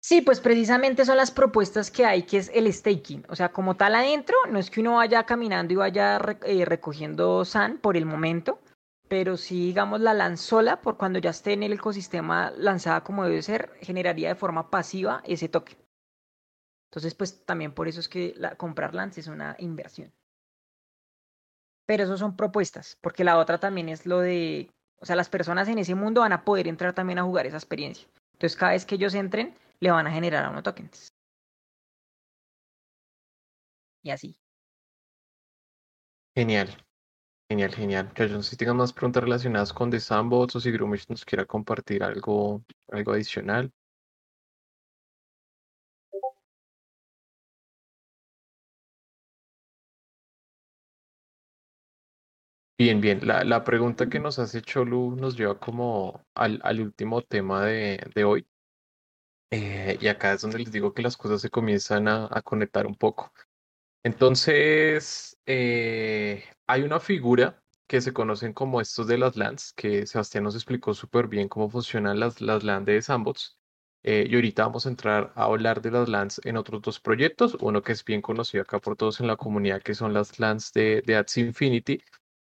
Sí, 0.00 0.20
pues 0.20 0.40
precisamente 0.40 1.04
son 1.04 1.16
las 1.16 1.32
propuestas 1.32 1.90
que 1.90 2.04
hay, 2.04 2.22
que 2.24 2.38
es 2.38 2.50
el 2.54 2.72
staking. 2.72 3.24
O 3.28 3.34
sea, 3.34 3.50
como 3.50 3.76
tal 3.76 3.96
adentro, 3.96 4.36
no 4.50 4.58
es 4.58 4.70
que 4.70 4.80
uno 4.80 4.96
vaya 4.96 5.24
caminando 5.26 5.72
y 5.72 5.76
vaya 5.76 6.20
eh, 6.44 6.64
recogiendo 6.64 7.44
SAN 7.44 7.78
por 7.78 7.96
el 7.96 8.06
momento, 8.06 8.60
pero 9.08 9.36
sí, 9.36 9.66
digamos, 9.66 10.00
la 10.00 10.14
LAN 10.14 10.36
sola, 10.36 10.80
por 10.80 10.96
cuando 10.96 11.18
ya 11.18 11.30
esté 11.30 11.54
en 11.54 11.64
el 11.64 11.72
ecosistema 11.72 12.52
lanzada 12.56 13.02
como 13.02 13.24
debe 13.24 13.42
ser, 13.42 13.72
generaría 13.80 14.28
de 14.28 14.34
forma 14.36 14.70
pasiva 14.70 15.22
ese 15.24 15.48
token. 15.48 15.76
Entonces, 16.90 17.14
pues 17.14 17.44
también 17.44 17.72
por 17.72 17.88
eso 17.88 17.98
es 17.98 18.08
que 18.08 18.34
comprar 18.56 18.94
LANs 18.94 19.18
es 19.18 19.26
una 19.26 19.56
inversión. 19.58 20.12
Pero 21.86 22.04
eso 22.04 22.16
son 22.16 22.36
propuestas, 22.36 22.96
porque 23.00 23.24
la 23.24 23.38
otra 23.38 23.58
también 23.58 23.88
es 23.88 24.06
lo 24.06 24.20
de, 24.20 24.70
o 25.00 25.06
sea, 25.06 25.16
las 25.16 25.28
personas 25.28 25.68
en 25.68 25.78
ese 25.78 25.94
mundo 25.94 26.20
van 26.20 26.32
a 26.32 26.44
poder 26.44 26.68
entrar 26.68 26.94
también 26.94 27.18
a 27.18 27.24
jugar 27.24 27.46
esa 27.46 27.56
experiencia. 27.56 28.06
Entonces, 28.34 28.56
cada 28.56 28.72
vez 28.72 28.86
que 28.86 28.94
ellos 28.94 29.14
entren, 29.14 29.54
le 29.80 29.90
van 29.90 30.06
a 30.06 30.12
generar 30.12 30.44
a 30.44 30.50
uno 30.50 30.62
tokens. 30.62 31.08
Y 34.02 34.10
así. 34.10 34.36
Genial. 36.34 36.68
Genial, 37.50 37.74
genial. 37.74 38.12
Yo 38.14 38.28
no 38.28 38.42
sé 38.42 38.50
si 38.50 38.56
tengan 38.56 38.78
más 38.78 38.92
preguntas 38.92 39.22
relacionadas 39.22 39.72
con 39.72 39.90
The 39.90 40.00
Sandbox 40.00 40.56
o 40.56 40.60
si 40.60 40.70
Grumish 40.70 41.06
nos 41.08 41.24
quiera 41.24 41.44
compartir 41.44 42.02
algo, 42.02 42.64
algo 42.88 43.12
adicional. 43.12 43.70
Bien, 52.82 53.00
bien. 53.00 53.20
La, 53.22 53.44
la 53.44 53.62
pregunta 53.62 54.08
que 54.08 54.18
nos 54.18 54.40
hace 54.40 54.60
Cholu 54.60 55.14
nos 55.14 55.36
lleva 55.36 55.56
como 55.56 56.26
al, 56.34 56.60
al 56.64 56.80
último 56.80 57.22
tema 57.22 57.64
de, 57.64 58.00
de 58.12 58.24
hoy. 58.24 58.44
Eh, 59.50 59.98
y 60.00 60.08
acá 60.08 60.32
es 60.32 60.42
donde 60.42 60.58
les 60.58 60.72
digo 60.72 60.92
que 60.92 61.02
las 61.02 61.16
cosas 61.16 61.40
se 61.40 61.50
comienzan 61.50 62.08
a, 62.08 62.28
a 62.30 62.42
conectar 62.42 62.86
un 62.86 62.96
poco. 62.96 63.32
Entonces, 64.02 65.38
eh, 65.46 66.44
hay 66.66 66.82
una 66.82 67.00
figura 67.00 67.62
que 67.86 68.00
se 68.00 68.12
conocen 68.12 68.52
como 68.54 68.80
estos 68.80 69.06
de 69.06 69.18
las 69.18 69.36
LANs, 69.36 69.72
que 69.74 70.06
Sebastián 70.06 70.44
nos 70.44 70.54
explicó 70.56 70.94
súper 70.94 71.28
bien 71.28 71.48
cómo 71.48 71.70
funcionan 71.70 72.20
las, 72.20 72.40
las 72.40 72.64
LAN 72.64 72.84
de 72.84 73.02
Sandbox. 73.02 73.58
Eh, 74.04 74.26
y 74.28 74.34
ahorita 74.34 74.64
vamos 74.66 74.86
a 74.86 74.90
entrar 74.90 75.32
a 75.36 75.44
hablar 75.44 75.82
de 75.82 75.92
las 75.92 76.08
LANs 76.08 76.40
en 76.44 76.56
otros 76.56 76.82
dos 76.82 77.00
proyectos, 77.00 77.56
uno 77.60 77.82
que 77.82 77.92
es 77.92 78.04
bien 78.04 78.22
conocido 78.22 78.62
acá 78.62 78.80
por 78.80 78.96
todos 78.96 79.20
en 79.20 79.28
la 79.28 79.36
comunidad, 79.36 79.82
que 79.82 79.94
son 79.94 80.14
las 80.14 80.38
LANs 80.40 80.72
de, 80.72 81.02
de 81.06 81.16
Ads 81.16 81.38
Infinity, 81.38 82.02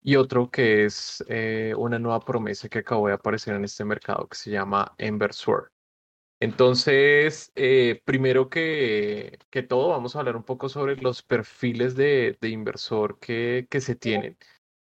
y 0.04 0.18
otro 0.18 0.52
que 0.52 0.86
es 0.86 1.24
eh, 1.30 1.74
una 1.78 1.98
nueva 1.98 2.20
promesa 2.20 2.70
que 2.70 2.80
acabó 2.80 3.08
de 3.08 3.14
aparecer 3.14 3.56
en 3.56 3.64
este 3.64 3.86
mercado 3.86 4.28
que 4.28 4.36
se 4.36 4.52
llama 4.52 4.94
Embersword. 4.98 5.70
Entonces, 6.42 7.54
eh, 7.56 8.02
primero 8.04 8.50
que, 8.50 9.40
que, 9.50 9.64
todo, 9.64 9.90
vamos 9.90 10.16
a 10.16 10.20
hablar 10.20 10.36
un 10.36 10.44
poco 10.44 10.68
sobre 10.68 10.98
los 10.98 11.24
perfiles 11.24 11.96
de, 11.96 12.38
de 12.42 12.50
inversor 12.50 13.18
que, 13.20 13.66
que, 13.70 13.80
se 13.80 13.96
tienen 13.96 14.38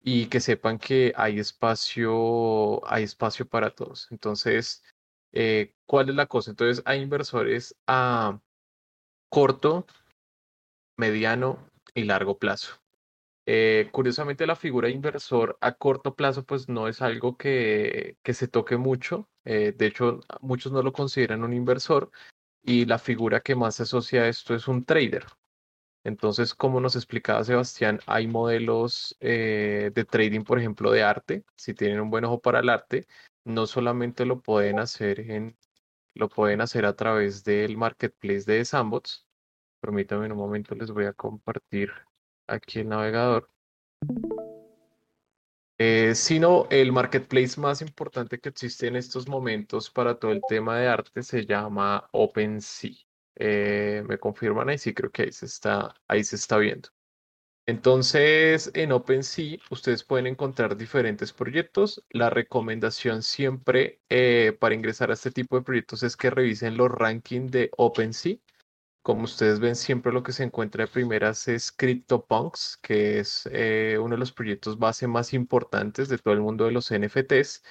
y 0.02 0.26
que 0.26 0.40
sepan 0.40 0.78
que 0.78 1.14
hay 1.16 1.38
espacio, 1.38 2.86
hay 2.86 3.04
espacio 3.04 3.48
para 3.48 3.70
todos. 3.70 4.08
Entonces, 4.10 4.82
eh, 5.32 5.74
¿cuál 5.86 6.10
es 6.10 6.14
la 6.16 6.26
cosa? 6.26 6.50
Entonces, 6.50 6.82
hay 6.86 7.00
inversores 7.00 7.74
a 7.86 8.38
corto, 9.30 9.86
mediano 10.98 11.58
y 11.94 12.04
largo 12.04 12.38
plazo. 12.38 12.85
Eh, 13.46 13.88
curiosamente, 13.92 14.46
la 14.46 14.56
figura 14.56 14.88
inversor 14.90 15.56
a 15.60 15.72
corto 15.74 16.16
plazo, 16.16 16.44
pues 16.44 16.68
no 16.68 16.88
es 16.88 17.00
algo 17.02 17.36
que, 17.36 18.18
que 18.22 18.34
se 18.34 18.48
toque 18.48 18.76
mucho. 18.76 19.30
Eh, 19.44 19.72
de 19.76 19.86
hecho, 19.86 20.20
muchos 20.40 20.72
no 20.72 20.82
lo 20.82 20.92
consideran 20.92 21.44
un 21.44 21.52
inversor 21.52 22.10
y 22.62 22.86
la 22.86 22.98
figura 22.98 23.40
que 23.40 23.54
más 23.56 23.76
se 23.76 23.84
asocia 23.84 24.22
a 24.22 24.28
esto 24.28 24.54
es 24.54 24.68
un 24.68 24.84
trader. 24.84 25.26
Entonces, 26.04 26.54
como 26.54 26.80
nos 26.80 26.96
explicaba 26.96 27.44
Sebastián, 27.44 28.00
hay 28.06 28.28
modelos 28.28 29.16
eh, 29.20 29.90
de 29.94 30.04
trading, 30.04 30.44
por 30.44 30.58
ejemplo, 30.58 30.90
de 30.92 31.02
arte. 31.02 31.44
Si 31.56 31.74
tienen 31.74 32.00
un 32.00 32.10
buen 32.10 32.24
ojo 32.24 32.40
para 32.40 32.60
el 32.60 32.68
arte, 32.68 33.06
no 33.44 33.66
solamente 33.66 34.24
lo 34.26 34.40
pueden 34.40 34.78
hacer 34.78 35.20
en, 35.20 35.56
lo 36.14 36.28
pueden 36.28 36.60
hacer 36.60 36.86
a 36.86 36.96
través 36.96 37.44
del 37.44 37.76
marketplace 37.76 38.44
de 38.50 38.64
Sandbox. 38.64 39.26
Permítanme 39.80 40.30
un 40.32 40.38
momento, 40.38 40.74
les 40.74 40.90
voy 40.90 41.06
a 41.06 41.12
compartir 41.12 41.92
aquí 42.46 42.80
el 42.80 42.88
navegador, 42.88 43.50
eh, 45.78 46.14
sino 46.14 46.66
el 46.70 46.90
marketplace 46.92 47.60
más 47.60 47.82
importante 47.82 48.38
que 48.38 48.48
existe 48.48 48.86
en 48.86 48.96
estos 48.96 49.28
momentos 49.28 49.90
para 49.90 50.18
todo 50.18 50.32
el 50.32 50.40
tema 50.48 50.78
de 50.78 50.88
arte 50.88 51.22
se 51.22 51.44
llama 51.44 52.08
OpenSea. 52.12 52.92
Eh, 53.36 54.02
¿Me 54.06 54.18
confirman 54.18 54.70
ahí? 54.70 54.78
Sí, 54.78 54.94
creo 54.94 55.10
que 55.10 55.24
ahí 55.24 55.32
se 55.32 55.46
está, 55.46 55.94
ahí 56.08 56.24
se 56.24 56.36
está 56.36 56.56
viendo. 56.56 56.88
Entonces, 57.66 58.70
en 58.74 58.92
OpenSea 58.92 59.58
ustedes 59.70 60.04
pueden 60.04 60.26
encontrar 60.28 60.76
diferentes 60.76 61.32
proyectos. 61.32 62.04
La 62.10 62.30
recomendación 62.30 63.22
siempre 63.22 64.00
eh, 64.08 64.56
para 64.60 64.74
ingresar 64.74 65.10
a 65.10 65.14
este 65.14 65.32
tipo 65.32 65.56
de 65.56 65.62
proyectos 65.64 66.02
es 66.04 66.16
que 66.16 66.30
revisen 66.30 66.76
los 66.76 66.90
rankings 66.90 67.50
de 67.50 67.70
OpenSea 67.76 68.36
como 69.06 69.22
ustedes 69.22 69.60
ven, 69.60 69.76
siempre 69.76 70.12
lo 70.12 70.24
que 70.24 70.32
se 70.32 70.42
encuentra 70.42 70.84
de 70.84 70.90
primeras 70.90 71.46
es 71.46 71.70
CryptoPunks, 71.70 72.76
que 72.82 73.20
es 73.20 73.48
eh, 73.52 73.98
uno 74.00 74.16
de 74.16 74.18
los 74.18 74.32
proyectos 74.32 74.80
base 74.80 75.06
más 75.06 75.32
importantes 75.32 76.08
de 76.08 76.18
todo 76.18 76.34
el 76.34 76.40
mundo 76.40 76.64
de 76.64 76.72
los 76.72 76.90
NFTs. 76.90 77.62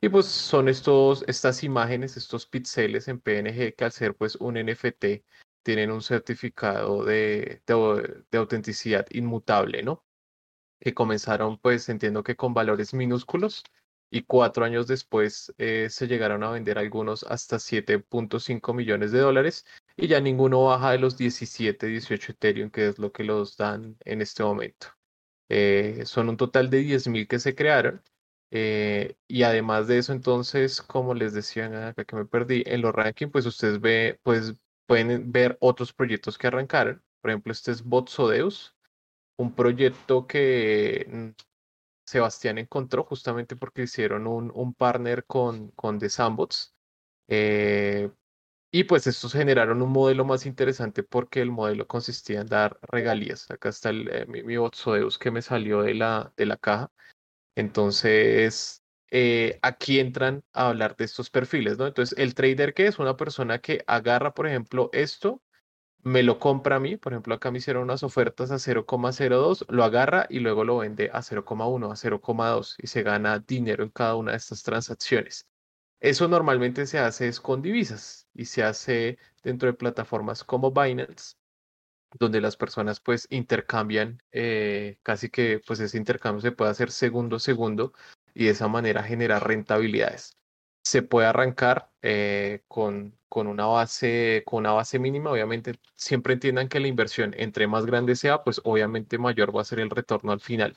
Y 0.00 0.08
pues 0.08 0.24
son 0.24 0.66
estos, 0.66 1.24
estas 1.28 1.62
imágenes, 1.62 2.16
estos 2.16 2.46
pixeles 2.46 3.06
en 3.08 3.20
PNG 3.20 3.74
que 3.76 3.84
al 3.84 3.92
ser 3.92 4.14
pues 4.16 4.36
un 4.36 4.54
NFT 4.56 5.26
tienen 5.62 5.90
un 5.90 6.00
certificado 6.00 7.04
de, 7.04 7.60
de, 7.66 8.24
de 8.30 8.38
autenticidad 8.38 9.06
inmutable, 9.10 9.82
¿no? 9.82 10.06
Que 10.80 10.94
comenzaron 10.94 11.58
pues 11.58 11.90
entiendo 11.90 12.22
que 12.22 12.34
con 12.36 12.54
valores 12.54 12.94
minúsculos 12.94 13.62
y 14.10 14.22
cuatro 14.22 14.64
años 14.64 14.86
después 14.86 15.52
eh, 15.58 15.88
se 15.90 16.06
llegaron 16.08 16.44
a 16.44 16.50
vender 16.52 16.78
algunos 16.78 17.24
hasta 17.24 17.56
7.5 17.58 18.72
millones 18.72 19.12
de 19.12 19.18
dólares 19.18 19.66
y 19.98 20.06
ya 20.08 20.20
ninguno 20.20 20.64
baja 20.64 20.92
de 20.92 20.98
los 20.98 21.16
17, 21.18 21.88
18 21.88 22.32
Ethereum, 22.32 22.70
que 22.70 22.88
es 22.88 22.98
lo 23.00 23.12
que 23.12 23.24
los 23.24 23.56
dan 23.56 23.96
en 24.04 24.22
este 24.22 24.44
momento. 24.44 24.88
Eh, 25.48 26.02
son 26.06 26.28
un 26.28 26.36
total 26.36 26.70
de 26.70 26.80
10.000 26.82 27.26
que 27.28 27.40
se 27.40 27.54
crearon. 27.56 28.02
Eh, 28.52 29.16
y 29.28 29.42
además 29.42 29.88
de 29.88 29.98
eso, 29.98 30.12
entonces, 30.12 30.80
como 30.82 31.14
les 31.14 31.34
decía 31.34 31.88
acá 31.88 32.04
que 32.04 32.16
me 32.16 32.26
perdí, 32.26 32.62
en 32.66 32.82
los 32.82 32.94
rankings, 32.94 33.32
pues 33.32 33.46
ustedes 33.46 33.80
ve, 33.80 34.20
pues, 34.22 34.54
pueden 34.86 35.32
ver 35.32 35.58
otros 35.60 35.92
proyectos 35.92 36.38
que 36.38 36.46
arrancaron. 36.46 37.02
Por 37.20 37.30
ejemplo, 37.32 37.52
este 37.52 37.72
es 37.72 37.82
Botsodeus, 37.82 38.76
un 39.38 39.54
proyecto 39.54 40.26
que 40.28 41.06
mm, 41.10 41.42
Sebastián 42.06 42.58
encontró 42.58 43.04
justamente 43.04 43.56
porque 43.56 43.82
hicieron 43.82 44.26
un, 44.28 44.52
un 44.54 44.74
partner 44.74 45.24
con, 45.26 45.70
con 45.72 45.98
The 45.98 46.08
Sandbox. 46.10 46.74
Eh, 47.28 48.10
y 48.70 48.84
pues 48.84 49.06
estos 49.06 49.32
generaron 49.32 49.80
un 49.82 49.90
modelo 49.90 50.24
más 50.24 50.44
interesante 50.46 51.02
porque 51.02 51.40
el 51.40 51.50
modelo 51.50 51.86
consistía 51.86 52.40
en 52.40 52.48
dar 52.48 52.78
regalías. 52.82 53.50
Acá 53.50 53.70
está 53.70 53.90
eh, 53.90 54.26
mi, 54.28 54.42
mi 54.42 54.56
que 55.20 55.30
me 55.30 55.42
salió 55.42 55.82
de 55.82 55.94
la, 55.94 56.32
de 56.36 56.46
la 56.46 56.56
caja. 56.58 56.92
Entonces, 57.56 58.82
eh, 59.10 59.58
aquí 59.62 60.00
entran 60.00 60.44
a 60.52 60.68
hablar 60.68 60.96
de 60.96 61.06
estos 61.06 61.30
perfiles, 61.30 61.78
¿no? 61.78 61.86
Entonces, 61.86 62.18
el 62.18 62.34
trader 62.34 62.74
que 62.74 62.86
es 62.86 62.98
una 62.98 63.16
persona 63.16 63.58
que 63.60 63.82
agarra, 63.86 64.34
por 64.34 64.46
ejemplo, 64.46 64.90
esto 64.92 65.42
me 66.02 66.22
lo 66.22 66.38
compra 66.38 66.76
a 66.76 66.80
mí, 66.80 66.96
por 66.96 67.12
ejemplo, 67.12 67.34
acá 67.34 67.50
me 67.50 67.58
hicieron 67.58 67.84
unas 67.84 68.02
ofertas 68.02 68.50
a 68.50 68.58
0,02, 68.58 69.66
lo 69.68 69.84
agarra 69.84 70.26
y 70.30 70.40
luego 70.40 70.64
lo 70.64 70.78
vende 70.78 71.10
a 71.12 71.22
0,1, 71.22 71.90
a 71.90 71.96
0,2 71.96 72.76
y 72.78 72.86
se 72.88 73.02
gana 73.02 73.38
dinero 73.40 73.84
en 73.84 73.90
cada 73.90 74.14
una 74.16 74.32
de 74.32 74.38
estas 74.38 74.62
transacciones. 74.62 75.46
Eso 76.00 76.28
normalmente 76.28 76.86
se 76.86 76.98
hace 76.98 77.32
con 77.42 77.62
divisas 77.62 78.28
y 78.34 78.44
se 78.46 78.62
hace 78.62 79.18
dentro 79.42 79.68
de 79.68 79.74
plataformas 79.74 80.44
como 80.44 80.70
Binance, 80.72 81.36
donde 82.18 82.40
las 82.40 82.56
personas 82.56 83.00
pues 83.00 83.26
intercambian, 83.30 84.22
eh, 84.32 84.98
casi 85.02 85.30
que 85.30 85.60
pues 85.66 85.80
ese 85.80 85.98
intercambio 85.98 86.42
se 86.42 86.52
puede 86.52 86.70
hacer 86.70 86.90
segundo 86.90 87.36
a 87.36 87.40
segundo 87.40 87.92
y 88.34 88.44
de 88.46 88.50
esa 88.50 88.68
manera 88.68 89.02
generar 89.02 89.46
rentabilidades 89.46 90.38
se 90.88 91.02
puede 91.02 91.26
arrancar 91.28 91.90
eh, 92.02 92.62
con, 92.68 93.16
con, 93.28 93.46
una 93.46 93.66
base, 93.66 94.42
con 94.46 94.60
una 94.60 94.72
base 94.72 94.98
mínima. 94.98 95.30
Obviamente, 95.30 95.78
siempre 95.96 96.34
entiendan 96.34 96.68
que 96.68 96.80
la 96.80 96.88
inversión, 96.88 97.34
entre 97.36 97.66
más 97.66 97.86
grande 97.86 98.16
sea, 98.16 98.42
pues 98.44 98.60
obviamente 98.64 99.18
mayor 99.18 99.54
va 99.54 99.62
a 99.62 99.64
ser 99.64 99.80
el 99.80 99.90
retorno 99.90 100.32
al 100.32 100.40
final. 100.40 100.74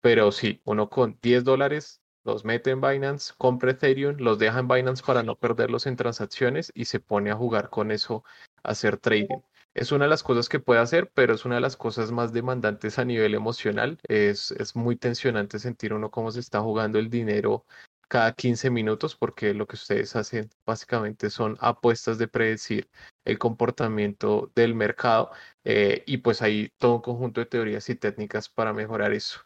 Pero 0.00 0.32
sí, 0.32 0.60
uno 0.64 0.88
con 0.88 1.18
10 1.22 1.44
dólares 1.44 2.00
los 2.24 2.44
mete 2.44 2.70
en 2.70 2.80
Binance, 2.80 3.32
compra 3.38 3.72
Ethereum, 3.72 4.16
los 4.18 4.38
deja 4.38 4.58
en 4.58 4.68
Binance 4.68 5.02
para 5.04 5.22
no 5.22 5.36
perderlos 5.36 5.86
en 5.86 5.96
transacciones 5.96 6.72
y 6.74 6.86
se 6.86 7.00
pone 7.00 7.30
a 7.30 7.36
jugar 7.36 7.70
con 7.70 7.90
eso, 7.90 8.24
hacer 8.62 8.98
trading. 8.98 9.40
Es 9.74 9.92
una 9.92 10.06
de 10.06 10.10
las 10.10 10.22
cosas 10.22 10.48
que 10.48 10.60
puede 10.60 10.80
hacer, 10.80 11.10
pero 11.14 11.34
es 11.34 11.44
una 11.44 11.56
de 11.56 11.60
las 11.60 11.76
cosas 11.76 12.10
más 12.10 12.32
demandantes 12.32 12.98
a 12.98 13.04
nivel 13.04 13.34
emocional. 13.34 13.98
Es, 14.08 14.50
es 14.52 14.74
muy 14.74 14.96
tensionante 14.96 15.58
sentir 15.58 15.94
uno 15.94 16.10
cómo 16.10 16.30
se 16.32 16.40
está 16.40 16.60
jugando 16.60 16.98
el 16.98 17.10
dinero 17.10 17.64
cada 18.08 18.32
15 18.32 18.70
minutos, 18.70 19.14
porque 19.14 19.54
lo 19.54 19.66
que 19.66 19.76
ustedes 19.76 20.16
hacen 20.16 20.50
básicamente 20.66 21.30
son 21.30 21.56
apuestas 21.60 22.18
de 22.18 22.26
predecir 22.26 22.88
el 23.24 23.38
comportamiento 23.38 24.50
del 24.54 24.74
mercado 24.74 25.30
eh, 25.64 26.02
y 26.06 26.18
pues 26.18 26.42
hay 26.42 26.70
todo 26.78 26.96
un 26.96 27.02
conjunto 27.02 27.40
de 27.40 27.46
teorías 27.46 27.88
y 27.90 27.94
técnicas 27.94 28.48
para 28.48 28.72
mejorar 28.72 29.12
eso. 29.12 29.40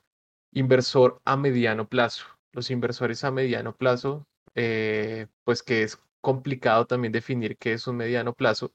Inversor 0.52 1.20
a 1.24 1.36
mediano 1.36 1.88
plazo. 1.88 2.26
Los 2.52 2.70
inversores 2.70 3.24
a 3.24 3.30
mediano 3.30 3.76
plazo, 3.76 4.26
eh, 4.54 5.26
pues 5.44 5.62
que 5.62 5.82
es 5.82 5.98
complicado 6.20 6.86
también 6.86 7.12
definir 7.12 7.56
qué 7.58 7.74
es 7.74 7.86
un 7.86 7.96
mediano 7.96 8.34
plazo, 8.34 8.72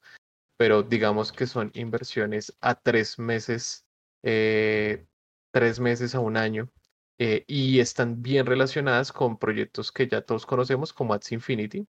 pero 0.58 0.84
digamos 0.84 1.32
que 1.32 1.48
son 1.48 1.72
inversiones 1.76 2.56
a 2.62 2.76
tres 2.76 3.20
meses, 3.20 3.86
eh, 4.24 5.06
tres 5.52 5.80
meses 5.80 6.16
a 6.16 6.20
un 6.20 6.38
año, 6.38 6.72
eh, 7.20 7.44
y 7.48 7.80
están 7.80 8.22
bien 8.22 8.46
relacionadas 8.46 9.12
con 9.12 9.38
proyectos 9.40 9.92
que 9.92 10.08
ya 10.08 10.22
todos 10.22 10.46
conocemos 10.46 10.94
como 10.94 11.14
Ads 11.14 11.32
Infinity. 11.34 11.88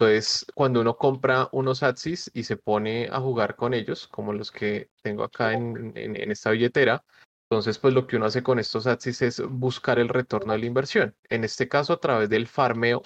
Entonces, 0.00 0.46
cuando 0.54 0.80
uno 0.80 0.96
compra 0.96 1.48
unos 1.52 1.82
Atsis 1.82 2.30
y 2.32 2.44
se 2.44 2.56
pone 2.56 3.08
a 3.12 3.20
jugar 3.20 3.54
con 3.54 3.74
ellos, 3.74 4.08
como 4.08 4.32
los 4.32 4.50
que 4.50 4.88
tengo 5.02 5.24
acá 5.24 5.52
en, 5.52 5.92
en, 5.94 6.30
esta 6.30 6.52
billetera, 6.52 7.04
entonces, 7.50 7.80
pues 7.80 7.92
lo 7.94 8.06
que 8.06 8.14
uno 8.14 8.26
hace 8.26 8.44
con 8.44 8.60
estos 8.60 8.86
Atsis 8.86 9.22
es 9.22 9.42
buscar 9.44 9.98
el 9.98 10.08
retorno 10.08 10.52
de 10.52 10.60
la 10.60 10.66
inversión. 10.66 11.16
En 11.28 11.42
este 11.42 11.68
caso, 11.68 11.94
a 11.94 12.00
través 12.00 12.28
del 12.28 12.46
farmeo 12.46 13.02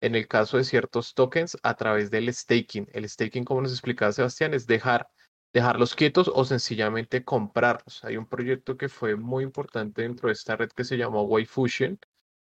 en 0.00 0.14
el 0.14 0.28
caso 0.28 0.56
de 0.56 0.62
ciertos 0.62 1.14
tokens 1.14 1.58
a 1.64 1.74
través 1.74 2.08
del 2.08 2.32
staking. 2.32 2.88
El 2.92 3.08
staking, 3.08 3.44
como 3.44 3.60
nos 3.60 3.72
explicaba 3.72 4.12
Sebastián, 4.12 4.54
es 4.54 4.68
dejar, 4.68 5.08
dejarlos 5.52 5.96
quietos 5.96 6.30
o 6.32 6.44
sencillamente 6.44 7.24
comprarlos. 7.24 8.04
Hay 8.04 8.16
un 8.16 8.26
proyecto 8.28 8.76
que 8.76 8.88
fue 8.88 9.16
muy 9.16 9.42
importante 9.42 10.02
dentro 10.02 10.28
de 10.28 10.34
esta 10.34 10.54
red 10.54 10.70
que 10.70 10.84
se 10.84 10.96
llamó 10.96 11.24
Waifusion, 11.24 11.98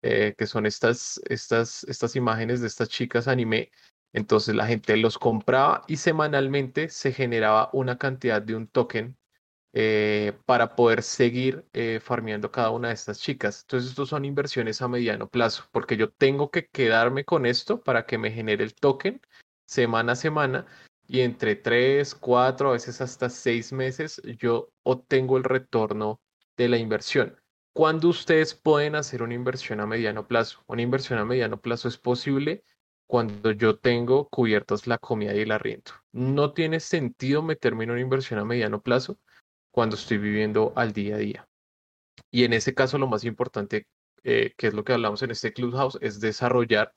eh, 0.02 0.34
que 0.36 0.46
son 0.46 0.66
estas, 0.66 1.22
estas, 1.24 1.84
estas 1.84 2.16
imágenes 2.16 2.60
de 2.60 2.66
estas 2.66 2.90
chicas 2.90 3.28
anime. 3.28 3.70
Entonces 4.12 4.54
la 4.54 4.66
gente 4.66 4.94
los 4.98 5.16
compraba 5.16 5.84
y 5.88 5.96
semanalmente 5.96 6.90
se 6.90 7.12
generaba 7.12 7.70
una 7.72 7.96
cantidad 7.96 8.42
de 8.42 8.56
un 8.56 8.66
token 8.68 9.16
eh, 9.72 10.32
para 10.46 10.74
poder 10.74 11.02
seguir 11.02 11.64
eh, 11.72 12.00
farmeando 12.02 12.50
cada 12.50 12.70
una 12.70 12.88
de 12.88 12.94
estas 12.94 13.20
chicas. 13.20 13.62
Entonces, 13.62 13.90
estos 13.90 14.08
son 14.08 14.24
inversiones 14.24 14.82
a 14.82 14.88
mediano 14.88 15.28
plazo, 15.28 15.64
porque 15.72 15.96
yo 15.96 16.10
tengo 16.10 16.50
que 16.50 16.66
quedarme 16.66 17.24
con 17.24 17.46
esto 17.46 17.82
para 17.82 18.06
que 18.06 18.18
me 18.18 18.32
genere 18.32 18.64
el 18.64 18.74
token 18.74 19.20
semana 19.66 20.12
a 20.12 20.16
semana 20.16 20.66
y 21.06 21.20
entre 21.20 21.56
tres, 21.56 22.14
cuatro, 22.14 22.70
a 22.70 22.72
veces 22.72 23.00
hasta 23.00 23.28
seis 23.30 23.72
meses 23.72 24.20
yo 24.38 24.72
obtengo 24.82 25.36
el 25.36 25.44
retorno 25.44 26.20
de 26.56 26.68
la 26.68 26.76
inversión. 26.78 27.40
¿Cuándo 27.72 28.08
ustedes 28.08 28.54
pueden 28.54 28.96
hacer 28.96 29.22
una 29.22 29.34
inversión 29.34 29.80
a 29.80 29.86
mediano 29.86 30.26
plazo? 30.26 30.62
Una 30.66 30.82
inversión 30.82 31.18
a 31.20 31.24
mediano 31.24 31.60
plazo 31.60 31.88
es 31.88 31.98
posible 31.98 32.64
cuando 33.06 33.52
yo 33.52 33.78
tengo 33.78 34.28
cubiertos 34.28 34.86
la 34.86 34.98
comida 34.98 35.34
y 35.34 35.40
el 35.40 35.52
arriendo. 35.52 35.92
No 36.12 36.52
tiene 36.52 36.80
sentido 36.80 37.42
meterme 37.42 37.84
en 37.84 37.92
una 37.92 38.00
inversión 38.00 38.40
a 38.40 38.44
mediano 38.44 38.82
plazo 38.82 39.18
cuando 39.70 39.96
estoy 39.96 40.18
viviendo 40.18 40.72
al 40.76 40.92
día 40.92 41.16
a 41.16 41.18
día. 41.18 41.48
Y 42.30 42.44
en 42.44 42.52
ese 42.52 42.74
caso 42.74 42.98
lo 42.98 43.06
más 43.06 43.24
importante, 43.24 43.86
eh, 44.22 44.54
que 44.56 44.68
es 44.68 44.74
lo 44.74 44.84
que 44.84 44.92
hablamos 44.92 45.22
en 45.22 45.30
este 45.30 45.52
Clubhouse, 45.52 45.98
es 46.00 46.20
desarrollar 46.20 46.94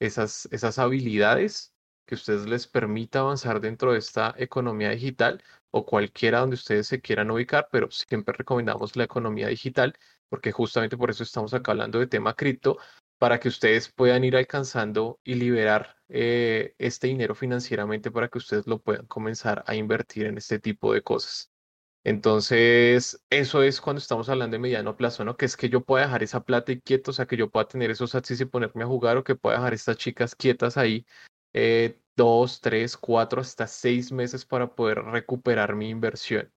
esas, 0.00 0.48
esas 0.50 0.78
habilidades 0.78 1.72
que 2.06 2.14
ustedes 2.14 2.46
les 2.46 2.66
permita 2.66 3.20
avanzar 3.20 3.60
dentro 3.60 3.92
de 3.92 3.98
esta 3.98 4.34
economía 4.38 4.90
digital 4.90 5.42
o 5.70 5.84
cualquiera 5.84 6.40
donde 6.40 6.54
ustedes 6.54 6.86
se 6.86 7.00
quieran 7.00 7.30
ubicar, 7.30 7.68
pero 7.72 7.90
siempre 7.90 8.34
recomendamos 8.36 8.96
la 8.96 9.04
economía 9.04 9.48
digital 9.48 9.94
porque 10.28 10.52
justamente 10.52 10.96
por 10.96 11.10
eso 11.10 11.22
estamos 11.22 11.54
acá 11.54 11.72
hablando 11.72 11.98
de 11.98 12.06
tema 12.06 12.34
cripto, 12.34 12.78
para 13.18 13.40
que 13.40 13.48
ustedes 13.48 13.90
puedan 13.90 14.24
ir 14.24 14.36
alcanzando 14.36 15.18
y 15.24 15.34
liberar 15.34 15.96
eh, 16.08 16.74
este 16.78 17.06
dinero 17.06 17.34
financieramente 17.34 18.10
para 18.10 18.28
que 18.28 18.38
ustedes 18.38 18.66
lo 18.66 18.78
puedan 18.78 19.06
comenzar 19.06 19.64
a 19.66 19.74
invertir 19.74 20.26
en 20.26 20.36
este 20.36 20.58
tipo 20.58 20.92
de 20.92 21.02
cosas. 21.02 21.50
Entonces, 22.06 23.20
eso 23.30 23.64
es 23.64 23.80
cuando 23.80 23.98
estamos 23.98 24.28
hablando 24.28 24.54
de 24.54 24.60
mediano 24.60 24.96
plazo, 24.96 25.24
¿no? 25.24 25.36
Que 25.36 25.44
es 25.44 25.56
que 25.56 25.68
yo 25.68 25.80
pueda 25.80 26.04
dejar 26.04 26.22
esa 26.22 26.44
plata 26.44 26.70
y 26.70 26.80
quieto, 26.80 27.10
o 27.10 27.14
sea, 27.14 27.26
que 27.26 27.36
yo 27.36 27.50
pueda 27.50 27.66
tener 27.66 27.90
esos 27.90 28.14
axis 28.14 28.40
y 28.40 28.44
ponerme 28.44 28.84
a 28.84 28.86
jugar, 28.86 29.16
o 29.16 29.24
que 29.24 29.34
pueda 29.34 29.56
dejar 29.56 29.74
estas 29.74 29.96
chicas 29.96 30.36
quietas 30.36 30.76
ahí 30.76 31.04
eh, 31.52 31.98
dos, 32.14 32.60
tres, 32.60 32.96
cuatro, 32.96 33.40
hasta 33.40 33.66
seis 33.66 34.12
meses 34.12 34.44
para 34.46 34.72
poder 34.76 34.98
recuperar 35.02 35.74
mi 35.74 35.90
inversión. 35.90 36.52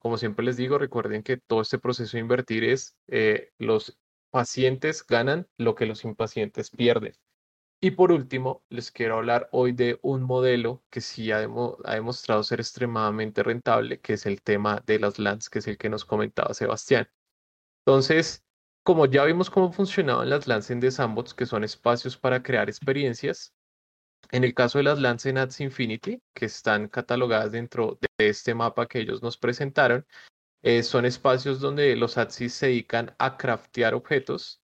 Como 0.00 0.18
siempre 0.18 0.44
les 0.44 0.56
digo, 0.56 0.78
recuerden 0.78 1.22
que 1.22 1.36
todo 1.36 1.60
este 1.60 1.78
proceso 1.78 2.16
de 2.16 2.22
invertir 2.22 2.64
es 2.64 2.96
eh, 3.06 3.52
los 3.58 3.96
pacientes 4.30 5.06
ganan 5.06 5.46
lo 5.58 5.76
que 5.76 5.86
los 5.86 6.04
impacientes 6.04 6.70
pierden. 6.70 7.14
Y 7.80 7.92
por 7.92 8.10
último, 8.10 8.64
les 8.70 8.90
quiero 8.90 9.18
hablar 9.18 9.48
hoy 9.52 9.72
de 9.72 10.00
un 10.02 10.22
modelo 10.24 10.82
que 10.90 11.00
sí 11.00 11.30
ha, 11.30 11.40
demostrado 11.40 12.42
ser 12.42 12.58
extremadamente 12.60 13.44
rentable, 13.44 14.00
que 14.00 14.14
es 14.14 14.26
el 14.26 14.42
tema 14.42 14.82
de 14.84 14.98
las 14.98 15.20
LANs, 15.20 15.48
que 15.48 15.60
es 15.60 15.68
el 15.68 15.78
que 15.78 15.88
nos 15.88 16.04
comentaba 16.04 16.54
Sebastián. 16.54 17.08
Entonces, 17.86 18.44
como 18.82 19.06
ya 19.06 19.24
vimos 19.24 19.50
cómo 19.50 19.72
funcionaban 19.72 20.28
las 20.28 20.48
LANs 20.48 20.70
en 20.70 20.90
Sandbox, 20.90 21.34
que 21.34 21.46
son 21.46 21.62
espacios 21.62 22.16
para 22.16 22.42
crear 22.42 22.68
experiencias, 22.68 23.54
en 24.32 24.44
el 24.44 24.54
caso 24.54 24.78
de 24.78 24.84
las 24.84 24.98
LANs 24.98 25.26
en 25.26 25.38
Ads 25.38 25.60
Infinity, 25.60 26.20
que 26.34 26.46
están 26.46 26.88
catalogadas 26.88 27.52
dentro 27.52 27.98
de 28.00 28.28
este 28.28 28.54
mapa 28.54 28.88
que 28.88 29.00
ellos 29.00 29.22
nos 29.22 29.38
presentaron, 29.38 30.04
eh, 30.62 30.82
son 30.82 31.06
espacios 31.06 31.60
donde 31.60 31.94
los 31.94 32.18
ads 32.18 32.52
se 32.52 32.66
dedican 32.66 33.14
a 33.18 33.36
craftear 33.36 33.94
objetos 33.94 34.60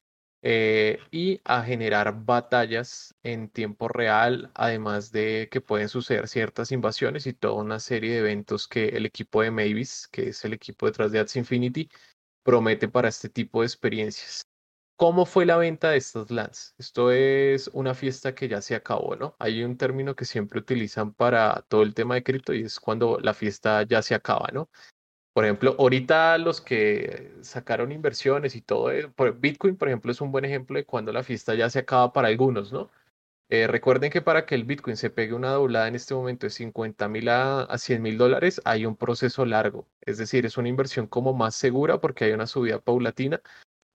eh, 0.46 1.00
y 1.10 1.40
a 1.46 1.64
generar 1.64 2.26
batallas 2.26 3.16
en 3.24 3.48
tiempo 3.50 3.88
real, 3.88 4.52
además 4.56 5.12
de 5.14 5.48
que 5.50 5.62
pueden 5.62 5.88
suceder 5.88 6.28
ciertas 6.28 6.74
invasiones 6.74 7.26
y 7.28 7.34
toda 7.34 7.54
una 7.64 7.80
serie 7.80 8.12
de 8.12 8.20
eventos 8.20 8.68
que 8.68 8.90
el 8.90 9.06
equipo 9.06 9.42
de 9.42 9.52
Mavis, 9.52 10.10
que 10.12 10.30
es 10.30 10.44
el 10.44 10.52
equipo 10.54 10.86
detrás 10.86 11.14
de 11.14 11.20
Ads 11.20 11.38
Infinity, 11.38 11.90
promete 12.44 12.90
para 12.90 13.08
este 13.08 13.30
tipo 13.30 13.62
de 13.62 13.68
experiencias. 13.68 14.46
¿Cómo 14.98 15.26
fue 15.26 15.46
la 15.46 15.58
venta 15.58 15.92
de 15.92 15.98
estas 15.98 16.30
lands? 16.30 16.76
Esto 16.78 17.12
es 17.12 17.70
una 17.74 17.94
fiesta 17.94 18.36
que 18.36 18.48
ya 18.50 18.62
se 18.62 18.76
acabó, 18.76 19.16
¿no? 19.16 19.36
Hay 19.40 19.64
un 19.64 19.78
término 19.78 20.16
que 20.16 20.26
siempre 20.26 20.60
utilizan 20.60 21.14
para 21.14 21.66
todo 21.70 21.84
el 21.84 21.94
tema 21.94 22.16
de 22.16 22.24
cripto 22.24 22.54
y 22.54 22.64
es 22.64 22.80
cuando 22.82 23.18
la 23.20 23.34
fiesta 23.34 23.84
ya 23.84 24.02
se 24.02 24.14
acaba, 24.14 24.50
¿no? 24.54 24.70
Por 25.34 25.46
ejemplo, 25.46 25.76
ahorita 25.80 26.38
los 26.38 26.62
que 26.62 27.34
sacaron 27.42 27.92
inversiones 27.92 28.56
y 28.56 28.62
todo, 28.62 28.92
Bitcoin, 29.40 29.76
por 29.78 29.88
ejemplo, 29.88 30.12
es 30.12 30.22
un 30.22 30.32
buen 30.32 30.46
ejemplo 30.46 30.78
de 30.78 30.86
cuando 30.86 31.12
la 31.12 31.24
fiesta 31.24 31.56
ya 31.56 31.70
se 31.72 31.80
acaba 31.80 32.14
para 32.14 32.28
algunos, 32.28 32.72
¿no? 32.72 32.92
Eh, 33.50 33.68
recuerden 33.68 34.12
que 34.12 34.22
para 34.22 34.46
que 34.46 34.56
el 34.56 34.64
Bitcoin 34.64 34.98
se 34.98 35.10
pegue 35.10 35.34
una 35.34 35.52
doblada 35.52 35.88
en 35.88 35.96
este 35.96 36.14
momento 36.14 36.46
de 36.46 36.52
50 36.52 37.08
mil 37.10 37.30
a, 37.30 37.62
a 37.64 37.78
100 37.78 38.02
mil 38.02 38.18
dólares, 38.18 38.62
hay 38.66 38.86
un 38.86 38.96
proceso 38.96 39.46
largo. 39.46 39.88
Es 40.02 40.18
decir, 40.18 40.46
es 40.46 40.58
una 40.58 40.70
inversión 40.70 41.08
como 41.08 41.34
más 41.34 41.56
segura 41.56 42.00
porque 42.00 42.26
hay 42.26 42.32
una 42.34 42.48
subida 42.48 42.80
paulatina, 42.80 43.42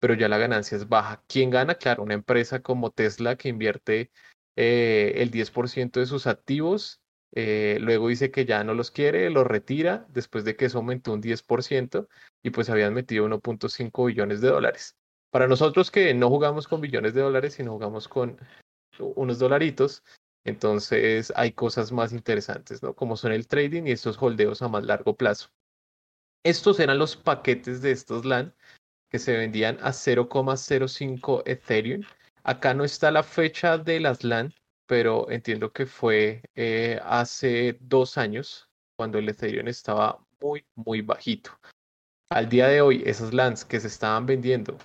pero 0.01 0.15
ya 0.15 0.28
la 0.28 0.39
ganancia 0.39 0.77
es 0.77 0.89
baja. 0.89 1.24
¿Quién 1.28 1.51
gana? 1.51 1.77
Claro, 1.77 2.02
una 2.02 2.15
empresa 2.15 2.62
como 2.62 2.90
Tesla 2.90 3.36
que 3.36 3.48
invierte 3.48 4.10
eh, 4.56 5.15
el 5.16 5.31
10% 5.31 6.01
de 6.01 6.06
sus 6.06 6.27
activos 6.27 7.01
eh, 7.32 7.78
luego 7.80 8.09
dice 8.09 8.30
que 8.30 8.44
ya 8.44 8.64
no 8.64 8.74
los 8.74 8.90
quiere, 8.90 9.30
los 9.30 9.46
retira 9.46 10.06
después 10.09 10.44
de 10.44 10.56
que 10.56 10.66
eso 10.66 10.78
aumentó 10.78 11.12
un 11.12 11.22
10% 11.22 12.09
y 12.42 12.50
pues 12.50 12.70
habían 12.70 12.94
metido 12.94 13.26
1.5 13.26 14.06
billones 14.06 14.40
de 14.40 14.48
dólares. 14.48 14.96
Para 15.30 15.46
nosotros 15.46 15.90
que 15.90 16.14
no 16.14 16.30
jugamos 16.30 16.66
con 16.66 16.80
billones 16.80 17.14
de 17.14 17.20
dólares, 17.20 17.55
sino 17.55 17.72
jugamos 17.72 18.09
con 18.09 18.38
unos 18.98 19.38
dolaritos, 19.38 20.02
entonces 20.44 21.32
hay 21.36 21.52
cosas 21.52 21.92
más 21.92 22.12
interesantes, 22.12 22.82
¿no? 22.82 22.94
Como 22.94 23.16
son 23.16 23.32
el 23.32 23.46
trading 23.46 23.84
y 23.86 23.92
estos 23.92 24.16
holdeos 24.20 24.62
a 24.62 24.68
más 24.68 24.84
largo 24.84 25.16
plazo. 25.16 25.50
Estos 26.44 26.80
eran 26.80 26.98
los 26.98 27.16
paquetes 27.16 27.82
de 27.82 27.90
estos 27.90 28.24
LAN 28.24 28.55
que 29.10 29.18
se 29.18 29.36
vendían 29.36 29.78
a 29.82 29.92
0,05 29.92 31.42
Ethereum. 31.46 32.02
Acá 32.42 32.74
no 32.74 32.84
está 32.84 33.10
la 33.10 33.22
fecha 33.22 33.76
de 33.76 34.00
las 34.00 34.24
LAN, 34.24 34.55
pero 34.89 35.31
entiendo 35.31 35.70
que 35.73 35.86
fue 35.86 36.43
eh, 36.56 36.98
hace 37.05 37.77
dos 37.81 38.19
años 38.19 38.69
cuando 38.97 39.19
el 39.19 39.28
Ethereum 39.28 39.69
estaba 39.69 40.19
muy, 40.40 40.65
muy 40.74 41.02
bajito. 41.02 41.51
Al 42.31 42.48
día 42.48 42.69
de 42.69 42.81
hoy, 42.81 43.02
esas 43.06 43.32
lands 43.32 43.65
que 43.65 43.78
se 43.78 43.86
estaban 43.86 44.27
vendiendo 44.27 44.77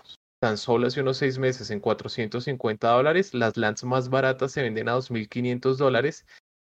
tan 0.41 0.57
solo 0.57 0.87
hace 0.87 0.99
unos 0.99 1.17
seis 1.17 1.39
meses 1.39 1.71
en 1.71 1.79
450 1.79 2.89
dólares, 2.89 3.33
las 3.33 3.55
lands 3.55 3.85
más 3.85 4.09
baratas 4.09 4.51
se 4.51 4.61
venden 4.61 4.89
a 4.89 4.93
2.500 4.93 5.77
dólares 5.77 6.25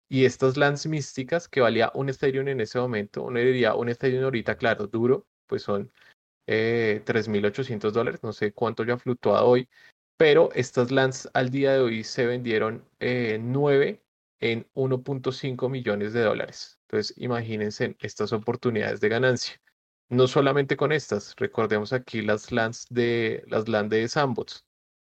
y 0.10 0.26
estas 0.26 0.58
lands 0.58 0.88
místicas 0.88 1.48
que 1.48 1.62
valía 1.62 1.92
un 1.94 2.10
Ethereum 2.10 2.48
en 2.48 2.62
ese 2.62 2.80
momento, 2.80 3.22
uno 3.22 3.40
diría 3.40 3.76
un 3.76 3.90
Ethereum 3.90 4.24
ahorita, 4.24 4.58
claro, 4.58 4.88
duro, 4.88 5.28
pues 5.46 5.62
son 5.62 5.92
eh, 6.48 7.04
3.800 7.06 7.94
dólares, 7.94 8.24
no 8.24 8.34
sé 8.34 8.52
cuánto 8.52 8.84
ya 8.84 8.96
ha 8.96 8.98
fluctuado 8.98 9.46
hoy, 9.46 9.70
pero 10.18 10.50
estas 10.54 10.92
lands 10.92 11.30
al 11.34 11.50
día 11.50 11.74
de 11.74 11.80
hoy 11.80 12.04
se 12.04 12.26
vendieron 12.26 12.84
eh, 13.00 13.40
9 13.42 14.04
en 14.40 14.68
1.5 14.74 15.70
millones 15.70 16.14
de 16.14 16.22
dólares. 16.22 16.80
Entonces, 16.88 17.16
imagínense 17.18 17.96
estas 18.00 18.34
oportunidades 18.34 19.00
de 19.00 19.10
ganancia. 19.10 19.62
No 20.10 20.28
solamente 20.28 20.78
con 20.78 20.92
estas, 20.92 21.36
recordemos 21.38 21.94
aquí 21.94 22.22
las 22.22 22.52
LANs 22.52 22.88
de 22.90 23.44
las 23.48 23.68
LAN 23.68 23.90
de 23.90 24.08
Sandbox. 24.08 24.66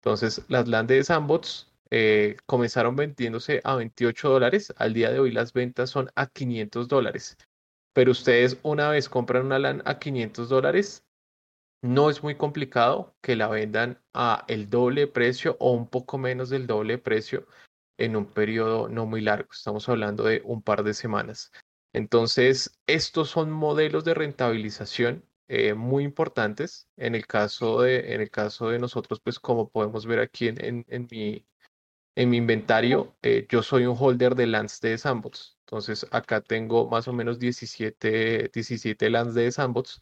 Entonces, 0.01 0.41
las 0.49 0.67
LAN 0.67 0.87
de 0.87 1.03
Sandbox 1.03 1.71
eh, 1.89 2.37
comenzaron 2.45 2.95
vendiéndose 2.95 3.61
a 3.63 3.75
28 3.75 4.29
dólares. 4.29 4.73
Al 4.77 4.93
día 4.93 5.11
de 5.11 5.19
hoy 5.19 5.31
las 5.31 5.53
ventas 5.53 5.89
son 5.89 6.11
a 6.15 6.27
500 6.27 6.87
dólares. 6.87 7.37
Pero 7.93 8.11
ustedes 8.11 8.57
una 8.63 8.89
vez 8.89 9.09
compran 9.09 9.45
una 9.45 9.59
LAN 9.59 9.81
a 9.85 9.99
500 9.99 10.49
dólares, 10.49 11.05
no 11.83 12.09
es 12.09 12.23
muy 12.23 12.35
complicado 12.35 13.13
que 13.21 13.35
la 13.35 13.49
vendan 13.49 14.01
a 14.13 14.45
el 14.47 14.69
doble 14.69 15.05
precio 15.05 15.57
o 15.59 15.73
un 15.73 15.87
poco 15.87 16.17
menos 16.17 16.49
del 16.49 16.65
doble 16.65 16.97
precio 16.97 17.45
en 17.97 18.15
un 18.15 18.25
periodo 18.25 18.87
no 18.87 19.05
muy 19.05 19.19
largo. 19.19 19.49
Estamos 19.51 19.89
hablando 19.89 20.23
de 20.23 20.41
un 20.45 20.61
par 20.61 20.83
de 20.83 20.93
semanas. 20.93 21.51
Entonces, 21.91 22.79
estos 22.87 23.29
son 23.29 23.51
modelos 23.51 24.05
de 24.05 24.13
rentabilización 24.13 25.25
eh, 25.49 25.73
muy 25.73 26.05
importantes. 26.05 26.87
En 26.95 27.15
el 27.15 27.27
caso 27.27 27.81
de, 27.81 28.13
en 28.13 28.21
el 28.21 28.31
caso 28.31 28.69
de 28.69 28.79
nosotros, 28.79 29.19
pues 29.19 29.37
como 29.37 29.69
podemos 29.69 30.05
ver 30.05 30.19
aquí 30.19 30.47
en, 30.47 30.85
en, 30.87 31.07
mi, 31.11 31.45
en 32.15 32.29
mi 32.29 32.37
inventario, 32.37 33.13
eh, 33.21 33.45
yo 33.49 33.61
soy 33.61 33.85
un 33.85 33.97
holder 33.99 34.35
de 34.35 34.47
lands 34.47 34.79
de 34.79 34.97
Sandbox. 34.97 35.57
Entonces, 35.65 36.07
acá 36.11 36.39
tengo 36.39 36.87
más 36.87 37.09
o 37.09 37.13
menos 37.13 37.39
17, 37.39 38.51
17 38.53 39.09
lands 39.09 39.33
de 39.33 39.51
Sandbox 39.51 39.99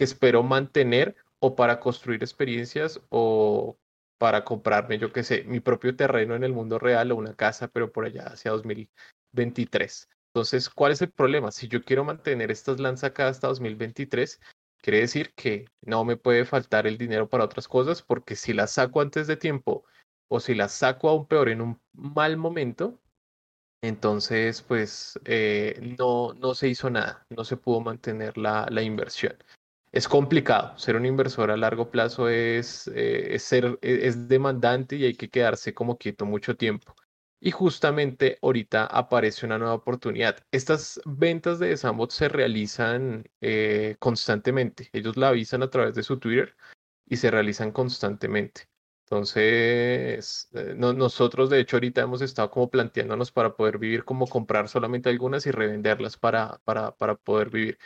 que 0.00 0.04
espero 0.04 0.42
mantener 0.42 1.14
o 1.40 1.54
para 1.54 1.78
construir 1.78 2.22
experiencias 2.22 3.02
o 3.10 3.76
para 4.16 4.44
comprarme, 4.44 4.96
yo 4.98 5.12
qué 5.12 5.22
sé, 5.22 5.44
mi 5.44 5.60
propio 5.60 5.94
terreno 5.94 6.34
en 6.34 6.42
el 6.42 6.54
mundo 6.54 6.78
real 6.78 7.12
o 7.12 7.16
una 7.16 7.34
casa, 7.34 7.68
pero 7.68 7.92
por 7.92 8.06
allá 8.06 8.24
hacia 8.28 8.50
2023. 8.52 10.08
Entonces, 10.28 10.70
¿cuál 10.70 10.92
es 10.92 11.02
el 11.02 11.12
problema? 11.12 11.50
Si 11.50 11.68
yo 11.68 11.82
quiero 11.84 12.02
mantener 12.02 12.50
estas 12.50 12.80
lanzas 12.80 13.10
acá 13.10 13.28
hasta 13.28 13.48
2023, 13.48 14.40
quiere 14.80 15.00
decir 15.00 15.34
que 15.34 15.66
no 15.82 16.06
me 16.06 16.16
puede 16.16 16.46
faltar 16.46 16.86
el 16.86 16.96
dinero 16.96 17.28
para 17.28 17.44
otras 17.44 17.68
cosas, 17.68 18.00
porque 18.00 18.36
si 18.36 18.54
las 18.54 18.70
saco 18.70 19.02
antes 19.02 19.26
de 19.26 19.36
tiempo 19.36 19.84
o 20.30 20.40
si 20.40 20.54
las 20.54 20.72
saco 20.72 21.10
aún 21.10 21.26
peor 21.26 21.50
en 21.50 21.60
un 21.60 21.78
mal 21.92 22.38
momento, 22.38 22.98
entonces 23.82 24.62
pues 24.62 25.20
eh, 25.26 25.94
no, 25.98 26.32
no 26.32 26.54
se 26.54 26.68
hizo 26.68 26.88
nada, 26.88 27.26
no 27.28 27.44
se 27.44 27.58
pudo 27.58 27.82
mantener 27.82 28.38
la, 28.38 28.66
la 28.70 28.80
inversión. 28.80 29.36
Es 29.92 30.06
complicado, 30.06 30.78
ser 30.78 30.94
un 30.94 31.04
inversor 31.04 31.50
a 31.50 31.56
largo 31.56 31.90
plazo 31.90 32.28
es, 32.28 32.88
eh, 32.94 33.36
ser, 33.40 33.78
e, 33.82 34.06
es 34.06 34.28
demandante 34.28 34.94
y 34.96 35.04
hay 35.04 35.14
que 35.14 35.28
quedarse 35.30 35.74
como 35.74 35.98
quieto 35.98 36.26
mucho 36.26 36.56
tiempo. 36.56 36.94
Y 37.40 37.50
justamente 37.50 38.38
ahorita 38.42 38.86
aparece 38.86 39.46
una 39.46 39.58
nueva 39.58 39.74
oportunidad. 39.74 40.36
Estas 40.52 41.00
ventas 41.06 41.58
de 41.58 41.76
Sandbox 41.76 42.14
se 42.14 42.28
realizan 42.28 43.24
eh, 43.40 43.96
constantemente. 43.98 44.90
Ellos 44.92 45.16
la 45.16 45.28
avisan 45.28 45.62
a 45.62 45.70
través 45.70 45.94
de 45.94 46.02
su 46.04 46.18
Twitter 46.18 46.54
y 47.06 47.16
se 47.16 47.30
realizan 47.30 47.72
constantemente. 47.72 48.68
Entonces, 49.06 50.48
eh, 50.52 50.74
nosotros 50.76 51.50
de 51.50 51.60
hecho 51.60 51.76
ahorita 51.76 52.02
hemos 52.02 52.22
estado 52.22 52.50
como 52.50 52.70
planteándonos 52.70 53.32
para 53.32 53.56
poder 53.56 53.78
vivir, 53.78 54.04
como 54.04 54.28
comprar 54.28 54.68
solamente 54.68 55.08
algunas 55.08 55.46
y 55.46 55.50
revenderlas 55.50 56.16
para, 56.16 56.60
para, 56.64 56.92
para 56.96 57.16
poder 57.16 57.50
vivir. 57.50 57.78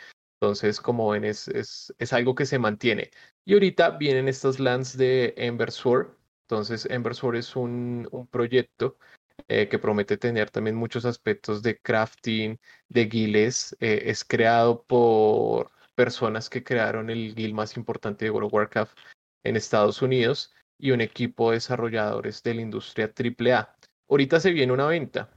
Entonces, 0.45 0.79
como 0.79 1.09
ven, 1.09 1.25
es, 1.25 1.47
es, 1.47 1.91
es, 1.97 2.13
algo 2.13 2.35
que 2.35 2.45
se 2.45 2.59
mantiene. 2.59 3.09
Y 3.45 3.53
ahorita 3.53 3.91
vienen 3.97 4.27
estas 4.27 4.59
lands 4.59 4.95
de 4.95 5.33
Embersword. 5.37 6.09
Entonces, 6.43 6.85
Embersword 6.85 7.37
es 7.37 7.55
un, 7.55 8.07
un 8.11 8.27
proyecto 8.27 8.99
eh, 9.47 9.67
que 9.67 9.79
promete 9.79 10.17
tener 10.17 10.51
también 10.51 10.75
muchos 10.75 11.03
aspectos 11.05 11.63
de 11.63 11.79
crafting, 11.79 12.59
de 12.89 13.05
guiles. 13.05 13.75
Eh, 13.79 14.03
es 14.05 14.23
creado 14.23 14.83
por 14.83 15.71
personas 15.95 16.47
que 16.47 16.63
crearon 16.63 17.09
el 17.09 17.33
guild 17.33 17.55
más 17.55 17.75
importante 17.75 18.25
de 18.25 18.31
World 18.31 18.47
of 18.47 18.53
Warcraft 18.53 18.97
en 19.43 19.55
Estados 19.55 20.03
Unidos 20.03 20.53
y 20.77 20.91
un 20.91 21.01
equipo 21.01 21.49
de 21.49 21.57
desarrolladores 21.57 22.43
de 22.43 22.53
la 22.53 22.61
industria 22.61 23.11
AAA. 23.11 23.75
Ahorita 24.09 24.39
se 24.39 24.51
viene 24.51 24.73
una 24.73 24.85
venta. 24.85 25.34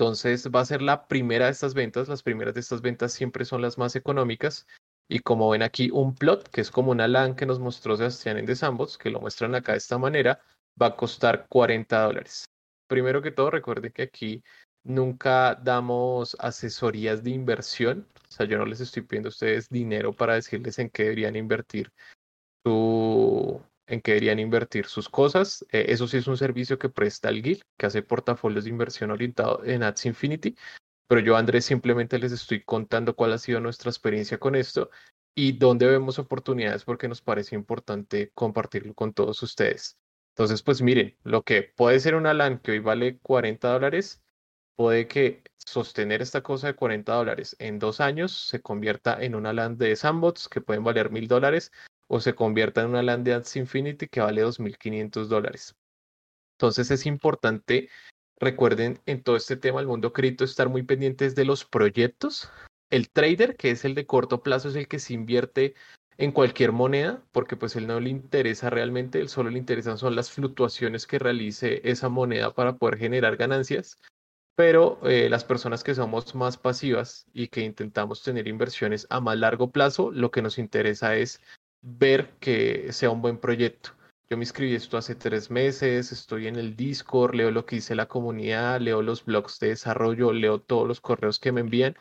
Entonces 0.00 0.48
va 0.50 0.60
a 0.60 0.64
ser 0.64 0.80
la 0.80 1.06
primera 1.06 1.44
de 1.44 1.52
estas 1.52 1.74
ventas. 1.74 2.08
Las 2.08 2.22
primeras 2.22 2.54
de 2.54 2.60
estas 2.60 2.80
ventas 2.80 3.12
siempre 3.12 3.44
son 3.44 3.60
las 3.60 3.76
más 3.76 3.94
económicas. 3.96 4.66
Y 5.08 5.18
como 5.20 5.50
ven 5.50 5.62
aquí, 5.62 5.90
un 5.92 6.14
plot, 6.14 6.48
que 6.48 6.62
es 6.62 6.70
como 6.70 6.90
una 6.90 7.06
LAN 7.06 7.36
que 7.36 7.44
nos 7.44 7.58
mostró 7.58 7.96
Sebastián 7.96 8.38
en 8.38 8.56
Sandbox, 8.56 8.96
que 8.96 9.10
lo 9.10 9.20
muestran 9.20 9.54
acá 9.54 9.72
de 9.72 9.78
esta 9.78 9.98
manera, 9.98 10.40
va 10.80 10.86
a 10.86 10.96
costar 10.96 11.46
40 11.48 12.02
dólares 12.02 12.46
primero 12.90 13.22
que 13.22 13.30
todo, 13.30 13.50
recuerde 13.50 13.92
que 13.92 14.02
aquí 14.02 14.42
nunca 14.82 15.54
damos 15.54 16.36
asesorías 16.40 17.22
de 17.22 17.30
inversión. 17.30 18.06
O 18.28 18.32
sea, 18.32 18.46
yo 18.46 18.58
no 18.58 18.66
les 18.66 18.80
estoy 18.80 19.02
pidiendo 19.02 19.28
a 19.28 19.30
ustedes 19.30 19.68
dinero 19.70 20.12
para 20.12 20.34
decirles 20.34 20.78
en 20.80 20.90
qué 20.90 21.04
deberían 21.04 21.36
invertir 21.36 21.92
su, 22.64 23.62
en 23.90 24.00
qué 24.00 24.12
deberían 24.12 24.38
invertir 24.38 24.86
sus 24.86 25.08
cosas. 25.08 25.66
Eh, 25.72 25.86
eso 25.88 26.06
sí 26.06 26.16
es 26.16 26.26
un 26.26 26.36
servicio 26.36 26.78
que 26.78 26.88
presta 26.88 27.28
el 27.28 27.42
GIL, 27.42 27.64
que 27.76 27.86
hace 27.86 28.02
portafolios 28.02 28.64
de 28.64 28.70
inversión 28.70 29.10
orientado 29.10 29.64
en 29.64 29.82
Ads 29.82 30.06
Infinity. 30.06 30.56
Pero 31.08 31.20
yo, 31.20 31.36
Andrés, 31.36 31.64
simplemente 31.64 32.18
les 32.18 32.32
estoy 32.32 32.62
contando 32.62 33.16
cuál 33.16 33.32
ha 33.32 33.38
sido 33.38 33.60
nuestra 33.60 33.90
experiencia 33.90 34.38
con 34.38 34.54
esto 34.54 34.90
y 35.34 35.52
dónde 35.52 35.86
vemos 35.86 36.18
oportunidades 36.18 36.84
porque 36.84 37.08
nos 37.08 37.20
parece 37.20 37.56
importante 37.56 38.30
compartirlo 38.34 38.94
con 38.94 39.12
todos 39.12 39.42
ustedes. 39.42 39.98
Entonces, 40.36 40.62
pues 40.62 40.80
miren, 40.82 41.16
lo 41.24 41.42
que 41.42 41.62
puede 41.62 41.98
ser 42.00 42.14
una 42.14 42.32
LAN 42.32 42.60
que 42.60 42.72
hoy 42.72 42.78
vale 42.78 43.18
40 43.18 43.72
dólares, 43.72 44.22
puede 44.76 45.08
que 45.08 45.42
sostener 45.58 46.22
esta 46.22 46.42
cosa 46.42 46.68
de 46.68 46.74
40 46.74 47.12
dólares 47.12 47.56
en 47.58 47.78
dos 47.78 48.00
años 48.00 48.32
se 48.32 48.62
convierta 48.62 49.22
en 49.22 49.34
una 49.34 49.52
LAN 49.52 49.76
de 49.76 49.94
Sandbox 49.96 50.48
que 50.48 50.60
pueden 50.60 50.84
valer 50.84 51.10
mil 51.10 51.28
dólares 51.28 51.72
o 52.12 52.18
se 52.18 52.34
convierta 52.34 52.82
en 52.82 52.88
una 52.88 53.04
LAN 53.04 53.22
de 53.22 53.34
Ads 53.34 53.54
Infinity 53.54 54.08
que 54.08 54.20
vale 54.20 54.44
2.500 54.44 55.28
dólares. 55.28 55.76
Entonces 56.58 56.90
es 56.90 57.06
importante, 57.06 57.88
recuerden, 58.36 59.00
en 59.06 59.22
todo 59.22 59.36
este 59.36 59.56
tema 59.56 59.78
del 59.78 59.86
mundo 59.86 60.12
cripto, 60.12 60.42
estar 60.42 60.68
muy 60.68 60.82
pendientes 60.82 61.36
de 61.36 61.44
los 61.44 61.64
proyectos. 61.64 62.50
El 62.90 63.10
trader, 63.10 63.56
que 63.56 63.70
es 63.70 63.84
el 63.84 63.94
de 63.94 64.06
corto 64.06 64.42
plazo, 64.42 64.68
es 64.68 64.74
el 64.74 64.88
que 64.88 64.98
se 64.98 65.14
invierte 65.14 65.74
en 66.18 66.32
cualquier 66.32 66.72
moneda, 66.72 67.22
porque 67.30 67.56
pues 67.56 67.76
él 67.76 67.86
no 67.86 68.00
le 68.00 68.10
interesa 68.10 68.70
realmente, 68.70 69.20
él 69.20 69.28
solo 69.28 69.48
le 69.48 69.58
interesan 69.58 69.96
son 69.96 70.16
las 70.16 70.32
fluctuaciones 70.32 71.06
que 71.06 71.20
realice 71.20 71.80
esa 71.88 72.08
moneda 72.08 72.52
para 72.52 72.76
poder 72.76 72.98
generar 72.98 73.36
ganancias. 73.36 73.98
Pero 74.56 74.98
eh, 75.04 75.28
las 75.30 75.44
personas 75.44 75.84
que 75.84 75.94
somos 75.94 76.34
más 76.34 76.56
pasivas 76.56 77.24
y 77.32 77.46
que 77.46 77.60
intentamos 77.60 78.24
tener 78.24 78.48
inversiones 78.48 79.06
a 79.10 79.20
más 79.20 79.38
largo 79.38 79.70
plazo, 79.70 80.10
lo 80.10 80.32
que 80.32 80.42
nos 80.42 80.58
interesa 80.58 81.14
es 81.16 81.40
ver 81.82 82.30
que 82.40 82.92
sea 82.92 83.10
un 83.10 83.22
buen 83.22 83.38
proyecto. 83.38 83.90
Yo 84.28 84.36
me 84.36 84.44
inscribí 84.44 84.74
esto 84.74 84.96
hace 84.96 85.16
tres 85.16 85.50
meses, 85.50 86.12
estoy 86.12 86.46
en 86.46 86.56
el 86.56 86.76
Discord, 86.76 87.34
leo 87.34 87.50
lo 87.50 87.66
que 87.66 87.76
dice 87.76 87.96
la 87.96 88.06
comunidad, 88.06 88.80
leo 88.80 89.02
los 89.02 89.24
blogs 89.24 89.58
de 89.58 89.68
desarrollo, 89.70 90.32
leo 90.32 90.60
todos 90.60 90.86
los 90.86 91.00
correos 91.00 91.40
que 91.40 91.50
me 91.50 91.62
envían 91.62 91.96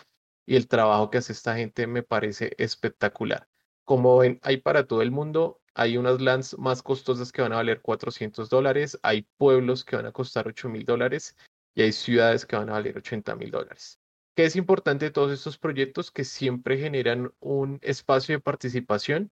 y 0.46 0.56
el 0.56 0.68
trabajo 0.68 1.10
que 1.10 1.20
hace 1.20 1.34
esta 1.34 1.56
gente 1.56 1.88
me 1.88 2.04
parece 2.04 2.54
espectacular. 2.58 3.48
Como 3.84 4.18
ven, 4.18 4.40
hay 4.44 4.58
para 4.58 4.86
todo 4.86 5.02
el 5.02 5.12
mundo. 5.12 5.62
Hay 5.74 5.98
unas 5.98 6.20
lands 6.22 6.58
más 6.58 6.84
costosas 6.84 7.32
que 7.32 7.42
van 7.42 7.54
a 7.54 7.58
valer 7.58 7.82
400 7.82 8.50
dólares, 8.50 9.00
hay 9.02 9.28
pueblos 9.38 9.86
que 9.86 9.96
van 9.96 10.08
a 10.08 10.12
costar 10.12 10.48
8 10.48 10.68
mil 10.68 10.86
dólares 10.86 11.36
y 11.74 11.84
hay 11.84 11.92
ciudades 11.92 12.46
que 12.46 12.56
van 12.56 12.70
a 12.70 12.74
valer 12.74 12.98
80 12.98 13.36
mil 13.36 13.50
dólares. 13.50 14.00
¿Qué 14.36 14.46
es 14.46 14.56
importante 14.56 15.06
de 15.06 15.12
todos 15.12 15.32
estos 15.32 15.58
proyectos? 15.58 16.12
Que 16.12 16.24
siempre 16.24 16.78
generan 16.78 17.32
un 17.40 17.80
espacio 17.82 18.36
de 18.36 18.42
participación 18.42 19.32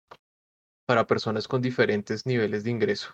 para 0.88 1.06
personas 1.06 1.48
con 1.48 1.62
diferentes 1.62 2.26
niveles 2.26 2.64
de 2.64 2.72
ingreso. 2.72 3.10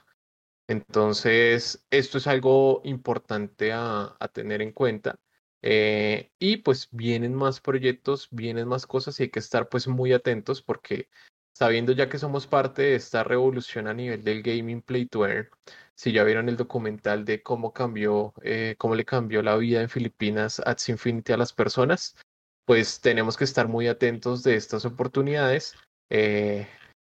Entonces, 0.68 1.86
esto 1.90 2.18
es 2.20 2.28
algo 2.28 2.82
importante 2.86 3.74
a, 3.74 4.16
a 4.18 4.28
tener 4.30 4.62
en 4.62 4.72
cuenta. 4.72 5.20
Eh, 5.62 6.32
y 6.40 6.58
pues 6.58 6.90
vienen 6.92 7.34
más 7.34 7.62
proyectos, 7.62 8.28
vienen 8.32 8.68
más 8.68 8.86
cosas 8.86 9.20
y 9.20 9.24
hay 9.24 9.30
que 9.30 9.40
estar 9.40 9.70
pues 9.70 9.88
muy 9.88 10.12
atentos 10.12 10.62
porque 10.62 11.10
sabiendo 11.54 11.94
ya 11.94 12.10
que 12.10 12.20
somos 12.20 12.48
parte 12.48 12.82
de 12.82 12.96
esta 12.96 13.24
revolución 13.24 13.88
a 13.88 13.94
nivel 13.94 14.24
del 14.26 14.44
gaming 14.44 14.82
play 14.82 15.06
to 15.06 15.26
earn, 15.26 15.50
si 15.96 16.12
ya 16.12 16.26
vieron 16.26 16.50
el 16.50 16.58
documental 16.58 17.24
de 17.24 17.42
cómo 17.42 17.72
cambió, 17.72 18.34
eh, 18.44 18.76
cómo 18.78 18.96
le 18.96 19.06
cambió 19.06 19.42
la 19.42 19.56
vida 19.56 19.82
en 19.82 19.90
Filipinas 19.90 20.62
Ads 20.66 20.90
Infinity 20.90 21.32
a 21.32 21.38
las 21.38 21.54
personas, 21.54 22.18
pues 22.66 23.00
tenemos 23.00 23.38
que 23.38 23.46
estar 23.46 23.70
muy 23.70 23.88
atentos 23.88 24.44
de 24.44 24.56
estas 24.56 24.84
oportunidades 24.86 25.76
eh, 26.10 26.68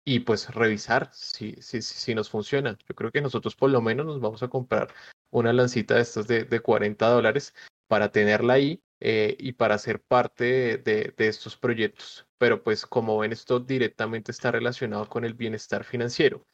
y 0.06 0.22
pues 0.22 0.54
revisar 0.54 1.10
si, 1.14 1.54
si, 1.62 1.82
si, 1.82 2.16
nos 2.16 2.30
funciona. 2.30 2.78
Yo 2.88 2.96
creo 2.96 3.12
que 3.12 3.22
nosotros 3.22 3.56
por 3.56 3.70
lo 3.70 3.82
menos 3.82 4.06
nos 4.06 4.20
vamos 4.20 4.44
a 4.44 4.48
comprar 4.48 4.94
una 5.32 5.54
lancita 5.54 5.96
de 5.96 6.02
estas 6.02 6.28
de, 6.28 6.46
de 6.46 6.60
40 6.60 7.08
dólares 7.10 7.54
para 7.88 8.12
tenerla 8.12 8.54
ahí 8.54 8.82
eh, 9.02 9.38
y 9.40 9.54
para 9.54 9.78
ser 9.78 10.02
parte 10.02 10.78
de, 10.78 11.14
estos 11.18 11.58
proyectos. 11.58 12.28
Pero 12.38 12.64
pues 12.64 12.86
como 12.86 13.18
ven, 13.18 13.32
esto 13.32 13.60
directamente 13.60 14.32
está 14.32 14.52
relacionado 14.52 15.08
con 15.08 15.26
el 15.26 15.34
bienestar 15.34 15.84
financiero. 15.84 16.46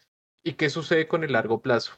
¿Y 0.44 0.54
qué 0.54 0.70
sucede 0.70 1.08
con 1.08 1.24
el 1.24 1.34
largo 1.34 1.62
plazo? 1.62 1.94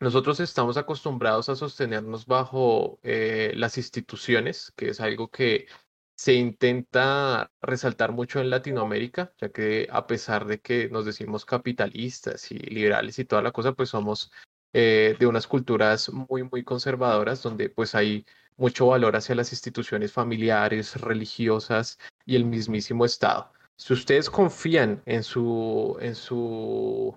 Nosotros 0.00 0.40
estamos 0.40 0.76
acostumbrados 0.76 1.48
a 1.48 1.56
sostenernos 1.56 2.26
bajo 2.26 2.98
eh, 3.02 3.52
las 3.56 3.78
instituciones, 3.78 4.72
que 4.76 4.88
es 4.90 5.00
algo 5.00 5.28
que 5.28 5.66
se 6.16 6.34
intenta 6.34 7.50
resaltar 7.60 8.12
mucho 8.12 8.40
en 8.40 8.50
Latinoamérica, 8.50 9.32
ya 9.40 9.48
que 9.50 9.88
a 9.90 10.06
pesar 10.06 10.46
de 10.46 10.60
que 10.60 10.88
nos 10.88 11.04
decimos 11.04 11.44
capitalistas 11.44 12.50
y 12.52 12.58
liberales 12.58 13.18
y 13.18 13.24
toda 13.24 13.42
la 13.42 13.52
cosa, 13.52 13.72
pues 13.72 13.90
somos 13.90 14.30
eh, 14.72 15.16
de 15.18 15.26
unas 15.26 15.46
culturas 15.46 16.10
muy, 16.12 16.44
muy 16.44 16.64
conservadoras, 16.64 17.42
donde 17.42 17.68
pues 17.68 17.94
hay 17.94 18.24
mucho 18.56 18.88
valor 18.88 19.16
hacia 19.16 19.34
las 19.34 19.52
instituciones 19.52 20.12
familiares, 20.12 21.00
religiosas 21.00 21.98
y 22.24 22.36
el 22.36 22.44
mismísimo 22.44 23.04
Estado. 23.04 23.52
Si 23.76 23.92
ustedes 23.92 24.30
confían 24.30 25.02
en 25.06 25.24
su, 25.24 25.96
en 26.00 26.14
su, 26.14 27.14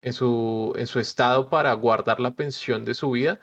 en 0.00 0.12
su, 0.12 0.72
en 0.76 0.86
su 0.86 1.00
Estado 1.00 1.50
para 1.50 1.72
guardar 1.74 2.18
la 2.20 2.30
pensión 2.30 2.84
de 2.84 2.94
su 2.94 3.10
vida, 3.10 3.40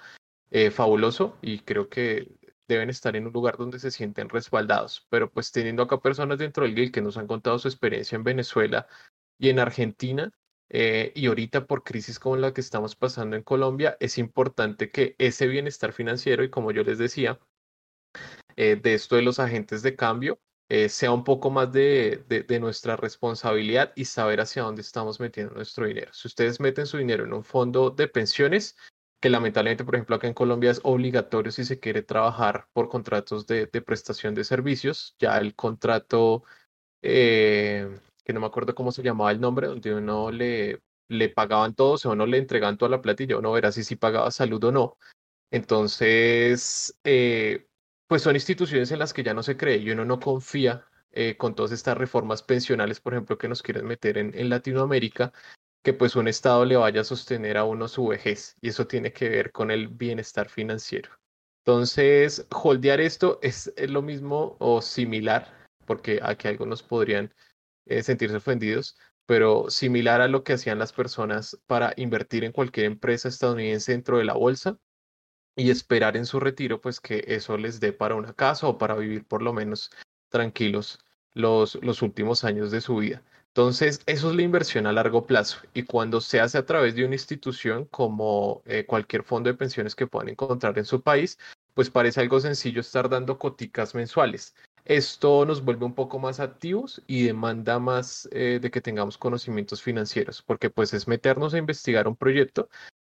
eh, 0.51 0.71
fabuloso 0.71 1.37
y 1.41 1.59
creo 1.59 1.89
que 1.89 2.31
deben 2.67 2.89
estar 2.89 3.15
en 3.15 3.27
un 3.27 3.33
lugar 3.33 3.57
donde 3.57 3.79
se 3.79 3.91
sienten 3.91 4.29
respaldados. 4.29 5.05
Pero 5.09 5.31
pues 5.31 5.51
teniendo 5.51 5.83
acá 5.83 5.99
personas 5.99 6.37
dentro 6.37 6.63
del 6.65 6.75
GIL 6.75 6.91
que 6.91 7.01
nos 7.01 7.17
han 7.17 7.27
contado 7.27 7.59
su 7.59 7.67
experiencia 7.67 8.15
en 8.15 8.23
Venezuela 8.23 8.87
y 9.37 9.49
en 9.49 9.59
Argentina, 9.59 10.31
eh, 10.69 11.11
y 11.15 11.27
ahorita 11.27 11.67
por 11.67 11.83
crisis 11.83 12.19
como 12.19 12.37
la 12.37 12.53
que 12.53 12.61
estamos 12.61 12.95
pasando 12.95 13.35
en 13.35 13.43
Colombia, 13.43 13.97
es 13.99 14.17
importante 14.17 14.89
que 14.91 15.15
ese 15.19 15.47
bienestar 15.47 15.93
financiero 15.93 16.43
y 16.43 16.49
como 16.49 16.71
yo 16.71 16.83
les 16.83 16.97
decía, 16.97 17.39
eh, 18.55 18.75
de 18.75 18.93
esto 18.93 19.15
de 19.15 19.21
los 19.21 19.39
agentes 19.39 19.81
de 19.83 19.95
cambio, 19.95 20.39
eh, 20.69 20.89
sea 20.89 21.11
un 21.11 21.23
poco 21.23 21.51
más 21.51 21.71
de, 21.71 22.23
de, 22.27 22.59
nuestra 22.59 22.95
responsabilidad 22.95 23.93
y 23.95 24.05
saber 24.05 24.41
hacia 24.41 24.63
dónde 24.63 24.81
estamos 24.81 25.19
metiendo 25.19 25.53
nuestro 25.53 25.85
dinero. 25.85 26.11
Si 26.13 26.27
ustedes 26.27 26.59
meten 26.59 26.87
su 26.87 26.97
dinero 26.97 27.23
en 27.25 27.33
un 27.33 27.43
fondo 27.43 27.91
de 27.91 28.07
pensiones, 28.07 28.75
que 29.19 29.29
lamentablemente, 29.29 29.83
por 29.83 29.95
ejemplo, 29.95 30.15
acá 30.15 30.27
en 30.27 30.33
Colombia 30.33 30.71
es 30.71 30.81
obligatorio 30.83 31.51
si 31.51 31.65
se 31.65 31.79
quiere 31.79 32.03
trabajar 32.03 32.67
por 32.73 32.89
contratos 32.89 33.47
de, 33.47 33.67
de 33.67 33.81
prestación 33.81 34.35
de 34.35 34.43
servicios, 34.43 35.15
ya 35.19 35.37
el 35.37 35.55
contrato 35.55 36.43
que 38.25 38.33
no 38.33 38.39
me 38.39 38.47
acuerdo 38.47 38.73
cómo 38.73 38.91
se 38.91 39.03
llamaba 39.03 39.31
el 39.31 39.39
nombre, 39.39 39.67
donde 39.67 39.93
uno 39.93 40.31
le, 40.31 40.81
le 41.07 41.29
pagaban 41.29 41.75
todo, 41.75 41.95
o 42.03 42.11
uno 42.11 42.25
le 42.25 42.39
entregaban 42.39 42.77
toda 42.77 42.89
la 42.89 43.01
platilla, 43.01 43.37
uno 43.37 43.51
verá 43.51 43.71
si 43.71 43.83
sí 43.83 43.95
pagaba 43.95 44.31
salud 44.31 44.63
o 44.63 44.71
no. 44.71 44.97
Entonces, 45.51 46.99
eh, 47.03 47.67
pues 48.07 48.23
son 48.23 48.35
instituciones 48.35 48.91
en 48.91 48.99
las 48.99 49.13
que 49.13 49.23
ya 49.23 49.33
no 49.33 49.43
se 49.43 49.55
cree 49.55 49.77
y 49.77 49.91
uno 49.91 50.03
no 50.05 50.19
confía 50.19 50.85
eh, 51.11 51.37
con 51.37 51.55
todas 51.55 51.71
estas 51.71 51.97
reformas 51.97 52.41
pensionales, 52.41 52.99
por 52.99 53.13
ejemplo, 53.13 53.37
que 53.37 53.47
nos 53.47 53.61
quieren 53.61 53.85
meter 53.85 54.17
en, 54.17 54.31
en 54.35 54.49
Latinoamérica, 54.49 55.31
que 55.85 55.93
pues 55.93 56.15
un 56.15 56.27
Estado 56.27 56.65
le 56.65 56.77
vaya 56.77 57.01
a 57.01 57.03
sostener 57.03 57.57
a 57.57 57.63
uno 57.63 57.87
su 57.87 58.07
vejez 58.07 58.57
y 58.59 58.69
eso 58.69 58.87
tiene 58.87 59.13
que 59.13 59.29
ver 59.29 59.51
con 59.51 59.69
el 59.69 59.87
bienestar 59.87 60.49
financiero. 60.49 61.11
Entonces, 61.63 62.47
holdear 62.49 62.99
esto 62.99 63.37
es 63.43 63.71
lo 63.77 64.01
mismo 64.01 64.57
o 64.59 64.81
similar, 64.81 65.53
porque 65.85 66.19
aquí 66.23 66.47
algunos 66.47 66.81
podrían 66.81 67.31
eh, 67.85 68.01
sentirse 68.01 68.37
ofendidos, 68.37 68.97
pero 69.27 69.69
similar 69.69 70.21
a 70.21 70.27
lo 70.27 70.43
que 70.43 70.53
hacían 70.53 70.79
las 70.79 70.91
personas 70.91 71.55
para 71.67 71.93
invertir 71.97 72.43
en 72.45 72.51
cualquier 72.51 72.87
empresa 72.87 73.27
estadounidense 73.29 73.91
dentro 73.91 74.17
de 74.17 74.25
la 74.25 74.33
bolsa 74.33 74.79
y 75.55 75.69
esperar 75.69 76.17
en 76.17 76.25
su 76.25 76.39
retiro, 76.39 76.81
pues 76.81 76.99
que 76.99 77.23
eso 77.27 77.57
les 77.59 77.79
dé 77.79 77.93
para 77.93 78.15
una 78.15 78.33
casa 78.33 78.67
o 78.67 78.79
para 78.79 78.95
vivir 78.95 79.27
por 79.27 79.43
lo 79.43 79.53
menos 79.53 79.91
tranquilos 80.29 80.97
los, 81.33 81.75
los 81.83 82.01
últimos 82.01 82.43
años 82.43 82.71
de 82.71 82.81
su 82.81 82.95
vida. 82.95 83.23
Entonces, 83.55 84.01
eso 84.05 84.29
es 84.31 84.35
la 84.35 84.41
inversión 84.41 84.85
a 84.85 84.91
largo 84.91 85.25
plazo 85.25 85.59
y 85.73 85.83
cuando 85.83 86.19
se 86.19 86.41
hace 86.41 86.57
a 86.57 86.65
través 86.65 86.93
de 86.93 87.05
una 87.05 87.15
institución 87.15 87.85
como 87.85 88.61
eh, 88.65 88.85
cualquier 88.85 89.23
fondo 89.23 89.49
de 89.49 89.55
pensiones 89.55 89.95
que 89.95 90.07
puedan 90.07 90.27
encontrar 90.27 90.77
en 90.77 90.83
su 90.83 91.01
país, 91.01 91.39
pues 91.73 91.89
parece 91.89 92.19
algo 92.19 92.41
sencillo 92.41 92.81
estar 92.81 93.07
dando 93.07 93.39
coticas 93.39 93.95
mensuales. 93.95 94.53
Esto 94.83 95.45
nos 95.45 95.63
vuelve 95.63 95.85
un 95.85 95.95
poco 95.95 96.19
más 96.19 96.41
activos 96.41 97.01
y 97.07 97.23
demanda 97.23 97.79
más 97.79 98.27
eh, 98.33 98.59
de 98.61 98.69
que 98.69 98.81
tengamos 98.81 99.17
conocimientos 99.17 99.81
financieros, 99.81 100.41
porque 100.41 100.69
pues 100.69 100.93
es 100.93 101.07
meternos 101.07 101.53
a 101.53 101.57
investigar 101.57 102.09
un 102.09 102.17
proyecto, 102.17 102.67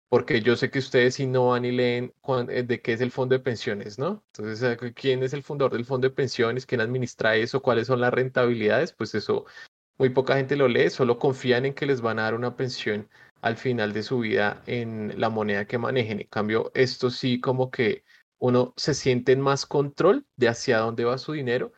porque 0.09 0.41
yo 0.41 0.55
sé 0.55 0.71
que 0.71 0.79
ustedes 0.79 1.13
si 1.15 1.27
no 1.27 1.49
van 1.49 1.65
y 1.65 1.71
leen 1.71 2.15
eh, 2.49 2.63
de 2.63 2.81
qué 2.81 2.93
es 2.93 3.01
el 3.01 3.11
fondo 3.11 3.35
de 3.35 3.43
pensiones, 3.43 3.99
¿no? 3.99 4.23
Entonces, 4.33 4.75
¿quién 4.95 5.21
es 5.21 5.33
el 5.33 5.43
fundador 5.43 5.73
del 5.73 5.85
fondo 5.85 6.09
de 6.09 6.15
pensiones? 6.15 6.65
¿Quién 6.65 6.81
administra 6.81 7.35
eso? 7.35 7.61
¿Cuáles 7.61 7.85
son 7.85 8.01
las 8.01 8.11
rentabilidades? 8.11 8.91
Pues 8.91 9.13
eso 9.13 9.45
muy 10.01 10.09
poca 10.09 10.35
gente 10.35 10.55
lo 10.55 10.67
lee, 10.67 10.89
solo 10.89 11.19
confían 11.19 11.67
en 11.67 11.75
que 11.75 11.85
les 11.85 12.01
van 12.01 12.17
a 12.17 12.23
dar 12.23 12.33
una 12.33 12.55
pensión 12.55 13.07
al 13.43 13.55
final 13.55 13.93
de 13.93 14.01
su 14.01 14.17
vida 14.17 14.63
en 14.65 15.13
la 15.21 15.29
moneda 15.29 15.65
que 15.65 15.77
manejen. 15.77 16.21
En 16.21 16.27
cambio, 16.27 16.71
esto 16.73 17.11
sí 17.11 17.39
como 17.39 17.69
que 17.69 18.03
uno 18.39 18.73
se 18.77 18.95
siente 18.95 19.31
en 19.31 19.41
más 19.41 19.67
control 19.67 20.25
de 20.37 20.47
hacia 20.47 20.79
dónde 20.79 21.05
va 21.05 21.19
su 21.19 21.33
dinero 21.33 21.71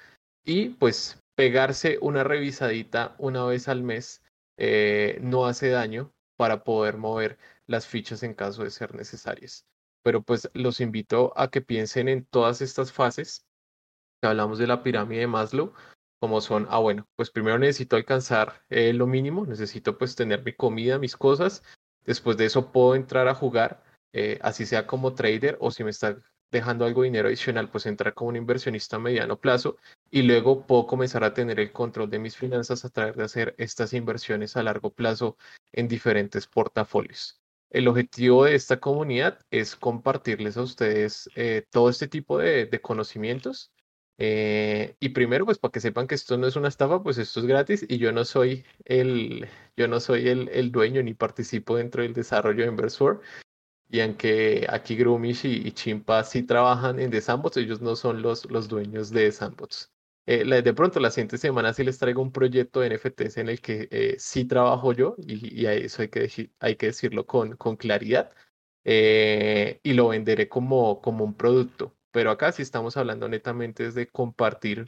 y 0.46 0.70
pues 0.70 1.20
pegarse 1.36 1.98
una 2.00 2.24
revisadita 2.24 3.14
una 3.18 3.44
vez 3.44 3.68
al 3.68 3.84
mes 3.84 4.24
eh, 4.58 5.18
no 5.20 5.46
hace 5.46 5.68
daño 5.68 6.14
para 6.38 6.64
poder 6.64 6.96
mover 6.96 7.38
las 7.68 7.88
fichas 7.88 8.24
en 8.24 8.36
caso 8.36 8.64
de 8.64 8.72
ser 8.72 8.96
necesarias. 8.96 9.66
Pero 10.02 10.22
pues 10.22 10.50
los 10.54 10.80
invito 10.80 11.34
a 11.36 11.50
que 11.50 11.60
piensen 11.60 12.08
en 12.08 12.24
todas 12.24 12.62
estas 12.62 12.94
fases 12.94 13.46
hablamos 14.22 14.58
de 14.58 14.68
la 14.68 14.84
pirámide 14.84 15.22
de 15.22 15.28
Maslow, 15.28 15.74
como 16.24 16.40
son, 16.40 16.68
ah 16.70 16.80
bueno, 16.80 17.06
pues 17.18 17.30
primero 17.30 17.60
necesito 17.60 17.98
alcanzar 17.98 18.64
eh, 18.70 18.94
lo 18.94 19.08
mínimo, 19.08 19.46
necesito 19.46 19.98
pues 19.98 20.16
tener 20.16 20.42
mi 20.42 20.54
comida, 20.54 20.98
mis 20.98 21.18
cosas, 21.18 21.64
después 22.06 22.38
de 22.38 22.46
eso 22.46 22.72
puedo 22.72 22.96
entrar 22.96 23.28
a 23.28 23.36
jugar, 23.36 23.84
eh, 24.14 24.40
así 24.42 24.66
sea 24.66 24.88
como 24.88 25.16
trader 25.16 25.58
o 25.60 25.70
si 25.70 25.84
me 25.84 25.90
está 25.90 26.18
dejando 26.50 26.86
algo 26.86 27.02
de 27.02 27.10
dinero 27.10 27.28
adicional, 27.28 27.70
pues 27.70 27.86
entrar 27.88 28.14
como 28.14 28.30
un 28.30 28.38
inversionista 28.38 28.96
a 28.96 29.00
mediano 29.00 29.38
plazo 29.38 29.76
y 30.10 30.22
luego 30.22 30.66
puedo 30.66 30.88
comenzar 30.88 31.26
a 31.26 31.34
tener 31.34 31.60
el 31.60 31.74
control 31.74 32.10
de 32.10 32.20
mis 32.20 32.38
finanzas 32.38 32.86
a 32.86 32.90
través 32.90 33.18
de 33.18 33.24
hacer 33.26 33.54
estas 33.58 33.92
inversiones 33.92 34.56
a 34.56 34.64
largo 34.64 34.94
plazo 34.94 35.36
en 35.74 35.90
diferentes 35.90 36.48
portafolios. 36.48 37.42
El 37.70 37.90
objetivo 37.90 38.46
de 38.46 38.56
esta 38.56 38.80
comunidad 38.80 39.40
es 39.52 39.76
compartirles 39.76 40.56
a 40.56 40.62
ustedes 40.62 41.30
eh, 41.36 41.66
todo 41.70 41.90
este 41.90 42.08
tipo 42.08 42.38
de, 42.38 42.70
conocimientos. 42.82 43.74
Eh, 44.18 44.96
y 45.00 45.10
primero, 45.10 45.46
pues 45.46 45.58
para 45.60 45.72
que 45.72 45.80
sepan 45.80 46.08
que 46.08 46.16
esto 46.16 46.38
no 46.38 46.48
es 46.48 46.56
una 46.56 46.68
estafa, 46.68 47.02
pues 47.02 47.18
esto 47.18 47.40
es 47.40 47.46
gratis 47.46 47.86
y 47.88 47.98
yo 47.98 48.12
no 48.12 48.26
soy 48.26 48.64
el, 48.86 49.48
yo 49.76 49.88
no 49.88 50.00
soy 50.00 50.30
el, 50.30 50.50
el 50.50 50.72
dueño 50.72 51.02
ni 51.04 51.14
participo 51.14 51.78
dentro 51.78 52.04
del 52.04 52.14
desarrollo 52.14 52.64
de 52.64 52.70
Inversor 52.70 53.22
y 53.94 54.02
aunque 54.02 54.66
aquí 54.70 54.96
Grumish 54.96 55.46
y, 55.46 55.72
Chimpa 55.72 56.24
sí 56.24 56.42
trabajan 56.42 57.00
en 57.00 57.22
Sandbox, 57.22 57.58
ellos 57.58 57.80
no 57.80 57.96
son 57.96 58.24
los, 58.24 58.50
los 58.50 58.68
dueños 58.68 59.12
de 59.12 59.32
Sandbox. 59.32 59.92
Eh, 60.26 60.44
de 60.46 60.74
pronto, 60.74 61.00
la 61.00 61.12
siguiente 61.12 61.38
semana 61.38 61.74
sí 61.74 61.84
les 61.84 62.00
traigo 62.00 62.22
un 62.24 62.32
proyecto 62.32 62.80
de 62.80 62.90
NFTs 62.90 63.38
en 63.38 63.50
el 63.50 63.62
que 63.62 63.88
eh, 63.92 64.16
sí 64.18 64.46
trabajo 64.46 64.94
yo, 64.94 65.16
y, 65.20 65.62
y 65.62 65.68
eso 65.68 66.02
hay 66.02 66.08
que, 66.10 66.52
hay 66.60 66.76
que 66.76 66.88
decirlo 66.88 67.28
con, 67.28 67.56
con 67.56 67.76
claridad, 67.76 68.32
eh, 68.84 69.80
y 69.84 69.94
lo 69.94 70.08
venderé 70.10 70.50
como, 70.50 71.00
como 71.00 71.24
un 71.24 71.36
producto. 71.36 71.96
Pero 72.14 72.30
acá 72.30 72.52
sí 72.52 72.62
estamos 72.62 72.96
hablando 72.96 73.28
netamente 73.28 73.92
de 73.92 74.08
compartir 74.08 74.88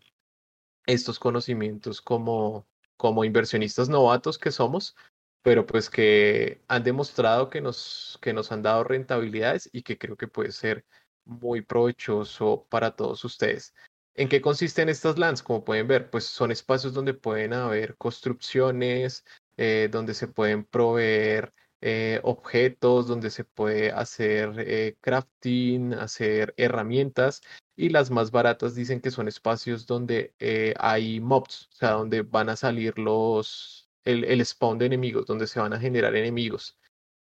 estos 0.86 1.18
conocimientos 1.18 2.00
como, 2.00 2.68
como 2.98 3.26
inversionistas 3.26 3.90
novatos 3.90 4.38
que 4.38 4.52
somos, 4.52 4.96
pero 5.42 5.66
pues 5.66 5.90
que 5.90 6.62
han 6.68 6.84
demostrado 6.84 7.50
que 7.50 7.62
nos, 7.62 8.20
que 8.22 8.32
nos 8.32 8.52
han 8.52 8.62
dado 8.62 8.84
rentabilidades 8.84 9.68
y 9.74 9.82
que 9.82 9.98
creo 9.98 10.16
que 10.16 10.28
puede 10.28 10.52
ser 10.52 10.86
muy 11.26 11.62
provechoso 11.64 12.68
para 12.70 12.96
todos 12.96 13.26
ustedes. 13.26 13.74
¿En 14.14 14.30
qué 14.30 14.40
consisten 14.40 14.88
estas 14.88 15.18
lands? 15.18 15.42
Como 15.42 15.64
pueden 15.66 15.88
ver, 15.88 16.12
pues 16.12 16.26
son 16.26 16.52
espacios 16.52 16.94
donde 16.94 17.16
pueden 17.16 17.54
haber 17.54 17.98
construcciones, 17.98 19.26
eh, 19.58 19.90
donde 19.92 20.14
se 20.14 20.28
pueden 20.28 20.64
proveer 20.64 21.52
eh, 21.88 22.20
objetos, 22.24 23.08
donde 23.08 23.30
se 23.30 23.44
puede 23.44 23.92
hacer 23.92 24.56
eh, 24.58 24.96
crafting, 25.02 25.94
hacer 25.94 26.54
herramientas 26.58 27.42
y 27.76 27.90
las 27.90 28.10
más 28.10 28.32
baratas 28.32 28.74
dicen 28.74 29.02
que 29.02 29.12
son 29.12 29.28
espacios 29.28 29.86
donde 29.86 30.34
hay 30.80 31.20
mobs, 31.20 31.70
o 31.74 31.76
sea, 31.76 31.92
donde 31.92 32.24
van 32.24 32.50
a 32.50 32.56
salir 32.56 32.98
los, 32.98 33.88
el, 34.04 34.44
spawn 34.46 34.80
de 34.80 34.88
enemigos, 34.88 35.26
donde 35.26 35.48
se 35.48 35.60
van 35.60 35.74
a 35.74 35.80
generar 35.80 36.16
enemigos. 36.16 36.78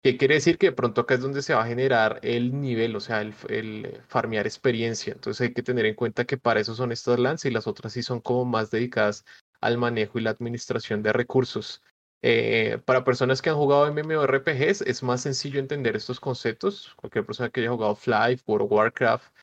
¿Qué 0.05 0.19
quiere 0.19 0.35
decir? 0.35 0.59
Que 0.59 0.67
de 0.67 0.73
pronto 0.73 1.01
acá 1.01 1.15
es 1.15 1.21
donde 1.21 1.43
se 1.43 1.55
va 1.55 1.65
a 1.65 1.67
generar 1.67 2.21
el 2.23 2.61
nivel, 2.61 2.95
o 2.95 3.01
sea, 3.01 3.23
el, 3.23 3.35
el, 3.49 4.03
farmear 4.07 4.47
experiencia. 4.47 5.15
Entonces 5.15 5.41
hay 5.41 5.55
que 5.55 5.63
tener 5.63 5.87
en 5.87 5.95
cuenta 5.95 6.27
que 6.27 6.37
para 6.37 6.61
eso 6.61 6.75
son 6.75 6.93
estas 6.93 7.19
lands 7.19 7.45
y 7.47 7.51
las 7.51 7.67
otras 7.67 7.95
sí 7.95 8.03
son 8.03 8.21
como 8.21 8.45
más 8.45 8.71
dedicadas 8.71 9.25
al 9.63 9.79
manejo 9.79 10.19
y 10.19 10.23
la 10.23 10.31
administración 10.31 11.03
de 11.03 11.13
recursos. 11.13 11.83
Eh, 12.27 12.79
para 12.87 13.05
personas 13.05 13.43
que 13.43 13.51
han 13.51 13.57
jugado 13.57 13.93
MMORPGs 13.93 14.81
es 14.81 15.03
más 15.03 15.21
sencillo 15.21 15.61
entender 15.61 15.95
estos 15.95 16.21
conceptos. 16.21 16.95
Cualquier 16.97 17.27
persona 17.27 17.51
que 17.51 17.61
haya 17.61 17.71
jugado 17.71 17.95
Fly, 17.95 18.41
World 18.47 18.65
of 18.65 18.73
Warcraft, 18.73 19.35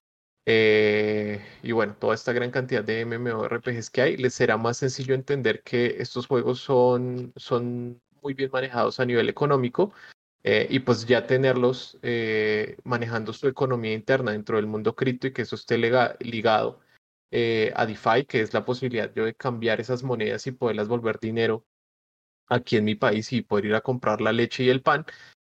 eh, 0.48 1.46
y 1.62 1.74
bueno, 1.74 1.96
toda 2.00 2.16
esta 2.16 2.34
gran 2.34 2.50
cantidad 2.50 2.84
de 2.84 3.06
MMORPGs 3.06 3.92
que 3.92 4.02
hay, 4.02 4.18
les 4.18 4.34
será 4.34 4.58
más 4.58 4.78
sencillo 4.78 5.14
entender 5.14 5.62
que 5.62 5.98
estos 6.00 6.26
juegos 6.26 6.60
son, 6.60 7.32
son 7.36 8.02
muy 8.24 8.34
bien 8.34 8.50
manejados 8.52 9.00
a 9.00 9.06
nivel 9.06 9.30
económico 9.30 9.94
eh, 10.44 10.66
y 10.72 10.80
pues 10.80 11.06
ya 11.06 11.28
tenerlos 11.28 12.00
manejando 12.84 13.32
su 13.32 13.48
economía 13.48 13.94
interna 13.94 14.32
dentro 14.32 14.58
del 14.58 14.66
mundo 14.66 14.96
cripto 14.96 15.28
y 15.28 15.34
que 15.34 15.44
eso 15.44 15.56
esté 15.56 15.78
ligado 15.78 16.80
a 17.76 17.86
DeFi, 17.86 18.26
que 18.28 18.42
es 18.42 18.56
la 18.56 18.66
posibilidad 18.66 19.14
yo 19.14 19.26
de 19.26 19.36
cambiar 19.36 19.80
esas 19.80 20.02
monedas 20.02 20.48
y 20.48 20.52
poderlas 20.52 20.88
volver 20.88 21.20
dinero 21.20 21.64
aquí 22.52 22.78
en 22.78 22.86
mi 22.86 22.96
país 22.96 23.32
y 23.34 23.42
poder 23.42 23.66
ir 23.66 23.76
a 23.76 23.82
comprar 23.82 24.22
la 24.22 24.32
leche 24.32 24.64
y 24.64 24.70
el 24.70 24.82
pan, 24.84 25.06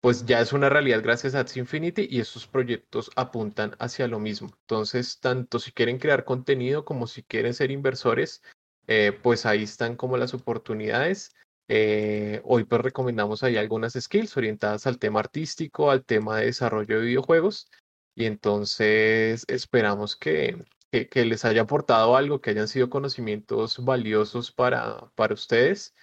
pues 0.00 0.26
ya 0.26 0.40
es 0.40 0.52
una 0.52 0.68
realidad 0.68 1.02
gracias 1.02 1.34
a 1.34 1.40
Ads 1.40 1.56
Infinity 1.56 2.06
y 2.10 2.20
estos 2.20 2.46
proyectos 2.46 3.10
apuntan 3.16 3.74
hacia 3.78 4.08
lo 4.08 4.18
mismo. 4.18 4.50
Entonces, 4.62 5.20
tanto 5.20 5.58
si 5.58 5.72
quieren 5.72 5.98
crear 5.98 6.24
contenido 6.24 6.84
como 6.84 7.06
si 7.06 7.22
quieren 7.22 7.54
ser 7.54 7.70
inversores, 7.70 8.42
eh, 8.88 9.12
pues 9.22 9.46
ahí 9.46 9.62
están 9.62 9.96
como 9.96 10.16
las 10.16 10.34
oportunidades. 10.34 11.34
Eh, 11.68 12.40
hoy 12.44 12.64
pues 12.64 12.80
recomendamos 12.82 13.42
ahí 13.42 13.56
algunas 13.56 13.94
skills 13.94 14.36
orientadas 14.36 14.86
al 14.86 14.98
tema 14.98 15.20
artístico, 15.20 15.90
al 15.90 16.04
tema 16.04 16.38
de 16.38 16.46
desarrollo 16.46 16.98
de 16.98 17.06
videojuegos 17.06 17.68
y 18.14 18.26
entonces 18.26 19.44
esperamos 19.48 20.16
que, 20.16 20.64
que, 20.90 21.24
les 21.24 21.44
haya 21.44 21.62
aportado 21.62 22.16
algo, 22.16 22.40
que 22.40 22.50
hayan 22.50 22.68
sido 22.68 22.90
conocimientos 22.90 23.82
valiosos 23.84 24.52
para, 24.52 25.10
para 25.14 25.34
ustedes. 25.34 25.94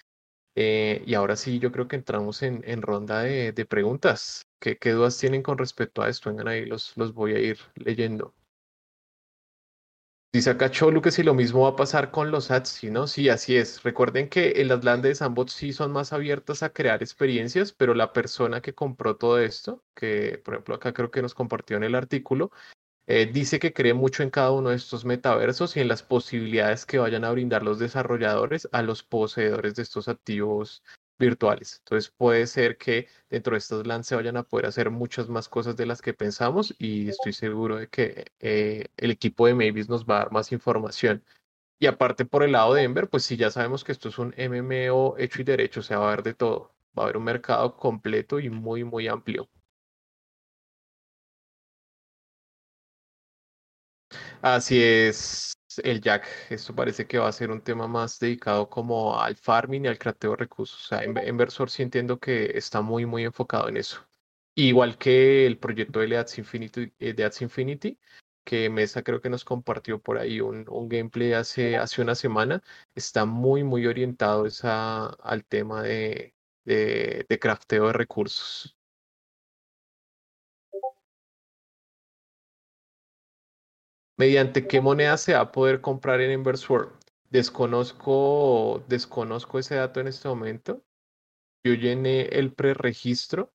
Eh, 0.54 1.02
y 1.06 1.14
ahora 1.14 1.36
sí, 1.36 1.58
yo 1.58 1.72
creo 1.72 1.88
que 1.88 1.96
entramos 1.96 2.42
en, 2.42 2.82
ronda 2.82 3.22
de, 3.22 3.66
preguntas. 3.66 4.46
¿Qué, 4.60 4.76
¿Qué, 4.78 4.90
dudas 4.90 5.18
tienen 5.18 5.42
con 5.42 5.58
respecto 5.58 6.02
a 6.02 6.08
esto? 6.08 6.30
Vengan 6.30 6.48
ahí, 6.48 6.66
los, 6.66 6.94
voy 7.14 7.34
a 7.34 7.38
ir 7.38 7.58
leyendo. 7.76 8.34
Dice 10.32 10.50
acá 10.50 10.70
Cholu 10.70 11.02
que 11.02 11.10
si 11.10 11.24
lo 11.24 11.34
mismo 11.34 11.62
va 11.62 11.70
a 11.70 11.76
pasar 11.76 12.12
con 12.12 12.30
los 12.30 12.50
¿sí, 12.64 12.88
no? 12.88 13.08
Sí, 13.08 13.28
así 13.28 13.56
es. 13.56 13.82
Recuerden 13.82 14.28
que 14.28 14.60
en 14.60 14.68
las 14.68 14.84
lands 14.84 15.02
de 15.02 15.48
sí 15.48 15.72
son 15.72 15.90
más 15.90 16.12
abiertas 16.12 16.62
a 16.62 16.72
crear 16.72 17.02
experiencias, 17.02 17.72
pero 17.72 17.94
la 17.94 18.12
persona 18.12 18.60
que 18.60 18.72
compró 18.72 19.16
todo 19.16 19.40
esto, 19.40 19.82
que 19.94 20.40
por 20.44 20.54
ejemplo 20.54 20.76
acá 20.76 20.92
creo 20.92 21.10
que 21.10 21.20
nos 21.20 21.34
compartió 21.34 21.76
en 21.76 21.82
el 21.82 21.96
artículo, 21.96 22.52
eh, 23.12 23.26
dice 23.26 23.58
que 23.58 23.72
cree 23.72 23.92
mucho 23.92 24.22
en 24.22 24.30
cada 24.30 24.52
uno 24.52 24.70
de 24.70 24.76
estos 24.76 25.04
metaversos 25.04 25.76
y 25.76 25.80
en 25.80 25.88
las 25.88 26.04
posibilidades 26.04 26.86
que 26.86 26.98
vayan 26.98 27.24
a 27.24 27.32
brindar 27.32 27.64
los 27.64 27.80
desarrolladores 27.80 28.68
a 28.70 28.82
los 28.82 29.02
poseedores 29.02 29.74
de 29.74 29.82
estos 29.82 30.06
activos 30.06 30.84
virtuales. 31.18 31.78
Entonces 31.80 32.14
puede 32.16 32.46
ser 32.46 32.78
que 32.78 33.08
dentro 33.28 33.54
de 33.54 33.58
estos 33.58 33.84
LAN 33.84 34.04
se 34.04 34.14
vayan 34.14 34.36
a 34.36 34.44
poder 34.44 34.66
hacer 34.66 34.90
muchas 34.90 35.28
más 35.28 35.48
cosas 35.48 35.76
de 35.76 35.86
las 35.86 36.02
que 36.02 36.14
pensamos 36.14 36.72
y 36.78 37.08
estoy 37.08 37.32
seguro 37.32 37.78
de 37.78 37.88
que 37.88 38.26
eh, 38.38 38.86
el 38.96 39.10
equipo 39.10 39.48
de 39.48 39.54
Mavis 39.54 39.88
nos 39.88 40.04
va 40.06 40.16
a 40.16 40.18
dar 40.20 40.32
más 40.32 40.52
información. 40.52 41.24
Y 41.80 41.86
aparte 41.86 42.24
por 42.26 42.44
el 42.44 42.52
lado 42.52 42.74
de 42.74 42.84
Ember, 42.84 43.08
pues 43.10 43.24
sí 43.24 43.36
ya 43.36 43.50
sabemos 43.50 43.82
que 43.82 43.90
esto 43.90 44.08
es 44.08 44.18
un 44.20 44.34
MMO 44.36 45.16
hecho 45.18 45.40
y 45.42 45.44
derecho, 45.44 45.80
o 45.80 45.82
sea, 45.82 45.98
va 45.98 46.10
a 46.10 46.12
haber 46.12 46.22
de 46.22 46.34
todo. 46.34 46.72
Va 46.96 47.02
a 47.02 47.06
haber 47.06 47.16
un 47.16 47.24
mercado 47.24 47.76
completo 47.76 48.38
y 48.38 48.50
muy, 48.50 48.84
muy 48.84 49.08
amplio. 49.08 49.48
Así 54.42 54.82
es, 54.82 55.52
el 55.82 56.00
Jack. 56.00 56.26
Esto 56.48 56.74
parece 56.74 57.06
que 57.06 57.18
va 57.18 57.28
a 57.28 57.32
ser 57.32 57.50
un 57.50 57.60
tema 57.60 57.86
más 57.86 58.18
dedicado 58.18 58.68
como 58.70 59.20
al 59.20 59.36
farming 59.36 59.84
y 59.84 59.88
al 59.88 59.98
crateo 59.98 60.30
de 60.30 60.36
recursos. 60.38 60.84
O 60.84 60.88
sea, 60.88 61.04
Inversor 61.04 61.68
sí 61.70 61.82
entiendo 61.82 62.18
que 62.18 62.56
está 62.56 62.80
muy, 62.80 63.04
muy 63.04 63.24
enfocado 63.24 63.68
en 63.68 63.76
eso. 63.76 64.06
Igual 64.54 64.96
que 64.98 65.46
el 65.46 65.58
proyecto 65.58 66.00
de 66.00 66.16
Ads 66.16 66.38
Infinity, 66.38 66.92
de 66.98 67.30
Infinity 67.40 67.98
que 68.44 68.70
Mesa 68.70 69.02
creo 69.02 69.20
que 69.20 69.28
nos 69.30 69.44
compartió 69.44 70.00
por 70.00 70.18
ahí 70.18 70.40
un, 70.40 70.64
un 70.68 70.88
gameplay 70.88 71.34
hace, 71.34 71.76
hace 71.76 72.02
una 72.02 72.14
semana, 72.14 72.62
está 72.94 73.26
muy, 73.26 73.62
muy 73.62 73.86
orientado 73.86 74.46
esa, 74.46 75.06
al 75.06 75.44
tema 75.44 75.82
de, 75.82 76.34
de 76.64 77.38
crafteo 77.40 77.88
de 77.88 77.92
recursos. 77.92 78.76
¿Mediante 84.20 84.66
qué 84.66 84.82
moneda 84.82 85.16
se 85.16 85.32
va 85.32 85.40
a 85.40 85.50
poder 85.50 85.80
comprar 85.80 86.20
en 86.20 86.30
Inversor? 86.30 86.94
Desconozco, 87.30 88.84
desconozco 88.86 89.58
ese 89.58 89.76
dato 89.76 89.98
en 89.98 90.08
este 90.08 90.28
momento. 90.28 90.84
Yo 91.64 91.72
llené 91.72 92.26
el 92.26 92.52
preregistro, 92.52 93.50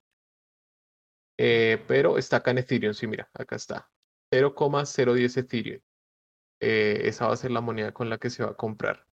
eh, 1.37 1.85
pero 1.87 2.17
está 2.17 2.37
acá 2.37 2.49
en 2.49 2.57
Ethereum. 2.57 2.95
Sí, 2.95 3.05
mira, 3.05 3.29
acá 3.35 3.57
está. 3.57 3.91
0,010 4.31 5.37
Ethereum. 5.37 5.81
Eh, 6.59 7.01
esa 7.03 7.27
va 7.27 7.33
a 7.33 7.37
ser 7.37 7.51
la 7.51 7.61
moneda 7.61 7.91
con 7.91 8.09
la 8.09 8.17
que 8.17 8.31
se 8.31 8.43
va 8.43 8.49
a 8.49 8.57
comprar. 8.57 9.05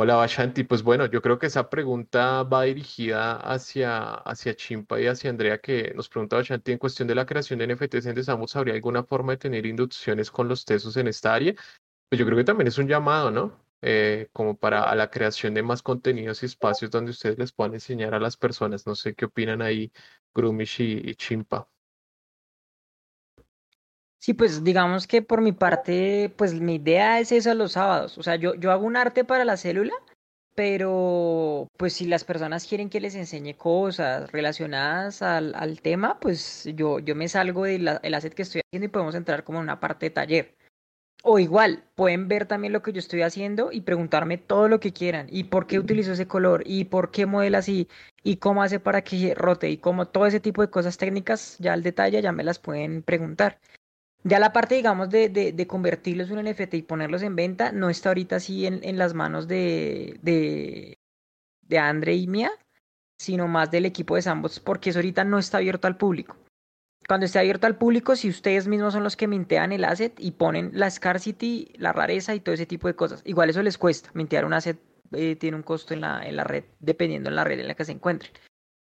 Hola, 0.00 0.14
Bashanti. 0.14 0.62
Pues 0.62 0.84
bueno, 0.84 1.06
yo 1.06 1.20
creo 1.20 1.38
que 1.40 1.46
esa 1.46 1.68
pregunta 1.68 2.44
va 2.44 2.62
dirigida 2.62 3.36
hacia, 3.38 4.14
hacia 4.14 4.54
Chimpa 4.54 5.00
y 5.00 5.08
hacia 5.08 5.28
Andrea, 5.28 5.58
que 5.58 5.92
nos 5.96 6.08
pregunta 6.08 6.36
Bashanti 6.36 6.70
en 6.70 6.78
cuestión 6.78 7.08
de 7.08 7.16
la 7.16 7.26
creación 7.26 7.58
de 7.58 7.64
NFTs 7.64 8.06
en 8.06 8.14
Desamos, 8.14 8.54
¿habría 8.54 8.74
alguna 8.74 9.02
forma 9.02 9.32
de 9.32 9.38
tener 9.38 9.66
inducciones 9.66 10.30
con 10.30 10.46
los 10.46 10.64
tesos 10.64 10.96
en 10.96 11.08
esta 11.08 11.34
área? 11.34 11.52
Pues 12.08 12.20
yo 12.20 12.26
creo 12.26 12.38
que 12.38 12.44
también 12.44 12.68
es 12.68 12.78
un 12.78 12.88
llamado, 12.88 13.32
¿no? 13.32 13.60
Eh, 13.82 14.28
como 14.32 14.56
para 14.56 14.94
la 14.94 15.10
creación 15.10 15.54
de 15.54 15.64
más 15.64 15.82
contenidos 15.82 16.42
y 16.44 16.46
espacios 16.46 16.92
donde 16.92 17.10
ustedes 17.10 17.38
les 17.38 17.52
puedan 17.52 17.74
enseñar 17.74 18.14
a 18.14 18.20
las 18.20 18.36
personas. 18.36 18.86
No 18.86 18.94
sé 18.94 19.14
qué 19.14 19.24
opinan 19.26 19.62
ahí, 19.62 19.92
Grumish 20.34 20.80
y 20.80 21.14
Chimpa. 21.16 21.68
Sí, 24.20 24.34
pues 24.34 24.64
digamos 24.64 25.06
que 25.06 25.22
por 25.22 25.40
mi 25.40 25.52
parte, 25.52 26.32
pues 26.36 26.54
mi 26.54 26.76
idea 26.76 27.20
es 27.20 27.32
eso 27.32 27.54
los 27.54 27.72
sábados. 27.72 28.18
O 28.18 28.22
sea, 28.22 28.36
yo, 28.36 28.54
yo 28.54 28.72
hago 28.72 28.84
un 28.84 28.96
arte 28.96 29.24
para 29.24 29.44
la 29.44 29.56
célula, 29.56 29.94
pero 30.54 31.68
pues 31.76 31.92
si 31.94 32.06
las 32.06 32.24
personas 32.24 32.66
quieren 32.66 32.90
que 32.90 33.00
les 33.00 33.14
enseñe 33.14 33.54
cosas 33.56 34.30
relacionadas 34.32 35.22
al, 35.22 35.54
al 35.54 35.80
tema, 35.80 36.18
pues 36.20 36.68
yo, 36.74 36.98
yo 36.98 37.14
me 37.14 37.28
salgo 37.28 37.64
del 37.64 37.88
el 38.02 38.14
asset 38.14 38.34
que 38.34 38.42
estoy 38.42 38.62
haciendo 38.66 38.86
y 38.86 38.88
podemos 38.88 39.14
entrar 39.14 39.44
como 39.44 39.58
en 39.58 39.64
una 39.64 39.80
parte 39.80 40.06
de 40.06 40.10
taller. 40.10 40.56
O 41.24 41.38
igual, 41.38 41.84
pueden 41.96 42.28
ver 42.28 42.46
también 42.46 42.72
lo 42.72 42.82
que 42.82 42.92
yo 42.92 43.00
estoy 43.00 43.22
haciendo 43.22 43.70
y 43.72 43.80
preguntarme 43.82 44.38
todo 44.38 44.68
lo 44.68 44.78
que 44.80 44.92
quieran. 44.92 45.26
Y 45.30 45.44
por 45.44 45.66
qué 45.66 45.78
utilizo 45.78 46.12
ese 46.12 46.28
color, 46.28 46.62
y 46.64 46.84
por 46.84 47.10
qué 47.10 47.26
modela 47.26 47.58
así, 47.58 47.88
y 48.22 48.36
cómo 48.36 48.62
hace 48.62 48.78
para 48.78 49.02
que 49.02 49.34
rote, 49.34 49.68
y 49.68 49.78
cómo 49.78 50.06
todo 50.06 50.26
ese 50.26 50.40
tipo 50.40 50.62
de 50.62 50.70
cosas 50.70 50.96
técnicas, 50.96 51.56
ya 51.58 51.72
al 51.72 51.82
detalle, 51.82 52.22
ya 52.22 52.32
me 52.32 52.44
las 52.44 52.58
pueden 52.60 53.02
preguntar. 53.02 53.58
Ya 54.24 54.40
la 54.40 54.52
parte, 54.52 54.74
digamos, 54.74 55.10
de, 55.10 55.28
de, 55.28 55.66
convertirlos 55.66 56.30
en 56.30 56.38
un 56.38 56.44
NFT 56.46 56.74
y 56.74 56.82
ponerlos 56.82 57.22
en 57.22 57.36
venta 57.36 57.70
no 57.72 57.88
está 57.88 58.10
ahorita 58.10 58.36
así 58.36 58.66
en, 58.66 58.80
en 58.82 58.98
las 58.98 59.14
manos 59.14 59.46
de, 59.46 60.18
de, 60.22 60.98
de 61.62 61.78
Andre 61.78 62.14
y 62.16 62.26
mía, 62.26 62.50
sino 63.16 63.46
más 63.46 63.70
del 63.70 63.86
equipo 63.86 64.16
de 64.16 64.22
Sandbox, 64.22 64.60
porque 64.60 64.90
eso 64.90 64.98
ahorita 64.98 65.24
no 65.24 65.38
está 65.38 65.58
abierto 65.58 65.86
al 65.86 65.96
público. 65.96 66.36
Cuando 67.06 67.26
esté 67.26 67.38
abierto 67.38 67.66
al 67.66 67.76
público, 67.76 68.16
si 68.16 68.28
ustedes 68.28 68.66
mismos 68.68 68.92
son 68.92 69.02
los 69.02 69.16
que 69.16 69.28
mintean 69.28 69.72
el 69.72 69.84
asset 69.84 70.12
y 70.18 70.32
ponen 70.32 70.70
la 70.74 70.90
scarcity, 70.90 71.72
la 71.78 71.92
rareza 71.92 72.34
y 72.34 72.40
todo 72.40 72.54
ese 72.54 72.66
tipo 72.66 72.86
de 72.86 72.96
cosas, 72.96 73.22
igual 73.24 73.48
eso 73.48 73.62
les 73.62 73.78
cuesta. 73.78 74.10
Mintear 74.14 74.44
un 74.44 74.52
asset 74.52 74.78
eh, 75.12 75.36
tiene 75.36 75.56
un 75.56 75.62
costo 75.62 75.94
en 75.94 76.02
la, 76.02 76.26
en 76.26 76.36
la 76.36 76.44
red, 76.44 76.64
dependiendo 76.80 77.30
en 77.30 77.36
la 77.36 77.44
red 77.44 77.60
en 77.60 77.68
la 77.68 77.74
que 77.74 77.84
se 77.84 77.92
encuentren. 77.92 78.32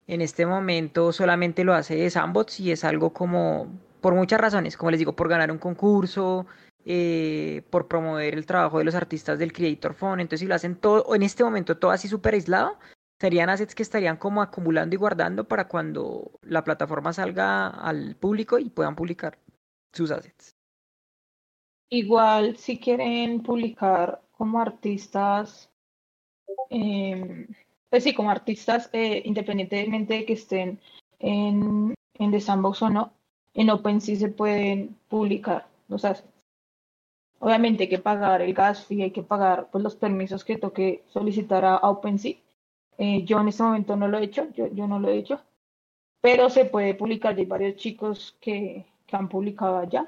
En 0.07 0.21
este 0.21 0.45
momento 0.45 1.11
solamente 1.11 1.63
lo 1.63 1.73
hace 1.73 2.09
Sandbox 2.09 2.59
y 2.59 2.71
es 2.71 2.83
algo 2.83 3.13
como 3.13 3.67
por 4.01 4.15
muchas 4.15 4.39
razones, 4.39 4.77
como 4.77 4.91
les 4.91 4.99
digo, 4.99 5.15
por 5.15 5.29
ganar 5.29 5.51
un 5.51 5.57
concurso, 5.57 6.45
eh, 6.85 7.63
por 7.69 7.87
promover 7.87 8.33
el 8.33 8.45
trabajo 8.45 8.77
de 8.77 8.85
los 8.85 8.95
artistas 8.95 9.39
del 9.39 9.51
Creator 9.51 9.93
Phone. 9.93 10.21
Entonces, 10.21 10.41
si 10.41 10.47
lo 10.47 10.55
hacen 10.55 10.75
todo, 10.75 11.13
en 11.15 11.23
este 11.23 11.43
momento 11.43 11.77
todo 11.77 11.91
así 11.91 12.07
súper 12.07 12.35
aislado, 12.35 12.77
serían 13.19 13.49
assets 13.49 13.75
que 13.75 13.83
estarían 13.83 14.17
como 14.17 14.41
acumulando 14.41 14.95
y 14.95 14.97
guardando 14.97 15.47
para 15.47 15.67
cuando 15.67 16.39
la 16.43 16.63
plataforma 16.63 17.13
salga 17.13 17.67
al 17.67 18.15
público 18.15 18.59
y 18.59 18.69
puedan 18.69 18.95
publicar 18.95 19.39
sus 19.91 20.11
assets. 20.11 20.55
Igual, 21.89 22.57
si 22.57 22.79
quieren 22.79 23.41
publicar 23.41 24.21
como 24.31 24.61
artistas, 24.61 25.69
eh, 26.69 27.47
pues 27.89 28.03
sí, 28.03 28.13
como 28.13 28.29
artistas, 28.29 28.89
eh, 28.93 29.21
independientemente 29.25 30.13
de 30.13 30.25
que 30.25 30.33
estén 30.33 30.79
en, 31.19 31.95
en 32.13 32.31
The 32.31 32.41
Sandbox 32.41 32.81
o 32.81 32.89
no, 32.89 33.13
en 33.57 33.71
OpenSea 33.71 34.15
se 34.15 34.29
pueden 34.29 34.95
publicar 35.09 35.67
los 35.89 36.05
assets. 36.05 36.29
Obviamente 37.39 37.83
hay 37.83 37.89
que 37.89 37.97
pagar 37.97 38.41
el 38.41 38.53
gas 38.53 38.85
fee, 38.85 39.01
hay 39.01 39.11
que 39.11 39.23
pagar 39.23 39.69
pues, 39.71 39.83
los 39.83 39.95
permisos 39.95 40.45
que 40.45 40.57
toque 40.57 41.03
solicitar 41.07 41.65
a, 41.65 41.77
OpenSea. 41.77 42.35
Eh, 42.99 43.23
yo 43.25 43.39
en 43.41 43.47
este 43.47 43.63
momento 43.63 43.95
no 43.95 44.07
lo 44.07 44.19
he 44.19 44.23
hecho, 44.23 44.47
yo, 44.53 44.67
yo 44.67 44.87
no 44.87 44.99
lo 44.99 45.09
he 45.09 45.17
hecho, 45.17 45.41
pero 46.21 46.49
se 46.49 46.65
puede 46.65 46.93
publicar. 46.93 47.35
Hay 47.35 47.45
varios 47.45 47.77
chicos 47.77 48.37
que, 48.39 48.85
que 49.07 49.15
han 49.15 49.27
publicado 49.27 49.77
allá. 49.77 50.07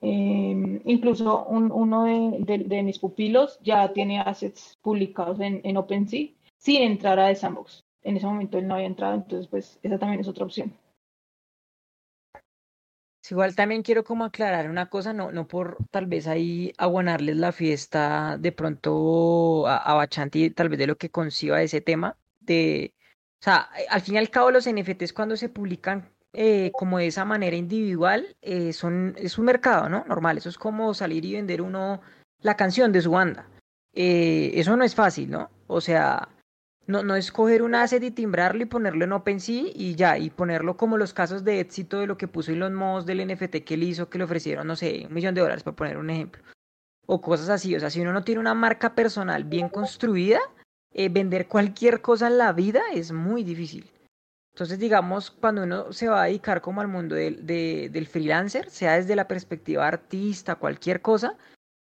Eh, 0.00 0.82
incluso 0.84 1.44
un, 1.44 1.70
uno 1.72 2.04
de, 2.04 2.38
de, 2.40 2.58
de, 2.64 2.82
mis 2.82 2.98
pupilos 2.98 3.58
ya 3.62 3.92
tiene 3.92 4.20
assets 4.20 4.78
publicados 4.82 5.38
en, 5.40 5.60
en 5.64 5.76
OpenSea 5.76 6.28
sin 6.58 6.82
entrar 6.82 7.18
a 7.18 7.28
The 7.28 7.36
Sandbox. 7.36 7.84
En 8.04 8.16
ese 8.16 8.26
momento 8.26 8.58
él 8.58 8.68
no 8.68 8.74
había 8.74 8.86
entrado, 8.86 9.14
entonces 9.14 9.48
pues 9.48 9.78
esa 9.82 9.98
también 9.98 10.20
es 10.20 10.28
otra 10.28 10.44
opción. 10.44 10.72
Igual 13.32 13.56
también 13.56 13.82
quiero 13.82 14.04
como 14.04 14.26
aclarar 14.26 14.68
una 14.68 14.90
cosa, 14.90 15.14
no, 15.14 15.32
no 15.32 15.48
por 15.48 15.78
tal 15.90 16.04
vez 16.04 16.26
ahí 16.26 16.74
aguanarles 16.76 17.38
la 17.38 17.50
fiesta 17.50 18.36
de 18.38 18.52
pronto 18.52 19.66
a, 19.66 19.78
a 19.78 19.94
Bachanti, 19.94 20.50
tal 20.50 20.68
vez 20.68 20.78
de 20.78 20.86
lo 20.86 20.98
que 20.98 21.10
conciba 21.10 21.62
ese 21.62 21.80
tema, 21.80 22.18
de, 22.40 22.92
o 23.40 23.44
sea, 23.44 23.70
al 23.88 24.02
fin 24.02 24.16
y 24.16 24.18
al 24.18 24.28
cabo 24.28 24.50
los 24.50 24.68
NFTs 24.68 25.14
cuando 25.14 25.38
se 25.38 25.48
publican 25.48 26.10
eh, 26.34 26.72
como 26.74 26.98
de 26.98 27.06
esa 27.06 27.24
manera 27.24 27.56
individual, 27.56 28.36
eh, 28.42 28.74
son, 28.74 29.14
es 29.16 29.38
un 29.38 29.46
mercado, 29.46 29.88
¿no? 29.88 30.04
Normal, 30.04 30.36
eso 30.36 30.50
es 30.50 30.58
como 30.58 30.92
salir 30.92 31.24
y 31.24 31.32
vender 31.32 31.62
uno 31.62 32.02
la 32.42 32.58
canción 32.58 32.92
de 32.92 33.00
su 33.00 33.12
banda. 33.12 33.48
Eh, 33.94 34.50
eso 34.56 34.76
no 34.76 34.84
es 34.84 34.94
fácil, 34.94 35.30
¿no? 35.30 35.50
O 35.68 35.80
sea, 35.80 36.28
no, 36.86 37.02
no 37.02 37.14
es 37.14 37.30
coger 37.30 37.62
un 37.62 37.74
asset 37.74 38.02
y 38.02 38.10
timbrarlo 38.10 38.62
y 38.62 38.66
ponerlo 38.66 39.04
en 39.04 39.12
OpenSea 39.12 39.64
y 39.74 39.94
ya, 39.94 40.18
y 40.18 40.30
ponerlo 40.30 40.76
como 40.76 40.98
los 40.98 41.14
casos 41.14 41.44
de 41.44 41.60
éxito 41.60 42.00
de 42.00 42.06
lo 42.06 42.16
que 42.16 42.28
puso 42.28 42.52
Elon 42.52 42.74
Musk 42.74 43.06
del 43.06 43.26
NFT 43.26 43.64
que 43.64 43.74
él 43.74 43.84
hizo, 43.84 44.08
que 44.08 44.18
le 44.18 44.24
ofrecieron, 44.24 44.66
no 44.66 44.76
sé, 44.76 45.06
un 45.06 45.14
millón 45.14 45.34
de 45.34 45.42
dólares, 45.42 45.62
para 45.62 45.76
poner 45.76 45.96
un 45.96 46.10
ejemplo. 46.10 46.42
O 47.06 47.20
cosas 47.20 47.48
así. 47.48 47.74
O 47.76 47.80
sea, 47.80 47.90
si 47.90 48.00
uno 48.00 48.12
no 48.12 48.24
tiene 48.24 48.40
una 48.40 48.54
marca 48.54 48.94
personal 48.94 49.44
bien 49.44 49.68
construida, 49.68 50.40
eh, 50.92 51.08
vender 51.08 51.48
cualquier 51.48 52.00
cosa 52.00 52.26
en 52.26 52.38
la 52.38 52.52
vida 52.52 52.80
es 52.92 53.12
muy 53.12 53.44
difícil. 53.44 53.90
Entonces, 54.52 54.78
digamos, 54.78 55.30
cuando 55.30 55.62
uno 55.62 55.92
se 55.92 56.08
va 56.08 56.22
a 56.22 56.26
dedicar 56.26 56.60
como 56.60 56.82
al 56.82 56.88
mundo 56.88 57.14
del, 57.14 57.46
del 57.46 58.06
freelancer, 58.06 58.68
sea 58.68 58.96
desde 58.96 59.16
la 59.16 59.26
perspectiva 59.26 59.86
artista, 59.86 60.56
cualquier 60.56 61.00
cosa, 61.00 61.36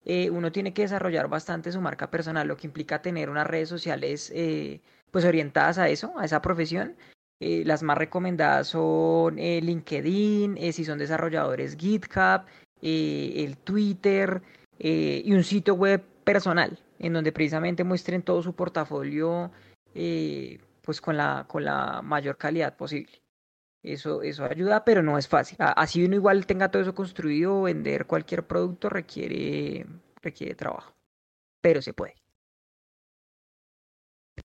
eh, 0.05 0.29
uno 0.29 0.51
tiene 0.51 0.73
que 0.73 0.83
desarrollar 0.83 1.27
bastante 1.27 1.71
su 1.71 1.81
marca 1.81 2.09
personal, 2.09 2.47
lo 2.47 2.57
que 2.57 2.67
implica 2.67 3.01
tener 3.01 3.29
unas 3.29 3.47
redes 3.47 3.69
sociales 3.69 4.31
eh, 4.33 4.81
pues 5.11 5.25
orientadas 5.25 5.77
a 5.77 5.89
eso, 5.89 6.13
a 6.17 6.25
esa 6.25 6.41
profesión. 6.41 6.95
Eh, 7.39 7.63
las 7.65 7.83
más 7.83 7.97
recomendadas 7.97 8.67
son 8.67 9.37
LinkedIn, 9.37 10.57
si 10.73 10.85
son 10.85 10.99
desarrolladores 10.99 11.75
GitHub, 11.75 12.43
el 12.81 13.57
Twitter 13.57 14.41
y 14.79 15.33
un 15.33 15.43
sitio 15.43 15.75
web 15.75 16.03
personal, 16.23 16.79
en 16.99 17.13
donde 17.13 17.31
precisamente 17.31 17.83
muestren 17.83 18.21
todo 18.23 18.41
su 18.43 18.53
portafolio 18.53 19.51
pues 20.81 21.01
con 21.01 21.17
la, 21.17 21.45
con 21.47 21.65
la 21.65 22.01
mayor 22.03 22.37
calidad 22.37 22.75
posible. 22.75 23.20
Eso, 23.83 24.21
eso 24.21 24.45
ayuda, 24.45 24.83
pero 24.85 25.01
no 25.01 25.17
es 25.17 25.27
fácil. 25.27 25.57
Así 25.59 26.05
uno 26.05 26.15
igual 26.15 26.45
tenga 26.45 26.69
todo 26.69 26.81
eso 26.83 26.93
construido, 26.93 27.63
vender 27.63 28.05
cualquier 28.05 28.45
producto 28.45 28.89
requiere, 28.89 29.87
requiere 30.21 30.53
trabajo, 30.55 30.93
pero 31.61 31.81
se 31.81 31.93
puede. 31.93 32.15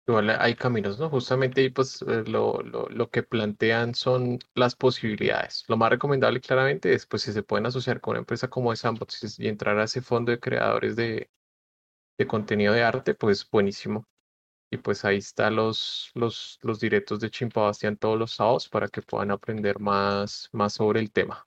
Igual 0.08 0.30
hay 0.30 0.54
caminos, 0.54 1.00
¿no? 1.00 1.10
Justamente 1.10 1.68
pues 1.72 2.00
eh, 2.02 2.22
lo, 2.28 2.62
lo, 2.62 2.88
lo, 2.88 3.10
que 3.10 3.24
plantean 3.24 3.92
son 3.92 4.38
las 4.54 4.76
posibilidades. 4.76 5.64
Lo 5.66 5.76
más 5.76 5.90
recomendable 5.90 6.40
claramente 6.40 6.94
es 6.94 7.06
pues 7.06 7.22
si 7.22 7.32
se 7.32 7.42
pueden 7.42 7.66
asociar 7.66 8.00
con 8.00 8.12
una 8.12 8.20
empresa 8.20 8.48
como 8.48 8.74
Sandbox 8.76 9.40
y 9.40 9.48
entrar 9.48 9.76
a 9.80 9.84
ese 9.84 10.02
fondo 10.02 10.30
de 10.30 10.38
creadores 10.38 10.94
de, 10.94 11.28
de 12.18 12.26
contenido 12.26 12.72
de 12.72 12.84
arte, 12.84 13.14
pues 13.14 13.48
buenísimo. 13.50 14.06
Y 14.76 14.78
pues 14.78 15.06
ahí 15.06 15.16
están 15.16 15.56
los, 15.56 16.10
los, 16.12 16.58
los 16.60 16.78
directos 16.78 17.18
de 17.20 17.30
Chimpa 17.30 17.62
Bastián 17.62 17.96
todos 17.96 18.18
los 18.18 18.32
sábados 18.32 18.68
para 18.68 18.88
que 18.88 19.00
puedan 19.00 19.30
aprender 19.30 19.80
más, 19.80 20.50
más 20.52 20.74
sobre 20.74 21.00
el 21.00 21.10
tema. 21.10 21.46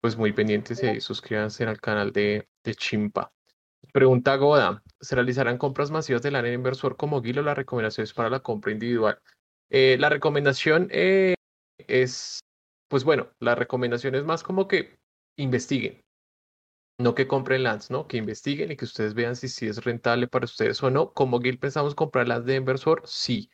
Pues 0.00 0.16
muy 0.16 0.32
pendientes 0.32 0.82
y 0.82 1.00
suscríbanse 1.00 1.64
al 1.64 1.80
canal 1.80 2.12
de, 2.12 2.48
de 2.64 2.74
Chimpa. 2.74 3.32
Pregunta 3.92 4.34
Goda, 4.34 4.82
¿se 5.00 5.14
realizarán 5.14 5.56
compras 5.56 5.92
masivas 5.92 6.20
del 6.20 6.34
área 6.34 6.52
inversor 6.52 6.96
como 6.96 7.22
Guilo? 7.22 7.42
La 7.42 7.54
recomendación 7.54 8.02
es 8.02 8.12
para 8.12 8.28
la 8.28 8.40
compra 8.40 8.72
individual. 8.72 9.20
Eh, 9.70 9.96
la 10.00 10.08
recomendación 10.08 10.88
eh, 10.90 11.34
es, 11.78 12.40
pues 12.88 13.04
bueno, 13.04 13.30
la 13.38 13.54
recomendación 13.54 14.16
es 14.16 14.24
más 14.24 14.42
como 14.42 14.66
que 14.66 14.98
investiguen, 15.38 16.02
no 16.98 17.14
que 17.14 17.26
compren 17.26 17.62
lands, 17.62 17.90
¿no? 17.90 18.06
Que 18.06 18.16
investiguen 18.16 18.72
y 18.72 18.76
que 18.76 18.84
ustedes 18.84 19.14
vean 19.14 19.36
si, 19.36 19.48
si 19.48 19.66
es 19.66 19.84
rentable 19.84 20.28
para 20.28 20.44
ustedes 20.46 20.82
o 20.82 20.90
no. 20.90 21.12
Como 21.12 21.40
Gil 21.40 21.58
pensamos 21.58 21.94
comprar 21.94 22.28
lands 22.28 22.46
de 22.46 22.56
inversor, 22.56 23.02
sí. 23.04 23.50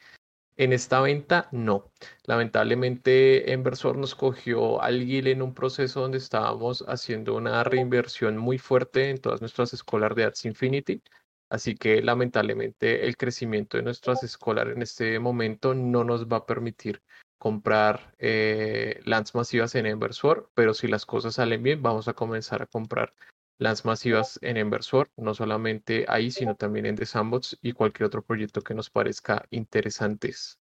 En 0.56 0.72
esta 0.72 1.00
venta, 1.00 1.48
no. 1.50 1.90
Lamentablemente, 2.24 3.50
Inversor 3.52 3.96
nos 3.96 4.14
cogió 4.14 4.82
al 4.82 5.02
Gil 5.02 5.26
en 5.28 5.40
un 5.42 5.54
proceso 5.54 6.02
donde 6.02 6.18
estábamos 6.18 6.84
haciendo 6.86 7.34
una 7.36 7.64
reinversión 7.64 8.36
muy 8.36 8.58
fuerte 8.58 9.08
en 9.08 9.18
todas 9.18 9.40
nuestras 9.40 9.72
escolas 9.72 10.14
de 10.14 10.24
Ads 10.24 10.44
Infinity. 10.44 11.02
Así 11.48 11.74
que 11.74 12.02
lamentablemente 12.02 13.06
el 13.06 13.16
crecimiento 13.16 13.76
de 13.76 13.82
nuestras 13.82 14.22
escolas 14.22 14.68
en 14.68 14.82
este 14.82 15.18
momento 15.18 15.74
no 15.74 16.04
nos 16.04 16.26
va 16.26 16.38
a 16.38 16.46
permitir 16.46 17.02
comprar 17.38 18.14
eh, 18.18 19.00
masivas 19.34 19.74
en 19.74 19.86
Inversor, 19.86 20.50
pero 20.54 20.74
si 20.74 20.86
las 20.86 21.06
cosas 21.06 21.34
salen 21.34 21.62
bien, 21.62 21.82
vamos 21.82 22.08
a 22.08 22.14
comenzar 22.14 22.62
a 22.62 22.66
comprar 22.66 23.14
las 23.62 23.84
masivas 23.84 24.38
en 24.42 24.56
Inversor, 24.56 25.10
no 25.16 25.34
solamente 25.34 26.04
ahí, 26.08 26.30
sino 26.30 26.56
también 26.56 26.86
en 26.86 26.96
The 26.96 27.06
Sandbox 27.06 27.58
y 27.62 27.72
cualquier 27.72 28.06
otro 28.06 28.22
proyecto 28.22 28.62
que 28.62 28.74
nos 28.74 28.90
parezca 28.90 29.46
interesantes. 29.50 30.58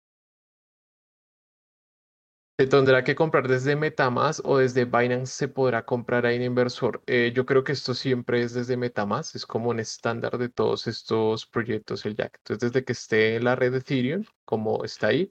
¿Se 2.58 2.66
tendrá 2.66 3.04
que 3.04 3.14
comprar 3.14 3.46
desde 3.48 3.76
Metamask 3.76 4.40
o 4.46 4.56
desde 4.56 4.86
Binance 4.86 5.26
se 5.26 5.48
podrá 5.48 5.84
comprar 5.84 6.24
ahí 6.24 6.36
en 6.36 6.42
Inversor? 6.42 7.02
Eh, 7.06 7.30
yo 7.34 7.44
creo 7.44 7.62
que 7.62 7.72
esto 7.72 7.92
siempre 7.92 8.42
es 8.42 8.54
desde 8.54 8.78
Metamask, 8.78 9.36
es 9.36 9.44
como 9.44 9.68
un 9.68 9.78
estándar 9.78 10.38
de 10.38 10.48
todos 10.48 10.86
estos 10.86 11.44
proyectos, 11.44 12.06
el 12.06 12.16
Jack. 12.16 12.38
Entonces, 12.38 12.72
desde 12.72 12.82
que 12.82 12.92
esté 12.94 13.36
en 13.36 13.44
la 13.44 13.56
red 13.56 13.72
de 13.72 13.78
Ethereum, 13.78 14.24
como 14.46 14.84
está 14.84 15.08
ahí, 15.08 15.30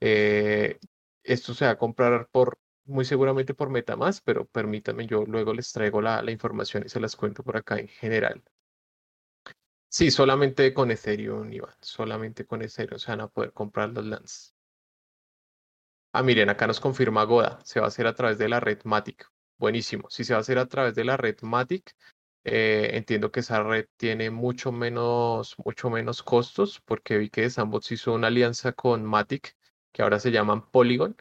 eh, 0.00 0.78
esto 1.22 1.54
se 1.54 1.64
va 1.64 1.70
a 1.72 1.78
comprar 1.78 2.28
por 2.30 2.58
muy 2.88 3.04
seguramente 3.04 3.54
por 3.54 3.70
MetaMask, 3.70 4.22
pero 4.24 4.46
permítanme, 4.46 5.06
yo 5.06 5.24
luego 5.24 5.54
les 5.54 5.72
traigo 5.72 6.00
la, 6.00 6.22
la 6.22 6.30
información 6.32 6.84
y 6.86 6.88
se 6.88 7.00
las 7.00 7.16
cuento 7.16 7.42
por 7.44 7.56
acá 7.56 7.78
en 7.78 7.88
general. 7.88 8.42
Sí, 9.90 10.10
solamente 10.10 10.74
con 10.74 10.90
Ethereum, 10.90 11.52
Iván. 11.52 11.74
Solamente 11.80 12.44
con 12.46 12.62
Ethereum 12.62 12.98
se 12.98 13.10
van 13.10 13.22
a 13.22 13.28
poder 13.28 13.52
comprar 13.52 13.90
los 13.90 14.04
lands. 14.04 14.54
Ah, 16.12 16.22
miren, 16.22 16.48
acá 16.48 16.66
nos 16.66 16.80
confirma 16.80 17.24
Goda. 17.24 17.60
Se 17.64 17.80
va 17.80 17.86
a 17.86 17.88
hacer 17.88 18.06
a 18.06 18.14
través 18.14 18.38
de 18.38 18.48
la 18.48 18.60
red 18.60 18.80
Matic. 18.84 19.26
Buenísimo. 19.58 20.08
Si 20.10 20.24
se 20.24 20.32
va 20.34 20.38
a 20.38 20.40
hacer 20.40 20.58
a 20.58 20.66
través 20.66 20.94
de 20.94 21.04
la 21.04 21.16
red 21.16 21.36
Matic, 21.42 21.94
eh, 22.44 22.90
entiendo 22.94 23.30
que 23.30 23.40
esa 23.40 23.62
red 23.62 23.86
tiene 23.96 24.30
mucho 24.30 24.72
menos, 24.72 25.54
mucho 25.64 25.90
menos 25.90 26.22
costos, 26.22 26.80
porque 26.84 27.18
vi 27.18 27.30
que 27.30 27.48
Sandbox 27.50 27.92
hizo 27.92 28.14
una 28.14 28.28
alianza 28.28 28.72
con 28.72 29.04
Matic, 29.04 29.54
que 29.92 30.02
ahora 30.02 30.18
se 30.20 30.30
llaman 30.30 30.70
Polygon 30.70 31.16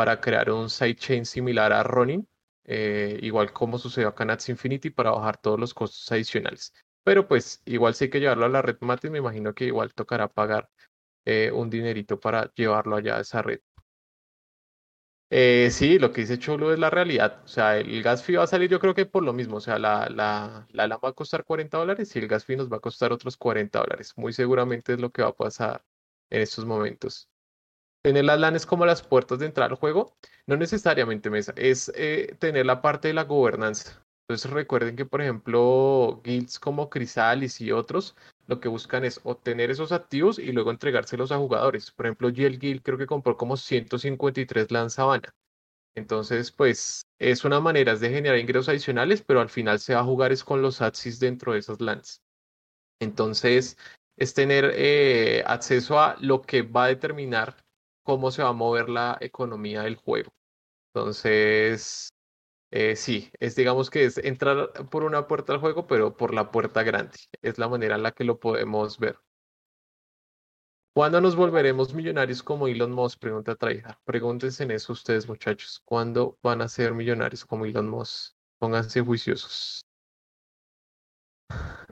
para 0.00 0.18
crear 0.18 0.50
un 0.50 0.70
sidechain 0.70 1.26
similar 1.26 1.74
a 1.74 1.82
Ronin, 1.82 2.26
eh, 2.64 3.18
igual 3.20 3.52
como 3.52 3.78
sucedió 3.78 4.08
acá 4.08 4.24
en 4.24 4.30
Infinity, 4.48 4.88
para 4.88 5.10
bajar 5.10 5.36
todos 5.36 5.60
los 5.60 5.74
costos 5.74 6.10
adicionales. 6.10 6.72
Pero 7.04 7.28
pues 7.28 7.60
igual 7.66 7.94
si 7.94 8.04
hay 8.04 8.10
que 8.10 8.18
llevarlo 8.18 8.46
a 8.46 8.48
la 8.48 8.62
red 8.62 8.78
Matic, 8.80 9.10
me 9.10 9.18
imagino 9.18 9.52
que 9.54 9.66
igual 9.66 9.92
tocará 9.92 10.26
pagar 10.26 10.70
eh, 11.26 11.50
un 11.52 11.68
dinerito 11.68 12.18
para 12.18 12.50
llevarlo 12.54 12.96
allá 12.96 13.18
a 13.18 13.20
esa 13.20 13.42
red. 13.42 13.60
Eh, 15.28 15.68
sí, 15.70 15.98
lo 15.98 16.12
que 16.12 16.22
dice 16.22 16.38
Cholo 16.38 16.72
es 16.72 16.78
la 16.78 16.88
realidad. 16.88 17.42
O 17.44 17.48
sea, 17.48 17.76
el 17.76 18.02
gas 18.02 18.24
fee 18.24 18.36
va 18.36 18.44
a 18.44 18.46
salir 18.46 18.70
yo 18.70 18.80
creo 18.80 18.94
que 18.94 19.04
por 19.04 19.22
lo 19.22 19.34
mismo. 19.34 19.56
O 19.58 19.60
sea, 19.60 19.78
la, 19.78 20.08
la, 20.08 20.66
la 20.70 20.86
LAM 20.86 21.00
va 21.04 21.10
a 21.10 21.12
costar 21.12 21.44
40 21.44 21.76
dólares 21.76 22.16
y 22.16 22.20
el 22.20 22.26
gas 22.26 22.46
fee 22.46 22.56
nos 22.56 22.72
va 22.72 22.78
a 22.78 22.80
costar 22.80 23.12
otros 23.12 23.36
40 23.36 23.78
dólares. 23.80 24.14
Muy 24.16 24.32
seguramente 24.32 24.94
es 24.94 25.00
lo 25.00 25.10
que 25.10 25.22
va 25.22 25.28
a 25.28 25.36
pasar 25.36 25.84
en 26.30 26.40
estos 26.40 26.64
momentos 26.64 27.29
tener 28.02 28.24
las 28.24 28.40
LANs 28.40 28.66
como 28.66 28.86
las 28.86 29.02
puertas 29.02 29.38
de 29.38 29.46
entrada 29.46 29.70
al 29.70 29.76
juego, 29.76 30.14
no 30.46 30.56
necesariamente 30.56 31.30
mesa, 31.30 31.52
es 31.56 31.92
eh, 31.94 32.34
tener 32.38 32.66
la 32.66 32.82
parte 32.82 33.08
de 33.08 33.14
la 33.14 33.24
gobernanza. 33.24 34.02
Entonces 34.28 34.50
recuerden 34.52 34.94
que, 34.94 35.06
por 35.06 35.20
ejemplo, 35.20 36.20
guilds 36.22 36.60
como 36.60 36.88
Crisalis 36.88 37.60
y 37.60 37.72
otros, 37.72 38.16
lo 38.46 38.60
que 38.60 38.68
buscan 38.68 39.04
es 39.04 39.20
obtener 39.24 39.70
esos 39.70 39.90
activos 39.90 40.38
y 40.38 40.52
luego 40.52 40.70
entregárselos 40.70 41.32
a 41.32 41.38
jugadores. 41.38 41.90
Por 41.90 42.06
ejemplo, 42.06 42.28
GL 42.28 42.58
Guild 42.58 42.82
creo 42.82 42.96
que 42.96 43.06
compró 43.06 43.36
como 43.36 43.56
153 43.56 44.70
LAN 44.70 44.90
Sabana. 44.90 45.34
Entonces, 45.96 46.52
pues 46.52 47.02
es 47.18 47.44
una 47.44 47.60
manera 47.60 47.96
de 47.96 48.10
generar 48.10 48.38
ingresos 48.38 48.68
adicionales, 48.68 49.22
pero 49.22 49.40
al 49.40 49.48
final 49.48 49.80
se 49.80 49.94
va 49.94 50.00
a 50.00 50.04
jugar 50.04 50.30
es 50.30 50.44
con 50.44 50.62
los 50.62 50.80
ATSIS 50.80 51.18
dentro 51.18 51.52
de 51.52 51.58
esas 51.58 51.80
LANs. 51.80 52.22
Entonces, 53.00 53.76
es 54.16 54.34
tener 54.34 54.72
eh, 54.76 55.42
acceso 55.46 55.98
a 55.98 56.16
lo 56.20 56.42
que 56.42 56.62
va 56.62 56.84
a 56.84 56.88
determinar 56.88 57.56
cómo 58.02 58.30
se 58.30 58.42
va 58.42 58.50
a 58.50 58.52
mover 58.52 58.88
la 58.88 59.18
economía 59.20 59.82
del 59.82 59.96
juego. 59.96 60.30
Entonces, 60.94 62.10
eh, 62.70 62.96
sí, 62.96 63.30
es 63.40 63.56
digamos 63.56 63.90
que 63.90 64.04
es 64.04 64.18
entrar 64.18 64.72
por 64.90 65.04
una 65.04 65.26
puerta 65.26 65.52
al 65.52 65.60
juego, 65.60 65.86
pero 65.86 66.16
por 66.16 66.34
la 66.34 66.50
puerta 66.50 66.82
grande. 66.82 67.18
Es 67.42 67.58
la 67.58 67.68
manera 67.68 67.96
en 67.96 68.02
la 68.02 68.12
que 68.12 68.24
lo 68.24 68.38
podemos 68.40 68.98
ver. 68.98 69.18
¿Cuándo 70.92 71.20
nos 71.20 71.36
volveremos 71.36 71.94
millonarios 71.94 72.42
como 72.42 72.66
Elon 72.66 72.92
Musk? 72.92 73.20
Pregunta 73.20 73.54
Traija. 73.54 74.00
Pregúntense 74.04 74.64
en 74.64 74.72
eso 74.72 74.92
ustedes, 74.92 75.28
muchachos. 75.28 75.80
¿Cuándo 75.84 76.38
van 76.42 76.62
a 76.62 76.68
ser 76.68 76.94
millonarios 76.94 77.44
como 77.44 77.64
Elon 77.64 77.88
Musk? 77.88 78.34
Pónganse 78.58 79.00
juiciosos. 79.00 79.82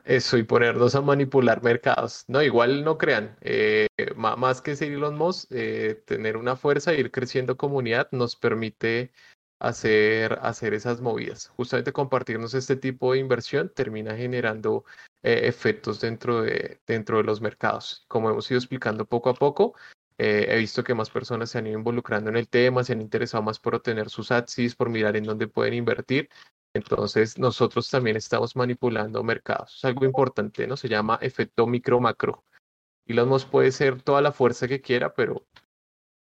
Eso 0.09 0.39
y 0.39 0.43
ponernos 0.43 0.95
a 0.95 1.03
manipular 1.03 1.63
mercados. 1.63 2.25
No, 2.29 2.43
igual 2.43 2.83
no 2.83 2.97
crean. 2.97 3.37
Eh, 3.43 3.89
más 4.17 4.63
que 4.63 4.75
ser 4.75 4.93
Elon 4.93 5.17
Musk, 5.17 5.53
eh, 5.53 6.03
tener 6.07 6.39
una 6.39 6.57
fuerza 6.57 6.95
e 6.95 7.01
ir 7.01 7.11
creciendo 7.11 7.59
comunidad 7.59 8.09
nos 8.13 8.35
permite 8.35 9.13
hacer, 9.61 10.39
hacer 10.41 10.73
esas 10.73 11.03
movidas. 11.03 11.49
Justamente 11.49 11.93
compartirnos 11.93 12.55
este 12.55 12.77
tipo 12.77 13.13
de 13.13 13.19
inversión 13.19 13.71
termina 13.75 14.17
generando 14.17 14.87
eh, 15.23 15.43
efectos 15.43 16.01
dentro 16.01 16.41
de, 16.41 16.81
dentro 16.87 17.19
de 17.19 17.25
los 17.25 17.43
mercados. 17.43 18.07
Como 18.09 18.31
hemos 18.31 18.51
ido 18.51 18.57
explicando 18.57 19.05
poco 19.05 19.29
a 19.29 19.35
poco, 19.35 19.75
he 20.17 20.57
visto 20.57 20.83
que 20.83 20.95
más 20.95 21.11
personas 21.11 21.51
se 21.51 21.59
han 21.59 21.67
ido 21.67 21.79
involucrando 21.79 22.31
en 22.31 22.37
el 22.37 22.49
tema, 22.49 22.83
se 22.83 22.95
han 22.95 23.03
interesado 23.03 23.43
más 23.43 23.61
por 23.61 23.75
obtener 23.75 24.09
sus 24.09 24.33
ATSIs, 24.33 24.75
por 24.75 24.89
mirar 24.89 25.17
en 25.17 25.25
dónde 25.25 25.49
pueden 25.49 25.75
invertir. 25.75 26.31
Entonces, 26.75 27.39
nosotros 27.39 27.91
también 27.91 28.17
estamos 28.17 28.57
manipulando 28.57 29.23
mercados. 29.23 29.77
Es 29.77 29.85
algo 29.85 30.05
importante, 30.05 30.67
¿no? 30.67 30.77
Se 30.77 30.89
llama 30.89 31.19
efecto 31.23 31.67
micro-macro. 31.67 32.45
Elon 33.07 33.29
Musk 33.29 33.49
puede 33.49 33.73
ser 33.73 34.03
toda 34.03 34.21
la 34.21 34.33
fuerza 34.33 34.69
que 34.69 34.81
quiera, 34.81 35.15
pero 35.15 35.47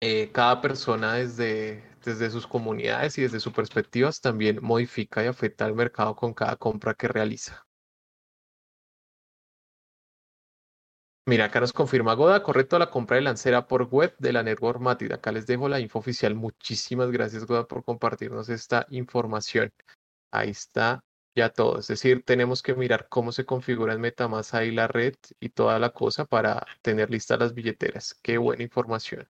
eh, 0.01 0.33
cada 0.33 0.61
persona 0.61 1.15
desde, 1.15 1.85
desde 2.05 2.31
sus 2.31 2.47
comunidades 2.47 3.19
y 3.19 3.23
desde 3.23 3.39
sus 3.39 3.53
perspectivas 3.53 4.21
también 4.21 4.59
modifica 4.61 5.23
y 5.23 5.29
afecta 5.29 5.65
al 5.65 5.75
mercado 5.75 6.17
con 6.17 6.35
cada 6.35 6.57
compra 6.57 6.95
que 6.95 7.07
realiza. 7.07 7.65
Mira, 11.25 11.45
acá 11.45 11.61
nos 11.61 11.73
confirma 11.73 12.15
Goda, 12.15 12.43
correcto, 12.43 12.81
la 12.81 12.91
compra 12.91 13.15
de 13.15 13.23
Lancera 13.23 13.69
por 13.69 13.85
web 13.85 14.13
de 14.19 14.33
la 14.33 14.43
Network 14.43 14.81
Matid. 14.81 15.13
Acá 15.13 15.31
les 15.31 15.47
dejo 15.47 15.69
la 15.69 15.79
info 15.79 16.01
oficial. 16.01 16.35
Muchísimas 16.35 17.13
gracias, 17.13 17.47
Goda, 17.47 17.69
por 17.69 17.85
compartirnos 17.85 18.49
esta 18.49 18.87
información. 18.91 19.73
Ahí 20.33 20.51
está 20.51 21.05
ya 21.35 21.51
todo. 21.51 21.79
Es 21.79 21.89
decir, 21.89 22.25
tenemos 22.25 22.63
que 22.63 22.75
mirar 22.75 23.09
cómo 23.09 23.33
se 23.33 23.45
configura 23.45 23.95
en 23.95 24.01
Metamask 24.01 24.55
ahí 24.55 24.71
la 24.71 24.89
red 24.89 25.15
y 25.41 25.51
toda 25.51 25.79
la 25.79 25.91
cosa 25.91 26.25
para 26.25 26.67
tener 26.83 27.11
listas 27.11 27.39
las 27.39 27.55
billeteras. 27.55 28.15
Qué 28.23 28.39
buena 28.39 28.63
información. 28.63 29.29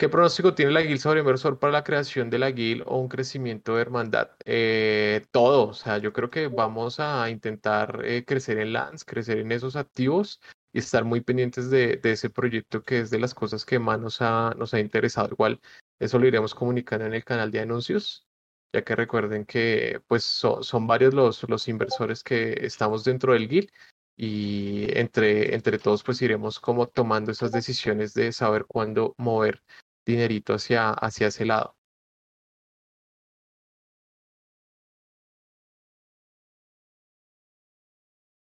¿Qué 0.00 0.08
pronóstico 0.08 0.54
tiene 0.54 0.72
la 0.72 0.80
GIL 0.82 0.98
sobre 0.98 1.20
inversor 1.20 1.58
para 1.58 1.74
la 1.74 1.84
creación 1.84 2.30
de 2.30 2.38
la 2.38 2.50
GIL 2.52 2.82
o 2.86 2.96
un 2.98 3.08
crecimiento 3.08 3.76
de 3.76 3.82
hermandad? 3.82 4.30
Eh, 4.46 5.26
todo, 5.30 5.68
o 5.68 5.74
sea, 5.74 5.98
yo 5.98 6.14
creo 6.14 6.30
que 6.30 6.48
vamos 6.48 7.00
a 7.00 7.28
intentar 7.28 8.00
eh, 8.04 8.24
crecer 8.24 8.58
en 8.58 8.72
LANS, 8.72 9.04
crecer 9.04 9.36
en 9.38 9.52
esos 9.52 9.76
activos 9.76 10.40
y 10.72 10.78
estar 10.78 11.04
muy 11.04 11.20
pendientes 11.20 11.68
de, 11.68 12.00
ese 12.02 12.30
proyecto 12.30 12.82
que 12.82 13.00
es 13.00 13.10
de 13.10 13.18
las 13.18 13.34
cosas 13.34 13.66
que 13.66 13.78
más 13.78 14.00
nos 14.00 14.22
ha, 14.22 14.54
nos 14.56 14.72
ha 14.72 14.80
interesado. 14.80 15.28
Igual, 15.32 15.60
eso 15.98 16.18
lo 16.18 16.26
iremos 16.26 16.54
comunicando 16.54 17.04
en 17.04 17.12
el 17.12 17.24
canal 17.24 17.50
de 17.50 17.60
anuncios, 17.60 18.26
ya 18.72 18.82
que 18.84 18.96
recuerden 18.96 19.44
que 19.46 20.00
pues 20.06 20.24
son 20.24 20.86
varios 20.86 21.14
los, 21.14 21.48
los 21.48 21.68
inversores 21.68 22.22
que 22.24 22.52
estamos 22.64 23.04
dentro 23.04 23.32
del 23.32 23.48
GIL 23.48 23.70
y 24.16 24.86
entre, 24.98 25.54
entre 25.54 25.78
todos 25.78 26.02
pues 26.02 26.20
iremos 26.22 26.60
como 26.60 26.86
tomando 26.88 27.32
esas 27.32 27.52
decisiones 27.52 28.14
de 28.14 28.32
saber 28.32 28.66
cuándo 28.66 29.14
mover 29.18 29.62
dinerito 30.06 30.54
hacia, 30.54 30.90
hacia 30.90 31.28
ese 31.28 31.46
lado. 31.46 31.76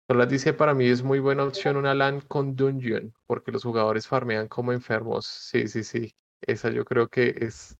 Solas 0.09 0.27
dice, 0.27 0.53
para 0.53 0.73
mí 0.73 0.87
es 0.87 1.03
muy 1.03 1.19
buena 1.19 1.45
opción 1.45 1.77
una 1.77 1.93
LAN 1.93 2.21
con 2.21 2.55
Dungeon, 2.55 3.13
porque 3.27 3.51
los 3.51 3.63
jugadores 3.63 4.07
farmean 4.07 4.47
como 4.49 4.73
enfermos. 4.73 5.25
Sí, 5.27 5.67
sí, 5.67 5.83
sí. 5.83 6.13
Esa 6.41 6.69
yo 6.71 6.83
creo 6.83 7.07
que 7.07 7.35
es, 7.39 7.77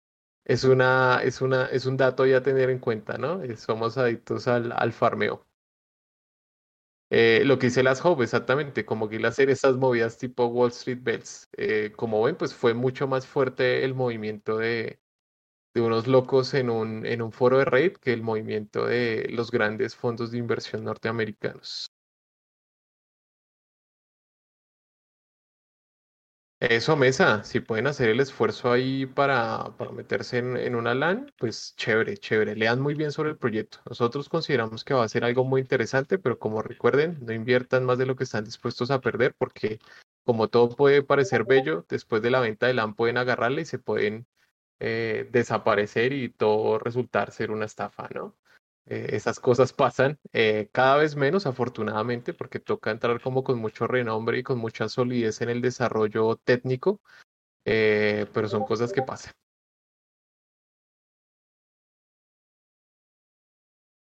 es, 0.50 0.64
una, 0.66 1.22
es, 1.24 1.42
una, 1.42 1.68
es 1.68 1.86
un 1.86 1.96
dato 1.98 2.26
ya 2.26 2.38
a 2.38 2.44
tener 2.44 2.70
en 2.70 2.80
cuenta, 2.80 3.18
¿no? 3.18 3.42
Somos 3.58 3.98
adictos 3.98 4.48
al, 4.48 4.74
al 4.74 4.92
farmeo. 4.94 5.46
Eh, 7.12 7.42
lo 7.46 7.58
que 7.58 7.68
dice 7.68 7.82
las 7.84 8.04
Hope, 8.06 8.24
exactamente, 8.24 8.86
como 8.86 9.10
que 9.10 9.18
hacer 9.26 9.50
esas 9.50 9.78
movidas 9.78 10.18
tipo 10.18 10.46
Wall 10.48 10.70
Street 10.70 11.00
Bells. 11.02 11.50
Eh, 11.58 11.92
como 11.96 12.22
ven, 12.24 12.36
pues 12.36 12.54
fue 12.54 12.74
mucho 12.74 13.08
más 13.08 13.26
fuerte 13.28 13.84
el 13.84 13.96
movimiento 13.96 14.58
de, 14.58 15.00
de 15.74 15.82
unos 15.82 16.08
locos 16.08 16.54
en 16.56 16.70
un, 16.70 17.06
en 17.06 17.22
un 17.22 17.32
foro 17.34 17.60
de 17.60 17.66
Reddit 17.66 17.98
que 17.98 18.14
el 18.14 18.24
movimiento 18.24 18.88
de 18.88 19.28
los 19.32 19.52
grandes 19.52 19.96
fondos 19.96 20.32
de 20.32 20.40
inversión 20.40 20.84
norteamericanos. 20.86 21.92
Eso, 26.62 26.98
Mesa, 26.98 27.44
si 27.46 27.62
pueden 27.62 27.88
hacer 27.88 28.10
el 28.10 28.20
esfuerzo 28.20 28.72
ahí 28.72 29.06
para, 29.06 29.78
para 29.78 29.92
meterse 29.92 30.40
en, 30.40 30.58
en, 30.58 30.76
una 30.76 30.94
LAN, 30.94 31.32
pues 31.38 31.74
chévere, 31.78 32.18
chévere. 32.18 32.54
Lean 32.56 32.82
muy 32.82 32.96
bien 32.96 33.14
sobre 33.14 33.30
el 33.30 33.38
proyecto. 33.38 33.80
Nosotros 33.86 34.28
consideramos 34.28 34.84
que 34.84 34.94
va 34.94 35.06
a 35.06 35.10
ser 35.10 35.24
algo 35.24 35.46
muy 35.46 35.62
interesante, 35.62 36.20
pero 36.20 36.38
como 36.38 36.62
recuerden, 36.62 37.18
no 37.22 37.32
inviertan 37.32 37.86
más 37.86 37.98
de 37.98 38.06
lo 38.06 38.18
que 38.18 38.26
están 38.26 38.44
dispuestos 38.44 38.92
a 38.92 39.00
perder, 39.00 39.34
porque 39.38 39.80
como 40.26 40.50
todo 40.50 40.76
puede 40.76 41.02
parecer 41.02 41.46
bello, 41.46 41.86
después 41.88 42.22
de 42.22 42.32
la 42.32 42.42
venta 42.42 42.68
de 42.68 42.74
LAN 42.74 42.94
pueden 42.94 43.18
agarrarle 43.18 43.62
y 43.62 43.66
se 43.66 43.80
pueden 43.80 44.28
eh, 44.80 45.30
desaparecer 45.32 46.14
y 46.14 46.30
todo 46.30 46.78
resultar 46.80 47.32
ser 47.32 47.52
una 47.52 47.66
estafa, 47.66 48.10
¿no? 48.14 48.36
Eh, 48.86 49.10
esas 49.16 49.40
cosas 49.40 49.74
pasan 49.74 50.20
eh, 50.34 50.70
cada 50.72 50.98
vez 50.98 51.16
menos, 51.16 51.46
afortunadamente, 51.46 52.34
porque 52.34 52.60
toca 52.60 52.92
entrar 52.92 53.22
como 53.22 53.44
con 53.44 53.60
mucho 53.60 53.88
renombre 53.88 54.40
y 54.40 54.44
con 54.44 54.58
mucha 54.60 54.90
solidez 54.90 55.42
en 55.42 55.50
el 55.50 55.62
desarrollo 55.62 56.38
técnico, 56.38 57.02
eh, 57.66 58.28
pero 58.34 58.48
son 58.50 58.66
cosas 58.66 58.94
que 58.94 59.04
pasan. 59.04 59.34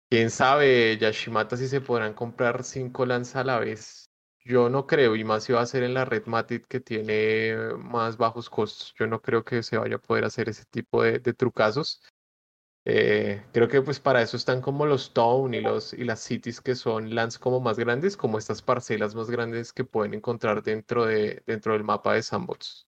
Quién 0.09 0.29
sabe, 0.29 0.97
Yashimata, 0.97 1.57
si 1.57 1.67
se 1.67 1.81
podrán 1.81 2.13
comprar 2.13 2.63
cinco 2.63 3.05
lanzas 3.05 3.35
a 3.37 3.43
la 3.43 3.59
vez. 3.59 4.09
Yo 4.45 4.69
no 4.69 4.87
creo, 4.87 5.17
y 5.17 5.25
más 5.25 5.43
si 5.43 5.51
va 5.51 5.61
a 5.61 5.65
ser 5.65 5.83
en 5.83 5.93
la 5.93 6.05
red 6.05 6.25
Matit 6.25 6.65
que 6.65 6.79
tiene 6.79 7.53
más 7.77 8.15
bajos 8.15 8.49
costos. 8.49 8.93
Yo 8.97 9.05
no 9.07 9.21
creo 9.21 9.43
que 9.43 9.61
se 9.63 9.77
vaya 9.77 9.97
a 9.97 9.99
poder 9.99 10.23
hacer 10.23 10.47
ese 10.47 10.63
tipo 10.71 11.03
de, 11.03 11.19
de 11.19 11.33
trucazos. 11.33 12.01
Eh, 12.89 13.43
creo 13.51 13.67
que 13.67 13.81
pues 13.81 13.99
para 13.99 14.21
eso 14.21 14.37
están 14.37 14.61
como 14.61 14.85
los 14.85 15.13
town 15.13 15.53
y, 15.53 15.59
los, 15.61 15.93
y 15.93 16.03
las 16.05 16.21
cities 16.21 16.61
que 16.61 16.73
son 16.75 17.13
lands 17.13 17.37
como 17.37 17.59
más 17.59 17.77
grandes, 17.77 18.15
como 18.17 18.37
estas 18.37 18.61
parcelas 18.61 19.13
más 19.13 19.29
grandes 19.29 19.73
que 19.73 19.83
pueden 19.83 20.13
encontrar 20.13 20.63
dentro, 20.63 21.05
de, 21.05 21.43
dentro 21.45 21.73
del 21.73 21.83
mapa 21.83 22.13
de 22.13 22.23
Sandbox. 22.23 22.87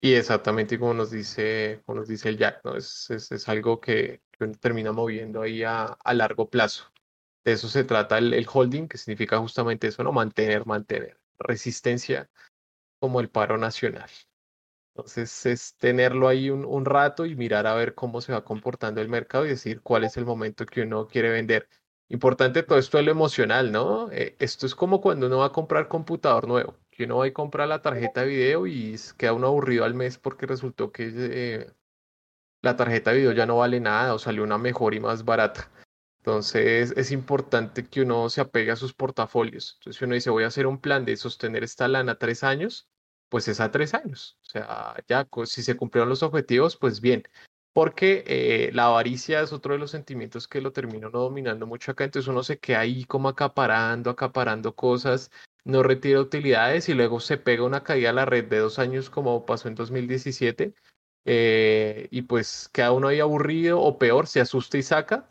Y 0.00 0.14
exactamente 0.14 0.78
como 0.78 0.94
nos 0.94 1.10
dice, 1.10 1.82
como 1.86 2.00
nos 2.00 2.08
dice 2.08 2.28
el 2.28 2.38
Jack, 2.38 2.60
¿no? 2.64 2.76
Es, 2.76 3.10
es, 3.10 3.30
es 3.32 3.48
algo 3.48 3.80
que, 3.80 4.22
que, 4.32 4.46
termina 4.60 4.92
moviendo 4.92 5.42
ahí 5.42 5.62
a, 5.64 5.84
a 5.86 6.14
largo 6.14 6.48
plazo. 6.50 6.92
De 7.44 7.52
eso 7.52 7.68
se 7.68 7.84
trata 7.84 8.18
el, 8.18 8.46
holding, 8.52 8.88
que 8.88 8.98
significa 8.98 9.38
justamente 9.38 9.88
eso, 9.88 10.02
¿no? 10.02 10.12
Mantener, 10.12 10.66
mantener. 10.66 11.18
Resistencia 11.38 12.28
como 13.00 13.20
el 13.20 13.30
paro 13.30 13.58
nacional. 13.58 14.10
Entonces 14.94 15.46
es 15.46 15.76
tenerlo 15.76 16.26
ahí 16.26 16.50
un, 16.50 16.84
rato 16.84 17.24
y 17.24 17.36
mirar 17.36 17.68
a 17.68 17.74
ver 17.74 17.94
cómo 17.94 18.20
se 18.20 18.32
va 18.32 18.44
comportando 18.44 19.00
el 19.00 19.08
mercado 19.08 19.46
y 19.46 19.50
decir 19.50 19.80
cuál 19.80 20.02
es 20.02 20.16
el 20.16 20.26
momento 20.26 20.66
que 20.66 20.82
uno 20.82 21.06
quiere 21.06 21.30
vender. 21.30 21.68
Importante 22.08 22.64
todo 22.64 22.78
esto 22.78 22.98
es 22.98 23.04
lo 23.04 23.12
emocional, 23.12 23.70
¿no? 23.70 24.10
Eh, 24.10 24.34
esto 24.40 24.66
es 24.66 24.74
como 24.74 25.00
cuando 25.00 25.26
uno 25.26 25.38
va 25.38 25.46
a 25.46 25.52
comprar 25.52 25.88
computador 25.88 26.48
nuevo, 26.48 26.76
que 26.90 27.04
uno 27.04 27.18
va 27.18 27.26
a 27.26 27.32
comprar 27.32 27.68
la 27.68 27.80
tarjeta 27.80 28.22
de 28.22 28.28
video 28.28 28.66
y 28.66 28.96
queda 29.16 29.34
uno 29.34 29.46
aburrido 29.46 29.84
al 29.84 29.94
mes 29.94 30.18
porque 30.18 30.46
resultó 30.46 30.90
que 30.90 31.12
eh, 31.14 31.70
la 32.62 32.76
tarjeta 32.76 33.12
de 33.12 33.18
video 33.18 33.32
ya 33.32 33.46
no 33.46 33.58
vale 33.58 33.78
nada 33.78 34.14
o 34.14 34.18
salió 34.18 34.42
una 34.42 34.58
mejor 34.58 34.94
y 34.94 35.00
más 35.00 35.24
barata. 35.24 35.70
Entonces 36.18 36.92
es 36.96 37.10
importante 37.12 37.86
que 37.86 38.02
uno 38.02 38.28
se 38.28 38.40
apegue 38.40 38.70
a 38.70 38.76
sus 38.76 38.92
portafolios. 38.94 39.74
Entonces 39.78 39.98
si 39.98 40.04
uno 40.04 40.14
dice 40.14 40.30
voy 40.30 40.44
a 40.44 40.48
hacer 40.48 40.66
un 40.66 40.80
plan 40.80 41.04
de 41.04 41.16
sostener 41.16 41.64
esta 41.64 41.88
lana 41.88 42.18
tres 42.18 42.44
años, 42.44 42.88
pues 43.28 43.48
es 43.48 43.60
a 43.60 43.70
tres 43.70 43.94
años. 43.94 44.38
O 44.42 44.50
sea, 44.50 44.94
ya 45.08 45.26
si 45.44 45.62
se 45.62 45.76
cumplieron 45.76 46.08
los 46.08 46.22
objetivos, 46.22 46.76
pues 46.76 47.00
bien. 47.00 47.24
Porque 47.72 48.24
eh, 48.26 48.70
la 48.72 48.86
avaricia 48.86 49.40
es 49.40 49.52
otro 49.52 49.74
de 49.74 49.78
los 49.78 49.92
sentimientos 49.92 50.48
que 50.48 50.60
lo 50.60 50.72
termino 50.72 51.10
no 51.10 51.20
dominando 51.20 51.66
mucho 51.66 51.92
acá. 51.92 52.04
Entonces 52.04 52.28
uno 52.28 52.42
se 52.42 52.58
queda 52.58 52.80
ahí 52.80 53.04
como 53.04 53.28
acaparando, 53.28 54.10
acaparando 54.10 54.74
cosas, 54.74 55.30
no 55.64 55.82
retira 55.82 56.20
utilidades 56.20 56.88
y 56.88 56.94
luego 56.94 57.20
se 57.20 57.38
pega 57.38 57.64
una 57.64 57.84
caída 57.84 58.10
a 58.10 58.12
la 58.14 58.24
red 58.24 58.46
de 58.46 58.58
dos 58.58 58.78
años 58.78 59.10
como 59.10 59.46
pasó 59.46 59.68
en 59.68 59.74
2017. 59.76 60.74
Eh, 61.24 62.08
y 62.10 62.22
pues 62.22 62.68
queda 62.72 62.92
uno 62.92 63.08
ahí 63.08 63.20
aburrido 63.20 63.80
o 63.80 63.98
peor, 63.98 64.26
se 64.26 64.40
asusta 64.40 64.78
y 64.78 64.82
saca 64.82 65.28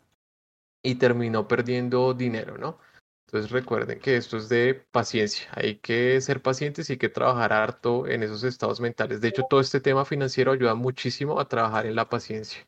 y 0.82 0.96
terminó 0.96 1.48
perdiendo 1.48 2.14
dinero, 2.14 2.58
¿no? 2.58 2.78
Entonces 3.26 3.50
recuerden 3.50 4.00
que 4.00 4.16
esto 4.16 4.38
es 4.38 4.48
de 4.48 4.74
paciencia, 4.90 5.48
hay 5.54 5.78
que 5.80 6.20
ser 6.20 6.40
pacientes 6.42 6.88
y 6.88 6.94
hay 6.94 6.98
que 6.98 7.10
trabajar 7.10 7.52
harto 7.52 8.06
en 8.06 8.22
esos 8.22 8.42
estados 8.44 8.80
mentales. 8.80 9.20
De 9.20 9.28
hecho, 9.28 9.44
todo 9.48 9.60
este 9.60 9.80
tema 9.80 10.04
financiero 10.06 10.52
ayuda 10.52 10.74
muchísimo 10.74 11.38
a 11.38 11.48
trabajar 11.48 11.86
en 11.86 11.94
la 11.96 12.08
paciencia. 12.08 12.66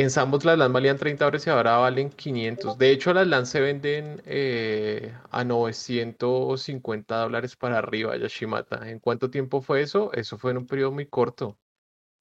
En 0.00 0.08
Sambos 0.08 0.46
las 0.46 0.56
LAN 0.56 0.72
valían 0.72 0.96
30 0.96 1.26
dólares 1.26 1.46
y 1.46 1.50
ahora 1.50 1.76
valen 1.76 2.08
500. 2.08 2.78
De 2.78 2.90
hecho, 2.90 3.12
las 3.12 3.26
LAN 3.26 3.44
se 3.44 3.60
venden 3.60 4.22
eh, 4.24 5.14
a 5.30 5.44
950 5.44 7.16
dólares 7.18 7.54
para 7.54 7.76
arriba, 7.76 8.16
Yashimata. 8.16 8.88
¿En 8.88 8.98
cuánto 8.98 9.28
tiempo 9.28 9.60
fue 9.60 9.82
eso? 9.82 10.10
Eso 10.14 10.38
fue 10.38 10.52
en 10.52 10.56
un 10.56 10.66
periodo 10.66 10.90
muy 10.92 11.04
corto. 11.04 11.58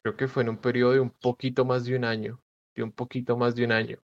Creo 0.03 0.17
que 0.17 0.27
fue 0.27 0.43
en 0.43 0.49
un 0.49 0.57
periodo 0.57 0.91
de 0.91 0.99
un 0.99 1.09
poquito 1.09 1.63
más 1.63 1.85
de 1.85 1.95
un 1.95 2.03
año. 2.03 2.43
De 2.75 2.83
un 2.83 2.91
poquito 2.91 3.37
más 3.37 3.55
de 3.55 3.63
un 3.63 3.71
año. 3.71 3.97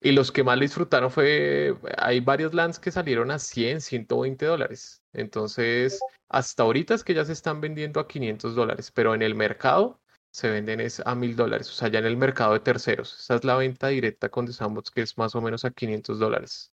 Y 0.00 0.12
los 0.12 0.32
que 0.32 0.42
más 0.42 0.58
disfrutaron 0.58 1.10
fue, 1.10 1.76
hay 1.98 2.20
varios 2.20 2.54
lands 2.54 2.78
que 2.78 2.90
salieron 2.90 3.30
a 3.30 3.38
100, 3.38 3.82
120 3.82 4.46
dólares. 4.46 5.02
Entonces, 5.12 6.00
hasta 6.30 6.62
ahorita 6.62 6.94
es 6.94 7.04
que 7.04 7.12
ya 7.12 7.26
se 7.26 7.34
están 7.34 7.60
vendiendo 7.60 8.00
a 8.00 8.08
500 8.08 8.54
dólares, 8.54 8.90
pero 8.90 9.14
en 9.14 9.20
el 9.20 9.34
mercado 9.34 10.00
se 10.38 10.50
venden 10.50 10.80
es 10.80 11.02
a 11.04 11.14
1000 11.16 11.34
dólares, 11.36 11.68
o 11.68 11.72
sea, 11.72 11.88
ya 11.88 11.98
en 11.98 12.06
el 12.06 12.16
mercado 12.16 12.52
de 12.54 12.60
terceros. 12.60 13.18
Esa 13.18 13.34
es 13.36 13.44
la 13.44 13.56
venta 13.56 13.88
directa 13.88 14.28
con 14.28 14.46
The 14.46 14.52
Sandbox, 14.52 14.90
que 14.90 15.02
es 15.02 15.18
más 15.18 15.34
o 15.34 15.40
menos 15.40 15.64
a 15.64 15.70
500 15.70 16.18
dólares. 16.18 16.72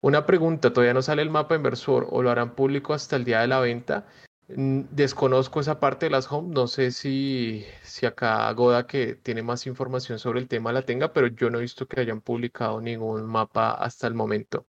Una 0.00 0.24
pregunta, 0.26 0.72
¿todavía 0.72 0.94
no 0.94 1.02
sale 1.02 1.22
el 1.22 1.30
mapa 1.30 1.56
inversor 1.56 2.06
o 2.10 2.22
lo 2.22 2.30
harán 2.30 2.54
público 2.54 2.94
hasta 2.94 3.16
el 3.16 3.24
día 3.24 3.40
de 3.40 3.48
la 3.48 3.60
venta? 3.60 4.06
Mm, 4.48 4.82
desconozco 4.92 5.58
esa 5.60 5.80
parte 5.80 6.06
de 6.06 6.10
las 6.10 6.30
home, 6.30 6.54
no 6.54 6.68
sé 6.68 6.92
si, 6.92 7.64
si 7.82 8.06
acá 8.06 8.52
Goda 8.52 8.86
que 8.86 9.16
tiene 9.16 9.42
más 9.42 9.66
información 9.66 10.18
sobre 10.20 10.38
el 10.40 10.48
tema 10.48 10.72
la 10.72 10.82
tenga, 10.82 11.12
pero 11.12 11.26
yo 11.26 11.50
no 11.50 11.58
he 11.58 11.62
visto 11.62 11.88
que 11.88 12.00
hayan 12.00 12.20
publicado 12.20 12.80
ningún 12.80 13.26
mapa 13.26 13.72
hasta 13.72 14.06
el 14.06 14.14
momento. 14.14 14.66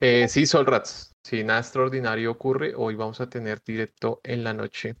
Eh, 0.00 0.28
sí, 0.28 0.46
Solrats, 0.46 1.14
si 1.22 1.42
nada 1.44 1.60
extraordinario 1.60 2.30
ocurre, 2.30 2.74
hoy 2.76 2.94
vamos 2.94 3.20
a 3.20 3.28
tener 3.28 3.62
directo 3.64 4.20
en 4.24 4.44
la 4.44 4.52
noche. 4.52 4.96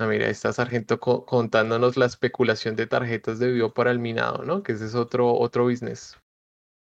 Ah, 0.00 0.06
mira, 0.06 0.30
está 0.30 0.50
Sargento 0.50 0.98
contándonos 0.98 1.98
la 1.98 2.06
especulación 2.06 2.74
de 2.74 2.86
tarjetas 2.86 3.38
de 3.38 3.52
bio 3.52 3.74
para 3.74 3.90
el 3.90 3.98
minado, 3.98 4.44
¿no? 4.44 4.62
Que 4.62 4.72
ese 4.72 4.86
es 4.86 4.94
otro, 4.94 5.34
otro 5.34 5.64
business. 5.64 6.16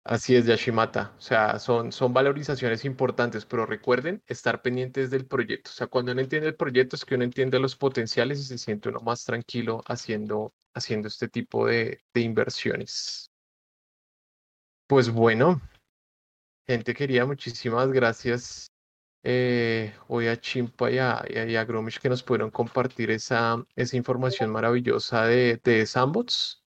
Así 0.04 0.36
es, 0.36 0.46
Yashimata. 0.46 1.16
O 1.18 1.20
sea, 1.20 1.58
son, 1.58 1.90
son 1.90 2.12
valorizaciones 2.12 2.84
importantes, 2.84 3.44
pero 3.44 3.66
recuerden 3.66 4.22
estar 4.28 4.62
pendientes 4.62 5.10
del 5.10 5.26
proyecto. 5.26 5.68
O 5.70 5.74
sea, 5.74 5.88
cuando 5.88 6.12
uno 6.12 6.20
entiende 6.20 6.46
el 6.46 6.54
proyecto 6.54 6.94
es 6.94 7.04
que 7.04 7.16
uno 7.16 7.24
entiende 7.24 7.58
los 7.58 7.74
potenciales 7.74 8.38
y 8.38 8.44
se 8.44 8.56
siente 8.56 8.88
uno 8.88 9.00
más 9.00 9.24
tranquilo 9.24 9.82
haciendo, 9.88 10.54
haciendo 10.72 11.08
este 11.08 11.26
tipo 11.28 11.66
de, 11.66 12.00
de 12.14 12.20
inversiones. 12.20 13.32
Pues 14.86 15.10
bueno, 15.10 15.60
gente 16.68 16.94
querida, 16.94 17.26
muchísimas 17.26 17.90
gracias 17.90 18.68
eh, 19.22 19.94
hoy 20.08 20.28
a 20.28 20.40
Chimpa 20.40 20.90
y 20.90 20.98
a, 20.98 21.24
y 21.28 21.56
a 21.56 21.64
Gromish 21.64 21.98
que 22.00 22.08
nos 22.08 22.22
pudieron 22.22 22.50
compartir 22.50 23.10
esa, 23.10 23.64
esa 23.76 23.96
información 23.96 24.50
maravillosa 24.50 25.26
de, 25.26 25.60
de 25.62 25.86
Sambots. 25.86 26.64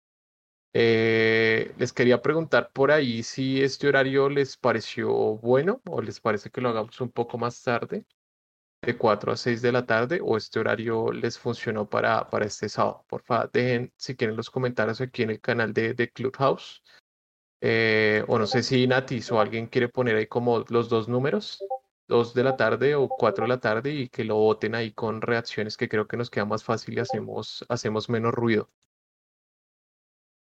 Eh, 0.73 1.75
les 1.79 1.93
quería 1.93 2.21
preguntar 2.21 2.71
por 2.73 2.91
ahí 2.91 3.23
si 3.23 3.63
este 3.63 3.89
horario 3.89 4.29
les 4.29 4.57
pareció 4.59 5.11
bueno 5.39 5.81
o 5.87 6.03
les 6.03 6.21
parece 6.21 6.51
que 6.51 6.61
lo 6.61 6.69
hagamos 6.69 7.01
un 7.01 7.11
poco 7.11 7.39
más 7.39 7.63
tarde, 7.63 8.05
de 8.83 8.97
4 8.97 9.33
a 9.33 9.37
6 9.37 9.63
de 9.63 9.73
la 9.73 9.87
tarde, 9.87 10.21
o 10.23 10.37
este 10.37 10.61
horario 10.61 11.13
les 11.13 11.39
funcionó 11.39 11.89
para, 11.89 12.29
para 12.31 12.47
este 12.47 12.69
sábado. 12.69 13.05
Por 13.09 13.23
favor, 13.23 13.51
dejen 13.53 13.93
si 13.97 14.17
quieren 14.17 14.37
los 14.37 14.51
comentarios 14.51 15.01
aquí 15.01 15.23
en 15.23 15.31
el 15.31 15.41
canal 15.41 15.73
de, 15.73 15.95
de 15.95 16.11
Clubhouse. 16.11 16.83
Eh, 17.61 18.23
o 18.29 18.39
no 18.39 18.47
sé 18.47 18.63
si 18.63 18.87
Natis 18.87 19.33
o 19.33 19.41
alguien 19.41 19.67
quiere 19.67 19.89
poner 19.89 20.17
ahí 20.17 20.27
como 20.27 20.65
los 20.69 20.89
dos 20.91 21.09
números, 21.09 21.65
2 22.09 22.35
de 22.35 22.45
la 22.45 22.57
tarde 22.57 22.95
o 22.95 23.09
4 23.09 23.45
de 23.45 23.49
la 23.49 23.61
tarde 23.61 23.93
y 23.93 24.09
que 24.09 24.25
lo 24.25 24.37
voten 24.37 24.75
ahí 24.75 24.93
con 24.93 25.21
reacciones 25.21 25.77
que 25.77 25.89
creo 25.89 26.07
que 26.07 26.17
nos 26.17 26.31
queda 26.31 26.45
más 26.45 26.65
fácil 26.65 26.95
y 26.95 27.01
hacemos, 27.01 27.65
hacemos 27.69 28.09
menos 28.09 28.33
ruido. 28.33 28.71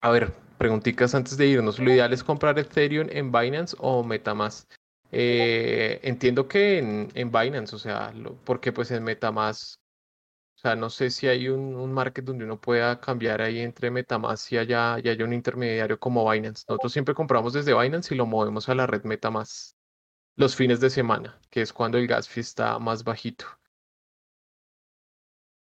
A 0.01 0.11
ver, 0.11 0.31
preguntitas 0.57 1.15
antes 1.15 1.37
de 1.37 1.47
irnos. 1.47 1.79
¿Lo 1.79 1.91
ideal 1.91 2.13
es 2.13 2.23
comprar 2.23 2.57
Ethereum 2.59 3.07
en 3.11 3.31
Binance 3.31 3.75
o 3.79 4.03
Metamask? 4.03 4.69
Eh, 5.11 5.99
entiendo 6.03 6.47
que 6.47 6.79
en, 6.79 7.09
en 7.13 7.31
Binance, 7.31 7.75
o 7.75 7.79
sea, 7.79 8.13
porque 8.43 8.71
pues 8.71 8.91
en 8.91 9.03
Metamask, 9.03 9.79
o 10.55 10.59
sea, 10.59 10.75
no 10.75 10.89
sé 10.89 11.09
si 11.11 11.27
hay 11.27 11.49
un, 11.49 11.75
un, 11.75 11.93
market 11.93 12.25
donde 12.25 12.45
uno 12.45 12.59
pueda 12.59 12.99
cambiar 12.99 13.41
ahí 13.41 13.59
entre 13.59 13.91
Metamask 13.91 14.51
y 14.51 14.57
haya, 14.57 14.97
y 15.03 15.09
haya 15.09 15.25
un 15.25 15.33
intermediario 15.33 15.99
como 15.99 16.29
Binance. 16.29 16.65
Nosotros 16.67 16.91
siempre 16.93 17.15
compramos 17.15 17.53
desde 17.53 17.79
Binance 17.79 18.13
y 18.13 18.17
lo 18.17 18.25
movemos 18.25 18.67
a 18.69 18.75
la 18.75 18.87
red 18.87 19.03
Metamask 19.03 19.76
los 20.37 20.55
fines 20.55 20.79
de 20.79 20.89
semana, 20.89 21.37
que 21.49 21.61
es 21.61 21.73
cuando 21.73 21.97
el 21.97 22.07
gas 22.07 22.29
fee 22.29 22.41
está 22.41 22.79
más 22.79 23.03
bajito. 23.03 23.45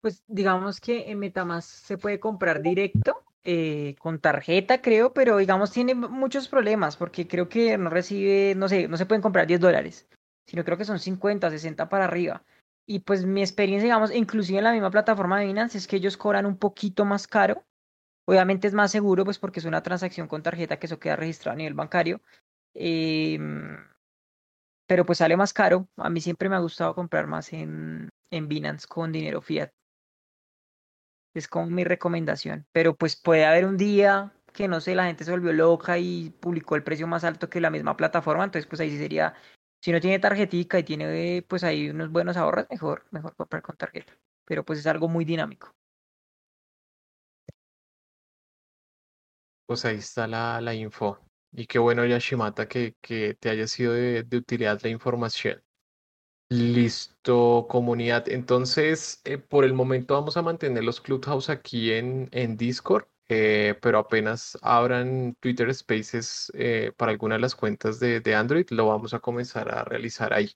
Pues 0.02 0.22
digamos 0.26 0.80
que 0.80 1.10
en 1.10 1.20
Metamask 1.20 1.68
se 1.68 1.96
puede 1.96 2.20
comprar 2.20 2.60
directo 2.60 3.24
eh, 3.44 3.94
con 3.98 4.20
tarjeta, 4.20 4.82
creo, 4.82 5.12
pero 5.14 5.36
digamos 5.38 5.70
tiene 5.70 5.94
muchos 5.94 6.48
problemas 6.48 6.96
porque 6.96 7.26
creo 7.26 7.48
que 7.48 7.78
no 7.78 7.90
recibe, 7.90 8.54
no 8.56 8.68
sé, 8.68 8.88
no 8.88 8.96
se 8.96 9.06
pueden 9.06 9.22
comprar 9.22 9.46
10 9.46 9.60
dólares, 9.60 10.08
sino 10.46 10.64
creo 10.64 10.76
que 10.76 10.84
son 10.84 10.98
50, 10.98 11.48
60 11.48 11.88
para 11.88 12.04
arriba. 12.04 12.44
Y 12.88 13.00
pues 13.00 13.24
mi 13.24 13.40
experiencia, 13.40 13.86
digamos, 13.86 14.12
inclusive 14.14 14.58
en 14.58 14.64
la 14.64 14.72
misma 14.72 14.90
plataforma 14.90 15.40
de 15.40 15.46
Binance, 15.46 15.78
es 15.78 15.86
que 15.86 15.96
ellos 15.96 16.16
cobran 16.16 16.46
un 16.46 16.56
poquito 16.56 17.04
más 17.04 17.26
caro. 17.26 17.64
Obviamente 18.26 18.66
es 18.66 18.74
más 18.74 18.90
seguro, 18.90 19.24
pues 19.24 19.38
porque 19.38 19.60
es 19.60 19.64
una 19.64 19.82
transacción 19.82 20.28
con 20.28 20.42
tarjeta 20.42 20.78
que 20.78 20.86
eso 20.86 20.98
queda 20.98 21.16
registrado 21.16 21.54
a 21.54 21.58
nivel 21.58 21.74
bancario. 21.74 22.20
Eh, 22.74 23.38
pero 24.86 25.04
pues 25.04 25.18
sale 25.18 25.36
más 25.36 25.52
caro. 25.52 25.88
A 25.96 26.10
mí 26.10 26.20
siempre 26.20 26.48
me 26.48 26.56
ha 26.56 26.60
gustado 26.60 26.94
comprar 26.94 27.26
más 27.26 27.52
en, 27.52 28.10
en 28.30 28.48
Binance 28.48 28.86
con 28.86 29.12
dinero 29.12 29.40
fiat. 29.42 29.70
Es 31.34 31.48
como 31.48 31.66
mi 31.66 31.84
recomendación. 31.84 32.66
Pero 32.72 32.94
pues 32.96 33.16
puede 33.20 33.44
haber 33.44 33.66
un 33.66 33.76
día 33.76 34.32
que 34.56 34.68
no 34.68 34.80
sé, 34.80 34.94
la 34.94 35.04
gente 35.06 35.24
se 35.24 35.30
volvió 35.30 35.52
loca 35.52 35.98
y 35.98 36.30
publicó 36.40 36.76
el 36.76 36.82
precio 36.82 37.06
más 37.06 37.24
alto 37.24 37.50
que 37.50 37.60
la 37.60 37.70
misma 37.70 37.96
plataforma. 37.96 38.44
Entonces, 38.44 38.66
pues 38.66 38.80
ahí 38.80 38.90
sí 38.90 38.98
sería, 38.98 39.34
si 39.82 39.92
no 39.92 40.00
tiene 40.00 40.18
tarjetica 40.18 40.78
y 40.78 40.82
tiene 40.84 41.44
pues 41.46 41.62
ahí 41.62 41.90
unos 41.90 42.10
buenos 42.10 42.36
ahorros, 42.36 42.66
mejor, 42.70 43.04
mejor 43.10 43.36
comprar 43.36 43.62
con 43.62 43.76
tarjeta. 43.76 44.14
Pero 44.46 44.64
pues 44.64 44.78
es 44.78 44.86
algo 44.86 45.08
muy 45.08 45.24
dinámico. 45.24 45.74
Pues 49.66 49.84
ahí 49.84 49.96
está 49.96 50.26
la, 50.26 50.60
la 50.60 50.74
info. 50.74 51.25
Y 51.58 51.66
qué 51.66 51.78
bueno, 51.78 52.04
Yashimata, 52.04 52.68
que, 52.68 52.96
que 53.00 53.32
te 53.32 53.48
haya 53.48 53.66
sido 53.66 53.94
de, 53.94 54.24
de, 54.24 54.36
utilidad 54.36 54.78
la 54.82 54.90
información. 54.90 55.62
Listo, 56.50 57.66
comunidad. 57.66 58.28
Entonces, 58.28 59.22
eh, 59.24 59.38
por 59.38 59.64
el 59.64 59.72
momento 59.72 60.12
vamos 60.12 60.36
a 60.36 60.42
mantener 60.42 60.84
los 60.84 61.00
Clubhouse 61.00 61.48
aquí 61.48 61.92
en, 61.92 62.28
en 62.32 62.58
Discord, 62.58 63.06
eh, 63.28 63.74
pero 63.80 63.98
apenas 64.00 64.58
abran 64.60 65.34
Twitter 65.40 65.74
Spaces 65.74 66.52
eh, 66.54 66.92
para 66.94 67.12
alguna 67.12 67.36
de 67.36 67.40
las 67.40 67.54
cuentas 67.54 68.00
de, 68.00 68.20
de, 68.20 68.34
Android, 68.34 68.66
lo 68.68 68.88
vamos 68.88 69.14
a 69.14 69.20
comenzar 69.20 69.74
a 69.74 69.82
realizar 69.82 70.34
ahí. 70.34 70.52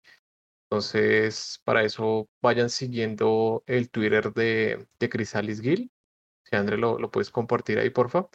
Entonces, 0.68 1.62
para 1.64 1.82
eso 1.82 2.28
vayan 2.42 2.68
siguiendo 2.68 3.64
el 3.66 3.90
Twitter 3.90 4.34
de, 4.34 4.86
de 4.98 5.08
Crisalis 5.08 5.62
Gil. 5.62 5.90
Si 6.44 6.56
André 6.56 6.76
lo, 6.76 6.98
lo 6.98 7.10
puedes 7.10 7.30
compartir 7.30 7.78
ahí, 7.78 7.88
por 7.88 8.10
favor 8.10 8.30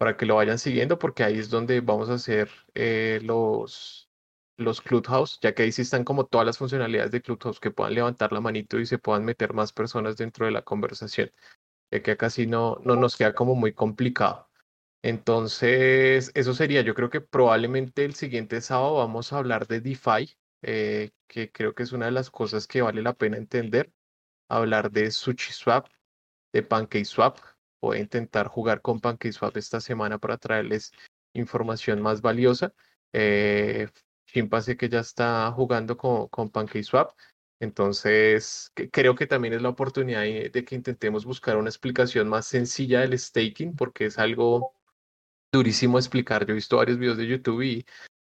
para 0.00 0.16
que 0.16 0.24
lo 0.24 0.36
vayan 0.36 0.58
siguiendo, 0.58 0.98
porque 0.98 1.24
ahí 1.24 1.38
es 1.38 1.50
donde 1.50 1.82
vamos 1.82 2.08
a 2.08 2.14
hacer 2.14 2.48
eh, 2.72 3.20
los, 3.22 4.10
los 4.56 4.80
Clubhouse, 4.80 5.38
ya 5.42 5.54
que 5.54 5.64
ahí 5.64 5.72
sí 5.72 5.82
están 5.82 6.04
como 6.04 6.24
todas 6.24 6.46
las 6.46 6.56
funcionalidades 6.56 7.10
de 7.10 7.20
Clubhouse, 7.20 7.60
que 7.60 7.70
puedan 7.70 7.92
levantar 7.94 8.32
la 8.32 8.40
manito 8.40 8.78
y 8.80 8.86
se 8.86 8.96
puedan 8.96 9.26
meter 9.26 9.52
más 9.52 9.74
personas 9.74 10.16
dentro 10.16 10.46
de 10.46 10.52
la 10.52 10.62
conversación, 10.62 11.30
ya 11.90 12.02
que 12.02 12.12
acá 12.12 12.30
sí 12.30 12.46
no, 12.46 12.80
no 12.82 12.96
nos 12.96 13.14
queda 13.14 13.34
como 13.34 13.54
muy 13.54 13.74
complicado. 13.74 14.48
Entonces, 15.02 16.32
eso 16.34 16.54
sería, 16.54 16.80
yo 16.80 16.94
creo 16.94 17.10
que 17.10 17.20
probablemente 17.20 18.06
el 18.06 18.14
siguiente 18.14 18.62
sábado 18.62 18.94
vamos 18.96 19.34
a 19.34 19.38
hablar 19.38 19.66
de 19.66 19.82
DeFi, 19.82 20.34
eh, 20.62 21.10
que 21.28 21.52
creo 21.52 21.74
que 21.74 21.82
es 21.82 21.92
una 21.92 22.06
de 22.06 22.12
las 22.12 22.30
cosas 22.30 22.66
que 22.66 22.80
vale 22.80 23.02
la 23.02 23.12
pena 23.12 23.36
entender, 23.36 23.92
hablar 24.48 24.90
de 24.92 25.10
SushiSwap, 25.10 25.88
de 26.54 26.62
PancakeSwap, 26.62 27.36
voy 27.80 27.98
a 27.98 28.00
intentar 28.00 28.48
jugar 28.48 28.80
con 28.82 29.00
PancakeSwap 29.00 29.56
esta 29.56 29.80
semana 29.80 30.18
para 30.18 30.38
traerles 30.38 30.92
información 31.32 32.00
más 32.00 32.20
valiosa. 32.20 32.72
Eh, 33.12 33.88
Chimpa 34.26 34.60
sé 34.60 34.76
que 34.76 34.88
ya 34.88 35.00
está 35.00 35.50
jugando 35.52 35.96
con, 35.96 36.28
con 36.28 36.50
PancakeSwap. 36.50 37.12
Entonces, 37.60 38.72
creo 38.90 39.14
que 39.14 39.26
también 39.26 39.54
es 39.54 39.62
la 39.62 39.68
oportunidad 39.68 40.22
de, 40.22 40.50
de, 40.50 40.64
que 40.64 40.74
intentemos 40.74 41.26
buscar 41.26 41.56
una 41.58 41.68
explicación 41.68 42.28
más 42.28 42.46
sencilla 42.46 43.00
del 43.00 43.18
staking, 43.18 43.76
porque 43.76 44.06
es 44.06 44.18
algo 44.18 44.72
durísimo 45.52 45.98
explicar. 45.98 46.46
Yo 46.46 46.52
he 46.52 46.54
visto 46.54 46.78
varios 46.78 46.98
videos 46.98 47.18
de 47.18 47.26
YouTube 47.26 47.62
y 47.62 47.86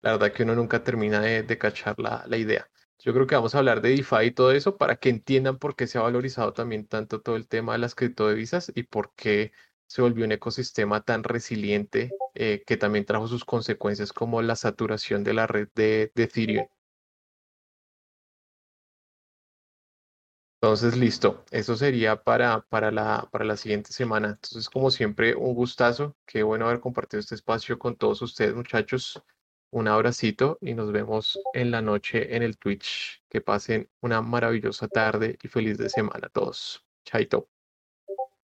la 0.02 0.12
verdad 0.14 0.32
que 0.32 0.44
uno 0.44 0.56
nunca 0.56 0.84
termina 0.84 1.22
de, 1.22 1.44
de 1.44 1.58
cachar 1.58 2.00
la, 2.00 2.24
la 2.28 2.38
idea. 2.38 2.70
Yo 3.00 3.14
creo 3.14 3.28
que 3.28 3.36
vamos 3.36 3.54
a 3.56 3.60
hablar 3.60 3.82
de 3.82 3.90
DeFi 3.90 4.26
y 4.28 4.32
todo 4.32 4.52
eso 4.52 4.78
para 4.78 4.96
que 4.98 5.10
entiendan 5.10 5.60
por 5.60 5.76
qué 5.76 5.86
se 5.88 5.98
ha 5.98 6.02
valorizado 6.02 6.54
también 6.54 6.88
tanto 6.88 7.22
todo 7.22 7.36
el 7.36 7.48
tema 7.48 7.74
de 7.74 7.80
las 7.80 7.94
criptodivisas 7.96 8.72
y 8.76 8.84
por 8.84 9.14
qué 9.16 9.52
se 9.88 10.02
volvió 10.02 10.26
un 10.26 10.32
ecosistema 10.32 11.02
tan 11.04 11.24
resiliente 11.24 12.16
eh, 12.34 12.64
que 12.66 12.78
también 12.78 13.06
trajo 13.06 13.28
sus 13.28 13.46
consecuencias 13.46 14.12
como 14.14 14.42
la 14.42 14.56
saturación 14.56 15.24
de 15.24 15.34
la 15.34 15.46
red 15.48 15.70
de, 15.76 16.12
de 16.16 16.24
Ethereum. 16.24 16.68
Entonces, 20.62 20.98
listo. 20.98 21.46
Eso 21.52 21.76
sería 21.76 22.24
para, 22.24 22.62
para, 22.62 22.92
la, 22.92 23.28
para 23.32 23.46
la 23.46 23.56
siguiente 23.58 23.92
semana. 23.94 24.30
Entonces, 24.30 24.70
como 24.70 24.90
siempre, 24.92 25.36
un 25.36 25.54
gustazo. 25.54 26.18
Qué 26.26 26.44
bueno 26.44 26.66
haber 26.68 26.80
compartido 26.80 27.20
este 27.20 27.36
espacio 27.36 27.78
con 27.80 27.96
todos 27.96 28.22
ustedes, 28.22 28.56
muchachos. 28.56 29.22
Un 29.76 29.90
abracito 29.90 30.58
y 30.62 30.74
nos 30.74 30.94
vemos 30.94 31.38
en 31.52 31.70
la 31.70 31.82
noche 31.82 32.34
en 32.34 32.44
el 32.44 32.58
Twitch. 32.58 33.22
Que 33.28 33.42
pasen 33.42 33.90
una 34.00 34.22
maravillosa 34.22 34.88
tarde 34.88 35.38
y 35.44 35.50
feliz 35.50 35.78
de 35.78 35.90
semana 35.90 36.28
a 36.28 36.30
todos. 36.30 36.86
Chaito. 37.04 37.50